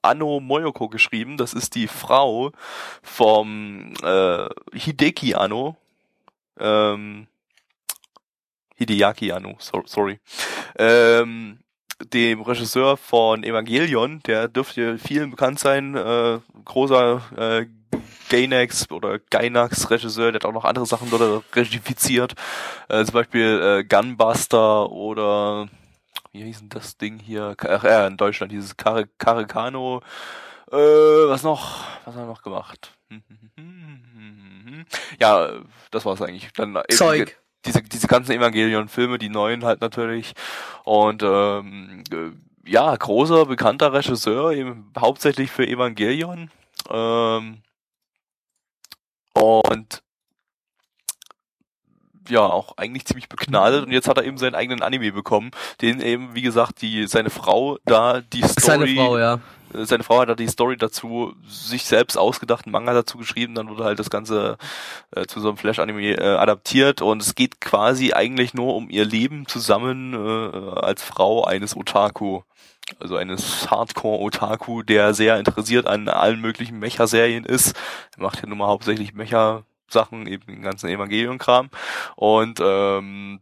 Anno 0.00 0.40
Moyoko 0.40 0.88
geschrieben. 0.88 1.36
Das 1.36 1.52
ist 1.52 1.74
die 1.74 1.88
Frau 1.88 2.52
vom 3.02 3.92
äh, 4.02 4.46
Hideki 4.72 5.34
Anno. 5.34 5.76
Ähm, 6.58 7.26
Hideaki 8.76 9.32
Anno, 9.32 9.56
so, 9.58 9.82
sorry. 9.86 10.18
Ähm, 10.76 11.60
dem 12.12 12.42
Regisseur 12.42 12.96
von 12.96 13.44
Evangelion, 13.44 14.20
der 14.26 14.48
dürfte 14.48 14.98
vielen 14.98 15.30
bekannt 15.30 15.58
sein, 15.58 15.94
äh, 15.96 16.38
großer 16.64 17.22
äh, 17.36 17.66
Gainax 18.28 18.90
oder 18.90 19.18
Gainax 19.18 19.90
Regisseur, 19.90 20.32
der 20.32 20.40
hat 20.40 20.44
auch 20.44 20.52
noch 20.52 20.64
andere 20.64 20.86
Sachen 20.86 21.10
dort 21.10 21.44
regifiziert, 21.54 22.34
äh, 22.88 23.04
zum 23.04 23.14
Beispiel 23.14 23.60
äh, 23.62 23.84
Gunbuster 23.84 24.90
oder 24.90 25.68
wie 26.32 26.42
hieß 26.42 26.60
denn 26.60 26.68
das 26.68 26.96
Ding 26.96 27.20
hier? 27.20 27.54
Ach, 27.58 27.84
äh, 27.84 28.06
in 28.08 28.16
Deutschland, 28.16 28.50
dieses 28.50 28.76
Car 28.76 29.04
Caricano. 29.18 30.02
Äh, 30.72 30.76
was 30.76 31.44
noch? 31.44 31.84
Was 32.04 32.16
haben 32.16 32.22
wir 32.22 32.26
noch 32.26 32.42
gemacht? 32.42 32.96
Ja, 35.20 35.60
das 35.92 36.04
war's 36.04 36.20
eigentlich. 36.20 36.52
Dann 36.54 36.76
Zeug. 36.90 37.38
Diese, 37.66 37.82
diese 37.82 38.06
ganzen 38.06 38.32
Evangelion-Filme, 38.32 39.18
die 39.18 39.28
neuen 39.30 39.64
halt 39.64 39.80
natürlich. 39.80 40.34
Und 40.84 41.22
ähm, 41.22 42.04
ja, 42.66 42.94
großer, 42.94 43.46
bekannter 43.46 43.92
Regisseur, 43.92 44.52
eben 44.52 44.92
hauptsächlich 44.98 45.50
für 45.50 45.66
Evangelion. 45.66 46.50
Ähm, 46.90 47.62
und 49.34 50.03
ja 52.28 52.40
auch 52.40 52.76
eigentlich 52.76 53.04
ziemlich 53.04 53.28
begnadet 53.28 53.84
und 53.86 53.92
jetzt 53.92 54.08
hat 54.08 54.18
er 54.18 54.24
eben 54.24 54.38
seinen 54.38 54.54
eigenen 54.54 54.82
Anime 54.82 55.12
bekommen, 55.12 55.50
den 55.80 56.00
eben 56.00 56.34
wie 56.34 56.42
gesagt 56.42 56.82
die 56.82 57.06
seine 57.06 57.30
Frau 57.30 57.78
da 57.84 58.20
die 58.20 58.42
Story 58.42 58.60
Seine 58.60 58.94
Frau, 58.94 59.18
ja. 59.18 59.40
äh, 59.74 59.84
seine 59.84 60.04
Frau 60.04 60.20
hat 60.20 60.28
da 60.28 60.34
die 60.34 60.48
Story 60.48 60.76
dazu 60.76 61.34
sich 61.46 61.84
selbst 61.84 62.16
ausgedacht, 62.16 62.66
einen 62.66 62.72
Manga 62.72 62.92
dazu 62.92 63.18
geschrieben, 63.18 63.54
dann 63.54 63.68
wurde 63.68 63.84
halt 63.84 63.98
das 63.98 64.10
Ganze 64.10 64.56
äh, 65.14 65.26
zu 65.26 65.40
so 65.40 65.48
einem 65.48 65.56
Flash-Anime 65.56 66.12
äh, 66.12 66.36
adaptiert 66.36 67.02
und 67.02 67.22
es 67.22 67.34
geht 67.34 67.60
quasi 67.60 68.12
eigentlich 68.12 68.54
nur 68.54 68.74
um 68.74 68.90
ihr 68.90 69.04
Leben 69.04 69.46
zusammen 69.46 70.14
äh, 70.14 70.80
als 70.80 71.02
Frau 71.02 71.44
eines 71.44 71.76
Otaku. 71.76 72.42
Also 73.00 73.16
eines 73.16 73.70
Hardcore-Otaku, 73.70 74.82
der 74.82 75.14
sehr 75.14 75.38
interessiert 75.38 75.86
an 75.86 76.08
allen 76.08 76.40
möglichen 76.40 76.78
Mecha-Serien 76.78 77.44
ist. 77.44 77.74
Er 78.14 78.22
macht 78.22 78.42
ja 78.42 78.46
nun 78.46 78.58
mal 78.58 78.66
hauptsächlich 78.66 79.14
Mecha-Sachen, 79.94 80.26
eben 80.26 80.46
den 80.46 80.62
ganzen 80.62 80.88
Evangelion-Kram. 80.88 81.70
Und 82.16 82.60
ähm, 82.60 83.40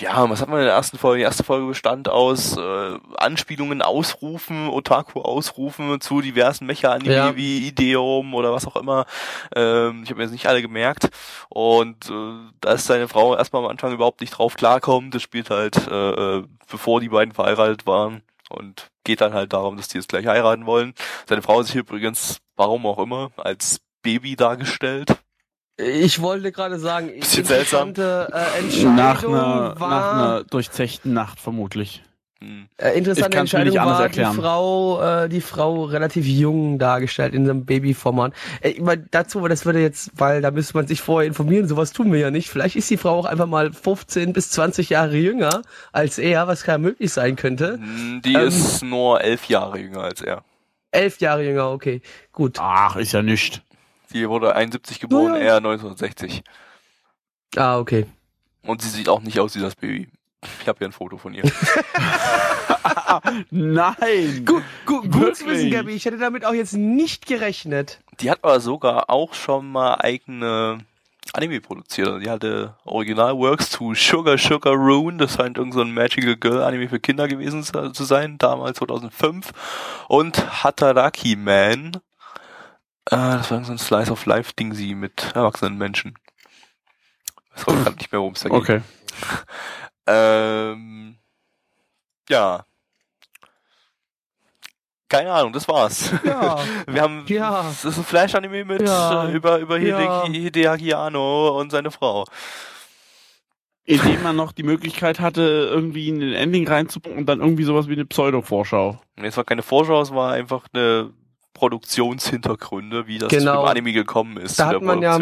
ja, 0.00 0.28
was 0.28 0.40
hat 0.40 0.48
man 0.48 0.58
in 0.58 0.66
der 0.66 0.74
ersten 0.74 0.98
Folge? 0.98 1.18
Die 1.18 1.24
erste 1.24 1.44
Folge 1.44 1.66
bestand 1.66 2.08
aus 2.08 2.56
äh, 2.56 2.98
Anspielungen, 3.18 3.82
Ausrufen, 3.82 4.68
Otaku-Ausrufen 4.68 6.00
zu 6.00 6.20
diversen 6.20 6.66
Mecha-Anime 6.66 7.14
Ja. 7.14 7.36
wie 7.36 7.66
Ideum 7.68 8.34
oder 8.34 8.52
was 8.52 8.66
auch 8.66 8.76
immer. 8.76 9.06
Ähm, 9.54 10.02
ich 10.02 10.10
habe 10.10 10.18
mir 10.18 10.24
jetzt 10.24 10.32
nicht 10.32 10.46
alle 10.48 10.62
gemerkt. 10.62 11.10
Und 11.48 12.10
äh, 12.10 12.50
da 12.60 12.72
ist 12.72 12.86
seine 12.86 13.08
Frau 13.08 13.36
erstmal 13.36 13.64
am 13.64 13.70
Anfang 13.70 13.92
überhaupt 13.92 14.20
nicht 14.20 14.30
drauf 14.32 14.56
klarkommt. 14.56 15.14
Das 15.14 15.22
spielt 15.22 15.50
halt, 15.50 15.76
äh, 15.88 16.38
äh, 16.38 16.44
bevor 16.68 17.00
die 17.00 17.08
beiden 17.08 17.32
verheiratet 17.32 17.86
waren. 17.86 18.22
Und 18.48 18.90
geht 19.04 19.20
dann 19.20 19.34
halt 19.34 19.52
darum, 19.52 19.76
dass 19.76 19.88
die 19.88 19.98
jetzt 19.98 20.08
gleich 20.08 20.26
heiraten 20.26 20.66
wollen. 20.66 20.94
Seine 21.28 21.42
Frau 21.42 21.62
hier 21.64 21.80
übrigens, 21.80 22.38
warum 22.56 22.86
auch 22.86 22.98
immer, 22.98 23.30
als 23.36 23.80
Baby 24.06 24.36
dargestellt. 24.36 25.16
Ich 25.78 26.22
wollte 26.22 26.52
gerade 26.52 26.78
sagen, 26.78 27.10
Bisschen 27.20 27.44
seltsam. 27.44 27.88
interessante 27.90 28.32
äh, 28.32 28.58
Entscheidung 28.60 28.94
Nach 28.96 29.22
einer, 29.24 29.74
war, 29.78 29.90
nach 29.90 30.12
einer 30.14 30.44
durchzechten 30.44 31.12
Nacht 31.12 31.38
vermutlich. 31.38 32.02
Hm. 32.40 32.68
äh, 32.78 32.92
Ich 32.92 32.98
interessante 32.98 33.38
Entscheidung 33.38 33.68
nicht 33.68 33.80
anders 33.80 33.98
war 33.98 34.04
erklären. 34.04 34.34
die 34.36 34.40
Frau, 34.42 35.02
äh, 35.02 35.28
die 35.28 35.40
Frau 35.40 35.84
relativ 35.84 36.26
jung 36.26 36.78
dargestellt 36.78 37.34
in 37.34 37.44
einem 37.48 37.64
Babyformat. 37.66 38.32
Äh, 38.62 38.70
ich 38.70 38.80
mein, 38.80 39.06
dazu, 39.10 39.46
das 39.48 39.66
würde 39.66 39.80
jetzt, 39.80 40.10
weil 40.14 40.40
da 40.40 40.50
müsste 40.50 40.74
man 40.76 40.86
sich 40.86 41.00
vorher 41.02 41.26
informieren, 41.28 41.66
sowas 41.68 41.92
tun 41.92 42.10
wir 42.12 42.20
ja 42.20 42.30
nicht. 42.30 42.48
Vielleicht 42.48 42.76
ist 42.76 42.88
die 42.90 42.96
Frau 42.98 43.18
auch 43.18 43.24
einfach 43.26 43.46
mal 43.46 43.72
15 43.72 44.32
bis 44.32 44.50
20 44.50 44.88
Jahre 44.90 45.16
jünger 45.16 45.62
als 45.92 46.18
er, 46.18 46.46
was 46.46 46.64
ja 46.64 46.78
möglich 46.78 47.12
sein 47.12 47.36
könnte. 47.36 47.74
Hm, 47.74 48.22
Die 48.24 48.34
Ähm, 48.34 48.48
ist 48.48 48.82
nur 48.82 49.20
elf 49.20 49.46
Jahre 49.46 49.78
jünger 49.78 50.04
als 50.04 50.20
er. 50.22 50.42
Elf 50.90 51.20
Jahre 51.20 51.42
jünger, 51.44 51.70
okay, 51.70 52.00
gut. 52.32 52.56
Ach, 52.60 52.96
ist 52.96 53.12
ja 53.12 53.20
nicht. 53.20 53.62
Sie 54.06 54.28
wurde 54.28 54.54
71 54.54 55.00
geboren, 55.00 55.34
Ja. 55.34 55.40
er 55.40 55.56
1960. 55.56 56.42
Ah, 57.56 57.78
okay. 57.78 58.06
Und 58.62 58.82
sie 58.82 58.88
sieht 58.88 59.08
auch 59.08 59.20
nicht 59.20 59.38
aus 59.40 59.54
wie 59.56 59.60
das 59.60 59.74
Baby. 59.76 60.08
Ich 60.60 60.68
habe 60.68 60.78
hier 60.78 60.88
ein 60.88 60.92
Foto 60.92 61.16
von 61.18 61.34
ihr. 61.34 61.42
Nein! 63.50 64.44
Gut, 64.44 64.62
gut, 64.84 65.10
gut 65.10 65.36
zu 65.36 65.46
wissen, 65.46 65.70
Gabi. 65.70 65.92
Ich 65.92 66.04
hätte 66.04 66.18
damit 66.18 66.44
auch 66.44 66.54
jetzt 66.54 66.74
nicht 66.74 67.26
gerechnet. 67.26 68.00
Die 68.20 68.30
hat 68.30 68.40
aber 68.42 68.60
sogar 68.60 69.10
auch 69.10 69.34
schon 69.34 69.70
mal 69.70 69.94
eigene 69.96 70.78
Anime 71.32 71.60
produziert. 71.60 72.22
Die 72.24 72.30
hatte 72.30 72.74
Originalworks 72.84 73.70
zu 73.70 73.94
Sugar 73.94 74.38
Sugar 74.38 74.74
Rune. 74.74 75.18
Das 75.18 75.34
scheint 75.34 75.58
irgend 75.58 75.74
so 75.74 75.80
ein 75.80 75.92
Magical 75.92 76.36
Girl 76.36 76.62
Anime 76.62 76.88
für 76.88 77.00
Kinder 77.00 77.28
gewesen 77.28 77.62
zu 77.62 77.90
zu 77.92 78.04
sein, 78.04 78.38
damals 78.38 78.78
2005. 78.78 79.50
Und 80.08 80.62
Hataraki 80.64 81.36
Man. 81.36 81.92
Äh, 83.10 83.16
das 83.16 83.50
war 83.50 83.58
irgend 83.58 83.66
so 83.66 83.72
ein 83.72 83.78
Slice 83.78 84.10
of 84.12 84.26
Life 84.26 84.52
Ding 84.58 84.74
sie 84.74 84.94
mit 84.94 85.32
erwachsenen 85.34 85.78
Menschen. 85.78 86.14
Ich 87.56 87.66
weiß 87.66 87.68
auch 87.74 87.82
gerade 87.84 87.96
nicht 87.96 88.12
mehr, 88.12 88.20
worum 88.20 88.34
es 88.34 88.40
da 88.40 88.48
geht. 88.48 88.58
Okay. 88.58 88.82
Ähm, 90.08 91.18
ja. 92.28 92.64
Keine 95.08 95.32
Ahnung, 95.32 95.52
das 95.52 95.66
war's. 95.66 96.12
Ja. 96.24 96.58
Wir 96.86 97.02
haben, 97.02 97.24
Ja. 97.26 97.62
das 97.64 97.84
ist 97.84 97.98
ein 97.98 98.04
Flash-Anime 98.04 98.64
mit, 98.64 98.82
Ja. 98.82 99.26
äh, 99.28 99.32
über, 99.32 99.58
über 99.58 99.78
Ja. 99.78 100.24
Hideaki 100.26 100.94
Anno 100.94 101.58
und 101.60 101.70
seine 101.70 101.90
Frau. 101.90 102.24
Indem 103.84 104.22
man 104.22 104.36
noch 104.36 104.52
die 104.52 104.62
Möglichkeit 104.62 105.18
hatte, 105.18 105.42
irgendwie 105.72 106.08
in 106.08 106.20
den 106.20 106.32
Ending 106.34 106.68
reinzupacken 106.68 107.18
und 107.18 107.26
dann 107.26 107.40
irgendwie 107.40 107.64
sowas 107.64 107.88
wie 107.88 107.92
eine 107.94 108.04
Pseudo-Vorschau. 108.04 109.00
Nee, 109.16 109.26
Es 109.26 109.36
war 109.36 109.44
keine 109.44 109.62
Vorschau, 109.62 110.00
es 110.02 110.12
war 110.12 110.32
einfach 110.34 110.66
eine 110.72 111.12
Produktionshintergründe, 111.56 113.06
wie 113.06 113.18
das 113.18 113.30
Genau. 113.30 113.54
zu 113.54 113.60
dem 113.62 113.68
Anime 113.68 113.92
gekommen 113.92 114.36
ist, 114.36 114.58
Da 114.60 114.66
hat 114.68 114.82
man 114.82 115.00
ja, 115.02 115.18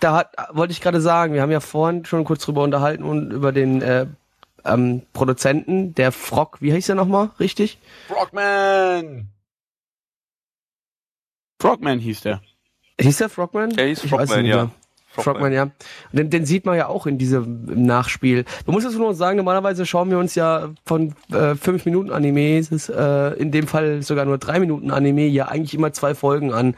da 0.00 0.16
hat, 0.16 0.32
wollte 0.50 0.72
ich 0.72 0.80
gerade 0.80 1.00
sagen, 1.00 1.32
wir 1.34 1.42
haben 1.42 1.52
ja 1.52 1.60
vorhin 1.60 2.04
schon 2.04 2.24
kurz 2.24 2.44
drüber 2.44 2.62
unterhalten 2.64 3.04
und 3.04 3.30
über 3.30 3.52
den 3.52 3.80
äh, 3.80 4.06
ähm, 4.64 5.02
Produzenten, 5.12 5.94
der 5.94 6.10
Frog, 6.12 6.60
wie 6.60 6.72
heißt 6.72 6.88
er 6.88 6.94
nochmal, 6.96 7.30
richtig? 7.38 7.78
Frogman! 8.08 9.28
Frogman 11.60 11.98
hieß 12.00 12.22
der. 12.22 12.42
Hieß 13.00 13.18
der 13.18 13.28
Frogman? 13.28 13.70
Der 13.70 13.86
hieß 13.86 14.04
Ich 14.04 14.10
weiß 14.10 14.28
Frogman, 14.28 14.42
nicht 14.42 14.50
ja. 14.50 14.64
mehr. 14.64 14.70
Frogman, 15.14 15.52
ja. 15.52 15.70
Den, 16.12 16.30
den 16.30 16.46
sieht 16.46 16.64
man 16.66 16.76
ja 16.76 16.86
auch 16.88 17.06
in 17.06 17.18
diesem 17.18 17.64
Nachspiel. 17.86 18.44
Man 18.66 18.74
muss 18.74 18.84
jetzt 18.84 18.96
nur 18.96 19.14
sagen, 19.14 19.36
normalerweise 19.36 19.84
schauen 19.86 20.10
wir 20.10 20.18
uns 20.18 20.34
ja 20.34 20.70
von 20.84 21.14
äh, 21.32 21.54
fünf 21.54 21.84
Minuten 21.84 22.10
Animes, 22.10 22.88
äh, 22.88 23.34
in 23.38 23.50
dem 23.50 23.66
Fall 23.66 24.02
sogar 24.02 24.24
nur 24.24 24.38
drei 24.38 24.58
Minuten 24.58 24.90
Anime, 24.90 25.26
ja 25.26 25.48
eigentlich 25.48 25.74
immer 25.74 25.92
zwei 25.92 26.14
Folgen 26.14 26.52
an. 26.52 26.74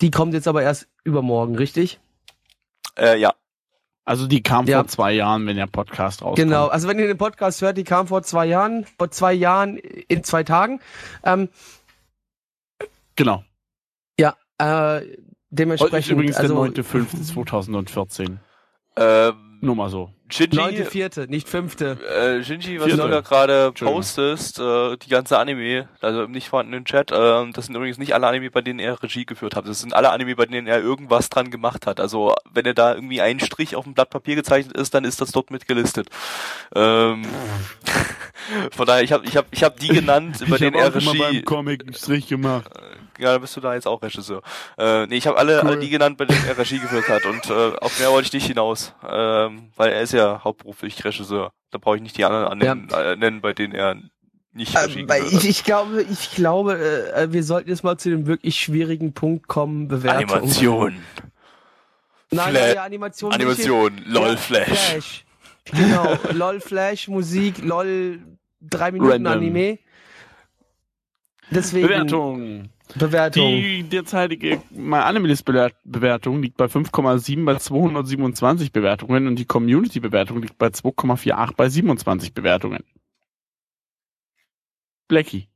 Die 0.00 0.10
kommt 0.10 0.34
jetzt 0.34 0.48
aber 0.48 0.62
erst 0.62 0.88
übermorgen, 1.04 1.56
richtig? 1.56 2.00
Äh, 2.98 3.18
ja. 3.18 3.34
Also 4.04 4.26
die 4.26 4.42
kam 4.42 4.66
Ja. 4.66 4.78
vor 4.80 4.88
zwei 4.88 5.12
Jahren, 5.12 5.46
wenn 5.46 5.56
der 5.56 5.66
Podcast 5.66 6.22
rauskommt. 6.22 6.36
Genau, 6.36 6.68
also 6.68 6.86
wenn 6.86 6.98
ihr 6.98 7.08
den 7.08 7.18
Podcast 7.18 7.60
hört, 7.60 7.76
die 7.76 7.82
kam 7.84 8.06
vor 8.06 8.22
zwei 8.22 8.46
Jahren, 8.46 8.86
vor 8.98 9.10
zwei 9.10 9.32
Jahren 9.32 9.76
in 9.78 10.22
zwei 10.22 10.42
Tagen. 10.44 10.80
Ähm, 11.24 11.48
Genau. 13.16 13.42
ja, 14.20 14.36
äh, 14.58 15.16
Heute 15.52 15.74
ist 15.74 15.80
dementsprechend, 15.80 16.12
übrigens 16.12 16.36
also 16.36 16.66
der 16.66 16.84
9.5.2014. 16.84 18.38
Ähm, 18.98 19.58
Nur 19.60 19.76
mal 19.76 19.90
so. 19.90 20.10
Shinji, 20.30 20.56
neunte, 20.56 20.86
vierte, 20.86 21.28
nicht 21.28 21.50
fünfte. 21.50 21.98
Äh, 22.02 22.42
Shinji, 22.42 22.80
was 22.80 22.86
Vierte. 22.86 23.02
du 23.02 23.08
da 23.08 23.20
gerade 23.20 23.72
postest, 23.72 24.58
äh, 24.58 24.96
die 24.96 25.10
ganze 25.10 25.38
Anime, 25.38 25.90
also 26.00 26.22
im 26.22 26.30
nicht 26.30 26.48
vorhandenen 26.48 26.86
Chat, 26.86 27.12
äh, 27.12 27.50
das 27.52 27.66
sind 27.66 27.74
übrigens 27.74 27.98
nicht 27.98 28.14
alle 28.14 28.26
Anime, 28.26 28.50
bei 28.50 28.62
denen 28.62 28.78
er 28.78 29.02
Regie 29.02 29.26
geführt 29.26 29.54
hat. 29.54 29.68
Das 29.68 29.80
sind 29.80 29.92
alle 29.92 30.12
Anime, 30.12 30.34
bei 30.34 30.46
denen 30.46 30.66
er 30.66 30.80
irgendwas 30.80 31.28
dran 31.28 31.50
gemacht 31.50 31.86
hat. 31.86 32.00
Also 32.00 32.34
wenn 32.50 32.64
er 32.64 32.72
da 32.72 32.94
irgendwie 32.94 33.20
ein 33.20 33.38
Strich 33.38 33.76
auf 33.76 33.84
dem 33.84 33.92
Blatt 33.92 34.08
Papier 34.08 34.34
gezeichnet 34.34 34.74
ist, 34.78 34.94
dann 34.94 35.04
ist 35.04 35.20
das 35.20 35.30
dort 35.30 35.50
mit 35.50 35.68
gelistet. 35.68 36.08
Ähm, 36.74 37.20
von 38.72 38.86
daher, 38.86 39.02
ich 39.02 39.12
habe 39.12 39.26
ich 39.26 39.36
hab, 39.36 39.46
ich 39.50 39.62
hab 39.62 39.78
die 39.78 39.88
genannt, 39.88 40.40
über 40.40 40.58
denen 40.58 40.74
er 40.74 40.94
Regie. 40.94 41.42
Comic 41.42 41.82
einen 41.82 41.94
Strich 41.94 42.28
gemacht. 42.28 42.70
Ja, 43.18 43.32
dann 43.32 43.40
bist 43.40 43.56
du 43.56 43.60
da 43.60 43.74
jetzt 43.74 43.86
auch 43.86 44.02
Regisseur. 44.02 44.42
Äh, 44.78 45.06
nee, 45.06 45.16
ich 45.16 45.26
habe 45.26 45.38
alle, 45.38 45.60
Cool. 45.62 45.68
alle 45.70 45.78
die 45.78 45.88
genannt, 45.90 46.18
bei 46.18 46.24
denen 46.26 46.44
er 46.46 46.58
Regie 46.58 46.78
geführt 46.78 47.08
hat. 47.08 47.24
Und 47.24 47.48
äh, 47.50 47.76
auf 47.80 47.98
mehr 47.98 48.10
wollte 48.10 48.26
ich 48.28 48.32
nicht 48.34 48.46
hinaus. 48.46 48.94
Ähm, 49.08 49.70
weil 49.76 49.92
er 49.92 50.02
ist 50.02 50.12
ja 50.12 50.42
hauptberuflich 50.44 51.04
Regisseur. 51.04 51.52
Da 51.70 51.78
brauche 51.78 51.96
ich 51.96 52.02
nicht 52.02 52.16
die 52.18 52.24
anderen 52.24 52.46
annennen, 52.46 52.88
äh, 52.90 53.16
nennen, 53.16 53.40
bei 53.40 53.52
denen 53.52 53.74
er 53.74 53.96
nicht 54.52 54.76
Regie 54.76 55.00
Ähm, 55.00 55.08
weil 55.08 55.22
geführt 55.22 55.44
ich, 55.44 55.48
ich 55.50 55.64
glaube, 55.64 56.02
ich 56.02 56.34
glaube, 56.34 56.78
äh, 57.14 57.32
wir 57.32 57.42
sollten 57.42 57.68
jetzt 57.70 57.84
mal 57.84 57.96
zu 57.98 58.10
dem 58.10 58.26
wirklich 58.26 58.56
schwierigen 58.56 59.12
Punkt 59.14 59.48
kommen, 59.48 59.82
hat. 59.82 59.88
Bewertung. 59.88 60.30
Animation. 60.30 60.96
Nein, 62.30 62.54
Fla- 62.54 62.74
ja, 62.74 62.82
Animation. 62.84 63.32
Animation. 63.32 64.02
LOL 64.06 64.30
Ja, 64.30 64.36
Flash. 64.36 64.68
Flash. 64.68 65.24
Genau, 65.72 66.16
LOL 66.32 66.60
Flash, 66.60 67.08
Musik, 67.08 67.62
LOL 67.62 68.20
drei 68.60 68.92
Minuten 68.92 69.10
Random. 69.12 69.32
Anime. 69.32 69.78
Deswegen 71.50 71.86
Bewertung. 71.86 72.68
Bewertung. 72.94 73.50
Die 73.50 73.82
derzeitige 73.82 74.62
MyAnimalist-Bewertung 74.70 76.42
liegt 76.42 76.56
bei 76.56 76.66
5,7 76.66 77.44
bei 77.44 77.56
227 77.56 78.72
Bewertungen 78.72 79.26
und 79.26 79.36
die 79.38 79.44
Community-Bewertung 79.44 80.40
liegt 80.40 80.58
bei 80.58 80.68
2,48 80.68 81.56
bei 81.56 81.68
27 81.68 82.32
Bewertungen. 82.32 82.84
Blackie. 85.08 85.48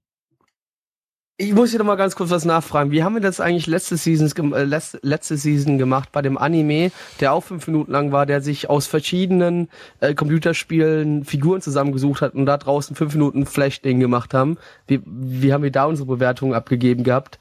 Ich 1.42 1.54
muss 1.54 1.70
hier 1.70 1.78
noch 1.78 1.86
mal 1.86 1.96
ganz 1.96 2.16
kurz 2.16 2.28
was 2.28 2.44
nachfragen. 2.44 2.90
Wie 2.90 3.02
haben 3.02 3.14
wir 3.14 3.22
das 3.22 3.40
eigentlich 3.40 3.66
letzte 3.66 3.96
Season, 3.96 4.28
gem- 4.28 4.52
äh, 4.52 4.64
letzte, 4.64 5.00
letzte 5.02 5.38
Season 5.38 5.78
gemacht 5.78 6.10
bei 6.12 6.20
dem 6.20 6.36
Anime, 6.36 6.92
der 7.18 7.32
auch 7.32 7.40
fünf 7.42 7.66
Minuten 7.66 7.90
lang 7.90 8.12
war, 8.12 8.26
der 8.26 8.42
sich 8.42 8.68
aus 8.68 8.86
verschiedenen 8.86 9.70
äh, 10.00 10.12
Computerspielen 10.14 11.24
Figuren 11.24 11.62
zusammengesucht 11.62 12.20
hat 12.20 12.34
und 12.34 12.44
da 12.44 12.58
draußen 12.58 12.94
fünf 12.94 13.14
Minuten 13.14 13.46
Flash-Ding 13.46 14.00
gemacht 14.00 14.34
haben? 14.34 14.58
Wie, 14.86 15.00
wie 15.06 15.54
haben 15.54 15.62
wir 15.62 15.70
da 15.72 15.86
unsere 15.86 16.06
Bewertung 16.06 16.52
abgegeben 16.54 17.04
gehabt? 17.04 17.38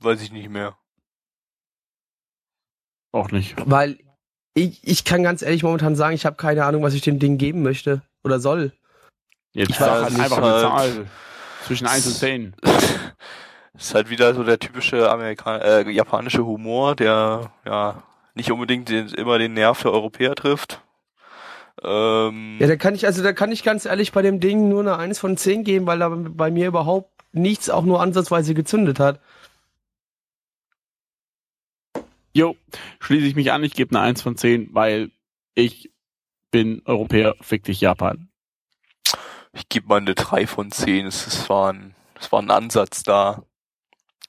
Weiß 0.00 0.20
ich 0.20 0.30
nicht 0.30 0.50
mehr. 0.50 0.76
Auch 3.12 3.30
nicht. 3.30 3.54
Weil 3.64 3.96
ich, 4.52 4.86
ich 4.86 5.04
kann 5.06 5.22
ganz 5.22 5.40
ehrlich 5.40 5.62
momentan 5.62 5.96
sagen, 5.96 6.14
ich 6.14 6.26
habe 6.26 6.36
keine 6.36 6.66
Ahnung, 6.66 6.82
was 6.82 6.92
ich 6.92 7.00
dem 7.00 7.18
Ding 7.18 7.38
geben 7.38 7.62
möchte 7.62 8.02
oder 8.24 8.40
soll. 8.40 8.74
Jetzt 9.54 9.70
Ich 9.70 9.80
weiß 9.80 9.88
halt 9.88 10.20
einfach 10.20 10.36
eine 10.36 10.60
Zahl. 10.60 11.06
Zwischen 11.66 11.86
1 11.86 12.06
und 12.08 12.14
10. 12.14 12.56
ist 13.74 13.94
halt 13.94 14.10
wieder 14.10 14.34
so 14.34 14.44
der 14.44 14.58
typische 14.58 15.10
Amerikan 15.10 15.60
äh, 15.60 15.90
japanische 15.90 16.44
Humor, 16.44 16.94
der 16.94 17.52
ja 17.64 18.02
nicht 18.34 18.50
unbedingt 18.50 18.88
den, 18.88 19.08
immer 19.08 19.38
den 19.38 19.54
Nerv 19.54 19.82
der 19.82 19.92
Europäer 19.92 20.34
trifft. 20.34 20.82
Ähm, 21.82 22.58
Ja, 22.60 22.66
da 22.66 22.76
kann 22.76 22.94
ich, 22.94 23.06
also 23.06 23.22
da 23.22 23.32
kann 23.32 23.52
ich 23.52 23.62
ganz 23.62 23.86
ehrlich 23.86 24.12
bei 24.12 24.22
dem 24.22 24.40
Ding 24.40 24.68
nur 24.68 24.80
eine 24.80 24.96
1 24.96 25.18
von 25.18 25.36
10 25.36 25.64
geben, 25.64 25.86
weil 25.86 25.98
da 25.98 26.08
bei 26.10 26.50
mir 26.50 26.68
überhaupt 26.68 27.10
nichts 27.32 27.70
auch 27.70 27.84
nur 27.84 28.00
ansatzweise 28.00 28.54
gezündet 28.54 29.00
hat. 29.00 29.20
Jo, 32.34 32.56
schließe 33.00 33.26
ich 33.26 33.36
mich 33.36 33.52
an, 33.52 33.64
ich 33.64 33.74
gebe 33.74 33.94
eine 33.94 34.04
1 34.04 34.22
von 34.22 34.36
10, 34.36 34.70
weil 34.72 35.10
ich 35.54 35.90
bin 36.50 36.82
Europäer, 36.84 37.34
fick 37.40 37.64
dich 37.64 37.80
Japan. 37.80 38.28
ich 39.52 39.68
gebe 39.68 39.88
mal 39.88 39.98
eine 40.00 40.14
3 40.14 40.46
von 40.46 40.70
10. 40.70 41.06
Es, 41.06 41.26
es, 41.26 41.48
war 41.48 41.72
ein, 41.72 41.94
es 42.18 42.30
war 42.32 42.40
ein 42.40 42.50
Ansatz 42.50 43.02
da. 43.02 43.44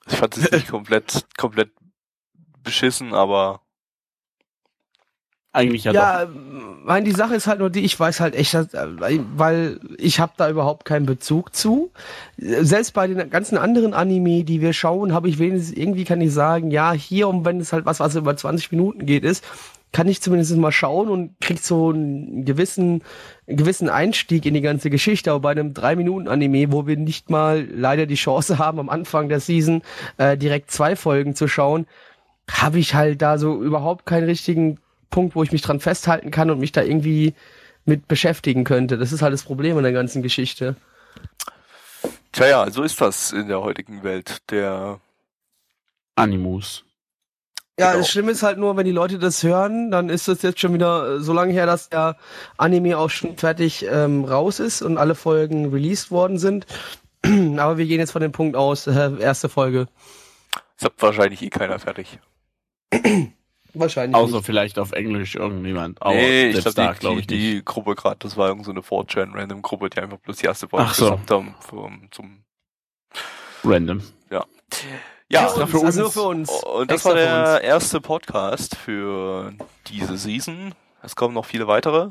Ich 0.08 0.16
fand 0.16 0.36
es 0.36 0.50
nicht 0.50 0.68
komplett, 0.68 1.26
komplett 1.36 1.70
beschissen, 2.62 3.14
aber 3.14 3.64
Eigentlich 5.54 5.84
ja, 5.84 5.92
Ja, 5.92 6.24
doch. 6.24 6.34
meine, 6.84 7.04
die 7.04 7.12
Sache 7.12 7.36
ist 7.36 7.46
halt 7.46 7.60
nur 7.60 7.70
die, 7.70 7.84
ich 7.84 7.98
weiß 7.98 8.18
halt 8.18 8.34
echt, 8.34 8.54
weil 8.54 9.78
ich 9.98 10.18
habe 10.18 10.32
da 10.36 10.50
überhaupt 10.50 10.84
keinen 10.84 11.06
Bezug 11.06 11.54
zu. 11.54 11.92
Selbst 12.36 12.92
bei 12.92 13.06
den 13.06 13.30
ganzen 13.30 13.56
anderen 13.56 13.94
Anime, 13.94 14.42
die 14.42 14.60
wir 14.60 14.72
schauen, 14.72 15.12
habe 15.12 15.28
ich 15.28 15.38
wenigstens 15.38 15.76
irgendwie 15.76 16.02
kann 16.02 16.20
ich 16.20 16.32
sagen, 16.32 16.72
ja, 16.72 16.90
hier 16.90 17.28
und 17.28 17.44
wenn 17.44 17.60
es 17.60 17.72
halt 17.72 17.86
was, 17.86 18.00
was 18.00 18.16
über 18.16 18.36
20 18.36 18.72
Minuten 18.72 19.06
geht, 19.06 19.22
ist, 19.22 19.44
kann 19.94 20.08
ich 20.08 20.20
zumindest 20.20 20.56
mal 20.56 20.72
schauen 20.72 21.08
und 21.08 21.40
krieg 21.40 21.60
so 21.60 21.90
einen 21.90 22.44
gewissen, 22.44 23.02
einen 23.46 23.56
gewissen 23.56 23.88
Einstieg 23.88 24.44
in 24.44 24.52
die 24.52 24.60
ganze 24.60 24.90
Geschichte. 24.90 25.30
Aber 25.30 25.38
bei 25.38 25.52
einem 25.52 25.72
3-Minuten-Anime, 25.72 26.72
wo 26.72 26.88
wir 26.88 26.96
nicht 26.96 27.30
mal 27.30 27.64
leider 27.72 28.04
die 28.04 28.16
Chance 28.16 28.58
haben, 28.58 28.80
am 28.80 28.88
Anfang 28.88 29.28
der 29.28 29.38
Season 29.38 29.82
äh, 30.18 30.36
direkt 30.36 30.72
zwei 30.72 30.96
Folgen 30.96 31.36
zu 31.36 31.46
schauen, 31.46 31.86
habe 32.50 32.80
ich 32.80 32.96
halt 32.96 33.22
da 33.22 33.38
so 33.38 33.62
überhaupt 33.62 34.04
keinen 34.04 34.24
richtigen 34.24 34.78
Punkt, 35.10 35.36
wo 35.36 35.44
ich 35.44 35.52
mich 35.52 35.62
dran 35.62 35.78
festhalten 35.78 36.32
kann 36.32 36.50
und 36.50 36.58
mich 36.58 36.72
da 36.72 36.82
irgendwie 36.82 37.32
mit 37.84 38.08
beschäftigen 38.08 38.64
könnte. 38.64 38.98
Das 38.98 39.12
ist 39.12 39.22
halt 39.22 39.32
das 39.32 39.44
Problem 39.44 39.76
in 39.76 39.84
der 39.84 39.92
ganzen 39.92 40.22
Geschichte. 40.22 40.74
tja, 42.32 42.46
ja, 42.48 42.70
so 42.70 42.82
ist 42.82 43.00
das 43.00 43.30
in 43.30 43.46
der 43.46 43.62
heutigen 43.62 44.02
Welt. 44.02 44.38
Der 44.50 44.98
Animus. 46.16 46.84
Ja, 47.78 47.88
Genau. 47.88 47.98
das 47.98 48.10
Schlimme 48.10 48.30
ist 48.32 48.42
halt 48.44 48.58
nur, 48.58 48.76
wenn 48.76 48.84
die 48.84 48.92
Leute 48.92 49.18
das 49.18 49.42
hören, 49.42 49.90
dann 49.90 50.08
ist 50.08 50.28
das 50.28 50.42
jetzt 50.42 50.60
schon 50.60 50.74
wieder 50.74 51.16
äh, 51.16 51.20
so 51.20 51.32
lange 51.32 51.52
her, 51.52 51.66
dass 51.66 51.88
der 51.88 52.16
Anime 52.56 52.96
auch 52.98 53.10
schon 53.10 53.36
fertig 53.36 53.84
ähm, 53.90 54.24
raus 54.24 54.60
ist 54.60 54.80
und 54.82 54.96
alle 54.96 55.14
Folgen 55.16 55.70
released 55.72 56.10
worden 56.12 56.38
sind. 56.38 56.66
Aber 57.24 57.76
wir 57.78 57.86
gehen 57.86 57.98
jetzt 57.98 58.12
von 58.12 58.22
dem 58.22 58.32
Punkt 58.32 58.54
aus, 58.56 58.86
äh, 58.86 59.10
erste 59.18 59.48
Folge. 59.48 59.88
ist 60.80 60.90
wahrscheinlich 60.98 61.42
eh 61.42 61.50
keiner 61.50 61.78
fertig. 61.78 62.18
Wahrscheinlich. 63.76 64.14
Außer 64.14 64.36
nicht. 64.36 64.46
vielleicht 64.46 64.78
auf 64.78 64.92
Englisch 64.92 65.34
irgendjemand. 65.34 66.00
Aber 66.00 66.14
nee, 66.14 66.50
ich 66.50 66.60
glaube, 66.60 66.74
da 66.76 66.92
die, 66.92 66.98
glaube 67.00 67.16
die, 67.16 67.22
ich 67.22 67.28
nicht. 67.28 67.56
die 67.58 67.64
Gruppe 67.64 67.96
gerade, 67.96 68.18
das 68.20 68.36
war 68.36 68.46
irgend 68.46 68.64
so 68.66 68.70
eine 68.70 68.82
4chan-Random-Gruppe, 68.82 69.90
die 69.90 69.98
einfach 69.98 70.18
bloß 70.18 70.36
die 70.36 70.46
erste 70.46 70.68
Folge 70.68 70.86
Ach 70.90 70.94
so. 70.94 71.10
gesagt 71.10 71.30
haben 71.32 71.56
zum, 71.68 72.08
zum 72.12 72.44
Random. 73.64 74.00
ja. 74.30 74.44
Ja, 75.34 75.66
für 75.66 75.78
uns, 75.78 75.84
also 75.84 76.00
nur 76.02 76.10
für 76.12 76.22
uns. 76.22 76.50
und 76.50 76.90
das 76.90 76.96
Extra 77.04 77.10
war 77.10 77.16
für 77.16 77.22
der 77.22 77.54
uns. 77.54 77.60
erste 77.64 78.00
Podcast 78.00 78.76
für 78.76 79.52
diese 79.88 80.16
Season. 80.16 80.74
Es 81.02 81.14
kommen 81.16 81.34
noch 81.34 81.44
viele 81.46 81.66
weitere. 81.66 82.10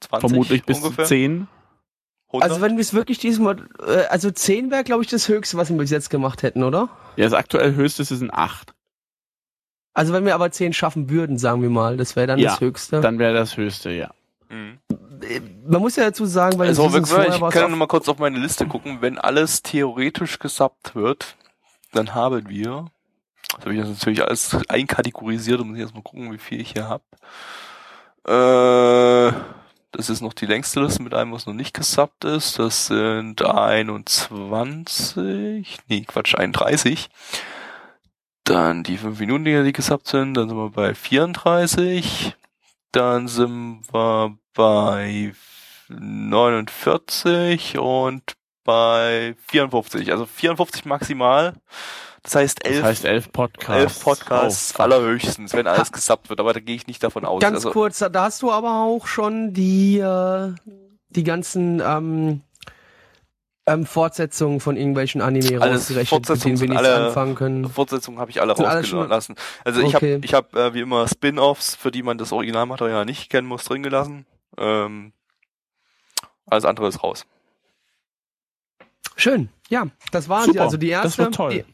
20 0.00 0.28
Vermutlich 0.30 0.64
bis 0.64 0.78
ungefähr. 0.78 1.04
10. 1.04 1.48
100? 2.28 2.50
Also 2.50 2.62
wenn 2.62 2.76
wir 2.76 2.80
es 2.80 2.94
wirklich 2.94 3.18
diesmal, 3.18 3.58
äh, 3.86 4.06
also 4.08 4.30
10 4.30 4.70
wäre, 4.70 4.84
glaube 4.84 5.02
ich, 5.02 5.10
das 5.10 5.28
Höchste, 5.28 5.56
was 5.58 5.68
wir 5.68 5.76
bis 5.76 5.90
jetzt 5.90 6.08
gemacht 6.10 6.42
hätten, 6.42 6.62
oder? 6.62 6.88
Ja, 7.16 7.24
das 7.26 7.34
aktuell 7.34 7.74
höchste 7.74 8.04
sind 8.04 8.32
8. 8.32 8.72
Also 9.94 10.14
wenn 10.14 10.24
wir 10.24 10.34
aber 10.34 10.50
10 10.50 10.72
schaffen 10.72 11.10
würden, 11.10 11.36
sagen 11.36 11.60
wir 11.60 11.68
mal, 11.68 11.98
das 11.98 12.16
wäre 12.16 12.26
dann 12.26 12.38
Ja, 12.38 12.50
das 12.52 12.60
Höchste. 12.60 13.00
Dann 13.02 13.18
wäre 13.18 13.34
das 13.34 13.56
höchste, 13.58 13.90
ja. 13.90 14.10
Mhm. 14.48 14.78
Man 15.66 15.80
muss 15.82 15.96
ja 15.96 16.04
dazu 16.04 16.24
sagen, 16.24 16.58
weil 16.58 16.68
Also 16.68 16.84
die 16.84 16.88
Seasons 16.94 17.10
wir, 17.14 17.28
ich 17.28 17.40
kann 17.52 17.64
auch- 17.64 17.68
noch 17.68 17.76
mal 17.76 17.86
kurz 17.86 18.08
auf 18.08 18.18
meine 18.18 18.38
Liste 18.38 18.66
gucken. 18.66 18.98
Wenn 19.02 19.18
alles 19.18 19.62
theoretisch 19.62 20.38
gesappt 20.38 20.94
wird, 20.94 21.36
dann 21.92 22.14
haben 22.14 22.48
wir, 22.48 22.86
das 23.50 23.60
habe 23.60 23.74
ich 23.74 23.80
jetzt 23.80 23.90
natürlich 23.90 24.22
alles 24.22 24.56
einkategorisiert 24.68 25.64
muss 25.64 25.76
ich 25.76 25.82
erstmal 25.82 26.02
gucken, 26.02 26.32
wie 26.32 26.38
viel 26.38 26.60
ich 26.60 26.72
hier 26.72 26.88
habe. 26.88 27.04
Äh, 28.26 29.32
das 29.92 30.08
ist 30.08 30.22
noch 30.22 30.32
die 30.32 30.46
längste 30.46 30.80
Liste 30.80 31.02
mit 31.02 31.12
einem, 31.12 31.32
was 31.32 31.44
noch 31.46 31.52
nicht 31.52 31.74
gesappt 31.74 32.24
ist. 32.24 32.58
Das 32.58 32.86
sind 32.86 33.44
21, 33.44 35.78
nee, 35.88 36.04
Quatsch, 36.06 36.34
31. 36.34 37.10
Dann 38.44 38.84
die 38.84 38.96
5 38.96 39.20
Minuten, 39.20 39.44
Dinger, 39.44 39.64
die 39.64 39.72
gesappt 39.72 40.08
sind, 40.08 40.32
dann 40.34 40.48
sind 40.48 40.56
wir 40.56 40.70
bei 40.70 40.94
34. 40.94 42.34
Dann 42.90 43.28
sind 43.28 43.82
wir 43.92 44.38
bei 44.54 45.34
49 45.88 47.76
und 47.78 48.32
bei 48.64 49.34
54. 49.48 50.10
Also 50.12 50.26
54 50.26 50.84
maximal. 50.84 51.54
Das 52.22 52.36
heißt 52.36 52.60
Das 52.64 52.70
11, 52.72 52.84
heißt 52.84 53.04
11 53.04 53.32
Podcasts. 53.32 53.80
elf 53.82 54.00
Podcasts 54.04 54.74
Oh, 54.78 54.82
allerhöchstens, 54.82 55.52
wenn 55.54 55.66
alles 55.66 55.90
gesappt 55.90 56.30
wird. 56.30 56.38
Aber 56.38 56.52
da 56.52 56.60
gehe 56.60 56.76
ich 56.76 56.86
nicht 56.86 57.02
davon 57.02 57.24
aus. 57.24 57.40
Ganz 57.40 57.56
also, 57.56 57.70
kurz, 57.72 57.98
da 57.98 58.10
hast 58.22 58.42
du 58.42 58.52
aber 58.52 58.82
auch 58.84 59.06
schon 59.08 59.52
die, 59.52 59.98
äh, 59.98 60.52
die 61.08 61.24
ganzen 61.24 61.80
ähm, 61.84 62.42
ähm, 63.66 63.86
Fortsetzungen 63.86 64.60
von 64.60 64.76
irgendwelchen 64.76 65.20
Anime 65.20 65.58
rausgerechnet, 65.58 65.96
mit 65.98 66.08
Fortsetzungen 66.08 66.56
denen 66.56 66.60
wir 66.60 66.68
nichts 66.76 66.84
alle- 66.88 67.06
anfangen 67.06 67.34
können. 67.34 67.68
Fortsetzungen 67.68 68.20
habe 68.20 68.30
ich 68.30 68.40
alle 68.40 68.52
rausgelassen. 68.52 69.34
Also 69.64 69.80
ich 69.80 69.94
Okay. 69.96 70.14
habe 70.16 70.24
ich 70.26 70.34
hab, 70.34 70.54
äh, 70.54 70.74
wie 70.74 70.80
immer 70.80 71.06
Spin-offs, 71.08 71.74
für 71.74 71.90
die 71.90 72.02
man 72.04 72.18
das 72.18 72.32
Originalmaterial 72.32 73.04
nicht 73.04 73.30
kennen 73.30 73.46
muss, 73.48 73.64
drin 73.64 73.82
gelassen. 73.82 74.26
Ähm, 74.58 75.12
alles 76.46 76.64
andere 76.64 76.86
ist 76.88 77.02
raus. 77.02 77.24
Schön, 79.16 79.48
ja, 79.68 79.86
das 80.10 80.28
waren 80.28 80.44
Super, 80.44 80.52
sie. 80.52 80.60
Also 80.60 80.76
die 80.76 80.90
das 80.90 81.04
erste, 81.04 81.18
wird 81.24 81.34
toll. 81.34 81.52
Die, 81.52 81.64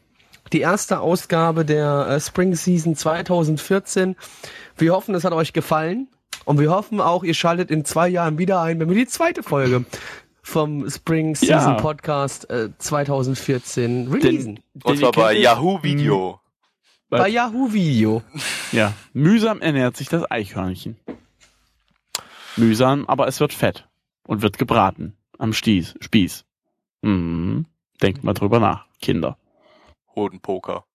die 0.53 0.59
erste 0.61 0.99
Ausgabe 0.99 1.65
der 1.65 2.07
äh, 2.09 2.19
Spring 2.19 2.55
Season 2.55 2.95
2014. 2.95 4.15
Wir 4.77 4.93
hoffen, 4.93 5.15
es 5.15 5.23
hat 5.23 5.33
euch 5.33 5.53
gefallen. 5.53 6.07
Und 6.45 6.59
wir 6.59 6.71
hoffen 6.71 7.01
auch, 7.01 7.23
ihr 7.23 7.33
schaltet 7.33 7.69
in 7.69 7.85
zwei 7.85 8.07
Jahren 8.07 8.37
wieder 8.37 8.61
ein, 8.61 8.79
wenn 8.79 8.89
wir 8.89 8.95
die 8.95 9.07
zweite 9.07 9.43
Folge 9.43 9.85
vom 10.41 10.89
Spring 10.89 11.35
Season 11.35 11.73
Ja. 11.73 11.81
Podcast 11.81 12.49
äh, 12.49 12.69
2014 12.77 14.07
releasen. 14.11 14.55
Den 14.55 14.81
Und 14.83 14.97
zwar 14.97 15.11
bei 15.11 15.33
Yahoo 15.33 15.83
Video. 15.83 16.39
Bei 17.09 17.27
Yahoo 17.27 17.73
Video. 17.73 18.23
Ja, 18.71 18.93
mühsam 19.13 19.61
ernährt 19.61 19.97
sich 19.97 20.09
das 20.09 20.29
Eichhörnchen. 20.29 20.95
Mühsam, 22.55 23.05
aber 23.07 23.27
es 23.27 23.39
wird 23.39 23.53
fett 23.53 23.87
und 24.27 24.41
wird 24.41 24.57
gebraten 24.57 25.15
am 25.37 25.53
Stieß, 25.53 25.95
Spieß. 26.01 26.45
Mhm. 27.01 27.65
Denkt 28.01 28.23
mal 28.23 28.33
drüber 28.33 28.59
nach, 28.59 28.85
Kinder. 29.01 29.37
Hodenpoker. 30.15 30.85